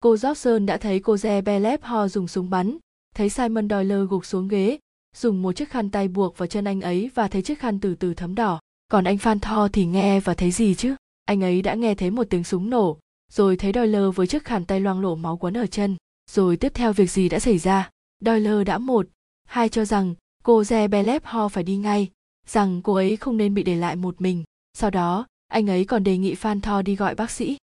Cô 0.00 0.14
Jobson 0.14 0.66
đã 0.66 0.76
thấy 0.76 1.00
cô 1.00 1.14
Ze 1.14 1.42
Belep 1.42 1.82
Ho 1.82 2.08
dùng 2.08 2.28
súng 2.28 2.50
bắn, 2.50 2.78
thấy 3.14 3.30
Simon 3.30 3.68
Doyle 3.68 4.04
gục 4.10 4.26
xuống 4.26 4.48
ghế, 4.48 4.78
dùng 5.16 5.42
một 5.42 5.52
chiếc 5.52 5.70
khăn 5.70 5.90
tay 5.90 6.08
buộc 6.08 6.38
vào 6.38 6.46
chân 6.46 6.64
anh 6.64 6.80
ấy 6.80 7.10
và 7.14 7.28
thấy 7.28 7.42
chiếc 7.42 7.58
khăn 7.58 7.80
từ 7.80 7.94
từ 7.94 8.14
thấm 8.14 8.34
đỏ. 8.34 8.60
Còn 8.88 9.04
anh 9.04 9.18
Phan 9.18 9.40
Tho 9.40 9.68
thì 9.68 9.86
nghe 9.86 10.20
và 10.20 10.34
thấy 10.34 10.50
gì 10.50 10.74
chứ? 10.74 10.94
Anh 11.24 11.42
ấy 11.44 11.62
đã 11.62 11.74
nghe 11.74 11.94
thấy 11.94 12.10
một 12.10 12.26
tiếng 12.30 12.44
súng 12.44 12.70
nổ, 12.70 12.98
rồi 13.32 13.56
thấy 13.56 13.72
Doyle 13.74 14.10
với 14.14 14.26
chiếc 14.26 14.44
khăn 14.44 14.64
tay 14.64 14.80
loang 14.80 15.00
lổ 15.00 15.14
máu 15.14 15.36
quấn 15.36 15.56
ở 15.56 15.66
chân. 15.66 15.96
Rồi 16.30 16.56
tiếp 16.56 16.72
theo 16.74 16.92
việc 16.92 17.10
gì 17.10 17.28
đã 17.28 17.38
xảy 17.38 17.58
ra? 17.58 17.90
Doyle 18.20 18.64
đã 18.64 18.78
một, 18.78 19.06
hai 19.44 19.68
cho 19.68 19.84
rằng 19.84 20.14
cô 20.42 20.62
Ze 20.62 20.88
Belep 20.88 21.24
Ho 21.24 21.48
phải 21.48 21.64
đi 21.64 21.76
ngay, 21.76 22.10
rằng 22.46 22.82
cô 22.82 22.94
ấy 22.94 23.16
không 23.16 23.36
nên 23.36 23.54
bị 23.54 23.62
để 23.62 23.76
lại 23.76 23.96
một 23.96 24.20
mình. 24.20 24.44
Sau 24.78 24.90
đó, 24.90 25.26
anh 25.48 25.70
ấy 25.70 25.84
còn 25.84 26.04
đề 26.04 26.18
nghị 26.18 26.34
phan 26.34 26.60
tho 26.60 26.82
đi 26.82 26.96
gọi 26.96 27.14
bác 27.14 27.30
sĩ 27.30 27.56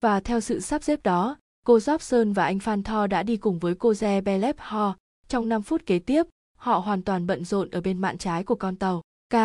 và 0.00 0.20
theo 0.20 0.40
sự 0.40 0.60
sắp 0.60 0.82
xếp 0.82 1.02
đó 1.02 1.36
cô 1.64 1.78
Jobson 1.78 2.34
và 2.34 2.44
anh 2.44 2.58
phan 2.58 2.82
tho 2.82 3.06
đã 3.06 3.22
đi 3.22 3.36
cùng 3.36 3.58
với 3.58 3.74
cô 3.74 3.92
Ze 3.92 4.22
Belep 4.22 4.56
Ho. 4.58 4.96
Trong 5.28 5.48
5 5.48 5.62
phút 5.62 5.86
kế 5.86 5.98
tiếp 5.98 6.26
họ 6.58 6.78
hoàn 6.78 7.02
toàn 7.02 7.26
bận 7.26 7.44
rộn 7.44 7.70
ở 7.70 7.80
bên 7.80 7.98
mạn 7.98 8.18
trái 8.18 8.44
của 8.44 8.54
con 8.54 8.76
tàu 8.76 9.02
k. 9.30 9.36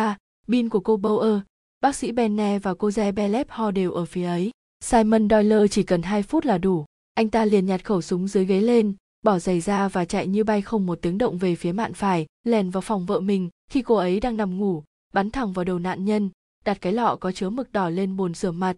Bin 0.46 0.68
của 0.68 0.80
cô 0.80 0.96
Bower, 0.96 1.40
bác 1.80 1.96
sĩ 1.96 2.12
Benne 2.12 2.58
và 2.58 2.74
cô 2.74 2.88
Ze 2.88 3.14
Belep 3.14 3.50
Ho 3.50 3.70
đều 3.70 3.92
ở 3.92 4.04
phía 4.04 4.26
ấy. 4.26 4.50
Simon 4.84 5.28
Doyle 5.28 5.68
chỉ 5.68 5.82
cần 5.82 6.02
2 6.02 6.22
phút 6.22 6.44
là 6.44 6.58
đủ. 6.58 6.84
Anh 7.14 7.30
ta 7.30 7.44
liền 7.44 7.66
nhặt 7.66 7.84
khẩu 7.84 8.02
súng 8.02 8.28
dưới 8.28 8.44
ghế 8.44 8.60
lên 8.60 8.94
bỏ 9.22 9.38
giày 9.38 9.60
ra 9.60 9.88
và 9.88 10.04
chạy 10.04 10.26
như 10.26 10.44
bay 10.44 10.62
không 10.62 10.86
một 10.86 10.98
tiếng 11.02 11.18
động 11.18 11.38
về 11.38 11.54
phía 11.54 11.72
mạn 11.72 11.94
phải 11.94 12.26
lèn 12.44 12.70
vào 12.70 12.80
phòng 12.80 13.06
vợ 13.06 13.20
mình. 13.20 13.50
Khi 13.70 13.82
cô 13.82 13.94
ấy 13.94 14.20
đang 14.20 14.36
nằm 14.36 14.58
ngủ 14.58 14.82
bắn 15.12 15.30
thẳng 15.30 15.52
vào 15.52 15.64
đầu 15.64 15.78
nạn 15.78 16.04
nhân 16.04 16.30
đặt 16.64 16.78
cái 16.80 16.92
lọ 16.92 17.16
có 17.20 17.32
chứa 17.32 17.50
mực 17.50 17.72
đỏ 17.72 17.88
lên 17.88 18.16
bồn 18.16 18.34
rửa 18.34 18.50
mặt. 18.50 18.76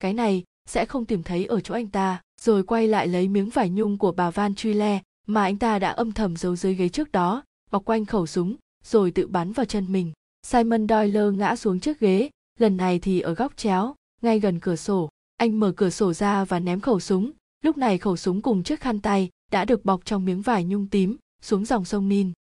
Cái 0.00 0.14
này 0.14 0.44
sẽ 0.66 0.84
không 0.84 1.04
tìm 1.04 1.22
thấy 1.22 1.44
ở 1.44 1.60
chỗ 1.60 1.74
anh 1.74 1.88
ta. 1.88 2.20
Rồi 2.40 2.62
quay 2.62 2.88
lại 2.88 3.08
lấy 3.08 3.28
miếng 3.28 3.50
vải 3.50 3.70
nhung 3.70 3.98
của 3.98 4.12
bà 4.12 4.30
van 4.30 4.54
truy 4.54 4.72
le 4.72 5.02
mà 5.26 5.42
anh 5.42 5.58
ta 5.58 5.78
đã 5.78 5.90
âm 5.90 6.12
thầm 6.12 6.36
giấu 6.36 6.56
dưới 6.56 6.74
ghế 6.74 6.88
trước 6.88 7.12
đó, 7.12 7.44
bọc 7.70 7.84
quanh 7.84 8.04
khẩu 8.04 8.26
súng, 8.26 8.56
rồi 8.84 9.10
tự 9.10 9.26
bắn 9.26 9.52
vào 9.52 9.66
chân 9.66 9.92
mình. 9.92 10.12
Simon 10.46 10.88
doyle 10.88 11.30
ngã 11.30 11.56
xuống 11.56 11.80
chiếc 11.80 12.00
ghế. 12.00 12.30
Lần 12.58 12.76
này 12.76 12.98
thì 12.98 13.20
ở 13.20 13.34
góc 13.34 13.56
chéo, 13.56 13.94
ngay 14.22 14.40
gần 14.40 14.60
cửa 14.60 14.76
sổ. 14.76 15.08
Anh 15.36 15.60
mở 15.60 15.72
cửa 15.76 15.90
sổ 15.90 16.12
ra 16.12 16.44
và 16.44 16.60
ném 16.60 16.80
khẩu 16.80 17.00
súng. 17.00 17.30
Lúc 17.62 17.78
này 17.78 17.98
khẩu 17.98 18.16
súng 18.16 18.42
cùng 18.42 18.62
chiếc 18.62 18.80
khăn 18.80 19.00
tay 19.00 19.30
đã 19.50 19.64
được 19.64 19.84
bọc 19.84 20.04
trong 20.04 20.24
miếng 20.24 20.42
vải 20.42 20.64
nhung 20.64 20.86
tím 20.86 21.16
xuống 21.42 21.64
dòng 21.64 21.84
sông 21.84 22.08
nin 22.08 22.32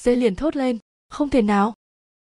dê 0.00 0.16
liền 0.16 0.36
thốt 0.36 0.56
lên, 0.56 0.78
không 1.08 1.30
thể 1.30 1.42
nào. 1.42 1.74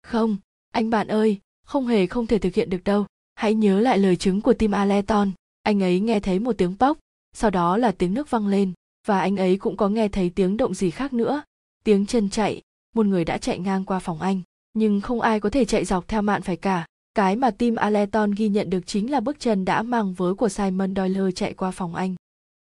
Không, 0.03 0.37
anh 0.71 0.91
bạn 0.91 1.09
ơi, 1.09 1.41
không 1.65 1.87
hề 1.87 2.07
không 2.07 2.27
thể 2.27 2.39
thực 2.39 2.55
hiện 2.55 2.71
được 2.71 2.85
đâu 2.85 3.07
hãy 3.41 3.55
nhớ 3.55 3.81
lại 3.81 3.99
lời 3.99 4.17
chứng 4.17 4.41
của 4.41 4.53
tim 4.53 4.71
aleton. 4.71 5.31
Anh 5.63 5.83
ấy 5.83 6.01
nghe 6.01 6.21
thấy 6.21 6.39
một 6.39 6.53
tiếng 6.59 6.75
bóc, 6.79 6.99
sau 7.33 7.51
đó 7.51 7.77
là 7.77 7.93
tiếng 7.93 8.15
nước 8.15 8.31
văng 8.31 8.47
lên 8.47 8.73
và 9.07 9.21
anh 9.21 9.37
ấy 9.37 9.57
cũng 9.57 9.77
có 9.77 9.89
nghe 9.89 10.09
thấy 10.09 10.31
tiếng 10.31 10.57
động 10.57 10.75
gì 10.75 10.91
khác 10.91 11.13
nữa. 11.13 11.43
Tiếng 11.85 12.07
chân 12.07 12.31
chạy 12.31 12.63
một 12.95 13.07
người 13.07 13.25
đã 13.25 13.39
chạy 13.39 13.59
ngang 13.59 13.85
qua 13.85 13.99
phòng 13.99 14.21
anh. 14.21 14.41
Nhưng 14.75 15.01
không 15.01 15.21
ai 15.21 15.41
có 15.41 15.51
thể 15.51 15.65
chạy 15.65 15.85
dọc 15.85 16.09
theo 16.09 16.23
mạn 16.23 16.43
phải 16.43 16.57
cả. 16.57 16.87
Cái 17.15 17.37
mà 17.37 17.51
tim 17.51 17.75
aleton 17.75 18.31
ghi 18.31 18.49
nhận 18.49 18.71
được 18.71 18.87
chính 18.87 19.11
là 19.11 19.21
bước 19.21 19.41
chân 19.41 19.65
đã 19.65 19.83
mang 19.83 20.15
vớ 20.15 20.35
của 20.35 20.49
simon 20.49 20.95
doyle 20.95 21.33
chạy 21.33 21.55
qua 21.55 21.71
phòng 21.71 21.95
anh. 21.95 22.15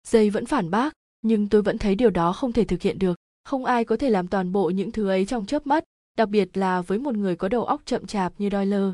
Dây 0.08 0.30
vẫn 0.30 0.46
phản 0.46 0.70
bác 0.70 0.92
nhưng 1.22 1.48
tôi 1.48 1.62
vẫn 1.62 1.78
thấy 1.78 1.94
điều 1.94 2.10
đó 2.10 2.32
không 2.32 2.52
thể 2.52 2.64
thực 2.64 2.82
hiện 2.82 2.98
được. 2.98 3.16
Không 3.44 3.64
ai 3.64 3.84
có 3.84 3.96
thể 3.96 4.10
làm 4.10 4.28
toàn 4.28 4.52
bộ 4.52 4.70
những 4.70 4.92
thứ 4.92 5.08
ấy 5.08 5.26
trong 5.26 5.46
chớp 5.46 5.66
mắt 5.66 5.84
đặc 6.18 6.28
biệt 6.28 6.56
là 6.56 6.80
với 6.80 6.98
một 6.98 7.14
người 7.14 7.36
có 7.36 7.48
đầu 7.48 7.64
óc 7.64 7.82
chậm 7.84 8.06
chạp 8.06 8.32
như 8.38 8.48
Doyle. 8.52 8.92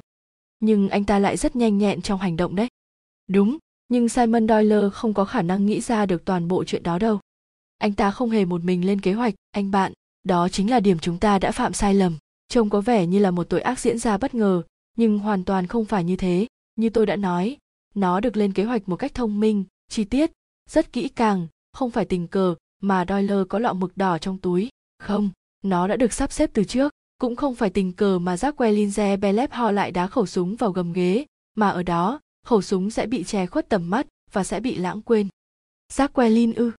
Nhưng 0.65 0.89
anh 0.89 1.05
ta 1.05 1.19
lại 1.19 1.37
rất 1.37 1.57
nhanh 1.57 1.79
nhẹn 1.79 2.03
trong 2.03 2.21
hành 2.21 2.37
động 2.37 2.57
đấy. 2.57 2.69
Đúng, 3.29 3.59
nhưng 3.89 4.09
Simon 4.09 4.49
Doyle 4.49 4.91
không 4.93 5.15
có 5.15 5.25
khả 5.25 5.43
năng 5.43 5.67
nghĩ 5.67 5.81
ra 5.81 6.07
được 6.07 6.25
toàn 6.25 6.49
bộ 6.49 6.65
chuyện 6.65 6.83
đó 6.83 6.99
đâu. 6.99 7.21
Anh 7.79 7.93
ta 7.93 8.11
không 8.11 8.31
hề 8.31 8.45
một 8.45 8.65
mình 8.65 8.87
lên 8.87 9.01
kế 9.01 9.13
hoạch, 9.13 9.35
anh 9.51 9.71
bạn, 9.71 9.93
đó 10.23 10.49
chính 10.49 10.71
là 10.71 10.81
điểm 10.81 10.99
chúng 10.99 11.19
ta 11.19 11.39
đã 11.39 11.53
phạm 11.53 11.73
sai 11.73 11.95
lầm. 11.95 12.17
Trông 12.49 12.71
có 12.71 12.81
vẻ 12.81 13.07
như 13.07 13.19
là 13.19 13.31
một 13.31 13.45
tội 13.45 13.61
ác 13.61 13.79
diễn 13.79 13.99
ra 13.99 14.17
bất 14.17 14.35
ngờ, 14.35 14.63
nhưng 14.97 15.19
hoàn 15.19 15.45
toàn 15.45 15.67
không 15.67 15.85
phải 15.85 16.05
như 16.05 16.17
thế. 16.17 16.47
Như 16.77 16.91
tôi 16.91 17.07
đã 17.07 17.17
nói, 17.17 17.57
nó 17.95 18.21
được 18.21 18.37
lên 18.37 18.53
kế 18.53 18.65
hoạch 18.65 18.89
một 18.89 18.97
cách 18.97 19.15
thông 19.15 19.41
minh, 19.41 19.65
chi 19.89 20.05
tiết, 20.05 20.31
rất 20.71 20.93
kỹ 20.93 21.09
càng, 21.09 21.47
không 21.73 21.91
phải 21.91 22.05
tình 22.05 22.29
cờ 22.29 22.55
mà 22.81 23.05
Doyle 23.09 23.45
có 23.49 23.59
lọ 23.59 23.73
mực 23.73 23.97
đỏ 23.97 24.19
trong 24.19 24.39
túi. 24.39 24.69
Không, 24.99 25.31
nó 25.63 25.87
đã 25.87 25.97
được 25.97 26.13
sắp 26.13 26.33
xếp 26.33 26.51
từ 26.53 26.65
trước 26.65 26.94
cũng 27.25 27.37
không 27.37 27.55
phải 27.55 27.71
tình 27.71 27.93
cờ 27.93 28.19
mà 28.19 28.35
Jacques 28.35 28.75
Linze 28.75 29.21
Belep 29.21 29.53
ho 29.53 29.71
lại 29.71 29.91
đá 29.91 30.07
khẩu 30.07 30.27
súng 30.27 30.57
vào 30.57 30.73
gầm 30.73 30.93
ghế, 30.93 31.25
mà 31.55 31.69
ở 31.69 31.83
đó, 31.83 32.21
khẩu 32.47 32.63
súng 32.63 32.91
sẽ 32.91 33.07
bị 33.07 33.25
che 33.25 33.47
khuất 33.47 33.69
tầm 33.69 33.91
mắt 33.91 34.07
và 34.33 34.45
sẽ 34.45 34.61
bị 34.61 34.75
lãng 34.75 35.03
quên. 35.03 35.29
Jacques 35.93 36.31
Lin 36.31 36.53
ư? 36.53 36.73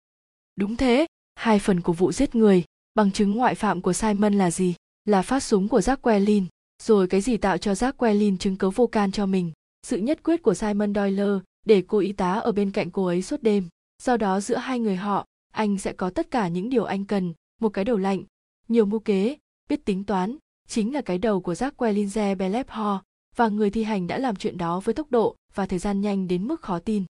Đúng 0.55 0.75
thế, 0.75 1.05
hai 1.35 1.59
phần 1.59 1.81
của 1.81 1.93
vụ 1.93 2.11
giết 2.11 2.35
người, 2.35 2.63
bằng 2.95 3.11
chứng 3.11 3.31
ngoại 3.31 3.55
phạm 3.55 3.81
của 3.81 3.93
Simon 3.93 4.33
là 4.33 4.51
gì? 4.51 4.75
Là 5.05 5.21
phát 5.21 5.43
súng 5.43 5.67
của 5.67 5.79
Jacques 5.79 6.25
Lin, 6.25 6.45
rồi 6.83 7.07
cái 7.07 7.21
gì 7.21 7.37
tạo 7.37 7.57
cho 7.57 7.71
Jacques 7.71 8.19
Lin 8.19 8.37
chứng 8.37 8.57
cớ 8.57 8.69
vô 8.69 8.87
can 8.87 9.11
cho 9.11 9.25
mình? 9.25 9.51
Sự 9.83 9.97
nhất 9.97 10.23
quyết 10.23 10.43
của 10.43 10.53
Simon 10.53 10.93
Doyle 10.95 11.39
để 11.65 11.83
cô 11.87 11.97
y 11.97 12.11
tá 12.11 12.33
ở 12.33 12.51
bên 12.51 12.71
cạnh 12.71 12.91
cô 12.91 13.05
ấy 13.05 13.21
suốt 13.21 13.43
đêm. 13.43 13.67
Do 14.03 14.17
đó 14.17 14.39
giữa 14.39 14.57
hai 14.57 14.79
người 14.79 14.95
họ, 14.95 15.25
anh 15.53 15.77
sẽ 15.77 15.93
có 15.93 16.09
tất 16.09 16.31
cả 16.31 16.47
những 16.47 16.69
điều 16.69 16.83
anh 16.83 17.05
cần, 17.05 17.33
một 17.61 17.69
cái 17.69 17.85
đầu 17.85 17.97
lạnh, 17.97 18.23
nhiều 18.67 18.85
mưu 18.85 18.99
kế, 18.99 19.37
biết 19.69 19.85
tính 19.85 20.03
toán 20.03 20.37
chính 20.67 20.93
là 20.93 21.01
cái 21.01 21.17
đầu 21.17 21.41
của 21.41 21.53
Jacques 21.53 21.93
Linze 21.93 22.37
Belepho, 22.37 23.01
và 23.35 23.47
người 23.47 23.69
thi 23.69 23.83
hành 23.83 24.07
đã 24.07 24.17
làm 24.17 24.35
chuyện 24.35 24.57
đó 24.57 24.79
với 24.79 24.95
tốc 24.95 25.11
độ 25.11 25.35
và 25.53 25.65
thời 25.65 25.79
gian 25.79 26.01
nhanh 26.01 26.27
đến 26.27 26.47
mức 26.47 26.61
khó 26.61 26.79
tin. 26.79 27.03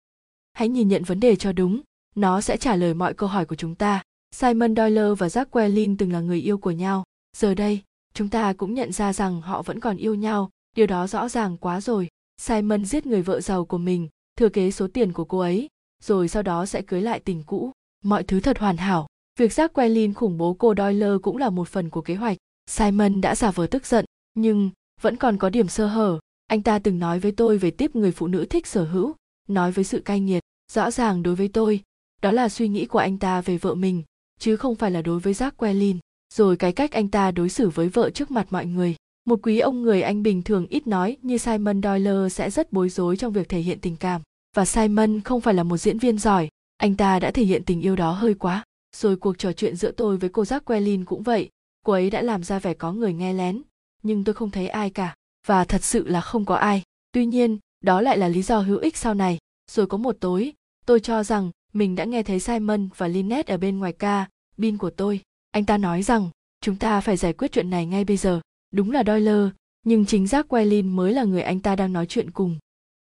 Hãy 0.53 0.69
nhìn 0.69 0.89
nhận 0.89 1.05
vấn 1.05 1.21
đề 1.21 1.37
cho 1.37 1.53
đúng, 1.53 1.81
nó 2.15 2.41
sẽ 2.41 2.57
trả 2.57 2.77
lời 2.77 2.95
mọi 2.95 3.15
câu 3.15 3.29
hỏi 3.29 3.47
của 3.47 3.57
chúng 3.57 3.75
ta. 3.75 4.03
Simon 4.35 4.77
Doyle 4.77 5.15
và 5.19 5.27
Jacques 5.27 5.69
Lin 5.69 5.97
từng 5.97 6.13
là 6.13 6.21
người 6.21 6.41
yêu 6.41 6.59
của 6.59 6.71
nhau. 6.71 7.05
Giờ 7.37 7.55
đây, 7.55 7.83
chúng 8.15 8.29
ta 8.29 8.53
cũng 8.53 8.75
nhận 8.75 8.93
ra 8.93 9.13
rằng 9.13 9.41
họ 9.41 9.63
vẫn 9.63 9.81
còn 9.81 9.97
yêu 9.97 10.15
nhau, 10.15 10.51
điều 10.77 10.87
đó 10.87 11.07
rõ 11.07 11.29
ràng 11.29 11.57
quá 11.57 11.81
rồi. 11.81 12.09
Simon 12.41 12.85
giết 12.85 13.07
người 13.07 13.23
vợ 13.23 13.41
giàu 13.41 13.65
của 13.65 13.79
mình, 13.79 14.09
thừa 14.37 14.49
kế 14.49 14.71
số 14.71 14.89
tiền 14.89 15.13
của 15.13 15.25
cô 15.25 15.39
ấy, 15.39 15.69
rồi 16.03 16.29
sau 16.29 16.43
đó 16.43 16.67
sẽ 16.67 16.83
cưới 16.83 17.03
lại 17.03 17.21
tình 17.21 17.43
cũ. 17.43 17.73
Mọi 18.05 18.23
thứ 18.25 18.41
thật 18.41 18.59
hoàn 18.59 18.77
hảo. 18.77 19.07
Việc 19.39 19.51
Jacques 19.51 19.89
Lin 19.89 20.15
khủng 20.15 20.39
bố 20.39 20.55
cô 20.55 20.75
Doyle 20.77 21.19
cũng 21.23 21.37
là 21.37 21.51
một 21.51 21.69
phần 21.69 21.91
của 21.91 22.01
kế 22.01 22.15
hoạch. 22.15 22.37
Simon 22.71 23.21
đã 23.21 23.35
giả 23.35 23.51
vờ 23.51 23.67
tức 23.67 23.87
giận, 23.87 24.05
nhưng 24.35 24.71
vẫn 25.01 25.17
còn 25.17 25.37
có 25.37 25.51
điểm 25.51 25.69
sơ 25.69 25.87
hở. 25.87 26.19
Anh 26.47 26.63
ta 26.63 26.79
từng 26.79 26.99
nói 26.99 27.19
với 27.19 27.33
tôi 27.33 27.59
về 27.59 27.71
tiếp 27.71 27.97
người 27.97 28.13
phụ 28.13 28.27
nữ 28.27 28.47
thích 28.51 28.67
sở 28.67 28.85
hữu, 28.85 29.15
nói 29.49 29.73
với 29.73 29.85
sự 29.85 30.01
cay 30.01 30.21
nghiệt. 30.21 30.43
Rõ 30.73 30.91
ràng 30.91 31.23
đối 31.23 31.35
với 31.35 31.49
tôi, 31.49 31.81
đó 32.23 32.31
là 32.31 32.49
suy 32.49 32.69
nghĩ 32.69 32.87
của 32.87 32.99
anh 32.99 33.19
ta 33.19 33.41
về 33.41 33.59
vợ 33.59 33.75
mình, 33.75 34.03
chứ 34.41 34.57
không 34.57 34.75
phải 34.75 34.91
là 34.91 35.03
đối 35.03 35.21
với 35.21 35.33
Jack 35.33 35.51
Quellin. 35.51 35.99
Rồi 36.35 36.57
cái 36.57 36.73
cách 36.73 36.93
anh 36.93 37.09
ta 37.09 37.31
đối 37.31 37.49
xử 37.49 37.69
với 37.69 37.89
vợ 37.89 38.11
trước 38.11 38.31
mặt 38.31 38.47
mọi 38.51 38.67
người. 38.67 38.97
Một 39.25 39.41
quý 39.43 39.59
ông 39.59 39.83
người 39.83 40.03
Anh 40.03 40.23
bình 40.23 40.43
thường 40.43 40.67
ít 40.67 40.87
nói 40.87 41.17
như 41.23 41.39
Simon 41.39 41.83
Doyle 41.83 42.29
sẽ 42.29 42.51
rất 42.51 42.73
bối 42.73 42.89
rối 42.89 43.17
trong 43.17 43.33
việc 43.33 43.49
thể 43.49 43.61
hiện 43.61 43.81
tình 43.81 43.97
cảm. 43.97 44.23
Và 44.57 44.65
Simon 44.65 45.21
không 45.21 45.41
phải 45.41 45.55
là 45.55 45.63
một 45.63 45.77
diễn 45.77 45.99
viên 45.99 46.19
giỏi, 46.19 46.49
anh 46.77 46.97
ta 46.97 47.21
đã 47.21 47.31
thể 47.31 47.45
hiện 47.45 47.63
tình 47.65 47.81
yêu 47.81 47.97
đó 47.97 48.13
hơi 48.13 48.35
quá 48.35 48.65
rồi 48.95 49.17
cuộc 49.17 49.39
trò 49.39 49.53
chuyện 49.53 49.77
giữa 49.77 49.91
tôi 49.91 50.17
với 50.17 50.31
cô 50.31 50.43
Jacqueline 50.43 51.05
cũng 51.05 51.23
vậy. 51.23 51.49
Cô 51.85 51.93
ấy 51.93 52.11
đã 52.11 52.23
làm 52.23 52.45
ra 52.45 52.59
vẻ 52.59 52.75
có 52.75 52.93
người 52.93 53.13
nghe 53.13 53.33
lén, 53.33 53.63
nhưng 54.03 54.25
tôi 54.25 54.35
không 54.35 54.51
thấy 54.51 54.69
ai 54.69 54.91
cả. 54.91 55.15
Và 55.47 55.65
thật 55.65 55.85
sự 55.85 56.09
là 56.09 56.21
không 56.21 56.45
có 56.45 56.55
ai. 56.55 56.83
Tuy 57.13 57.27
nhiên, 57.27 57.59
đó 57.81 58.01
lại 58.01 58.19
là 58.19 58.29
lý 58.29 58.43
do 58.43 58.59
hữu 58.61 58.79
ích 58.79 58.97
sau 58.97 59.15
này. 59.15 59.39
Rồi 59.71 59.87
có 59.87 59.97
một 59.97 60.17
tối, 60.21 60.53
tôi 60.87 61.01
cho 61.01 61.23
rằng 61.23 61.51
mình 61.73 61.95
đã 61.95 62.05
nghe 62.05 62.23
thấy 62.23 62.41
simon 62.41 62.89
và 62.97 63.09
lynette 63.09 63.55
ở 63.55 63.57
bên 63.57 63.79
ngoài 63.79 63.93
ca 63.93 64.29
bin 64.57 64.79
của 64.79 64.91
tôi. 64.91 65.21
Anh 65.51 65.65
ta 65.65 65.79
nói 65.79 66.03
rằng, 66.03 66.31
chúng 66.61 66.77
ta 66.77 67.01
phải 67.01 67.17
giải 67.17 67.33
quyết 67.33 67.53
chuyện 67.53 67.71
này 67.71 67.87
ngay 67.87 68.05
bây 68.05 68.17
giờ. 68.17 68.41
Đúng 68.73 68.91
là 68.91 69.03
doyle 69.07 69.51
nhưng 69.85 70.07
chính 70.07 70.27
giác 70.27 70.49
Quelin 70.49 70.89
mới 70.89 71.13
là 71.13 71.25
người 71.25 71.43
anh 71.43 71.61
ta 71.61 71.77
đang 71.77 71.93
nói 71.93 72.07
chuyện 72.07 72.31
cùng. 72.31 72.59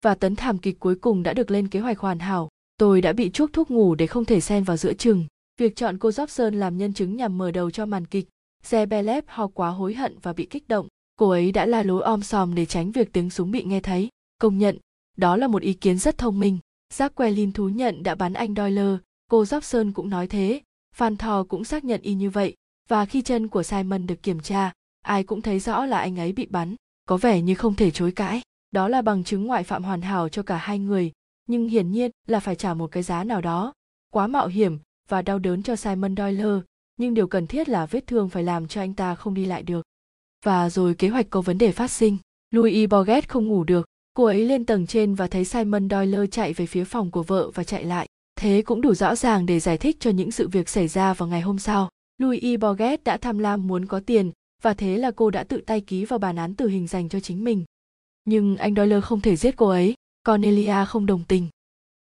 Và 0.04 0.14
tấn 0.14 0.36
thảm 0.36 0.58
kịch 0.58 0.80
cuối 0.80 0.94
cùng 0.94 1.22
đã 1.22 1.32
được 1.32 1.50
lên 1.50 1.68
kế 1.68 1.80
hoạch 1.80 1.98
hoàn 1.98 2.18
hảo. 2.18 2.48
Tôi 2.78 3.00
đã 3.00 3.12
bị 3.12 3.30
chuốc 3.30 3.52
thuốc 3.52 3.70
ngủ 3.70 3.94
để 3.94 4.06
không 4.06 4.24
thể 4.24 4.40
xen 4.40 4.64
vào 4.64 4.76
giữa 4.76 4.92
chừng 4.92 5.26
việc 5.58 5.76
chọn 5.76 5.98
cô 5.98 6.08
Jobson 6.08 6.54
làm 6.54 6.76
nhân 6.76 6.92
chứng 6.92 7.16
nhằm 7.16 7.38
mở 7.38 7.50
đầu 7.50 7.70
cho 7.70 7.86
màn 7.86 8.06
kịch 8.06 8.28
Zebelev 8.64 9.22
ho 9.26 9.46
quá 9.46 9.68
hối 9.68 9.94
hận 9.94 10.18
và 10.22 10.32
bị 10.32 10.46
kích 10.46 10.68
động. 10.68 10.88
Cô 11.16 11.30
ấy 11.30 11.52
đã 11.52 11.66
la 11.66 11.82
lối 11.82 12.02
om 12.02 12.22
sòm 12.22 12.54
để 12.54 12.66
tránh 12.66 12.92
việc 12.92 13.12
tiếng 13.12 13.30
súng 13.30 13.50
bị 13.50 13.64
nghe 13.64 13.80
thấy. 13.80 14.08
Công 14.38 14.58
nhận 14.58 14.78
đó 15.16 15.36
là 15.36 15.48
một 15.48 15.62
ý 15.62 15.72
kiến 15.72 15.98
rất 15.98 16.18
thông 16.18 16.40
minh. 16.40 16.58
Jacqueline 16.94 17.52
thú 17.52 17.68
nhận 17.68 18.02
đã 18.02 18.14
bắn 18.14 18.32
anh 18.32 18.54
Doyle, 18.54 18.96
cô 19.30 19.42
Jobson 19.42 19.92
cũng 19.92 20.10
nói 20.10 20.26
thế, 20.26 20.60
Phan 20.94 21.16
Thor 21.16 21.48
cũng 21.48 21.64
xác 21.64 21.84
nhận 21.84 22.00
y 22.00 22.14
như 22.14 22.30
vậy, 22.30 22.54
và 22.88 23.04
khi 23.04 23.22
chân 23.22 23.48
của 23.48 23.62
Simon 23.62 24.06
được 24.06 24.22
kiểm 24.22 24.40
tra, 24.40 24.72
ai 25.02 25.24
cũng 25.24 25.42
thấy 25.42 25.58
rõ 25.58 25.86
là 25.86 25.98
anh 25.98 26.18
ấy 26.18 26.32
bị 26.32 26.46
bắn, 26.46 26.74
có 27.06 27.16
vẻ 27.16 27.42
như 27.42 27.54
không 27.54 27.74
thể 27.74 27.90
chối 27.90 28.12
cãi. 28.12 28.40
Đó 28.70 28.88
là 28.88 29.02
bằng 29.02 29.24
chứng 29.24 29.46
ngoại 29.46 29.64
phạm 29.64 29.84
hoàn 29.84 30.02
hảo 30.02 30.28
cho 30.28 30.42
cả 30.42 30.56
hai 30.56 30.78
người, 30.78 31.12
nhưng 31.46 31.68
hiển 31.68 31.90
nhiên 31.90 32.10
là 32.26 32.40
phải 32.40 32.56
trả 32.56 32.74
một 32.74 32.86
cái 32.86 33.02
giá 33.02 33.24
nào 33.24 33.40
đó. 33.40 33.72
Quá 34.12 34.26
mạo 34.26 34.46
hiểm 34.46 34.78
và 35.08 35.22
đau 35.22 35.38
đớn 35.38 35.62
cho 35.62 35.76
Simon 35.76 36.16
Doyle, 36.16 36.60
nhưng 36.96 37.14
điều 37.14 37.26
cần 37.26 37.46
thiết 37.46 37.68
là 37.68 37.86
vết 37.86 38.06
thương 38.06 38.28
phải 38.28 38.42
làm 38.42 38.68
cho 38.68 38.80
anh 38.80 38.94
ta 38.94 39.14
không 39.14 39.34
đi 39.34 39.44
lại 39.44 39.62
được. 39.62 39.82
Và 40.44 40.70
rồi 40.70 40.94
kế 40.94 41.08
hoạch 41.08 41.26
có 41.30 41.40
vấn 41.40 41.58
đề 41.58 41.72
phát 41.72 41.90
sinh. 41.90 42.16
Louis 42.50 42.90
Borget 42.90 43.28
không 43.28 43.46
ngủ 43.46 43.64
được, 43.64 43.86
cô 44.14 44.24
ấy 44.24 44.44
lên 44.44 44.64
tầng 44.64 44.86
trên 44.86 45.14
và 45.14 45.26
thấy 45.26 45.44
Simon 45.44 45.88
Doyle 45.90 46.26
chạy 46.26 46.52
về 46.52 46.66
phía 46.66 46.84
phòng 46.84 47.10
của 47.10 47.22
vợ 47.22 47.50
và 47.50 47.64
chạy 47.64 47.84
lại. 47.84 48.06
Thế 48.36 48.62
cũng 48.62 48.80
đủ 48.80 48.94
rõ 48.94 49.14
ràng 49.14 49.46
để 49.46 49.60
giải 49.60 49.78
thích 49.78 49.96
cho 50.00 50.10
những 50.10 50.30
sự 50.30 50.48
việc 50.48 50.68
xảy 50.68 50.88
ra 50.88 51.14
vào 51.14 51.28
ngày 51.28 51.40
hôm 51.40 51.58
sau. 51.58 51.90
Louis 52.18 52.60
Borget 52.60 53.04
đã 53.04 53.16
tham 53.16 53.38
lam 53.38 53.66
muốn 53.66 53.86
có 53.86 54.00
tiền 54.00 54.32
và 54.62 54.74
thế 54.74 54.96
là 54.96 55.10
cô 55.10 55.30
đã 55.30 55.44
tự 55.44 55.60
tay 55.66 55.80
ký 55.80 56.04
vào 56.04 56.18
bản 56.18 56.36
án 56.36 56.54
tử 56.54 56.68
hình 56.68 56.86
dành 56.86 57.08
cho 57.08 57.20
chính 57.20 57.44
mình. 57.44 57.64
Nhưng 58.24 58.56
anh 58.56 58.74
Doyle 58.74 59.00
không 59.00 59.20
thể 59.20 59.36
giết 59.36 59.56
cô 59.56 59.68
ấy, 59.68 59.94
Cornelia 60.26 60.84
không 60.86 61.06
đồng 61.06 61.24
tình. 61.28 61.48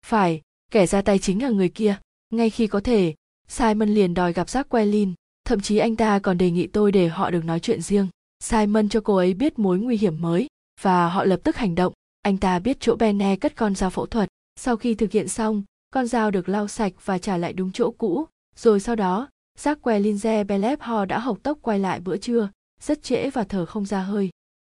Phải, 0.05 0.41
kẻ 0.71 0.87
ra 0.87 1.01
tay 1.01 1.19
chính 1.19 1.43
là 1.43 1.49
người 1.49 1.69
kia. 1.69 1.99
Ngay 2.31 2.49
khi 2.49 2.67
có 2.67 2.79
thể, 2.79 3.13
Simon 3.47 3.89
liền 3.89 4.13
đòi 4.13 4.33
gặp 4.33 4.49
giác 4.49 4.69
quelin 4.69 5.13
thậm 5.45 5.59
chí 5.59 5.77
anh 5.77 5.95
ta 5.95 6.19
còn 6.19 6.37
đề 6.37 6.51
nghị 6.51 6.67
tôi 6.67 6.91
để 6.91 7.07
họ 7.07 7.31
được 7.31 7.45
nói 7.45 7.59
chuyện 7.59 7.81
riêng. 7.81 8.07
Simon 8.43 8.89
cho 8.89 9.01
cô 9.01 9.15
ấy 9.15 9.33
biết 9.33 9.59
mối 9.59 9.79
nguy 9.79 9.97
hiểm 9.97 10.21
mới 10.21 10.47
và 10.81 11.09
họ 11.09 11.23
lập 11.23 11.39
tức 11.43 11.55
hành 11.55 11.75
động. 11.75 11.93
Anh 12.21 12.37
ta 12.37 12.59
biết 12.59 12.77
chỗ 12.79 12.95
Bene 12.95 13.35
cất 13.35 13.55
con 13.55 13.75
dao 13.75 13.89
phẫu 13.89 14.05
thuật. 14.05 14.29
Sau 14.55 14.77
khi 14.77 14.95
thực 14.95 15.11
hiện 15.11 15.27
xong, 15.27 15.63
con 15.93 16.07
dao 16.07 16.31
được 16.31 16.49
lau 16.49 16.67
sạch 16.67 16.93
và 17.05 17.17
trả 17.17 17.37
lại 17.37 17.53
đúng 17.53 17.71
chỗ 17.71 17.91
cũ. 17.91 18.25
Rồi 18.55 18.79
sau 18.79 18.95
đó, 18.95 19.29
Jacques 19.59 20.01
Linze 20.01 20.45
Belep 20.45 20.81
Ho 20.81 21.05
đã 21.05 21.19
hộc 21.19 21.43
tốc 21.43 21.57
quay 21.61 21.79
lại 21.79 21.99
bữa 21.99 22.17
trưa, 22.17 22.49
rất 22.81 23.03
trễ 23.03 23.29
và 23.29 23.43
thở 23.43 23.65
không 23.65 23.85
ra 23.85 24.01
hơi. 24.01 24.29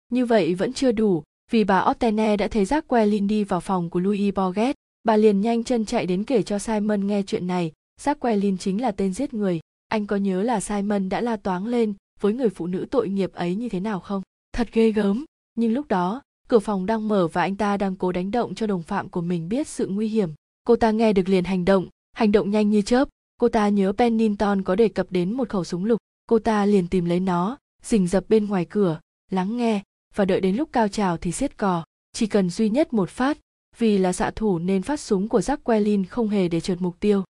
Như 0.10 0.26
vậy 0.26 0.56
vẫn 0.56 0.74
chưa 0.74 0.92
đủ, 0.92 1.24
vì 1.52 1.64
bà 1.64 1.86
Ottene 1.90 2.38
đã 2.38 2.48
thấy 2.48 2.66
Jacques 2.66 3.06
Lin 3.06 3.28
đi 3.28 3.44
vào 3.44 3.60
phòng 3.60 3.90
của 3.90 4.00
Louis 4.00 4.34
Borget. 4.36 4.76
Bà 5.04 5.18
liền 5.18 5.42
nhanh 5.42 5.64
chân 5.64 5.86
chạy 5.86 6.06
đến 6.06 6.24
kể 6.24 6.44
cho 6.44 6.60
Simon 6.60 7.08
nghe 7.08 7.22
chuyện 7.22 7.48
này, 7.48 7.72
Jacques 8.02 8.40
Lin 8.40 8.58
chính 8.58 8.82
là 8.82 8.92
tên 8.92 9.14
giết 9.14 9.34
người. 9.34 9.60
Anh 9.88 10.08
có 10.08 10.16
nhớ 10.16 10.44
là 10.44 10.60
Simon 10.60 11.10
đã 11.10 11.22
la 11.22 11.36
toáng 11.36 11.68
lên 11.68 11.94
với 12.20 12.34
người 12.34 12.50
phụ 12.50 12.68
nữ 12.68 12.86
tội 12.92 13.10
nghiệp 13.10 13.34
ấy 13.34 13.56
như 13.56 13.70
thế 13.70 13.80
nào 13.80 14.00
không? 14.00 14.22
Thật 14.54 14.68
ghê 14.74 14.92
gớm, 14.92 15.26
nhưng 15.56 15.74
lúc 15.74 15.88
đó, 15.88 16.22
cửa 16.48 16.60
phòng 16.60 16.86
đang 16.86 17.08
mở 17.08 17.28
và 17.28 17.42
anh 17.42 17.56
ta 17.56 17.78
đang 17.78 17.96
cố 17.96 18.12
đánh 18.12 18.32
động 18.32 18.56
cho 18.56 18.68
đồng 18.68 18.84
phạm 18.84 19.10
của 19.10 19.22
mình 19.22 19.50
biết 19.50 19.68
sự 19.68 19.88
nguy 19.88 20.08
hiểm. 20.08 20.30
Cô 20.64 20.76
ta 20.76 20.92
nghe 20.92 21.14
được 21.14 21.30
liền 21.30 21.44
hành 21.44 21.66
động, 21.66 21.88
hành 22.14 22.32
động 22.32 22.50
nhanh 22.50 22.70
như 22.70 22.82
chớp. 22.82 23.08
Cô 23.38 23.50
ta 23.50 23.70
nhớ 23.70 23.94
Pennington 23.98 24.64
có 24.64 24.76
đề 24.76 24.88
cập 24.88 25.12
đến 25.12 25.34
một 25.34 25.50
khẩu 25.50 25.64
súng 25.64 25.86
lục. 25.86 26.00
Cô 26.26 26.40
ta 26.40 26.66
liền 26.66 26.88
tìm 26.88 27.06
lấy 27.06 27.20
nó, 27.20 27.58
rình 27.84 28.08
dập 28.08 28.30
bên 28.30 28.46
ngoài 28.46 28.66
cửa, 28.66 29.00
lắng 29.32 29.58
nghe 29.58 29.84
và 30.16 30.26
đợi 30.26 30.42
đến 30.42 30.56
lúc 30.56 30.70
cao 30.72 30.88
trào 30.88 31.18
thì 31.18 31.32
siết 31.32 31.58
cò. 31.58 31.84
Chỉ 32.14 32.28
cần 32.28 32.50
duy 32.50 32.70
nhất 32.70 32.94
một 32.94 33.10
phát, 33.10 33.38
vì 33.78 33.98
là 33.98 34.14
xạ 34.14 34.32
thủ 34.36 34.60
nên 34.60 34.82
phát 34.82 35.00
súng 35.00 35.28
của 35.28 35.40
Jack 35.40 35.58
Quelin 35.64 36.06
không 36.06 36.30
hề 36.30 36.48
để 36.48 36.60
trượt 36.60 36.82
mục 36.82 37.00
tiêu. 37.00 37.24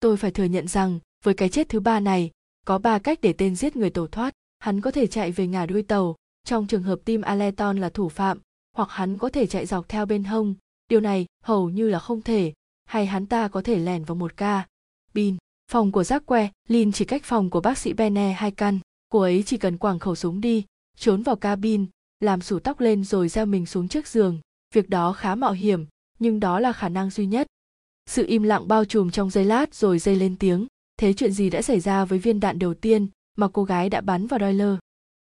Tôi 0.00 0.16
phải 0.16 0.30
thừa 0.30 0.44
nhận 0.44 0.68
rằng, 0.68 0.98
với 1.24 1.34
cái 1.34 1.48
chết 1.48 1.68
thứ 1.68 1.80
ba 1.80 2.00
này, 2.00 2.30
có 2.66 2.78
ba 2.78 2.98
cách 2.98 3.18
để 3.22 3.32
tên 3.32 3.56
giết 3.56 3.76
người 3.76 3.90
tẩu 3.90 4.06
thoát. 4.06 4.34
Hắn 4.58 4.80
có 4.80 4.90
thể 4.90 5.06
chạy 5.06 5.32
về 5.32 5.46
ngả 5.46 5.66
đuôi 5.66 5.82
tàu, 5.82 6.16
trong 6.44 6.66
trường 6.66 6.82
hợp 6.82 6.98
Tim 7.04 7.20
Aleton 7.20 7.78
là 7.78 7.88
thủ 7.88 8.08
phạm, 8.08 8.38
hoặc 8.76 8.90
hắn 8.90 9.18
có 9.18 9.28
thể 9.28 9.46
chạy 9.46 9.66
dọc 9.66 9.88
theo 9.88 10.06
bên 10.06 10.24
hông, 10.24 10.54
điều 10.88 11.00
này 11.00 11.26
hầu 11.44 11.70
như 11.70 11.88
là 11.88 11.98
không 11.98 12.22
thể, 12.22 12.52
hay 12.84 13.06
hắn 13.06 13.26
ta 13.26 13.48
có 13.48 13.62
thể 13.62 13.78
lẻn 13.78 14.04
vào 14.04 14.14
một 14.14 14.36
ca. 14.36 14.66
Bin, 15.14 15.36
phòng 15.70 15.92
của 15.92 16.02
Jacque, 16.02 16.48
Lin 16.68 16.92
chỉ 16.92 17.04
cách 17.04 17.24
phòng 17.24 17.50
của 17.50 17.60
bác 17.60 17.78
sĩ 17.78 17.92
Bene 17.92 18.32
hai 18.32 18.50
căn, 18.50 18.78
cô 19.08 19.20
ấy 19.20 19.42
chỉ 19.46 19.56
cần 19.56 19.78
quảng 19.78 19.98
khẩu 19.98 20.14
súng 20.14 20.40
đi, 20.40 20.64
trốn 20.96 21.22
vào 21.22 21.36
cabin, 21.36 21.86
làm 22.20 22.40
sủ 22.40 22.58
tóc 22.58 22.80
lên 22.80 23.04
rồi 23.04 23.28
gieo 23.28 23.46
mình 23.46 23.66
xuống 23.66 23.88
trước 23.88 24.06
giường. 24.06 24.40
Việc 24.74 24.88
đó 24.88 25.12
khá 25.12 25.34
mạo 25.34 25.52
hiểm, 25.52 25.86
nhưng 26.18 26.40
đó 26.40 26.60
là 26.60 26.72
khả 26.72 26.88
năng 26.88 27.10
duy 27.10 27.26
nhất. 27.26 27.46
Sự 28.06 28.24
im 28.26 28.42
lặng 28.42 28.68
bao 28.68 28.84
trùm 28.84 29.10
trong 29.10 29.30
giây 29.30 29.44
lát 29.44 29.74
rồi 29.74 29.98
dây 29.98 30.16
lên 30.16 30.36
tiếng. 30.36 30.66
Thế 30.96 31.12
chuyện 31.12 31.32
gì 31.32 31.50
đã 31.50 31.62
xảy 31.62 31.80
ra 31.80 32.04
với 32.04 32.18
viên 32.18 32.40
đạn 32.40 32.58
đầu 32.58 32.74
tiên 32.74 33.08
mà 33.36 33.48
cô 33.48 33.64
gái 33.64 33.88
đã 33.90 34.00
bắn 34.00 34.26
vào 34.26 34.40
Doyle? 34.40 34.76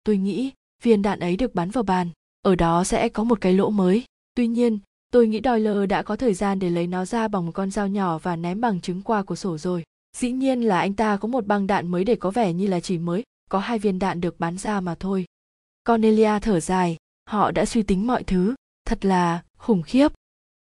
Tôi 0.04 0.18
nghĩ 0.18 0.52
viên 0.84 1.02
đạn 1.02 1.20
ấy 1.20 1.38
được 1.38 1.56
bắn 1.56 1.70
vào 1.70 1.84
bàn 1.84 2.10
ở 2.42 2.56
đó 2.56 2.84
sẽ 2.84 3.10
có 3.10 3.24
một 3.24 3.42
cái 3.42 3.54
lỗ 3.54 3.70
mới 3.70 4.04
tuy 4.36 4.48
nhiên 4.48 4.80
tôi 5.12 5.28
nghĩ 5.28 5.42
doyle 5.44 5.86
đã 5.86 6.04
có 6.04 6.16
thời 6.16 6.34
gian 6.34 6.60
để 6.60 6.70
lấy 6.70 6.88
nó 6.88 7.06
ra 7.06 7.28
bằng 7.28 7.46
một 7.46 7.52
con 7.52 7.72
dao 7.72 7.88
nhỏ 7.88 8.18
và 8.18 8.36
ném 8.36 8.62
bằng 8.62 8.82
chứng 8.82 9.02
qua 9.02 9.24
của 9.24 9.36
sổ 9.36 9.58
rồi 9.58 9.84
dĩ 10.18 10.32
nhiên 10.32 10.62
là 10.62 10.80
anh 10.80 10.94
ta 10.94 11.18
có 11.18 11.28
một 11.28 11.46
băng 11.46 11.68
đạn 11.68 11.88
mới 11.88 12.04
để 12.04 12.16
có 12.16 12.32
vẻ 12.32 12.54
như 12.54 12.68
là 12.68 12.80
chỉ 12.80 12.98
mới 12.98 13.24
có 13.50 13.60
hai 13.60 13.80
viên 13.80 14.00
đạn 14.00 14.22
được 14.22 14.40
bắn 14.40 14.58
ra 14.58 14.82
mà 14.82 14.96
thôi 14.96 15.26
cornelia 15.88 16.40
thở 16.42 16.60
dài 16.60 16.98
họ 17.30 17.52
đã 17.52 17.66
suy 17.66 17.84
tính 17.84 18.08
mọi 18.08 18.24
thứ 18.24 18.56
thật 18.94 19.06
là 19.06 19.44
khủng 19.58 19.82
khiếp. 19.82 20.12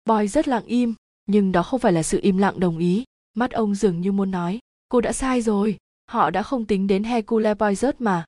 Boy 0.06 0.28
rất 0.28 0.48
lặng 0.48 0.66
im 0.66 0.94
nhưng 1.26 1.52
đó 1.52 1.64
không 1.64 1.80
phải 1.80 1.94
là 1.94 2.04
sự 2.04 2.20
im 2.22 2.38
lặng 2.38 2.60
đồng 2.60 2.78
ý. 2.78 3.04
Mắt 3.34 3.52
ông 3.52 3.76
dường 3.76 4.02
như 4.02 4.12
muốn 4.12 4.32
nói 4.32 4.60
cô 4.90 5.02
đã 5.02 5.14
sai 5.14 5.42
rồi 5.42 5.78
họ 6.06 6.30
đã 6.30 6.44
không 6.44 6.66
tính 6.66 6.88
đến 6.88 7.04
hercule 7.04 7.54
poirot 7.54 7.96
mà. 8.00 8.26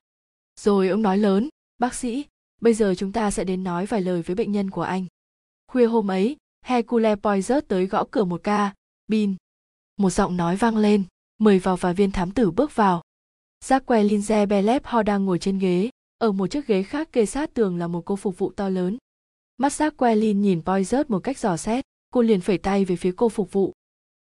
Rồi 0.60 0.88
ông 0.88 1.02
nói 1.02 1.18
lớn 1.18 1.50
bác 1.78 1.94
sĩ 1.94 2.26
bây 2.62 2.74
giờ 2.74 2.94
chúng 2.98 3.12
ta 3.12 3.32
sẽ 3.32 3.44
đến 3.44 3.64
nói 3.64 3.86
vài 3.86 4.02
lời 4.02 4.22
với 4.22 4.36
bệnh 4.36 4.52
nhân 4.52 4.70
của 4.70 4.82
anh. 4.82 5.06
Khuya 5.72 5.86
hôm 5.86 6.12
ấy 6.12 6.38
hercule 6.66 7.16
poirot 7.16 7.64
tới 7.68 7.86
gõ 7.86 8.04
cửa 8.12 8.24
một 8.24 8.42
ca 8.44 8.74
bin. 9.08 9.36
Một 9.98 10.10
giọng 10.10 10.38
nói 10.38 10.56
vang 10.56 10.78
lên 10.78 11.04
mời 11.38 11.60
vào 11.60 11.78
và 11.78 11.94
viên 11.94 12.12
thám 12.12 12.32
tử 12.32 12.52
bước 12.52 12.76
vào. 12.76 13.02
Jacques 13.66 14.08
Linze 14.08 14.48
Belep 14.48 14.86
Ho 14.86 15.04
đang 15.04 15.26
ngồi 15.26 15.40
trên 15.40 15.60
ghế, 15.60 15.90
ở 16.18 16.32
một 16.32 16.48
chiếc 16.48 16.68
ghế 16.68 16.84
khác 16.84 17.12
kê 17.12 17.26
sát 17.26 17.54
tường 17.54 17.78
là 17.78 17.88
một 17.88 18.02
cô 18.06 18.16
phục 18.16 18.38
vụ 18.38 18.52
to 18.52 18.70
lớn. 18.70 18.98
Mắt 19.58 19.72
Jacques 19.72 20.16
Lin 20.16 20.42
nhìn 20.42 20.62
Poizert 20.66 21.04
một 21.08 21.20
cách 21.20 21.40
dò 21.40 21.58
xét, 21.58 21.86
cô 22.10 22.22
liền 22.22 22.42
phẩy 22.42 22.58
tay 22.58 22.86
về 22.86 22.96
phía 22.96 23.14
cô 23.18 23.30
phục 23.30 23.52
vụ. 23.52 23.74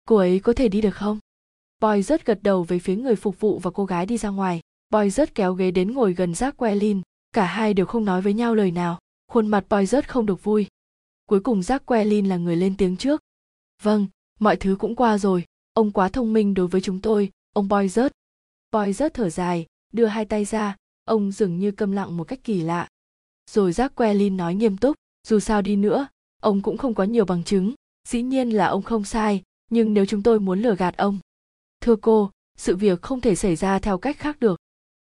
Cô 0.07 0.15
ấy 0.15 0.39
có 0.39 0.53
thể 0.53 0.67
đi 0.67 0.81
được 0.81 0.95
không? 0.95 1.19
Poizert 1.81 2.17
gật 2.25 2.39
đầu 2.43 2.63
về 2.63 2.79
phía 2.79 2.95
người 2.95 3.15
phục 3.15 3.39
vụ 3.39 3.59
và 3.59 3.71
cô 3.71 3.85
gái 3.85 4.05
đi 4.05 4.17
ra 4.17 4.29
ngoài. 4.29 4.61
Boy 4.89 5.09
kéo 5.35 5.53
ghế 5.53 5.71
đến 5.71 5.91
ngồi 5.91 6.13
gần 6.13 6.31
Jack 6.31 6.51
Quellin, 6.51 7.01
cả 7.31 7.45
hai 7.45 7.73
đều 7.73 7.85
không 7.85 8.05
nói 8.05 8.21
với 8.21 8.33
nhau 8.33 8.55
lời 8.55 8.71
nào. 8.71 8.99
Khuôn 9.27 9.47
mặt 9.47 9.65
Boy 9.69 9.85
không 10.07 10.25
được 10.25 10.43
vui. 10.43 10.67
Cuối 11.25 11.39
cùng 11.39 11.59
Jack 11.59 11.79
Quellin 11.79 12.25
là 12.25 12.37
người 12.37 12.55
lên 12.55 12.77
tiếng 12.77 12.97
trước. 12.97 13.21
Vâng, 13.83 14.07
mọi 14.39 14.55
thứ 14.55 14.75
cũng 14.79 14.95
qua 14.95 15.17
rồi. 15.17 15.45
Ông 15.73 15.91
quá 15.91 16.09
thông 16.09 16.33
minh 16.33 16.53
đối 16.53 16.67
với 16.67 16.81
chúng 16.81 17.01
tôi, 17.01 17.31
ông 17.53 17.67
Boy 17.67 17.87
rớt. 17.87 18.11
Rớt 18.93 19.13
thở 19.13 19.29
dài, 19.29 19.65
đưa 19.93 20.05
hai 20.05 20.25
tay 20.25 20.45
ra, 20.45 20.75
ông 21.05 21.31
dường 21.31 21.59
như 21.59 21.71
câm 21.71 21.91
lặng 21.91 22.17
một 22.17 22.23
cách 22.23 22.39
kỳ 22.43 22.61
lạ. 22.61 22.87
Rồi 23.51 23.71
Jack 23.71 23.89
Quellin 23.89 24.37
nói 24.37 24.55
nghiêm 24.55 24.77
túc, 24.77 24.95
dù 25.27 25.39
sao 25.39 25.61
đi 25.61 25.75
nữa, 25.75 26.07
ông 26.41 26.61
cũng 26.61 26.77
không 26.77 26.93
có 26.93 27.03
nhiều 27.03 27.25
bằng 27.25 27.43
chứng. 27.43 27.73
Dĩ 28.07 28.21
nhiên 28.21 28.49
là 28.49 28.67
ông 28.67 28.81
không 28.81 29.03
sai, 29.03 29.43
nhưng 29.69 29.93
nếu 29.93 30.05
chúng 30.05 30.23
tôi 30.23 30.39
muốn 30.39 30.61
lừa 30.61 30.75
gạt 30.75 30.97
ông. 30.97 31.19
Thưa 31.81 31.95
cô, 31.95 32.31
sự 32.57 32.75
việc 32.75 33.01
không 33.01 33.21
thể 33.21 33.35
xảy 33.35 33.55
ra 33.55 33.79
theo 33.79 33.97
cách 33.97 34.17
khác 34.17 34.39
được. 34.39 34.59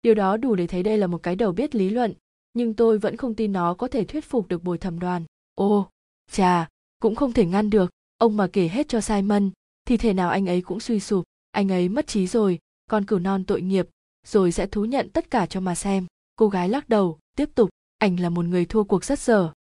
Điều 0.03 0.15
đó 0.15 0.37
đủ 0.37 0.55
để 0.55 0.67
thấy 0.67 0.83
đây 0.83 0.99
là 0.99 1.07
một 1.07 1.23
cái 1.23 1.37
đầu 1.37 1.53
biết 1.53 1.75
lý 1.75 1.91
luận 1.91 2.15
nhưng 2.59 2.75
tôi 2.75 2.99
vẫn 2.99 3.17
không 3.17 3.35
tin 3.35 3.53
nó 3.53 3.75
có 3.75 3.89
thể 3.89 4.05
thuyết 4.05 4.25
phục 4.25 4.49
được 4.49 4.65
bồi 4.65 4.79
thẩm 4.79 4.99
đoàn. 4.99 5.25
Ô 5.55 5.91
chà 6.31 6.69
cũng 7.03 7.15
không 7.15 7.33
thể 7.33 7.47
ngăn 7.47 7.71
được. 7.71 7.91
Ông 8.19 8.37
mà 8.37 8.49
kể 8.53 8.69
hết 8.69 8.89
cho 8.89 9.01
simon 9.01 9.51
thì 9.85 9.97
thể 9.97 10.13
nào 10.13 10.31
anh 10.31 10.47
ấy 10.47 10.63
cũng 10.63 10.81
suy 10.81 11.01
sụp. 11.01 11.25
Anh 11.51 11.69
ấy 11.69 11.89
mất 11.89 12.07
trí 12.07 12.27
rồi 12.27 12.59
con 12.91 13.05
cừu 13.05 13.19
non 13.19 13.45
tội 13.45 13.63
nghiệp 13.63 13.89
rồi 14.27 14.53
sẽ 14.53 14.67
thú 14.67 14.85
nhận 14.85 15.11
tất 15.11 15.31
cả 15.31 15.47
cho 15.47 15.61
mà 15.61 15.75
xem. 15.75 16.07
Cô 16.37 16.49
gái 16.49 16.69
lắc 16.69 16.89
đầu 16.89 17.19
tiếp 17.37 17.51
tục 17.55 17.71
anh 17.99 18.21
là 18.21 18.31
một 18.31 18.45
người 18.45 18.65
thua 18.65 18.85
cuộc 18.85 19.05
rất 19.05 19.19
dở 19.19 19.53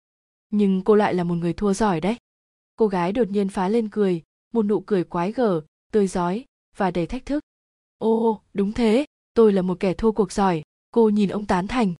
nhưng 0.50 0.82
cô 0.82 0.94
lại 0.94 1.14
là 1.14 1.24
một 1.24 1.34
người 1.34 1.52
thua 1.52 1.72
giỏi 1.72 2.00
đấy. 2.00 2.16
Cô 2.76 2.86
gái 2.86 3.12
đột 3.12 3.28
nhiên 3.28 3.48
phá 3.48 3.68
lên 3.68 3.88
cười, 3.88 4.22
một 4.52 4.62
nụ 4.62 4.80
cười 4.80 5.04
quái 5.04 5.32
gở, 5.32 5.62
tươi 5.92 6.06
rói 6.06 6.44
và 6.76 6.90
đầy 6.90 7.06
thách 7.06 7.26
thức. 7.26 7.40
Ô, 7.98 8.40
đúng 8.54 8.72
thế, 8.72 9.04
tôi 9.34 9.52
là 9.52 9.62
một 9.62 9.80
kẻ 9.80 9.94
thua 9.94 10.12
cuộc 10.12 10.32
giỏi, 10.32 10.62
cô 10.90 11.08
nhìn 11.08 11.28
ông 11.28 11.46
tán 11.46 11.66
thành. 11.66 11.94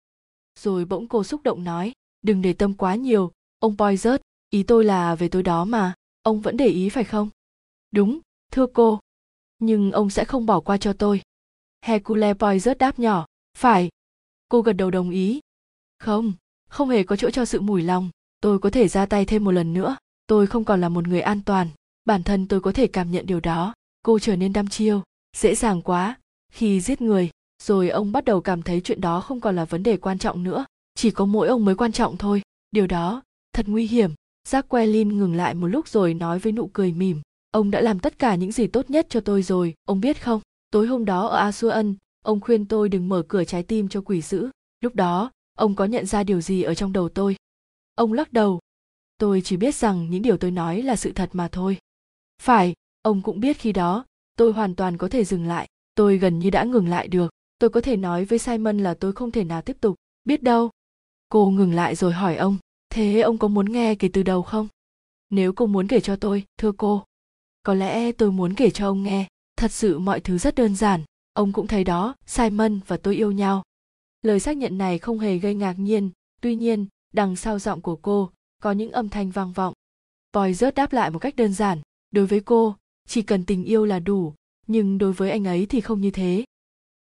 Rồi 0.59 0.85
bỗng 0.85 1.09
cô 1.09 1.25
xúc 1.25 1.43
động 1.43 1.65
nói, 1.65 1.93
đừng 2.23 2.43
để 2.43 2.53
tâm 2.53 2.75
quá 2.75 2.95
nhiều, 2.95 3.33
ông 3.59 3.77
poizert 3.77 4.19
ý 4.51 4.63
tôi 4.63 4.85
là 4.85 5.15
về 5.15 5.29
tối 5.29 5.43
đó 5.43 5.65
mà, 5.65 5.95
ông 6.23 6.41
vẫn 6.41 6.57
để 6.57 6.67
ý 6.67 6.89
phải 6.89 7.05
không? 7.05 7.29
Đúng, 7.91 8.19
thưa 8.53 8.67
cô, 8.67 9.01
nhưng 9.59 9.93
ông 9.93 10.11
sẽ 10.11 10.25
không 10.25 10.47
bỏ 10.47 10.61
qua 10.61 10.77
cho 10.77 10.93
tôi. 10.93 11.23
Hercule 11.83 12.33
poizert 12.33 12.75
đáp 12.79 12.99
nhỏ, 12.99 13.27
phải. 13.59 13.89
Cô 14.49 14.63
gật 14.63 14.73
đầu 14.73 14.91
đồng 14.91 15.11
ý. 15.11 15.41
Không 15.99 16.33
không 16.69 16.89
hề 16.89 17.03
có 17.03 17.17
chỗ 17.17 17.31
cho 17.31 17.45
sự 17.45 17.61
mủi 17.61 17.83
lòng 17.83 18.11
tôi 18.41 18.59
có 18.59 18.71
thể 18.71 18.89
ra 18.89 19.07
tay 19.07 19.25
thêm 19.25 19.45
một 19.45 19.51
lần 19.51 19.73
nữa. 19.73 19.97
Tôi 20.27 20.47
không 20.47 20.65
còn 20.65 20.81
là 20.81 20.89
một 20.89 21.09
người 21.09 21.21
an 21.21 21.41
toàn. 21.47 21.69
Bản 22.05 22.23
thân 22.23 22.47
tôi 22.47 22.61
có 22.61 22.73
thể 22.73 22.87
cảm 22.87 23.11
nhận 23.11 23.27
điều 23.27 23.41
đó. 23.41 23.75
Cô 24.03 24.19
trở 24.19 24.37
nên 24.37 24.53
đăm 24.53 24.69
chiêu. 24.69 25.03
Dễ 25.37 25.55
dàng 25.55 25.83
quá. 25.83 26.19
Khi 26.53 26.81
giết 26.81 27.01
người, 27.01 27.31
rồi 27.63 27.89
ông 27.89 28.13
bắt 28.13 28.25
đầu 28.25 28.41
cảm 28.41 28.63
thấy 28.63 28.81
chuyện 28.81 29.01
đó 29.01 29.21
không 29.21 29.41
còn 29.41 29.57
là 29.57 29.65
vấn 29.65 29.83
đề 29.83 29.97
quan 29.97 30.19
trọng 30.19 30.43
nữa. 30.43 30.65
Chỉ 30.95 31.11
có 31.11 31.25
mỗi 31.25 31.49
ông 31.49 31.65
mới 31.65 31.75
quan 31.75 31.93
trọng 31.93 32.17
thôi. 32.17 32.43
Điều 32.71 32.87
đó, 32.87 33.23
thật 33.53 33.69
nguy 33.69 33.87
hiểm. 33.87 34.11
Giác 34.49 34.69
que 34.69 34.87
lin 34.87 35.19
ngừng 35.19 35.35
lại 35.35 35.55
một 35.55 35.67
lúc 35.67 35.89
rồi 35.89 36.15
nói 36.15 36.39
với 36.39 36.53
nụ 36.53 36.71
cười 36.73 36.93
mỉm. 36.93 37.21
Ông 37.51 37.71
đã 37.71 37.81
làm 37.81 37.99
tất 37.99 38.19
cả 38.19 38.35
những 38.35 38.53
gì 38.53 38.67
tốt 38.67 38.91
nhất 38.91 39.07
cho 39.11 39.21
tôi 39.21 39.43
rồi, 39.43 39.75
ông 39.87 40.01
biết 40.01 40.23
không? 40.23 40.41
Tối 40.71 40.87
hôm 40.87 41.05
đó 41.05 41.27
ở 41.27 41.39
asuan 41.39 41.95
ông 42.27 42.41
khuyên 42.41 42.67
tôi 42.67 42.89
đừng 42.89 43.09
mở 43.09 43.23
cửa 43.29 43.45
trái 43.45 43.63
tim 43.63 43.89
cho 43.89 44.01
quỷ 44.01 44.23
dữ. 44.23 44.51
Lúc 44.81 44.95
đó, 44.95 45.31
ông 45.59 45.75
có 45.75 45.85
nhận 45.85 46.07
ra 46.07 46.25
điều 46.25 46.41
gì 46.41 46.63
ở 46.63 46.75
trong 46.75 46.93
đầu 46.93 47.09
tôi? 47.09 47.37
Ông 47.97 48.13
lắc 48.13 48.33
đầu. 48.33 48.61
Tôi 49.19 49.41
chỉ 49.41 49.57
biết 49.57 49.75
rằng 49.75 50.11
những 50.11 50.23
điều 50.23 50.37
tôi 50.37 50.51
nói 50.51 50.83
là 50.83 50.97
sự 50.97 51.13
thật 51.13 51.31
mà 51.33 51.49
thôi. 51.49 51.79
Phải, 52.43 52.75
ông 53.03 53.23
cũng 53.23 53.41
biết 53.41 53.59
khi 53.59 53.73
đó, 53.73 54.05
tôi 54.37 54.53
hoàn 54.53 54.75
toàn 54.75 54.97
có 54.97 55.09
thể 55.09 55.25
dừng 55.25 55.47
lại. 55.47 55.69
Tôi 55.95 56.19
gần 56.19 56.39
như 56.39 56.51
đã 56.51 56.65
ngừng 56.65 56.89
lại 56.89 57.09
được. 57.09 57.31
Tôi 57.59 57.71
có 57.71 57.81
thể 57.81 57.97
nói 57.97 58.25
với 58.25 58.39
simon 58.39 58.79
là 58.79 58.95
tôi 58.95 59.13
không 59.13 59.31
thể 59.31 59.45
nào 59.45 59.63
tiếp 59.63 59.77
tục. 59.81 59.95
Biết 60.25 60.43
đâu. 60.43 60.71
Cô 61.29 61.51
ngừng 61.51 61.75
lại 61.75 61.95
rồi 61.95 62.13
hỏi 62.13 62.37
ông, 62.37 62.57
thế 62.91 63.21
ông 63.21 63.39
có 63.39 63.49
muốn 63.49 63.73
nghe 63.73 63.95
kể 63.95 64.09
từ 64.13 64.23
đầu 64.23 64.43
không? 64.43 64.69
Nếu 65.31 65.53
cô 65.53 65.67
muốn 65.67 65.89
kể 65.89 66.01
cho 66.01 66.17
tôi, 66.17 66.45
thưa 66.59 66.73
cô. 66.73 67.05
Có 67.63 67.75
lẽ 67.75 68.13
tôi 68.13 68.33
muốn 68.33 68.55
kể 68.55 68.71
cho 68.71 68.89
ông 68.89 69.03
nghe. 69.03 69.29
Thật 69.57 69.73
sự 69.73 69.99
mọi 69.99 70.21
thứ 70.21 70.39
rất 70.39 70.55
đơn 70.55 70.77
giản. 70.77 71.03
Ông 71.33 71.53
cũng 71.53 71.67
thấy 71.67 71.85
đó, 71.85 72.15
simon 72.27 72.81
và 72.87 72.97
tôi 72.97 73.17
yêu 73.17 73.33
nhau. 73.33 73.63
Lời 74.23 74.41
xác 74.41 74.57
nhận 74.57 74.79
này 74.79 74.99
không 74.99 75.19
hề 75.19 75.39
gây 75.39 75.55
ngạc 75.55 75.79
nhiên. 75.79 76.11
Tuy 76.41 76.55
nhiên 76.55 76.87
đằng 77.17 77.37
sau 77.37 77.59
giọng 77.59 77.81
của 77.81 77.97
cô, 77.97 78.31
có 78.63 78.73
những 78.73 78.93
âm 78.93 79.09
thanh 79.09 79.31
vang 79.31 79.53
vọng. 79.53 79.75
Voi 80.33 80.55
rớt 80.55 80.75
đáp 80.75 80.93
lại 80.93 81.11
một 81.11 81.19
cách 81.19 81.37
đơn 81.37 81.53
giản, 81.53 81.81
đối 82.11 82.27
với 82.27 82.41
cô, 82.41 82.77
chỉ 83.09 83.23
cần 83.23 83.45
tình 83.45 83.65
yêu 83.65 83.85
là 83.85 83.99
đủ, 83.99 84.35
nhưng 84.67 84.99
đối 84.99 85.13
với 85.13 85.31
anh 85.31 85.45
ấy 85.45 85.67
thì 85.67 85.81
không 85.81 86.01
như 86.01 86.11
thế. 86.11 86.45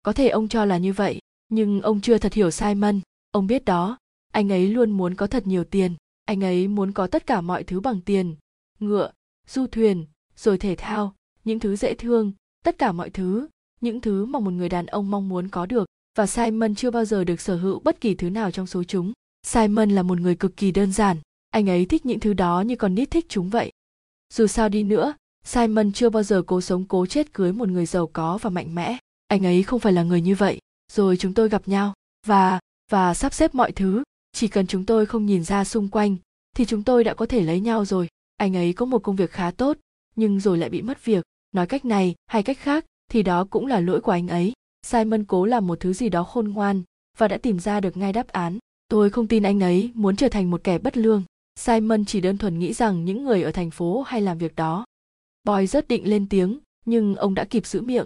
Có 0.03 0.13
thể 0.13 0.29
ông 0.29 0.47
cho 0.47 0.65
là 0.65 0.77
như 0.77 0.93
vậy, 0.93 1.19
nhưng 1.49 1.81
ông 1.81 2.01
chưa 2.01 2.17
thật 2.17 2.33
hiểu 2.33 2.51
simon. 2.51 2.99
Ông 3.31 3.47
biết 3.47 3.65
đó, 3.65 3.97
anh 4.31 4.51
ấy 4.51 4.67
luôn 4.67 4.91
muốn 4.91 5.15
có 5.15 5.27
thật 5.27 5.47
nhiều 5.47 5.63
tiền, 5.63 5.95
anh 6.25 6.43
ấy 6.43 6.67
muốn 6.67 6.91
có 6.91 7.07
tất 7.07 7.27
cả 7.27 7.41
mọi 7.41 7.63
thứ 7.63 7.79
bằng 7.79 8.01
tiền, 8.01 8.35
ngựa, 8.79 9.11
du 9.47 9.67
thuyền, 9.67 10.05
rồi 10.35 10.57
thể 10.57 10.75
thao, 10.75 11.15
những 11.43 11.59
thứ 11.59 11.75
dễ 11.75 11.95
thương, 11.95 12.31
tất 12.63 12.77
cả 12.77 12.91
mọi 12.91 13.09
thứ, 13.09 13.47
những 13.81 14.01
thứ 14.01 14.25
mà 14.25 14.39
một 14.39 14.51
người 14.51 14.69
đàn 14.69 14.85
ông 14.85 15.11
mong 15.11 15.29
muốn 15.29 15.49
có 15.49 15.65
được. 15.65 15.87
Và 16.17 16.27
simon 16.27 16.75
chưa 16.75 16.91
bao 16.91 17.05
giờ 17.05 17.23
được 17.23 17.41
sở 17.41 17.55
hữu 17.55 17.79
bất 17.79 18.01
kỳ 18.01 18.15
thứ 18.15 18.29
nào 18.29 18.51
trong 18.51 18.67
số 18.67 18.83
chúng 18.83 19.13
simon 19.45 19.89
là 19.89 20.03
một 20.03 20.19
người 20.19 20.35
cực 20.35 20.57
kỳ 20.57 20.71
đơn 20.71 20.91
giản. 20.91 21.17
Anh 21.49 21.69
ấy 21.69 21.85
thích 21.85 22.05
những 22.05 22.19
thứ 22.19 22.33
đó 22.33 22.61
như 22.61 22.75
con 22.75 22.95
nít 22.95 23.11
thích 23.11 23.25
chúng 23.29 23.49
vậy. 23.49 23.71
Dù 24.33 24.47
sao 24.47 24.69
đi 24.69 24.83
nữa, 24.83 25.13
simon 25.43 25.91
chưa 25.91 26.09
bao 26.09 26.23
giờ 26.23 26.41
cố 26.47 26.61
sống 26.61 26.85
cố 26.85 27.05
chết 27.05 27.33
cưới 27.33 27.53
một 27.53 27.69
người 27.69 27.85
giàu 27.85 28.07
có 28.13 28.37
và 28.37 28.49
mạnh 28.49 28.75
mẽ. 28.75 28.97
Anh 29.27 29.45
ấy 29.45 29.63
không 29.63 29.79
phải 29.79 29.93
là 29.93 30.03
người 30.03 30.21
như 30.21 30.35
vậy. 30.35 30.59
Rồi 30.91 31.17
chúng 31.17 31.33
tôi 31.33 31.49
gặp 31.49 31.67
nhau, 31.67 31.93
và 32.27 32.59
và 32.91 33.13
sắp 33.13 33.33
xếp 33.33 33.55
mọi 33.55 33.71
thứ. 33.71 34.03
Chỉ 34.31 34.47
cần 34.47 34.67
chúng 34.67 34.85
tôi 34.85 35.05
không 35.05 35.25
nhìn 35.25 35.43
ra 35.43 35.63
xung 35.63 35.89
quanh, 35.89 36.15
thì 36.55 36.65
chúng 36.65 36.83
tôi 36.83 37.03
đã 37.03 37.13
có 37.13 37.25
thể 37.25 37.41
lấy 37.41 37.59
nhau 37.59 37.85
rồi. 37.85 38.07
Anh 38.37 38.55
ấy 38.55 38.73
có 38.73 38.85
một 38.85 39.03
công 39.03 39.15
việc 39.15 39.31
khá 39.31 39.51
tốt, 39.51 39.77
nhưng 40.15 40.39
rồi 40.39 40.57
lại 40.57 40.69
bị 40.69 40.81
mất 40.81 41.05
việc. 41.05 41.23
Nói 41.51 41.67
cách 41.67 41.85
này, 41.85 42.15
hay 42.27 42.43
cách 42.43 42.57
khác, 42.59 42.85
thì 43.11 43.23
đó 43.23 43.45
cũng 43.49 43.65
là 43.65 43.79
lỗi 43.79 44.01
của 44.01 44.11
anh 44.11 44.27
ấy. 44.27 44.53
Simon 44.87 45.23
cố 45.23 45.45
làm 45.45 45.67
một 45.67 45.79
thứ 45.79 45.93
gì 45.93 46.09
đó 46.09 46.23
khôn 46.23 46.49
ngoan, 46.49 46.83
và 47.17 47.27
đã 47.27 47.37
tìm 47.37 47.59
ra 47.59 47.79
được 47.79 47.97
ngay 47.97 48.13
đáp 48.13 48.27
án 48.27 48.57
tôi 48.87 49.09
không 49.09 49.27
tin 49.27 49.43
anh 49.43 49.59
ấy 49.59 49.91
muốn 49.93 50.15
trở 50.15 50.29
thành 50.29 50.51
một 50.51 50.63
kẻ 50.63 50.77
bất 50.77 50.97
lương. 50.97 51.23
Simon 51.59 52.05
chỉ 52.05 52.21
đơn 52.21 52.37
thuần 52.37 52.59
nghĩ 52.59 52.73
rằng 52.73 53.05
những 53.05 53.23
người 53.23 53.43
ở 53.43 53.51
thành 53.51 53.71
phố 53.71 54.01
hay 54.01 54.21
làm 54.21 54.37
việc 54.37 54.55
đó. 54.55 54.85
Boy 55.43 55.67
rất 55.67 55.87
định 55.87 56.09
lên 56.09 56.29
tiếng, 56.29 56.59
nhưng 56.85 57.15
ông 57.15 57.33
đã 57.33 57.45
kịp 57.45 57.65
giữ 57.65 57.81
miệng. 57.81 58.05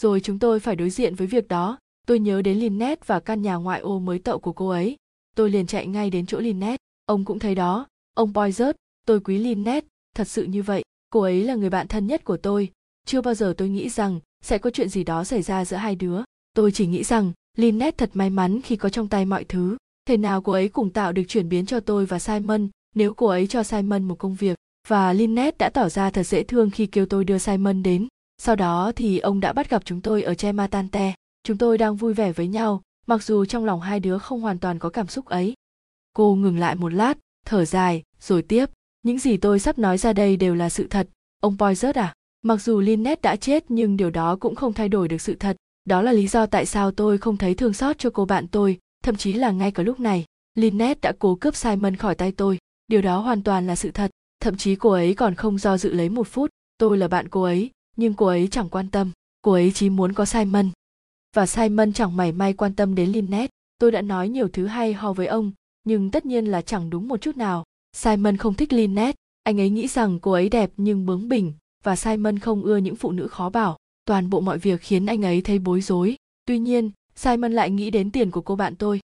Rồi 0.00 0.20
chúng 0.20 0.38
tôi 0.38 0.60
phải 0.60 0.76
đối 0.76 0.90
diện 0.90 1.14
với 1.14 1.26
việc 1.26 1.48
đó. 1.48 1.78
Tôi 2.06 2.18
nhớ 2.18 2.42
đến 2.42 2.58
Lynette 2.58 3.02
và 3.06 3.20
căn 3.20 3.42
nhà 3.42 3.54
ngoại 3.54 3.80
ô 3.80 3.98
mới 3.98 4.18
tậu 4.18 4.38
của 4.38 4.52
cô 4.52 4.68
ấy. 4.68 4.96
Tôi 5.36 5.50
liền 5.50 5.66
chạy 5.66 5.86
ngay 5.86 6.10
đến 6.10 6.26
chỗ 6.26 6.38
Lynette. 6.38 6.82
Ông 7.06 7.24
cũng 7.24 7.38
thấy 7.38 7.54
đó. 7.54 7.86
Ông 8.14 8.32
boy 8.32 8.52
rớt. 8.52 8.76
Tôi 9.06 9.20
quý 9.20 9.38
Lynette. 9.38 9.86
Thật 10.14 10.28
sự 10.28 10.44
như 10.44 10.62
vậy. 10.62 10.82
Cô 11.10 11.20
ấy 11.20 11.44
là 11.44 11.54
người 11.54 11.70
bạn 11.70 11.88
thân 11.88 12.06
nhất 12.06 12.24
của 12.24 12.36
tôi. 12.36 12.70
Chưa 13.06 13.20
bao 13.20 13.34
giờ 13.34 13.54
tôi 13.56 13.68
nghĩ 13.68 13.88
rằng 13.88 14.20
sẽ 14.42 14.58
có 14.58 14.70
chuyện 14.70 14.88
gì 14.88 15.04
đó 15.04 15.24
xảy 15.24 15.42
ra 15.42 15.64
giữa 15.64 15.76
hai 15.76 15.94
đứa. 15.94 16.22
Tôi 16.54 16.72
chỉ 16.72 16.86
nghĩ 16.86 17.04
rằng 17.04 17.32
Lynette 17.56 17.96
thật 17.96 18.10
may 18.14 18.30
mắn 18.30 18.60
khi 18.62 18.76
có 18.76 18.88
trong 18.88 19.08
tay 19.08 19.24
mọi 19.24 19.44
thứ 19.44 19.76
thế 20.06 20.16
nào 20.16 20.42
cô 20.42 20.52
ấy 20.52 20.68
cùng 20.68 20.90
tạo 20.90 21.12
được 21.12 21.22
chuyển 21.28 21.48
biến 21.48 21.66
cho 21.66 21.80
tôi 21.80 22.06
và 22.06 22.18
Simon 22.18 22.68
nếu 22.94 23.14
cô 23.14 23.26
ấy 23.26 23.46
cho 23.46 23.62
Simon 23.62 24.04
một 24.04 24.18
công 24.18 24.34
việc 24.34 24.58
và 24.88 25.12
Lynette 25.12 25.56
đã 25.58 25.70
tỏ 25.70 25.88
ra 25.88 26.10
thật 26.10 26.22
dễ 26.22 26.42
thương 26.42 26.70
khi 26.70 26.86
kêu 26.86 27.06
tôi 27.06 27.24
đưa 27.24 27.38
Simon 27.38 27.82
đến. 27.82 28.08
Sau 28.38 28.56
đó 28.56 28.92
thì 28.96 29.18
ông 29.18 29.40
đã 29.40 29.52
bắt 29.52 29.70
gặp 29.70 29.82
chúng 29.84 30.00
tôi 30.00 30.22
ở 30.22 30.34
Chematante. 30.34 31.14
Chúng 31.42 31.58
tôi 31.58 31.78
đang 31.78 31.96
vui 31.96 32.14
vẻ 32.14 32.32
với 32.32 32.48
nhau, 32.48 32.82
mặc 33.06 33.22
dù 33.22 33.44
trong 33.44 33.64
lòng 33.64 33.80
hai 33.80 34.00
đứa 34.00 34.18
không 34.18 34.40
hoàn 34.40 34.58
toàn 34.58 34.78
có 34.78 34.88
cảm 34.88 35.06
xúc 35.06 35.26
ấy. 35.26 35.54
Cô 36.12 36.34
ngừng 36.34 36.58
lại 36.58 36.74
một 36.74 36.92
lát, 36.92 37.18
thở 37.46 37.64
dài, 37.64 38.02
rồi 38.20 38.42
tiếp. 38.42 38.66
Những 39.02 39.18
gì 39.18 39.36
tôi 39.36 39.58
sắp 39.58 39.78
nói 39.78 39.98
ra 39.98 40.12
đây 40.12 40.36
đều 40.36 40.54
là 40.54 40.68
sự 40.68 40.86
thật. 40.86 41.08
Ông 41.40 41.56
Poizert 41.56 41.92
à? 42.00 42.14
Mặc 42.42 42.56
dù 42.56 42.80
Lynette 42.80 43.20
đã 43.22 43.36
chết 43.36 43.64
nhưng 43.68 43.96
điều 43.96 44.10
đó 44.10 44.36
cũng 44.36 44.54
không 44.54 44.72
thay 44.72 44.88
đổi 44.88 45.08
được 45.08 45.20
sự 45.20 45.34
thật. 45.34 45.56
Đó 45.84 46.02
là 46.02 46.12
lý 46.12 46.28
do 46.28 46.46
tại 46.46 46.66
sao 46.66 46.90
tôi 46.90 47.18
không 47.18 47.36
thấy 47.36 47.54
thương 47.54 47.72
xót 47.72 47.98
cho 47.98 48.10
cô 48.10 48.24
bạn 48.24 48.46
tôi, 48.48 48.78
thậm 49.06 49.16
chí 49.16 49.32
là 49.32 49.50
ngay 49.50 49.70
cả 49.70 49.82
lúc 49.82 50.00
này. 50.00 50.24
Lynette 50.54 51.00
đã 51.02 51.12
cố 51.18 51.34
cướp 51.34 51.56
Simon 51.56 51.96
khỏi 51.96 52.14
tay 52.14 52.32
tôi. 52.32 52.58
Điều 52.86 53.02
đó 53.02 53.18
hoàn 53.18 53.42
toàn 53.42 53.66
là 53.66 53.76
sự 53.76 53.90
thật. 53.90 54.10
Thậm 54.40 54.56
chí 54.56 54.76
cô 54.76 54.90
ấy 54.90 55.14
còn 55.14 55.34
không 55.34 55.58
do 55.58 55.78
dự 55.78 55.92
lấy 55.92 56.08
một 56.08 56.28
phút. 56.28 56.50
Tôi 56.78 56.98
là 56.98 57.08
bạn 57.08 57.28
cô 57.28 57.42
ấy, 57.42 57.70
nhưng 57.96 58.14
cô 58.14 58.26
ấy 58.26 58.48
chẳng 58.50 58.68
quan 58.68 58.90
tâm. 58.90 59.10
Cô 59.42 59.52
ấy 59.52 59.72
chỉ 59.74 59.90
muốn 59.90 60.12
có 60.12 60.24
simon. 60.24 60.70
Và 61.36 61.46
simon 61.46 61.92
chẳng 61.92 62.16
mảy 62.16 62.32
may 62.32 62.52
quan 62.52 62.74
tâm 62.74 62.94
đến 62.94 63.10
lynette. 63.10 63.52
Tôi 63.78 63.90
đã 63.90 64.02
nói 64.02 64.28
nhiều 64.28 64.48
thứ 64.48 64.66
hay 64.66 64.92
ho 64.92 65.12
với 65.12 65.26
ông, 65.26 65.52
nhưng 65.84 66.10
tất 66.10 66.26
nhiên 66.26 66.46
là 66.46 66.62
chẳng 66.62 66.90
đúng 66.90 67.08
một 67.08 67.20
chút 67.20 67.36
nào. 67.36 67.64
Simon 67.96 68.36
không 68.36 68.54
thích 68.54 68.72
lynette. 68.72 69.18
Anh 69.42 69.60
ấy 69.60 69.70
nghĩ 69.70 69.88
rằng 69.88 70.18
cô 70.20 70.32
ấy 70.32 70.48
đẹp 70.48 70.70
nhưng 70.76 71.06
bướng 71.06 71.28
bỉnh, 71.28 71.52
và 71.84 71.96
simon 71.96 72.38
không 72.38 72.62
ưa 72.62 72.76
những 72.76 72.96
phụ 72.96 73.12
nữ 73.12 73.28
khó 73.28 73.50
bảo. 73.50 73.76
Toàn 74.04 74.30
bộ 74.30 74.40
mọi 74.40 74.58
việc 74.58 74.80
khiến 74.80 75.06
anh 75.06 75.24
ấy 75.24 75.40
thấy 75.40 75.58
bối 75.58 75.80
rối. 75.80 76.16
Tuy 76.46 76.58
nhiên 76.58 76.90
simon 77.16 77.52
lại 77.52 77.70
nghĩ 77.70 77.90
đến 77.90 78.10
tiền 78.10 78.30
của 78.30 78.40
cô 78.40 78.56
bạn 78.56 78.76
tôi 78.76 79.00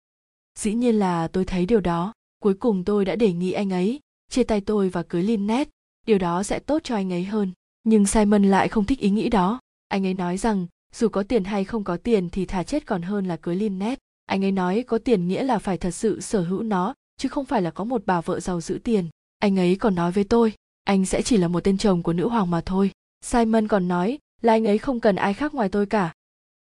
dĩ 0.59 0.73
nhiên 0.73 0.95
là 0.95 1.27
tôi 1.27 1.45
thấy 1.45 1.65
điều 1.65 1.81
đó 1.81 2.13
cuối 2.39 2.53
cùng 2.53 2.83
tôi 2.83 3.05
đã 3.05 3.15
đề 3.15 3.33
nghị 3.33 3.51
anh 3.51 3.69
ấy 3.69 3.99
chia 4.31 4.43
tay 4.43 4.61
tôi 4.61 4.89
và 4.89 5.03
cưới 5.03 5.23
Lynette, 5.23 5.71
điều 6.07 6.17
đó 6.17 6.43
sẽ 6.43 6.59
tốt 6.59 6.81
cho 6.83 6.95
anh 6.95 7.13
ấy 7.13 7.23
hơn. 7.23 7.51
Nhưng 7.83 8.05
Simon 8.05 8.43
lại 8.43 8.67
không 8.67 8.85
thích 8.85 8.99
ý 8.99 9.09
nghĩ 9.09 9.29
đó. 9.29 9.59
Anh 9.87 10.05
ấy 10.05 10.13
nói 10.13 10.37
rằng 10.37 10.67
dù 10.95 11.09
có 11.09 11.23
tiền 11.23 11.43
hay 11.43 11.63
không 11.63 11.83
có 11.83 11.97
tiền 11.97 12.29
thì 12.29 12.45
thà 12.45 12.63
chết 12.63 12.85
còn 12.85 13.01
hơn 13.01 13.25
là 13.25 13.35
cưới 13.35 13.55
Lynette. 13.55 14.01
Anh 14.25 14.45
ấy 14.45 14.51
nói 14.51 14.83
có 14.87 14.97
tiền 14.97 15.27
nghĩa 15.27 15.43
là 15.43 15.59
phải 15.59 15.77
thật 15.77 15.91
sự 15.91 16.21
sở 16.21 16.41
hữu 16.41 16.63
nó, 16.63 16.93
chứ 17.17 17.29
không 17.29 17.45
phải 17.45 17.61
là 17.61 17.71
có 17.71 17.83
một 17.83 18.01
bà 18.05 18.21
vợ 18.21 18.39
giàu 18.39 18.61
giữ 18.61 18.79
tiền. 18.83 19.05
Anh 19.39 19.59
ấy 19.59 19.75
còn 19.75 19.95
nói 19.95 20.11
với 20.11 20.23
tôi, 20.23 20.53
anh 20.83 21.05
sẽ 21.05 21.21
chỉ 21.21 21.37
là 21.37 21.47
một 21.47 21.63
tên 21.63 21.77
chồng 21.77 22.03
của 22.03 22.13
nữ 22.13 22.27
hoàng 22.27 22.51
mà 22.51 22.61
thôi. 22.61 22.91
Simon 23.21 23.67
còn 23.67 23.87
nói 23.87 24.19
là 24.41 24.53
anh 24.53 24.67
ấy 24.67 24.77
không 24.77 24.99
cần 24.99 25.15
ai 25.15 25.33
khác 25.33 25.53
ngoài 25.53 25.69
tôi 25.69 25.85
cả. 25.85 26.13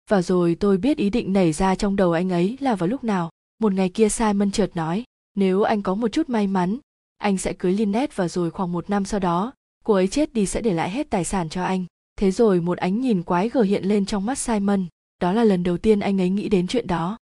Và 0.07 0.21
rồi 0.21 0.55
tôi 0.55 0.77
biết 0.77 0.97
ý 0.97 1.09
định 1.09 1.33
nảy 1.33 1.53
ra 1.53 1.75
trong 1.75 1.95
đầu 1.95 2.11
anh 2.11 2.29
ấy 2.29 2.57
là 2.59 2.75
vào 2.75 2.87
lúc 2.87 3.03
nào. 3.03 3.29
Một 3.59 3.73
ngày 3.73 3.89
kia 3.89 4.09
Simon 4.09 4.51
chợt 4.51 4.71
nói, 4.75 5.03
nếu 5.35 5.61
anh 5.61 5.81
có 5.81 5.95
một 5.95 6.07
chút 6.07 6.29
may 6.29 6.47
mắn 6.47 6.77
anh 7.17 7.37
sẽ 7.37 7.53
cưới 7.53 7.73
Lynette 7.73 8.13
và 8.15 8.27
rồi 8.27 8.51
khoảng 8.51 8.71
một 8.71 8.89
năm 8.89 9.05
sau 9.05 9.19
đó, 9.19 9.53
cô 9.85 9.93
ấy 9.93 10.07
chết 10.07 10.33
đi 10.33 10.45
sẽ 10.45 10.61
để 10.61 10.73
lại 10.73 10.89
hết 10.89 11.09
tài 11.09 11.23
sản 11.23 11.49
cho 11.49 11.63
anh. 11.63 11.85
Thế 12.17 12.31
rồi 12.31 12.61
một 12.61 12.77
ánh 12.77 13.01
nhìn 13.01 13.23
quái 13.23 13.49
gở 13.49 13.61
hiện 13.61 13.83
lên 13.83 14.05
trong 14.05 14.25
mắt 14.25 14.37
Simon, 14.37 14.85
đó 15.21 15.33
là 15.33 15.43
lần 15.43 15.63
đầu 15.63 15.77
tiên 15.77 15.99
anh 15.99 16.21
ấy 16.21 16.29
nghĩ 16.29 16.49
đến 16.49 16.67
chuyện 16.67 16.87
đó. 16.87 17.17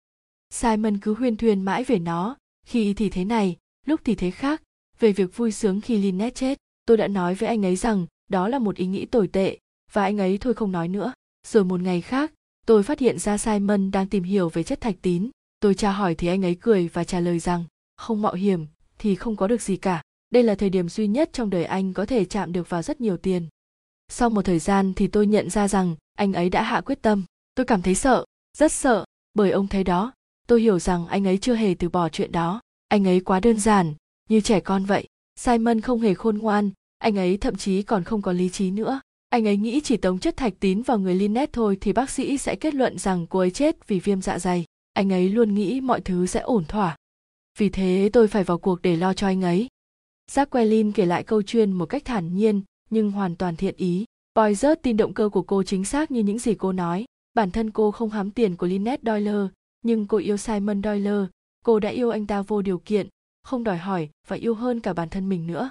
Simon 0.49 0.97
cứ 0.97 1.13
huyên 1.13 1.37
thuyên 1.37 1.61
mãi 1.61 1.83
về 1.83 1.99
nó, 1.99 2.37
khi 2.65 2.93
thì 2.93 3.09
thế 3.09 3.25
này, 3.25 3.57
lúc 3.85 3.99
thì 4.03 4.15
thế 4.15 4.31
khác, 4.31 4.61
về 4.99 5.11
việc 5.11 5.37
vui 5.37 5.51
sướng 5.51 5.81
khi 5.81 5.97
Lynette 5.97 6.35
chết. 6.35 6.57
Tôi 6.85 6.97
đã 6.97 7.07
nói 7.07 7.35
với 7.35 7.49
anh 7.49 7.65
ấy 7.65 7.75
rằng 7.75 8.05
đó 8.29 8.47
là 8.47 8.59
một 8.59 8.75
ý 8.75 8.85
nghĩ 8.85 9.05
tồi 9.05 9.27
tệ, 9.27 9.57
và 9.91 10.03
anh 10.03 10.17
ấy 10.17 10.37
thôi 10.37 10.53
không 10.53 10.71
nói 10.71 10.87
nữa. 10.87 11.13
Rồi 11.47 11.63
một 11.63 11.81
ngày 11.81 12.01
khác, 12.01 12.31
tôi 12.65 12.83
phát 12.83 12.99
hiện 12.99 13.19
ra 13.19 13.37
Simon 13.37 13.91
đang 13.91 14.07
tìm 14.07 14.23
hiểu 14.23 14.49
về 14.49 14.63
chất 14.63 14.81
thạch 14.81 14.95
tín. 15.01 15.29
Tôi 15.59 15.75
tra 15.75 15.91
hỏi 15.91 16.15
thì 16.15 16.27
anh 16.27 16.45
ấy 16.45 16.55
cười 16.55 16.87
và 16.87 17.03
trả 17.03 17.19
lời 17.19 17.39
rằng, 17.39 17.63
không 17.97 18.21
mạo 18.21 18.33
hiểm, 18.33 18.67
thì 18.97 19.15
không 19.15 19.35
có 19.35 19.47
được 19.47 19.61
gì 19.61 19.77
cả. 19.77 20.01
Đây 20.29 20.43
là 20.43 20.55
thời 20.55 20.69
điểm 20.69 20.89
duy 20.89 21.07
nhất 21.07 21.29
trong 21.33 21.49
đời 21.49 21.65
anh 21.65 21.93
có 21.93 22.05
thể 22.05 22.25
chạm 22.25 22.53
được 22.53 22.69
vào 22.69 22.81
rất 22.81 23.01
nhiều 23.01 23.17
tiền. 23.17 23.47
Sau 24.07 24.29
một 24.29 24.41
thời 24.41 24.59
gian 24.59 24.93
thì 24.93 25.07
tôi 25.07 25.27
nhận 25.27 25.49
ra 25.49 25.67
rằng 25.67 25.95
anh 26.17 26.33
ấy 26.33 26.49
đã 26.49 26.63
hạ 26.63 26.81
quyết 26.81 27.01
tâm. 27.01 27.23
Tôi 27.55 27.65
cảm 27.65 27.81
thấy 27.81 27.95
sợ 27.95 28.25
rất 28.57 28.71
sợ. 28.71 29.05
Bởi 29.33 29.51
ông 29.51 29.67
thấy 29.67 29.83
đó 29.83 30.13
tôi 30.47 30.61
hiểu 30.61 30.79
rằng 30.79 31.07
anh 31.07 31.27
ấy 31.27 31.37
chưa 31.37 31.55
hề 31.55 31.75
từ 31.79 31.89
bỏ 31.89 32.09
chuyện 32.09 32.31
đó. 32.31 32.61
Anh 32.87 33.07
ấy 33.07 33.19
quá 33.19 33.39
đơn 33.39 33.59
giản 33.59 33.93
như 34.29 34.41
trẻ 34.41 34.59
con 34.59 34.85
vậy. 34.85 35.07
Simon 35.35 35.81
không 35.81 35.99
hề 35.99 36.13
khôn 36.13 36.37
ngoan. 36.37 36.69
Anh 36.97 37.17
ấy 37.17 37.37
thậm 37.37 37.55
chí 37.55 37.83
còn 37.83 38.03
không 38.03 38.21
có 38.21 38.31
lý 38.31 38.49
trí 38.49 38.71
nữa 38.71 38.99
anh 39.31 39.47
ấy 39.47 39.57
nghĩ 39.57 39.81
chỉ 39.83 39.97
tống 39.97 40.19
chất 40.19 40.37
thạch 40.37 40.53
tín 40.59 40.81
vào 40.81 40.99
người 40.99 41.15
Lynette 41.15 41.51
thôi 41.53 41.77
thì 41.81 41.93
bác 41.93 42.09
sĩ 42.09 42.37
sẽ 42.37 42.55
kết 42.55 42.75
luận 42.75 42.97
rằng 42.97 43.27
cô 43.27 43.39
ấy 43.39 43.51
chết 43.51 43.87
vì 43.87 43.99
viêm 43.99 44.21
dạ 44.21 44.39
dày. 44.39 44.65
Anh 44.93 45.13
ấy 45.13 45.29
luôn 45.29 45.55
nghĩ 45.55 45.81
mọi 45.81 46.01
thứ 46.01 46.25
sẽ 46.25 46.39
ổn 46.39 46.65
thỏa. 46.65 46.95
Vì 47.57 47.69
thế 47.69 48.09
tôi 48.13 48.27
phải 48.27 48.43
vào 48.43 48.57
cuộc 48.57 48.81
để 48.81 48.95
lo 48.95 49.13
cho 49.13 49.27
anh 49.27 49.41
ấy. 49.41 49.67
Jacqueline 50.31 50.91
kể 50.91 51.05
lại 51.05 51.23
câu 51.23 51.41
chuyện 51.41 51.71
một 51.71 51.85
cách 51.85 52.05
thản 52.05 52.35
nhiên 52.35 52.61
nhưng 52.89 53.11
hoàn 53.11 53.35
toàn 53.35 53.55
thiện 53.55 53.75
ý. 53.77 54.05
Boy 54.35 54.53
tin 54.81 54.97
động 54.97 55.13
cơ 55.13 55.29
của 55.29 55.41
cô 55.41 55.63
chính 55.63 55.85
xác 55.85 56.11
như 56.11 56.23
những 56.23 56.39
gì 56.39 56.55
cô 56.55 56.71
nói. 56.71 57.05
Bản 57.33 57.51
thân 57.51 57.71
cô 57.71 57.91
không 57.91 58.09
hám 58.09 58.31
tiền 58.31 58.55
của 58.55 58.67
Lynette 58.67 59.11
Doyle, 59.11 59.47
nhưng 59.81 60.07
cô 60.07 60.17
yêu 60.17 60.37
Simon 60.37 60.83
Doyle. 60.83 61.27
Cô 61.65 61.79
đã 61.79 61.89
yêu 61.89 62.09
anh 62.09 62.27
ta 62.27 62.41
vô 62.41 62.61
điều 62.61 62.77
kiện, 62.77 63.07
không 63.43 63.63
đòi 63.63 63.77
hỏi 63.77 64.09
và 64.27 64.35
yêu 64.35 64.55
hơn 64.55 64.79
cả 64.79 64.93
bản 64.93 65.09
thân 65.09 65.29
mình 65.29 65.47
nữa. 65.47 65.69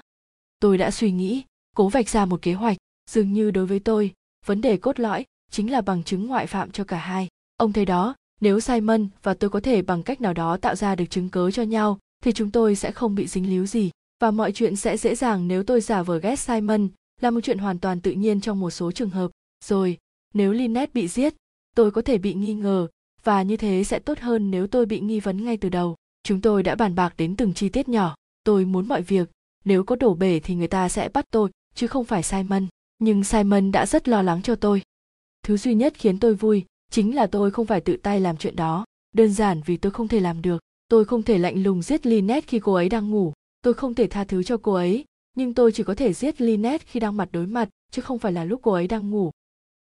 Tôi 0.59 0.77
đã 0.77 0.91
suy 0.91 1.11
nghĩ, 1.11 1.43
cố 1.75 1.89
vạch 1.89 2.09
ra 2.09 2.25
một 2.25 2.41
kế 2.41 2.53
hoạch 2.53 2.77
dường 3.11 3.33
như 3.33 3.51
đối 3.51 3.65
với 3.65 3.79
tôi, 3.79 4.13
vấn 4.45 4.61
đề 4.61 4.77
cốt 4.77 4.99
lõi 4.99 5.25
chính 5.51 5.71
là 5.71 5.81
bằng 5.81 6.03
chứng 6.03 6.27
ngoại 6.27 6.47
phạm 6.47 6.71
cho 6.71 6.83
cả 6.83 6.97
hai. 6.97 7.27
Ông 7.57 7.73
thấy 7.73 7.85
đó, 7.85 8.15
nếu 8.41 8.59
simon 8.59 9.07
và 9.23 9.33
tôi 9.33 9.49
có 9.49 9.59
thể 9.59 9.81
bằng 9.81 10.03
cách 10.03 10.21
nào 10.21 10.33
đó 10.33 10.57
tạo 10.57 10.75
ra 10.75 10.95
được 10.95 11.05
chứng 11.09 11.29
cớ 11.29 11.51
cho 11.51 11.63
nhau, 11.63 11.99
thì 12.23 12.31
chúng 12.31 12.51
tôi 12.51 12.75
sẽ 12.75 12.91
không 12.91 13.15
bị 13.15 13.27
dính 13.27 13.49
líu 13.49 13.65
gì. 13.65 13.91
Và 14.19 14.31
mọi 14.31 14.51
chuyện 14.51 14.75
sẽ 14.75 14.97
dễ 14.97 15.15
dàng 15.15 15.47
nếu 15.47 15.63
tôi 15.63 15.81
giả 15.81 16.03
vờ 16.03 16.17
ghét 16.17 16.35
simon, 16.35 16.87
là 17.21 17.31
một 17.31 17.39
chuyện 17.43 17.57
hoàn 17.57 17.79
toàn 17.79 18.01
tự 18.01 18.11
nhiên 18.11 18.41
trong 18.41 18.59
một 18.59 18.69
số 18.69 18.91
trường 18.91 19.09
hợp. 19.09 19.31
Rồi, 19.65 19.97
nếu 20.33 20.51
Lynette 20.51 20.91
bị 20.93 21.07
giết, 21.07 21.33
tôi 21.75 21.91
có 21.91 22.01
thể 22.01 22.17
bị 22.17 22.33
nghi 22.33 22.53
ngờ, 22.53 22.87
và 23.23 23.41
như 23.43 23.57
thế 23.57 23.83
sẽ 23.83 23.99
tốt 23.99 24.19
hơn 24.19 24.51
nếu 24.51 24.67
tôi 24.67 24.85
bị 24.85 24.99
nghi 24.99 25.19
vấn 25.19 25.45
ngay 25.45 25.57
từ 25.57 25.69
đầu. 25.69 25.95
Chúng 26.23 26.41
tôi 26.41 26.63
đã 26.63 26.75
bàn 26.75 26.95
bạc 26.95 27.13
đến 27.17 27.35
từng 27.35 27.53
chi 27.53 27.69
tiết 27.69 27.89
nhỏ. 27.89 28.15
Tôi 28.43 28.65
muốn 28.65 28.87
mọi 28.87 29.01
việc, 29.01 29.29
nếu 29.65 29.83
có 29.83 29.95
đổ 29.95 30.13
bể 30.13 30.39
thì 30.39 30.55
người 30.55 30.67
ta 30.67 30.89
sẽ 30.89 31.09
bắt 31.09 31.25
tôi, 31.31 31.49
chứ 31.75 31.87
không 31.87 32.05
phải 32.05 32.23
simon 32.23 32.67
nhưng 33.01 33.23
simon 33.23 33.71
đã 33.71 33.85
rất 33.85 34.07
lo 34.07 34.21
lắng 34.21 34.41
cho 34.41 34.55
tôi. 34.55 34.81
Thứ 35.43 35.57
duy 35.57 35.75
nhất 35.75 35.93
khiến 35.97 36.19
tôi 36.19 36.35
vui 36.35 36.65
chính 36.91 37.15
là 37.15 37.27
tôi 37.27 37.51
không 37.51 37.65
phải 37.65 37.81
tự 37.81 37.97
tay 37.97 38.19
làm 38.19 38.37
chuyện 38.37 38.55
đó. 38.55 38.85
Đơn 39.15 39.33
giản 39.33 39.61
vì 39.65 39.77
tôi 39.77 39.91
không 39.91 40.07
thể 40.07 40.19
làm 40.19 40.41
được, 40.41 40.59
tôi 40.87 41.05
không 41.05 41.23
thể 41.23 41.37
lạnh 41.37 41.63
lùng 41.63 41.81
giết 41.81 42.05
Lynette 42.05 42.47
khi 42.47 42.59
cô 42.59 42.73
ấy 42.73 42.89
đang 42.89 43.09
ngủ. 43.09 43.33
Tôi 43.61 43.73
không 43.73 43.93
thể 43.93 44.07
tha 44.07 44.23
thứ 44.23 44.43
cho 44.43 44.57
cô 44.57 44.73
ấy, 44.73 45.05
nhưng 45.37 45.53
tôi 45.53 45.71
chỉ 45.71 45.83
có 45.83 45.95
thể 45.95 46.13
giết 46.13 46.41
Lynette 46.41 46.85
khi 46.87 46.99
đang 46.99 47.17
mặt 47.17 47.29
đối 47.31 47.47
mặt, 47.47 47.69
chứ 47.91 48.01
không 48.01 48.19
phải 48.19 48.31
là 48.31 48.45
lúc 48.45 48.59
cô 48.63 48.71
ấy 48.71 48.87
đang 48.87 49.09
ngủ. 49.09 49.31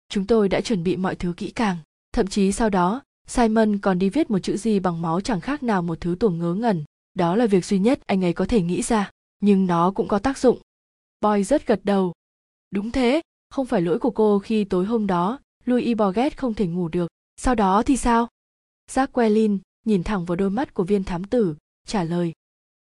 Chúng 0.08 0.26
tôi 0.26 0.48
đã 0.48 0.60
chuẩn 0.60 0.82
bị 0.82 0.96
mọi 0.96 1.14
thứ 1.14 1.32
kỹ 1.36 1.50
càng. 1.50 1.76
Thậm 2.12 2.26
chí 2.26 2.52
sau 2.52 2.70
đó, 2.70 3.02
simon 3.26 3.78
còn 3.78 3.98
đi 3.98 4.10
viết 4.10 4.30
một 4.30 4.38
chữ 4.38 4.56
gì 4.56 4.80
bằng 4.80 5.02
máu 5.02 5.20
chẳng 5.20 5.40
khác 5.40 5.62
nào 5.62 5.82
một 5.82 6.00
thứ 6.00 6.16
tuồng 6.20 6.38
ngớ 6.38 6.54
ngẩn. 6.54 6.84
Đó 7.14 7.36
là 7.36 7.46
việc 7.46 7.64
duy 7.64 7.78
nhất 7.78 8.00
anh 8.06 8.24
ấy 8.24 8.32
có 8.32 8.44
thể 8.44 8.62
nghĩ 8.62 8.82
ra, 8.82 9.10
nhưng 9.40 9.66
nó 9.66 9.90
cũng 9.90 10.08
có 10.08 10.18
tác 10.18 10.38
dụng. 10.38 10.58
Boy 11.20 11.44
rất 11.44 11.66
gật 11.66 11.80
đầu. 11.84 12.12
Đúng 12.70 12.90
thế, 12.90 13.20
không 13.50 13.66
phải 13.66 13.82
lỗi 13.82 13.98
của 13.98 14.10
cô 14.10 14.38
khi 14.38 14.64
tối 14.64 14.84
hôm 14.84 15.06
đó 15.06 15.38
Louis 15.64 15.96
Borget 15.96 16.36
không 16.36 16.54
thể 16.54 16.66
ngủ 16.66 16.88
được. 16.88 17.08
Sau 17.36 17.54
đó 17.54 17.82
thì 17.82 17.96
sao? 17.96 18.28
Jacqueline 18.90 19.58
nhìn 19.86 20.02
thẳng 20.02 20.24
vào 20.24 20.36
đôi 20.36 20.50
mắt 20.50 20.74
của 20.74 20.84
viên 20.84 21.04
thám 21.04 21.24
tử, 21.24 21.56
trả 21.86 22.04
lời. 22.04 22.32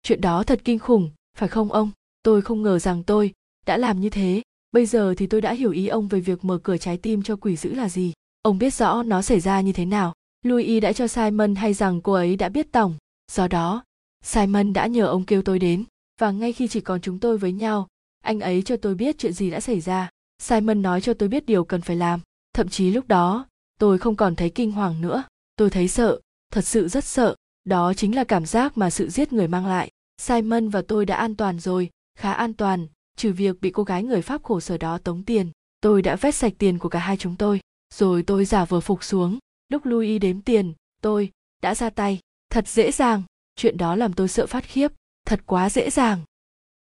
Chuyện 0.04 0.22
đó 0.22 0.44
thật 0.44 0.62
kinh 0.64 0.80
khủng, 0.80 1.10
phải 1.38 1.50
không 1.50 1.72
ông? 1.72 1.92
Tôi 2.24 2.42
không 2.42 2.62
ngờ 2.62 2.80
rằng 2.80 3.04
tôi 3.04 3.34
đã 3.66 3.78
làm 3.78 4.02
như 4.02 4.10
thế. 4.10 4.42
Bây 4.72 4.86
giờ 4.86 5.14
thì 5.18 5.28
tôi 5.28 5.42
đã 5.42 5.54
hiểu 5.54 5.72
ý 5.72 5.88
ông 5.88 6.08
về 6.08 6.20
việc 6.20 6.46
mở 6.46 6.58
cửa 6.64 6.78
trái 6.78 6.98
tim 6.98 7.24
cho 7.24 7.36
quỷ 7.36 7.56
dữ 7.56 7.74
là 7.74 7.90
gì. 7.90 8.14
Ông 8.42 8.58
biết 8.58 8.74
rõ 8.74 9.04
nó 9.04 9.22
xảy 9.22 9.40
ra 9.40 9.62
như 9.62 9.74
thế 9.74 9.86
nào. 9.86 10.14
Louis 10.46 10.84
đã 10.84 10.94
cho 10.94 11.08
Simon 11.08 11.56
hay 11.56 11.74
rằng 11.74 12.02
cô 12.02 12.14
ấy 12.14 12.36
đã 12.36 12.50
biết 12.50 12.72
tổng. 12.72 12.96
Do 13.32 13.48
đó, 13.48 13.84
Simon 14.24 14.74
đã 14.74 14.88
nhờ 14.88 15.06
ông 15.06 15.26
kêu 15.26 15.42
tôi 15.42 15.60
đến. 15.60 15.84
Và 16.20 16.32
ngay 16.32 16.54
khi 16.54 16.68
chỉ 16.68 16.82
còn 16.82 17.02
chúng 17.02 17.20
tôi 17.20 17.38
với 17.38 17.52
nhau, 17.52 17.88
anh 18.22 18.40
ấy 18.40 18.62
cho 18.62 18.78
tôi 18.78 18.96
biết 18.96 19.18
chuyện 19.18 19.34
gì 19.34 19.50
đã 19.50 19.60
xảy 19.60 19.82
ra. 19.82 20.10
Simon 20.40 20.82
nói 20.82 21.02
cho 21.02 21.14
tôi 21.14 21.30
biết 21.30 21.46
điều 21.46 21.64
cần 21.64 21.82
phải 21.82 21.96
làm. 21.96 22.20
Thậm 22.54 22.70
chí 22.70 22.92
lúc 22.92 23.08
đó, 23.08 23.46
tôi 23.80 23.98
không 23.98 24.16
còn 24.16 24.36
thấy 24.36 24.50
kinh 24.50 24.72
hoàng 24.72 25.02
nữa. 25.02 25.24
Tôi 25.56 25.70
thấy 25.70 25.88
sợ, 25.88 26.20
thật 26.52 26.66
sự 26.66 26.88
rất 26.88 27.04
sợ. 27.06 27.36
Đó 27.64 27.94
chính 27.94 28.16
là 28.16 28.24
cảm 28.24 28.46
giác 28.46 28.78
mà 28.78 28.90
sự 28.90 29.10
giết 29.10 29.34
người 29.34 29.48
mang 29.48 29.66
lại. 29.66 29.92
Simon 30.18 30.70
và 30.70 30.82
tôi 30.88 31.06
đã 31.06 31.16
an 31.16 31.36
toàn 31.36 31.60
rồi, 31.60 31.90
khá 32.16 32.34
an 32.34 32.54
toàn, 32.54 32.88
trừ 33.18 33.34
việc 33.34 33.62
bị 33.62 33.72
cô 33.72 33.84
gái 33.84 34.04
người 34.04 34.22
pháp 34.22 34.44
khổ 34.44 34.60
sở 34.60 34.78
đó 34.78 34.98
tống 34.98 35.24
tiền. 35.24 35.52
Tôi 35.82 36.02
đã 36.02 36.16
vét 36.16 36.36
sạch 36.36 36.54
tiền 36.58 36.78
của 36.78 36.90
cả 36.90 37.00
hai 37.00 37.18
chúng 37.18 37.36
tôi, 37.36 37.60
rồi 37.94 38.24
tôi 38.24 38.46
giả 38.46 38.66
vờ 38.66 38.80
phục 38.80 39.04
xuống. 39.04 39.40
Lúc 39.70 39.86
louis 39.86 40.22
đếm 40.22 40.42
tiền, 40.42 40.74
tôi 41.02 41.32
đã 41.62 41.76
ra 41.76 41.90
tay. 41.90 42.20
Thật 42.50 42.68
dễ 42.68 42.92
dàng, 42.92 43.24
chuyện 43.56 43.78
đó 43.78 43.96
làm 43.96 44.14
tôi 44.14 44.28
sợ 44.28 44.48
phát 44.48 44.64
khiếp. 44.64 44.92
Thật 45.26 45.40
quá 45.46 45.70
dễ 45.70 45.90
dàng. 45.90 46.22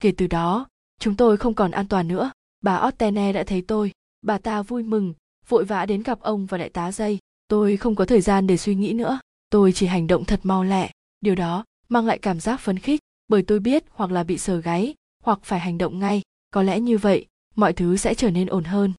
Kể 0.00 0.12
từ 0.16 0.26
đó 0.26 0.66
chúng 1.00 1.16
tôi 1.16 1.36
không 1.36 1.54
còn 1.54 1.70
an 1.70 1.88
toàn 1.88 2.08
nữa. 2.08 2.30
Bà 2.60 2.86
ottene 2.88 3.32
đã 3.32 3.44
thấy 3.44 3.62
tôi. 3.62 3.92
Bà 4.22 4.38
ta 4.38 4.62
vui 4.62 4.82
mừng, 4.82 5.14
vội 5.48 5.64
vã 5.64 5.86
đến 5.86 6.02
gặp 6.02 6.20
ông 6.20 6.46
và 6.46 6.58
đại 6.58 6.68
tá 6.68 6.92
dây 6.92 7.18
tôi 7.48 7.76
không 7.76 7.94
có 7.94 8.04
thời 8.04 8.20
gian 8.20 8.46
để 8.46 8.56
suy 8.56 8.74
nghĩ 8.74 8.92
nữa. 8.92 9.18
Tôi 9.50 9.72
chỉ 9.72 9.86
hành 9.86 10.06
động 10.06 10.24
thật 10.24 10.40
mau 10.42 10.64
lẹ. 10.64 10.90
Điều 11.20 11.34
đó 11.34 11.64
mang 11.88 12.06
lại 12.06 12.18
cảm 12.18 12.40
giác 12.40 12.60
phấn 12.60 12.78
khích, 12.78 13.00
bởi 13.28 13.42
tôi 13.42 13.60
biết 13.60 13.84
hoặc 13.90 14.10
là 14.10 14.24
bị 14.24 14.38
sờ 14.38 14.60
gáy, 14.60 14.94
hoặc 15.22 15.38
phải 15.42 15.60
hành 15.60 15.78
động 15.78 15.98
ngay. 15.98 16.22
Có 16.50 16.62
lẽ 16.62 16.80
như 16.80 16.98
vậy, 16.98 17.26
mọi 17.54 17.72
thứ 17.72 17.96
sẽ 17.96 18.14
trở 18.14 18.30
nên 18.30 18.46
ổn 18.46 18.64
hơn. 18.64 18.92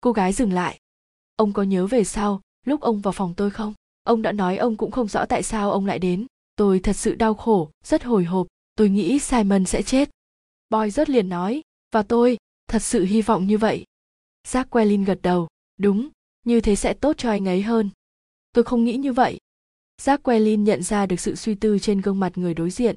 Cô 0.00 0.12
gái 0.12 0.32
dừng 0.32 0.52
lại. 0.52 0.78
Ông 1.36 1.52
có 1.52 1.62
nhớ 1.62 1.86
về 1.86 2.04
sau, 2.04 2.40
lúc 2.66 2.80
ông 2.80 3.00
vào 3.00 3.12
phòng 3.12 3.34
tôi 3.36 3.50
không? 3.50 3.74
Ông 4.02 4.22
đã 4.22 4.32
nói 4.32 4.56
ông 4.56 4.76
cũng 4.76 4.90
không 4.90 5.08
rõ 5.08 5.24
tại 5.24 5.42
sao 5.42 5.72
ông 5.72 5.86
lại 5.86 5.98
đến. 5.98 6.26
Tôi 6.56 6.80
thật 6.80 6.96
sự 6.96 7.14
đau 7.14 7.34
khổ, 7.34 7.70
rất 7.84 8.04
hồi 8.04 8.24
hộp. 8.24 8.46
Tôi 8.74 8.88
nghĩ 8.88 9.18
simon 9.18 9.64
sẽ 9.64 9.82
chết. 9.82 10.10
Boy 10.72 10.90
rất 10.90 11.10
liền 11.10 11.28
nói, 11.28 11.62
và 11.94 12.02
tôi, 12.02 12.36
thật 12.68 12.82
sự 12.82 13.04
hy 13.04 13.22
vọng 13.22 13.46
như 13.46 13.58
vậy. 13.58 13.84
Jacqueline 14.48 15.04
gật 15.04 15.18
đầu, 15.22 15.48
đúng, 15.78 16.08
như 16.46 16.60
thế 16.60 16.76
sẽ 16.76 16.94
tốt 16.94 17.18
cho 17.18 17.30
anh 17.30 17.48
ấy 17.48 17.62
hơn. 17.62 17.90
Tôi 18.52 18.64
không 18.64 18.84
nghĩ 18.84 18.96
như 18.96 19.12
vậy. 19.12 19.38
Jacqueline 20.02 20.62
nhận 20.62 20.82
ra 20.82 21.06
được 21.06 21.20
sự 21.20 21.34
suy 21.34 21.54
tư 21.54 21.78
trên 21.78 22.00
gương 22.00 22.20
mặt 22.20 22.38
người 22.38 22.54
đối 22.54 22.70
diện. 22.70 22.96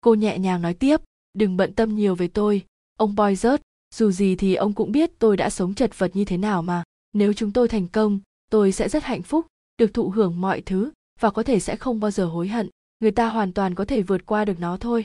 Cô 0.00 0.14
nhẹ 0.14 0.38
nhàng 0.38 0.62
nói 0.62 0.74
tiếp, 0.74 1.00
đừng 1.32 1.56
bận 1.56 1.74
tâm 1.74 1.94
nhiều 1.94 2.14
về 2.14 2.28
tôi, 2.28 2.64
ông 2.96 3.14
Boy 3.14 3.36
rớt, 3.36 3.62
dù 3.94 4.10
gì 4.10 4.36
thì 4.36 4.54
ông 4.54 4.72
cũng 4.72 4.92
biết 4.92 5.10
tôi 5.18 5.36
đã 5.36 5.50
sống 5.50 5.74
chật 5.74 5.98
vật 5.98 6.16
như 6.16 6.24
thế 6.24 6.36
nào 6.36 6.62
mà. 6.62 6.82
Nếu 7.12 7.32
chúng 7.32 7.52
tôi 7.52 7.68
thành 7.68 7.88
công, 7.88 8.20
tôi 8.50 8.72
sẽ 8.72 8.88
rất 8.88 9.04
hạnh 9.04 9.22
phúc, 9.22 9.46
được 9.78 9.94
thụ 9.94 10.10
hưởng 10.10 10.40
mọi 10.40 10.60
thứ 10.60 10.90
và 11.20 11.30
có 11.30 11.42
thể 11.42 11.60
sẽ 11.60 11.76
không 11.76 12.00
bao 12.00 12.10
giờ 12.10 12.26
hối 12.26 12.48
hận. 12.48 12.70
Người 13.00 13.10
ta 13.10 13.28
hoàn 13.28 13.52
toàn 13.52 13.74
có 13.74 13.84
thể 13.84 14.02
vượt 14.02 14.26
qua 14.26 14.44
được 14.44 14.60
nó 14.60 14.76
thôi. 14.76 15.04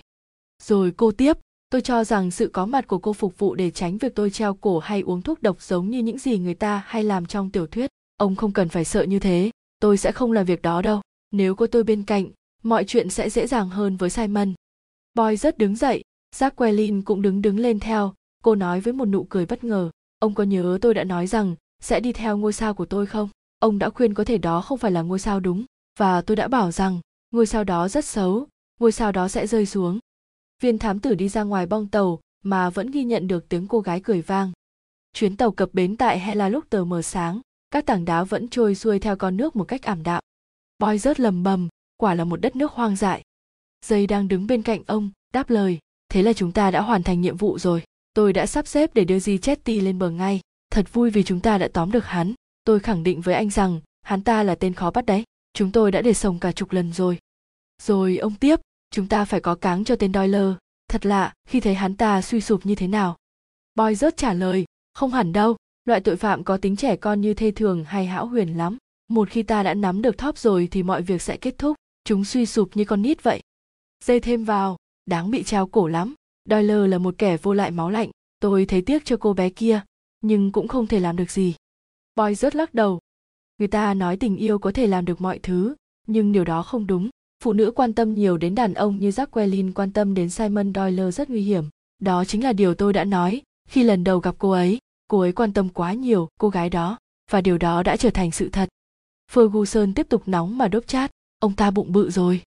Rồi 0.64 0.94
cô 0.98 1.12
tiếp, 1.12 1.38
tôi 1.74 1.82
cho 1.82 2.04
rằng 2.04 2.32
sự 2.32 2.48
có 2.48 2.66
mặt 2.66 2.88
của 2.88 2.98
cô 2.98 3.14
phục 3.14 3.40
vụ 3.40 3.56
để 3.56 3.72
tránh 3.72 3.98
việc 3.98 4.16
tôi 4.16 4.30
treo 4.30 4.54
cổ 4.54 4.80
hay 4.80 5.02
uống 5.02 5.22
thuốc 5.22 5.42
độc 5.42 5.62
giống 5.62 5.90
như 5.90 6.00
những 6.00 6.18
gì 6.18 6.38
người 6.38 6.54
ta 6.54 6.84
hay 6.86 7.04
làm 7.04 7.26
trong 7.26 7.50
tiểu 7.50 7.68
thuyết. 7.68 7.90
Ông 8.18 8.36
không 8.36 8.52
cần 8.52 8.70
phải 8.70 8.86
sợ 8.86 9.04
như 9.04 9.20
thế. 9.20 9.52
Tôi 9.80 9.98
sẽ 9.98 10.12
không 10.12 10.32
làm 10.32 10.46
việc 10.46 10.62
đó 10.62 10.82
đâu. 10.82 11.02
Nếu 11.32 11.56
có 11.56 11.68
tôi 11.68 11.84
bên 11.84 12.04
cạnh, 12.04 12.28
mọi 12.64 12.84
chuyện 12.88 13.10
sẽ 13.10 13.30
dễ 13.30 13.48
dàng 13.48 13.70
hơn 13.70 13.98
với 13.98 14.10
simon. 14.10 14.54
Boy 15.14 15.36
rất 15.36 15.58
đứng 15.58 15.76
dậy. 15.76 16.04
Jacqueline 16.36 17.02
cũng 17.06 17.22
đứng 17.22 17.42
đứng 17.42 17.60
lên 17.60 17.80
theo. 17.80 18.14
Cô 18.44 18.56
nói 18.56 18.82
với 18.82 18.94
một 18.94 19.06
nụ 19.06 19.24
cười 19.24 19.46
bất 19.46 19.64
ngờ. 19.64 19.90
Ông 20.20 20.34
có 20.34 20.44
nhớ 20.44 20.78
tôi 20.82 20.94
đã 20.94 21.04
nói 21.04 21.28
rằng 21.28 21.56
sẽ 21.82 22.00
đi 22.00 22.14
theo 22.14 22.38
ngôi 22.38 22.54
sao 22.54 22.74
của 22.74 22.86
tôi 22.86 23.06
không? 23.06 23.30
Ông 23.60 23.80
đã 23.80 23.90
khuyên 23.90 24.14
có 24.14 24.24
thể 24.24 24.38
đó 24.38 24.62
không 24.62 24.78
phải 24.78 24.92
là 24.92 25.02
ngôi 25.02 25.20
sao 25.20 25.40
đúng. 25.40 25.66
Và 26.00 26.22
tôi 26.22 26.36
đã 26.36 26.48
bảo 26.48 26.72
rằng 26.72 27.00
ngôi 27.32 27.46
sao 27.46 27.64
đó 27.64 27.88
rất 27.88 28.06
xấu. 28.06 28.48
Ngôi 28.80 28.92
sao 28.92 29.12
đó 29.12 29.28
sẽ 29.28 29.48
rơi 29.48 29.66
xuống 29.66 30.00
viên 30.62 30.80
thám 30.80 31.00
tử 31.00 31.16
đi 31.16 31.30
ra 31.30 31.44
ngoài 31.44 31.66
bong 31.66 31.88
tàu 31.88 32.20
mà 32.44 32.70
vẫn 32.70 32.92
ghi 32.92 33.04
nhận 33.04 33.28
được 33.28 33.50
tiếng 33.50 33.68
cô 33.68 33.80
gái 33.80 34.02
cười 34.04 34.22
vang. 34.22 34.52
Chuyến 35.14 35.38
tàu 35.38 35.52
cập 35.52 35.70
bến 35.74 35.98
tại 35.98 36.20
hela 36.20 36.50
lúc 36.50 36.70
tờ 36.70 36.84
mờ 36.84 37.02
sáng, 37.02 37.42
các 37.72 37.86
tảng 37.86 38.06
đá 38.06 38.24
vẫn 38.24 38.48
trôi 38.48 38.76
xuôi 38.76 39.00
theo 39.00 39.16
con 39.16 39.38
nước 39.38 39.56
một 39.56 39.64
cách 39.64 39.82
ảm 39.82 40.04
đạm. 40.04 40.24
Boy 40.80 40.98
rớt 40.98 41.20
lầm 41.20 41.44
bầm, 41.44 41.68
quả 41.98 42.14
là 42.14 42.24
một 42.24 42.42
đất 42.42 42.56
nước 42.56 42.72
hoang 42.72 42.96
dại. 42.96 43.24
Dây 43.86 44.08
đang 44.08 44.28
đứng 44.28 44.48
bên 44.48 44.62
cạnh 44.62 44.84
ông, 44.88 45.12
đáp 45.34 45.50
lời, 45.50 45.80
thế 46.10 46.24
là 46.24 46.34
chúng 46.34 46.52
ta 46.52 46.72
đã 46.72 46.82
hoàn 46.82 47.04
thành 47.04 47.22
nhiệm 47.22 47.38
vụ 47.38 47.60
rồi. 47.60 47.84
Tôi 48.14 48.34
đã 48.34 48.46
sắp 48.46 48.68
xếp 48.68 48.94
để 48.94 49.06
đưa 49.06 49.20
di 49.20 49.38
chetty 49.38 49.80
lên 49.80 50.00
bờ 50.00 50.10
ngay. 50.10 50.42
Thật 50.70 50.94
vui 50.94 51.10
vì 51.10 51.24
chúng 51.24 51.40
ta 51.40 51.58
đã 51.58 51.68
tóm 51.74 51.92
được 51.92 52.06
hắn. 52.06 52.34
Tôi 52.64 52.80
khẳng 52.80 53.04
định 53.04 53.22
với 53.22 53.36
anh 53.36 53.50
rằng, 53.50 53.80
hắn 54.02 54.24
ta 54.24 54.44
là 54.44 54.56
tên 54.56 54.74
khó 54.74 54.92
bắt 54.92 55.06
đấy. 55.06 55.24
Chúng 55.54 55.72
tôi 55.72 55.92
đã 55.92 56.02
để 56.02 56.14
sống 56.14 56.40
cả 56.40 56.52
chục 56.52 56.72
lần 56.72 56.94
rồi. 56.94 57.18
Rồi 57.82 58.18
ông 58.18 58.36
tiếp 58.36 58.60
chúng 58.94 59.08
ta 59.08 59.26
phải 59.26 59.40
có 59.40 59.56
cáng 59.56 59.84
cho 59.84 59.96
tên 59.96 60.14
Doyle. 60.14 60.54
Thật 60.88 61.06
lạ 61.06 61.34
khi 61.48 61.60
thấy 61.60 61.76
hắn 61.76 61.96
ta 61.96 62.22
suy 62.22 62.42
sụp 62.42 62.66
như 62.66 62.76
thế 62.76 62.88
nào. 62.88 63.18
Boy 63.76 63.96
rớt 63.96 64.18
trả 64.18 64.34
lời, 64.34 64.66
không 64.94 65.12
hẳn 65.12 65.34
đâu, 65.34 65.56
loại 65.86 66.02
tội 66.02 66.16
phạm 66.16 66.44
có 66.44 66.58
tính 66.58 66.76
trẻ 66.76 66.96
con 66.96 67.22
như 67.22 67.34
thê 67.34 67.52
thường 67.52 67.84
hay 67.84 68.06
hão 68.06 68.26
huyền 68.26 68.58
lắm. 68.58 68.78
Một 69.08 69.30
khi 69.30 69.44
ta 69.44 69.64
đã 69.64 69.74
nắm 69.74 70.02
được 70.02 70.18
thóp 70.18 70.38
rồi 70.38 70.68
thì 70.72 70.84
mọi 70.84 71.02
việc 71.02 71.22
sẽ 71.22 71.38
kết 71.38 71.58
thúc, 71.58 71.78
chúng 72.04 72.26
suy 72.26 72.46
sụp 72.46 72.70
như 72.74 72.86
con 72.86 73.02
nít 73.02 73.24
vậy. 73.24 73.42
Dây 74.04 74.20
thêm 74.20 74.44
vào, 74.44 74.78
đáng 75.06 75.32
bị 75.32 75.44
treo 75.44 75.68
cổ 75.68 75.88
lắm. 75.88 76.14
Doyle 76.50 76.88
là 76.88 76.98
một 76.98 77.16
kẻ 77.18 77.38
vô 77.38 77.54
lại 77.54 77.72
máu 77.72 77.90
lạnh, 77.90 78.10
tôi 78.40 78.66
thấy 78.66 78.82
tiếc 78.82 79.06
cho 79.06 79.18
cô 79.18 79.34
bé 79.34 79.50
kia. 79.50 79.82
nhưng 80.22 80.52
cũng 80.52 80.68
không 80.68 80.88
thể 80.88 81.00
làm 81.00 81.16
được 81.16 81.32
gì 81.32 81.56
boy 82.16 82.36
rớt 82.36 82.56
lắc 82.56 82.74
đầu 82.74 83.00
người 83.58 83.68
ta 83.68 83.94
nói 83.94 84.18
tình 84.18 84.38
yêu 84.38 84.60
có 84.60 84.72
thể 84.72 84.88
làm 84.88 85.06
được 85.06 85.22
mọi 85.22 85.40
thứ 85.40 85.76
nhưng 86.08 86.32
điều 86.32 86.44
đó 86.44 86.64
không 86.64 86.88
đúng 86.88 87.10
phụ 87.44 87.54
nữ 87.54 87.72
quan 87.76 87.94
tâm 87.94 88.14
nhiều 88.14 88.38
đến 88.38 88.56
đàn 88.56 88.74
ông 88.74 89.00
như 89.00 89.10
Jacqueline 89.10 89.74
quan 89.74 89.92
tâm 89.92 90.14
đến 90.14 90.30
Simon 90.30 90.74
Doyle 90.74 91.12
rất 91.12 91.30
nguy 91.30 91.42
hiểm. 91.42 91.66
Đó 92.00 92.26
chính 92.26 92.44
là 92.44 92.54
điều 92.54 92.74
tôi 92.74 92.94
đã 92.94 93.04
nói 93.04 93.42
khi 93.70 93.84
lần 93.84 94.04
đầu 94.04 94.20
gặp 94.20 94.36
cô 94.38 94.52
ấy. 94.52 94.80
Cô 95.08 95.20
ấy 95.20 95.32
quan 95.32 95.54
tâm 95.54 95.70
quá 95.70 95.94
nhiều 95.94 96.30
cô 96.40 96.50
gái 96.50 96.70
đó 96.70 96.98
và 97.32 97.42
điều 97.42 97.58
đó 97.58 97.84
đã 97.84 97.98
trở 97.98 98.10
thành 98.10 98.32
sự 98.32 98.50
thật. 98.50 98.70
Ferguson 99.32 99.94
tiếp 99.94 100.10
tục 100.10 100.24
nóng 100.26 100.58
mà 100.58 100.68
đốt 100.68 100.88
chát, 100.88 101.12
ông 101.40 101.56
ta 101.56 101.72
bụng 101.72 101.92
bự 101.92 102.10
rồi. 102.10 102.42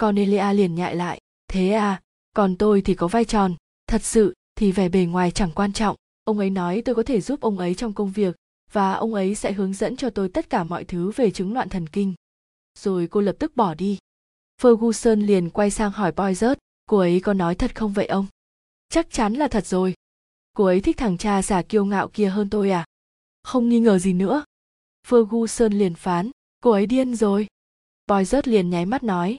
Cornelia 0.00 0.52
liền 0.52 0.74
nhại 0.74 0.96
lại, 0.96 1.20
thế 1.48 1.70
à, 1.70 2.00
còn 2.36 2.56
tôi 2.56 2.82
thì 2.82 2.94
có 2.94 3.08
vai 3.08 3.24
tròn, 3.24 3.54
thật 3.86 4.04
sự 4.04 4.34
thì 4.56 4.72
vẻ 4.72 4.88
bề 4.88 5.04
ngoài 5.04 5.30
chẳng 5.30 5.50
quan 5.54 5.72
trọng. 5.72 5.96
Ông 6.24 6.38
ấy 6.38 6.50
nói 6.50 6.82
tôi 6.84 6.94
có 6.94 7.02
thể 7.02 7.20
giúp 7.20 7.40
ông 7.40 7.58
ấy 7.58 7.74
trong 7.74 7.92
công 7.92 8.12
việc 8.12 8.36
và 8.72 8.92
ông 8.92 9.14
ấy 9.14 9.34
sẽ 9.34 9.52
hướng 9.52 9.74
dẫn 9.74 9.96
cho 9.96 10.10
tôi 10.10 10.28
tất 10.28 10.50
cả 10.50 10.64
mọi 10.64 10.84
thứ 10.84 11.12
về 11.16 11.30
chứng 11.30 11.52
loạn 11.52 11.68
thần 11.68 11.86
kinh. 11.86 12.14
Rồi 12.78 13.06
cô 13.06 13.20
lập 13.20 13.36
tức 13.38 13.56
bỏ 13.56 13.74
đi. 13.74 13.98
Ferguson 14.62 15.26
liền 15.26 15.50
quay 15.50 15.70
sang 15.70 15.90
hỏi 15.90 16.12
Boyzert, 16.12 16.56
cô 16.86 16.98
ấy 16.98 17.20
có 17.20 17.34
nói 17.34 17.54
thật 17.54 17.74
không 17.74 17.92
vậy 17.92 18.06
ông? 18.06 18.26
Chắc 18.88 19.10
chắn 19.10 19.34
là 19.34 19.48
thật 19.48 19.66
rồi. 19.66 19.94
Cô 20.52 20.64
ấy 20.64 20.80
thích 20.80 20.96
thằng 20.96 21.18
cha 21.18 21.42
giả 21.42 21.62
kiêu 21.62 21.84
ngạo 21.84 22.08
kia 22.08 22.28
hơn 22.28 22.50
tôi 22.50 22.70
à? 22.70 22.84
Không 23.42 23.68
nghi 23.68 23.80
ngờ 23.80 23.98
gì 23.98 24.12
nữa. 24.12 24.44
Ferguson 25.08 25.78
liền 25.78 25.94
phán, 25.94 26.30
cô 26.60 26.70
ấy 26.70 26.86
điên 26.86 27.14
rồi. 27.14 27.46
Boyzert 28.06 28.42
liền 28.44 28.70
nháy 28.70 28.86
mắt 28.86 29.02
nói, 29.02 29.36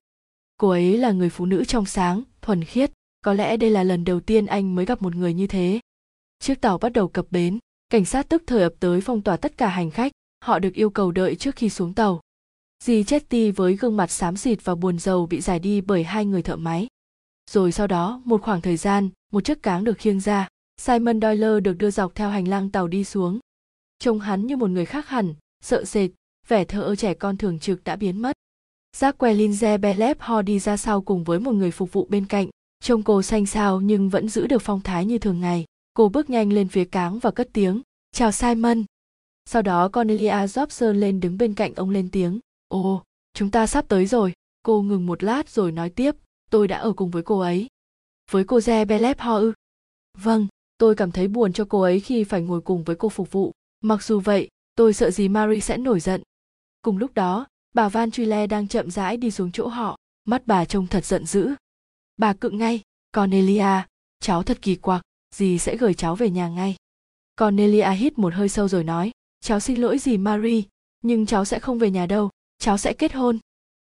cô 0.57 0.70
ấy 0.70 0.97
là 0.97 1.11
người 1.11 1.30
phụ 1.30 1.45
nữ 1.45 1.65
trong 1.65 1.86
sáng, 1.86 2.24
thuần 2.41 2.63
khiết, 2.63 2.91
có 3.22 3.34
lẽ 3.34 3.57
đây 3.57 3.70
là 3.70 3.84
lần 3.84 4.03
đầu 4.03 4.20
tiên 4.20 4.45
anh 4.45 4.76
mới 4.76 4.86
gặp 4.86 5.01
một 5.01 5.15
người 5.15 5.34
như 5.34 5.47
thế. 5.47 5.80
Chiếc 6.39 6.61
tàu 6.61 6.78
bắt 6.78 6.93
đầu 6.93 7.07
cập 7.07 7.26
bến, 7.32 7.59
cảnh 7.89 8.05
sát 8.05 8.30
tức 8.30 8.43
thời 8.47 8.63
ập 8.63 8.74
tới 8.80 9.01
phong 9.01 9.22
tỏa 9.22 9.38
tất 9.38 9.57
cả 9.57 9.67
hành 9.67 9.91
khách, 9.91 10.11
họ 10.41 10.59
được 10.59 10.74
yêu 10.74 10.89
cầu 10.89 11.11
đợi 11.11 11.36
trước 11.36 11.55
khi 11.55 11.70
xuống 11.70 11.93
tàu. 11.93 12.22
Dì 12.84 13.03
Chetty 13.03 13.51
với 13.51 13.75
gương 13.75 13.97
mặt 13.97 14.11
xám 14.11 14.38
xịt 14.38 14.59
và 14.63 14.75
buồn 14.75 14.99
rầu 14.99 15.25
bị 15.25 15.41
giải 15.41 15.59
đi 15.59 15.82
bởi 15.82 16.03
hai 16.03 16.25
người 16.25 16.41
thợ 16.41 16.55
máy. 16.55 16.88
Rồi 17.51 17.71
sau 17.71 17.88
đó, 17.88 18.21
một 18.25 18.41
khoảng 18.41 18.61
thời 18.61 18.77
gian, 18.77 19.09
một 19.32 19.45
chiếc 19.45 19.63
cáng 19.63 19.84
được 19.84 19.97
khiêng 19.97 20.19
ra. 20.19 20.47
Simon 20.77 21.21
Doyle 21.21 21.59
được 21.59 21.73
đưa 21.73 21.91
dọc 21.91 22.15
theo 22.15 22.30
hành 22.30 22.47
lang 22.47 22.69
tàu 22.69 22.88
đi 22.88 23.03
xuống. 23.03 23.39
Trông 23.99 24.19
hắn 24.19 24.47
như 24.47 24.57
một 24.57 24.69
người 24.69 24.86
khác 24.86 25.07
hẳn, 25.07 25.34
sợ 25.63 25.86
sệt, 25.86 26.11
vẻ 26.47 26.65
thơ 26.65 26.82
ơ 26.82 26.95
trẻ 26.95 27.13
con 27.13 27.38
thường 27.38 27.59
trực 27.59 27.84
đã 27.84 27.95
biến 27.95 28.21
mất. 28.21 28.34
Jacqueline 28.97 29.51
Zebelep 29.51 30.15
ho 30.19 30.41
đi 30.41 30.59
ra 30.59 30.77
sau 30.77 31.01
cùng 31.01 31.23
với 31.23 31.39
một 31.39 31.51
người 31.51 31.71
phục 31.71 31.93
vụ 31.93 32.07
bên 32.09 32.25
cạnh. 32.25 32.49
Trông 32.84 33.03
cô 33.03 33.21
xanh 33.21 33.45
xao 33.45 33.82
nhưng 33.82 34.09
vẫn 34.09 34.30
giữ 34.30 34.47
được 34.47 34.61
phong 34.61 34.82
thái 34.82 35.05
như 35.05 35.17
thường 35.17 35.39
ngày. 35.39 35.65
Cô 35.93 36.09
bước 36.09 36.30
nhanh 36.30 36.53
lên 36.53 36.67
phía 36.67 36.86
cáng 36.86 37.19
và 37.19 37.32
cất 37.32 37.49
tiếng. 37.53 37.82
Chào 38.11 38.32
Simon. 38.32 38.84
Sau 39.45 39.61
đó 39.61 39.89
Cornelia 39.89 40.45
Jobson 40.45 40.93
lên 40.93 41.19
đứng 41.19 41.38
bên 41.38 41.53
cạnh 41.53 41.73
ông 41.75 41.89
lên 41.89 42.09
tiếng. 42.11 42.39
Ồ, 42.70 43.03
chúng 43.34 43.51
ta 43.51 43.67
sắp 43.67 43.86
tới 43.88 44.05
rồi. 44.05 44.34
Cô 44.63 44.82
ngừng 44.82 45.05
một 45.05 45.24
lát 45.24 45.49
rồi 45.49 45.72
nói 45.72 45.89
tiếp, 45.89 46.15
tôi 46.49 46.67
đã 46.67 46.78
ở 46.78 46.93
cùng 46.93 47.11
với 47.11 47.24
cô 47.24 47.39
ấy. 47.39 47.67
Với 48.32 48.43
cô 48.43 48.57
Ze 48.57 48.86
Belep 48.86 49.20
Ho 49.20 49.38
ư? 49.38 49.53
Vâng, 50.17 50.47
tôi 50.78 50.95
cảm 50.95 51.11
thấy 51.11 51.28
buồn 51.28 51.53
cho 51.53 51.65
cô 51.70 51.82
ấy 51.82 51.99
khi 51.99 52.24
phải 52.24 52.41
ngồi 52.41 52.61
cùng 52.61 52.84
với 52.84 52.95
cô 52.95 53.09
phục 53.09 53.32
vụ. 53.32 53.51
Mặc 53.82 54.03
dù 54.03 54.20
vậy, 54.20 54.47
tôi 54.76 54.93
sợ 54.93 55.11
gì 55.11 55.28
Marie 55.28 55.59
sẽ 55.59 55.78
nổi 55.78 55.99
giận. 55.99 56.22
Cùng 56.82 56.97
lúc 56.97 57.13
đó, 57.13 57.47
bà 57.74 57.89
Van 57.89 58.11
Truyle 58.11 58.47
đang 58.47 58.67
chậm 58.67 58.91
rãi 58.91 59.17
đi 59.17 59.32
xuống 59.32 59.51
chỗ 59.51 59.67
họ, 59.67 59.97
mắt 60.26 60.41
bà 60.45 60.65
trông 60.65 60.88
thật 60.88 61.05
giận 61.05 61.26
dữ. 61.26 61.49
Bà 62.17 62.34
cự 62.34 62.49
ngay, 62.49 62.82
Cornelia, 63.13 63.86
cháu 64.20 64.43
thật 64.43 64.57
kỳ 64.61 64.76
quặc, 64.76 65.01
dì 65.36 65.59
sẽ 65.59 65.78
gửi 65.78 65.93
cháu 65.93 66.15
về 66.15 66.30
nhà 66.30 66.49
ngay. 66.49 66.76
Cornelia 67.38 67.91
hít 67.91 68.20
một 68.20 68.34
hơi 68.34 68.49
sâu 68.49 68.67
rồi 68.67 68.84
nói, 68.84 69.11
cháu 69.39 69.59
xin 69.59 69.82
lỗi 69.82 69.97
dì 69.99 70.17
Marie, 70.17 70.61
nhưng 71.01 71.26
cháu 71.26 71.45
sẽ 71.45 71.59
không 71.59 71.80
về 71.80 71.91
nhà 71.91 72.05
đâu, 72.05 72.30
cháu 72.60 72.78
sẽ 72.78 72.93
kết 72.93 73.14
hôn. 73.14 73.39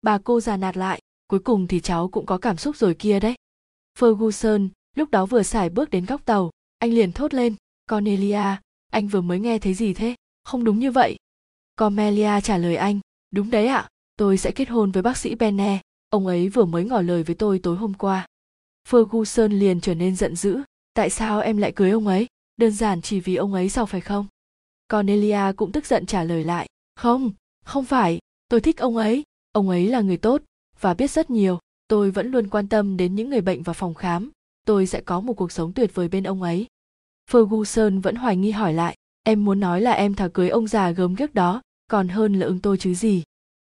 Bà 0.01 0.17
cô 0.17 0.41
già 0.41 0.57
nạt 0.57 0.77
lại, 0.77 1.01
cuối 1.27 1.39
cùng 1.39 1.67
thì 1.67 1.79
cháu 1.79 2.07
cũng 2.07 2.25
có 2.25 2.37
cảm 2.37 2.57
xúc 2.57 2.77
rồi 2.77 2.93
kia 2.93 3.19
đấy. 3.19 3.35
Ferguson, 3.99 4.69
lúc 4.95 5.11
đó 5.11 5.25
vừa 5.25 5.43
xài 5.43 5.69
bước 5.69 5.89
đến 5.89 6.05
góc 6.05 6.25
tàu, 6.25 6.51
anh 6.77 6.93
liền 6.93 7.11
thốt 7.11 7.33
lên, 7.33 7.55
cornelia, 7.89 8.55
anh 8.91 9.07
vừa 9.07 9.21
mới 9.21 9.39
nghe 9.39 9.59
thấy 9.59 9.73
gì 9.73 9.93
thế? 9.93 10.15
Không 10.43 10.63
đúng 10.63 10.79
như 10.79 10.91
vậy. 10.91 11.15
Cornelia 11.79 12.41
trả 12.43 12.57
lời 12.57 12.75
anh, 12.75 12.99
đúng 13.31 13.51
đấy 13.51 13.67
ạ, 13.67 13.87
tôi 14.15 14.37
sẽ 14.37 14.51
kết 14.51 14.69
hôn 14.69 14.91
với 14.91 15.03
bác 15.03 15.17
sĩ 15.17 15.35
benne 15.35 15.81
ông 16.11 16.27
ấy 16.27 16.49
vừa 16.49 16.65
mới 16.65 16.83
ngỏ 16.83 17.01
lời 17.01 17.23
với 17.23 17.35
tôi 17.35 17.59
tối 17.59 17.77
hôm 17.77 17.93
qua. 17.93 18.25
Ferguson 18.89 19.59
liền 19.59 19.81
trở 19.81 19.95
nên 19.95 20.15
giận 20.15 20.35
dữ, 20.35 20.61
tại 20.93 21.09
sao 21.09 21.39
em 21.39 21.57
lại 21.57 21.71
cưới 21.71 21.91
ông 21.91 22.07
ấy? 22.07 22.27
Đơn 22.57 22.71
giản 22.71 23.01
chỉ 23.01 23.19
vì 23.19 23.35
ông 23.35 23.53
ấy 23.53 23.69
sao 23.69 23.85
phải 23.85 24.01
không? 24.01 24.27
Cornelia 24.89 25.53
cũng 25.57 25.71
tức 25.71 25.85
giận 25.85 26.05
trả 26.05 26.23
lời 26.23 26.43
lại, 26.43 26.67
không 26.95 27.31
không 27.65 27.85
phải 27.85 28.19
tôi 28.51 28.61
thích 28.61 28.77
ông 28.77 28.97
ấy 28.97 29.23
ông 29.51 29.69
ấy 29.69 29.87
là 29.87 30.01
người 30.01 30.17
tốt 30.17 30.41
và 30.79 30.93
biết 30.93 31.11
rất 31.11 31.29
nhiều. 31.29 31.59
Tôi 31.87 32.11
vẫn 32.11 32.31
luôn 32.31 32.47
quan 32.47 32.67
tâm 32.67 32.97
đến 32.97 33.15
những 33.15 33.29
người 33.29 33.41
bệnh 33.41 33.63
và 33.63 33.73
phòng 33.73 33.93
khám. 33.93 34.31
Tôi 34.65 34.87
sẽ 34.87 35.01
có 35.01 35.19
một 35.19 35.33
cuộc 35.33 35.51
sống 35.51 35.73
tuyệt 35.73 35.95
vời 35.95 36.07
bên 36.07 36.23
ông 36.23 36.41
ấy. 36.41 36.67
Ferguson 37.31 38.01
vẫn 38.01 38.15
hoài 38.15 38.35
nghi 38.35 38.51
hỏi 38.51 38.73
lại, 38.73 38.95
em 39.23 39.45
muốn 39.45 39.59
nói 39.59 39.81
là 39.81 39.91
em 39.91 40.13
thà 40.13 40.27
cưới 40.27 40.49
ông 40.49 40.67
già 40.67 40.91
gớm 40.91 41.15
ghiếc 41.15 41.33
đó, 41.33 41.61
còn 41.87 42.07
hơn 42.07 42.39
là 42.39 42.45
ưng 42.45 42.59
tôi 42.59 42.77
chứ 42.77 42.93
gì? 42.93 43.23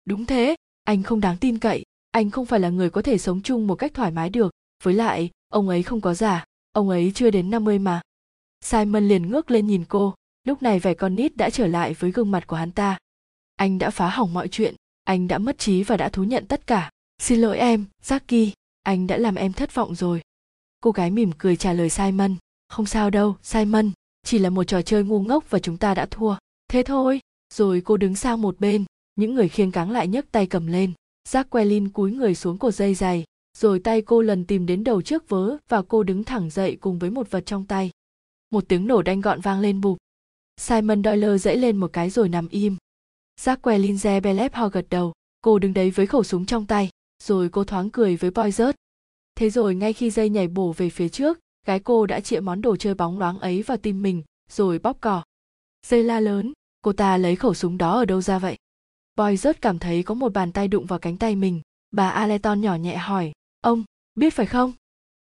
Đúng 0.06 0.26
thế, 0.26 0.56
anh 0.84 1.04
không 1.04 1.20
đáng 1.20 1.38
tin 1.38 1.60
cậy. 1.60 1.84
Anh 2.12 2.30
không 2.30 2.46
phải 2.46 2.60
là 2.60 2.70
người 2.70 2.90
có 2.90 3.02
thể 3.02 3.18
sống 3.18 3.42
chung 3.42 3.68
một 3.68 3.76
cách 3.76 3.94
thoải 3.94 4.12
mái 4.12 4.30
được. 4.30 4.52
Với 4.84 4.94
lại, 4.94 5.30
ông 5.50 5.70
ấy 5.70 5.84
không 5.84 6.02
có 6.02 6.14
già, 6.14 6.46
ông 6.72 6.90
ấy 6.90 7.12
chưa 7.16 7.30
đến 7.30 7.50
50 7.50 7.80
mà. 7.80 8.02
Simon 8.62 9.08
liền 9.08 9.30
ngước 9.30 9.52
lên 9.52 9.68
nhìn 9.68 9.86
cô. 9.86 10.14
Lúc 10.44 10.62
này 10.62 10.80
vẻ 10.80 10.94
con 10.94 11.16
nít 11.16 11.38
đã 11.38 11.50
trở 11.50 11.68
lại 11.68 11.94
với 11.94 12.12
gương 12.12 12.32
mặt 12.32 12.48
của 12.48 12.56
hắn 12.56 12.72
ta 12.72 12.98
anh 13.64 13.80
đã 13.80 13.90
phá 13.90 14.10
hỏng 14.10 14.34
mọi 14.34 14.48
chuyện, 14.48 14.76
anh 15.04 15.28
đã 15.28 15.38
mất 15.38 15.58
trí 15.58 15.84
và 15.84 15.98
đã 15.98 16.10
thú 16.10 16.24
nhận 16.24 16.46
tất 16.48 16.68
cả. 16.68 16.90
Xin 17.22 17.42
lỗi 17.42 17.58
em, 17.58 17.86
jackie, 18.04 18.50
anh 18.84 19.08
đã 19.08 19.18
làm 19.18 19.36
em 19.36 19.54
thất 19.54 19.76
vọng 19.76 19.96
rồi. 19.96 20.22
Cô 20.82 20.92
gái 20.92 21.12
mỉm 21.12 21.32
cười 21.38 21.56
trả 21.56 21.74
lời 21.74 21.90
simon. 21.90 22.36
Không 22.70 22.86
sao 22.86 23.10
đâu, 23.10 23.36
simon, 23.42 23.92
chỉ 24.26 24.40
là 24.40 24.50
một 24.50 24.64
trò 24.64 24.82
chơi 24.82 25.04
ngu 25.04 25.20
ngốc 25.20 25.50
và 25.50 25.60
chúng 25.60 25.78
ta 25.78 25.94
đã 25.94 26.06
thua. 26.06 26.36
Thế 26.68 26.84
thôi, 26.84 27.20
rồi 27.54 27.82
cô 27.86 27.98
đứng 27.98 28.16
sang 28.16 28.42
một 28.42 28.60
bên, 28.60 28.86
những 29.16 29.36
người 29.36 29.50
khiêng 29.50 29.72
cáng 29.72 29.92
lại 29.92 30.08
nhấc 30.08 30.32
tay 30.32 30.48
cầm 30.48 30.68
lên. 30.68 30.94
Jacqueline 31.30 31.90
cúi 31.90 32.12
người 32.12 32.36
xuống 32.36 32.58
cột 32.58 32.76
dây 32.76 32.96
dày 32.96 33.24
rồi 33.58 33.80
tay 33.80 34.02
cô 34.02 34.22
lần 34.22 34.46
tìm 34.46 34.66
đến 34.66 34.84
đầu 34.84 35.02
trước 35.02 35.30
vớ 35.30 35.58
và 35.70 35.82
cô 35.82 36.04
đứng 36.04 36.24
thẳng 36.24 36.50
dậy 36.50 36.78
cùng 36.82 37.00
với 37.00 37.10
một 37.10 37.32
vật 37.32 37.46
trong 37.46 37.66
tay. 37.66 37.92
Một 38.52 38.64
tiếng 38.68 38.88
nổ 38.88 39.02
đanh 39.02 39.22
gọn 39.22 39.42
vang 39.42 39.60
lên 39.60 39.82
bụp. 39.82 39.98
Simon 40.58 41.04
doyle 41.04 41.38
dãy 41.38 41.58
lên 41.58 41.78
một 41.78 41.94
cái 41.94 42.10
rồi 42.10 42.30
nằm 42.30 42.48
im. 42.48 42.78
Jacqueline 43.42 43.98
Zebelep 43.98 44.50
ho 44.54 44.70
gật 44.70 44.86
đầu, 44.90 45.14
cô 45.42 45.60
đứng 45.60 45.74
đấy 45.74 45.92
với 45.92 46.06
khẩu 46.06 46.24
súng 46.24 46.46
trong 46.46 46.66
tay, 46.66 46.90
rồi 47.24 47.50
cô 47.50 47.64
thoáng 47.64 47.90
cười 47.90 48.16
với 48.16 48.32
boy 48.32 48.52
rớt. 48.52 48.76
Thế 49.36 49.50
rồi 49.50 49.76
ngay 49.76 49.94
khi 49.94 50.10
dây 50.10 50.30
nhảy 50.30 50.48
bổ 50.48 50.74
về 50.74 50.90
phía 50.90 51.10
trước, 51.10 51.40
gái 51.66 51.80
cô 51.80 52.06
đã 52.06 52.20
chĩa 52.20 52.40
món 52.40 52.62
đồ 52.62 52.76
chơi 52.76 52.94
bóng 52.94 53.20
loáng 53.20 53.40
ấy 53.40 53.62
vào 53.62 53.78
tim 53.78 54.02
mình, 54.02 54.24
rồi 54.50 54.80
bóp 54.80 54.98
cò. 55.02 55.24
Dây 55.88 56.04
la 56.04 56.20
lớn, 56.20 56.54
cô 56.82 56.94
ta 56.94 57.18
lấy 57.18 57.36
khẩu 57.36 57.54
súng 57.54 57.78
đó 57.78 57.98
ở 58.00 58.06
đâu 58.06 58.22
ra 58.22 58.40
vậy? 58.40 58.58
Boy 59.16 59.38
rớt 59.38 59.62
cảm 59.62 59.80
thấy 59.80 60.04
có 60.04 60.14
một 60.14 60.34
bàn 60.34 60.52
tay 60.52 60.68
đụng 60.68 60.86
vào 60.86 61.00
cánh 61.00 61.18
tay 61.18 61.36
mình, 61.36 61.62
bà 61.92 62.10
Aleton 62.10 62.62
nhỏ 62.62 62.76
nhẹ 62.76 62.98
hỏi, 62.98 63.32
ông, 63.62 63.84
biết 64.16 64.34
phải 64.34 64.46
không? 64.46 64.74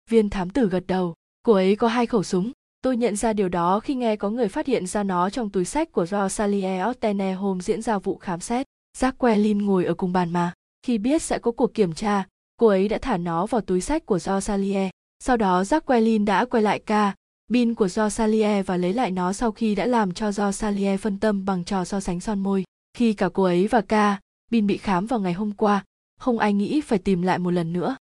Viên 0.10 0.30
thám 0.30 0.50
tử 0.50 0.70
gật 0.70 0.84
đầu, 0.88 1.14
cô 1.44 1.54
ấy 1.54 1.76
có 1.76 1.88
hai 1.88 2.06
khẩu 2.06 2.24
súng, 2.24 2.52
Tôi 2.84 2.98
nhận 2.98 3.16
ra 3.16 3.34
điều 3.34 3.50
đó 3.50 3.80
khi 3.80 3.96
nghe 3.96 4.16
có 4.16 4.30
người 4.30 4.48
phát 4.48 4.68
hiện 4.68 4.88
ra 4.88 5.04
nó 5.04 5.30
trong 5.30 5.50
túi 5.50 5.66
sách 5.66 5.92
của 5.92 6.06
Rosalie 6.06 6.84
Ostene 6.86 7.34
hôm 7.34 7.62
diễn 7.62 7.82
ra 7.82 7.98
vụ 7.98 8.18
khám 8.18 8.40
xét. 8.40 8.68
Jacqueline 8.98 9.66
ngồi 9.66 9.86
ở 9.86 9.94
cùng 9.94 10.14
bàn 10.14 10.34
mà. 10.34 10.54
Khi 10.86 10.98
biết 10.98 11.22
sẽ 11.22 11.40
có 11.40 11.52
cuộc 11.52 11.74
kiểm 11.74 11.94
tra, 11.94 12.28
cô 12.58 12.68
ấy 12.68 12.88
đã 12.88 12.98
thả 13.02 13.18
nó 13.18 13.46
vào 13.46 13.62
túi 13.62 13.82
sách 13.82 14.06
của 14.06 14.20
Rosalie. 14.20 14.90
Sau 15.24 15.38
đó 15.38 15.62
Jacqueline 15.62 16.26
đã 16.26 16.46
quay 16.46 16.64
lại 16.64 16.80
ca, 16.80 17.16
bin 17.48 17.74
của 17.74 17.88
Rosalie 17.88 18.64
và 18.64 18.78
lấy 18.78 18.94
lại 18.94 19.12
nó 19.12 19.34
sau 19.34 19.52
khi 19.52 19.76
đã 19.76 19.86
làm 19.86 20.14
cho 20.14 20.32
Rosalie 20.32 20.98
phân 20.98 21.20
tâm 21.20 21.46
bằng 21.46 21.64
trò 21.64 21.86
so 21.86 22.00
sánh 22.00 22.20
son 22.20 22.40
môi. 22.40 22.64
Khi 22.98 23.14
cả 23.14 23.30
cô 23.34 23.44
ấy 23.44 23.68
và 23.68 23.82
ca, 23.82 24.20
bin 24.52 24.68
bị 24.68 24.78
khám 24.78 25.06
vào 25.06 25.20
ngày 25.20 25.34
hôm 25.34 25.52
qua, 25.52 25.84
không 26.20 26.40
ai 26.40 26.54
nghĩ 26.54 26.82
phải 26.82 27.00
tìm 27.00 27.22
lại 27.22 27.40
một 27.40 27.52
lần 27.52 27.74
nữa. 27.74 27.96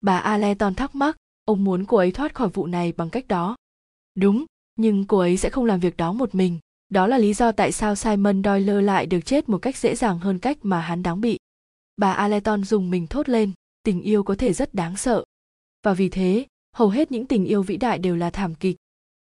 Bà 0.00 0.18
Aleton 0.18 0.74
thắc 0.74 0.94
mắc, 0.94 1.16
ông 1.44 1.64
muốn 1.64 1.84
cô 1.84 1.96
ấy 1.96 2.12
thoát 2.12 2.34
khỏi 2.34 2.48
vụ 2.48 2.66
này 2.66 2.92
bằng 2.96 3.10
cách 3.10 3.28
đó 3.28 3.56
đúng, 4.18 4.44
nhưng 4.76 5.04
cô 5.04 5.18
ấy 5.18 5.36
sẽ 5.36 5.50
không 5.50 5.64
làm 5.64 5.80
việc 5.80 5.96
đó 5.96 6.12
một 6.12 6.34
mình. 6.34 6.58
Đó 6.88 7.06
là 7.06 7.18
lý 7.18 7.34
do 7.34 7.52
tại 7.52 7.72
sao 7.72 7.94
simon 7.94 8.42
doyle 8.44 8.80
lại 8.80 9.06
được 9.06 9.20
chết 9.20 9.48
một 9.48 9.58
cách 9.58 9.76
dễ 9.76 9.94
dàng 9.94 10.18
hơn 10.18 10.38
cách 10.38 10.58
mà 10.62 10.80
hắn 10.80 11.02
đáng 11.02 11.20
bị. 11.20 11.38
Bà 11.96 12.12
aleton 12.12 12.64
dùng 12.64 12.90
mình 12.90 13.06
thốt 13.06 13.28
lên, 13.28 13.52
tình 13.82 14.02
yêu 14.02 14.22
có 14.22 14.34
thể 14.34 14.52
rất 14.52 14.74
đáng 14.74 14.96
sợ. 14.96 15.24
Và 15.82 15.94
vì 15.94 16.08
thế, 16.08 16.46
hầu 16.74 16.88
hết 16.88 17.12
những 17.12 17.26
tình 17.26 17.44
yêu 17.44 17.62
vĩ 17.62 17.76
đại 17.76 17.98
đều 17.98 18.16
là 18.16 18.30
thảm 18.30 18.54
kịch. 18.54 18.76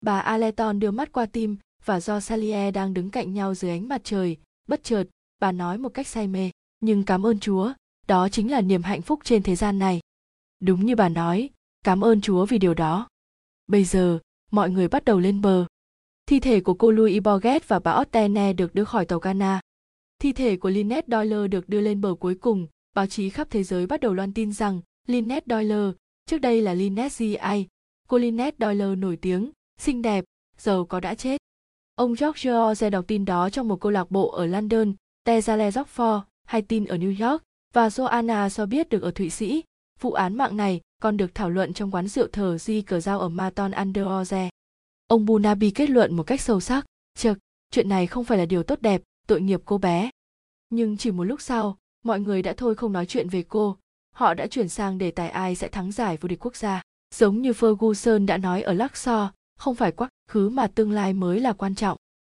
Bà 0.00 0.20
aleton 0.20 0.80
đưa 0.80 0.90
mắt 0.90 1.12
qua 1.12 1.26
tim 1.26 1.56
và 1.84 2.00
do 2.00 2.20
salier 2.20 2.74
đang 2.74 2.94
đứng 2.94 3.10
cạnh 3.10 3.34
nhau 3.34 3.54
dưới 3.54 3.70
ánh 3.70 3.88
mặt 3.88 4.00
trời, 4.04 4.36
bất 4.68 4.84
chợt, 4.84 5.04
bà 5.40 5.52
nói 5.52 5.78
một 5.78 5.88
cách 5.88 6.06
say 6.06 6.28
mê, 6.28 6.50
nhưng 6.80 7.04
cảm 7.04 7.26
ơn 7.26 7.40
chúa, 7.40 7.72
đó 8.06 8.28
chính 8.28 8.50
là 8.50 8.60
niềm 8.60 8.82
hạnh 8.82 9.02
phúc 9.02 9.20
trên 9.24 9.42
thế 9.42 9.56
gian 9.56 9.78
này. 9.78 10.00
Đúng 10.60 10.86
như 10.86 10.96
bà 10.96 11.08
nói, 11.08 11.50
cảm 11.84 12.04
ơn 12.04 12.20
chúa 12.20 12.46
vì 12.46 12.58
điều 12.58 12.74
đó. 12.74 13.08
Bây 13.66 13.84
giờ 13.84 14.18
mọi 14.54 14.70
người 14.70 14.88
bắt 14.88 15.04
đầu 15.04 15.20
lên 15.20 15.40
bờ 15.40 15.64
Thi 16.26 16.40
thể 16.40 16.60
của 16.60 16.74
cô 16.74 16.90
Louis 16.90 17.22
Borget 17.22 17.68
và 17.68 17.78
bà 17.78 18.00
Ottene 18.00 18.52
được 18.52 18.74
đưa 18.74 18.84
khỏi 18.84 19.04
tàu 19.06 19.18
Ghana. 19.18 19.60
Thi 20.18 20.32
thể 20.32 20.56
của 20.56 20.70
Lynette 20.70 21.06
Doyle 21.10 21.48
được 21.48 21.68
đưa 21.68 21.80
lên 21.80 22.00
bờ 22.00 22.14
cuối 22.14 22.34
cùng. 22.34 22.66
Báo 22.94 23.06
chí 23.06 23.30
khắp 23.30 23.48
thế 23.50 23.62
giới 23.62 23.86
bắt 23.86 24.00
đầu 24.00 24.14
loan 24.14 24.34
tin 24.34 24.52
rằng 24.52 24.80
Lynette 25.06 25.56
Doyle, 25.56 25.92
trước 26.26 26.38
đây 26.38 26.60
là 26.60 26.74
Lynette 26.74 27.14
G.I., 27.18 27.66
cô 28.08 28.18
Lynette 28.18 28.66
Doyle 28.66 28.96
nổi 28.96 29.16
tiếng, 29.16 29.50
xinh 29.80 30.02
đẹp, 30.02 30.24
giàu 30.58 30.84
có 30.84 31.00
đã 31.00 31.14
chết. 31.14 31.40
Ông 31.94 32.14
George 32.20 32.50
Oze 32.50 32.90
đọc 32.90 33.04
tin 33.08 33.24
đó 33.24 33.50
trong 33.50 33.68
một 33.68 33.80
câu 33.80 33.92
lạc 33.92 34.10
bộ 34.10 34.30
ở 34.30 34.46
London, 34.46 34.92
Tezale 35.26 35.70
Rockford, 35.70 36.20
hay 36.44 36.62
tin 36.62 36.84
ở 36.84 36.96
New 36.96 37.30
York, 37.30 37.42
và 37.74 37.88
Joanna 37.88 38.48
cho 38.48 38.66
biết 38.66 38.88
được 38.88 39.02
ở 39.02 39.10
Thụy 39.10 39.30
Sĩ. 39.30 39.62
Vụ 40.00 40.12
án 40.12 40.36
mạng 40.36 40.56
này 40.56 40.80
còn 41.04 41.16
được 41.16 41.34
thảo 41.34 41.50
luận 41.50 41.72
trong 41.72 41.90
quán 41.90 42.08
rượu 42.08 42.26
thờ 42.32 42.58
Di 42.58 42.82
cờ 42.82 43.00
giao 43.00 43.20
ở 43.20 43.28
Maton 43.28 43.72
under 43.72 44.06
Oze. 44.06 44.48
Ông 45.06 45.24
Bunabi 45.24 45.70
kết 45.70 45.90
luận 45.90 46.16
một 46.16 46.22
cách 46.22 46.40
sâu 46.40 46.60
sắc, 46.60 46.86
chật, 47.18 47.38
chuyện 47.70 47.88
này 47.88 48.06
không 48.06 48.24
phải 48.24 48.38
là 48.38 48.46
điều 48.46 48.62
tốt 48.62 48.80
đẹp, 48.82 49.02
tội 49.26 49.40
nghiệp 49.40 49.60
cô 49.64 49.78
bé. 49.78 50.10
Nhưng 50.70 50.96
chỉ 50.96 51.10
một 51.10 51.24
lúc 51.24 51.40
sau, 51.40 51.78
mọi 52.04 52.20
người 52.20 52.42
đã 52.42 52.54
thôi 52.56 52.74
không 52.74 52.92
nói 52.92 53.06
chuyện 53.06 53.28
về 53.28 53.42
cô, 53.42 53.76
họ 54.14 54.34
đã 54.34 54.46
chuyển 54.46 54.68
sang 54.68 54.98
đề 54.98 55.10
tài 55.10 55.28
ai 55.28 55.54
sẽ 55.54 55.68
thắng 55.68 55.92
giải 55.92 56.16
vô 56.20 56.28
địch 56.28 56.44
quốc 56.46 56.56
gia. 56.56 56.82
Giống 57.14 57.42
như 57.42 57.50
Ferguson 57.50 58.26
đã 58.26 58.36
nói 58.36 58.62
ở 58.62 58.72
Luxor, 58.72 59.28
không 59.58 59.74
phải 59.74 59.92
quá 59.92 60.08
khứ 60.30 60.48
mà 60.48 60.66
tương 60.66 60.92
lai 60.92 61.12
mới 61.12 61.40
là 61.40 61.52
quan 61.52 61.74
trọng. 61.74 61.96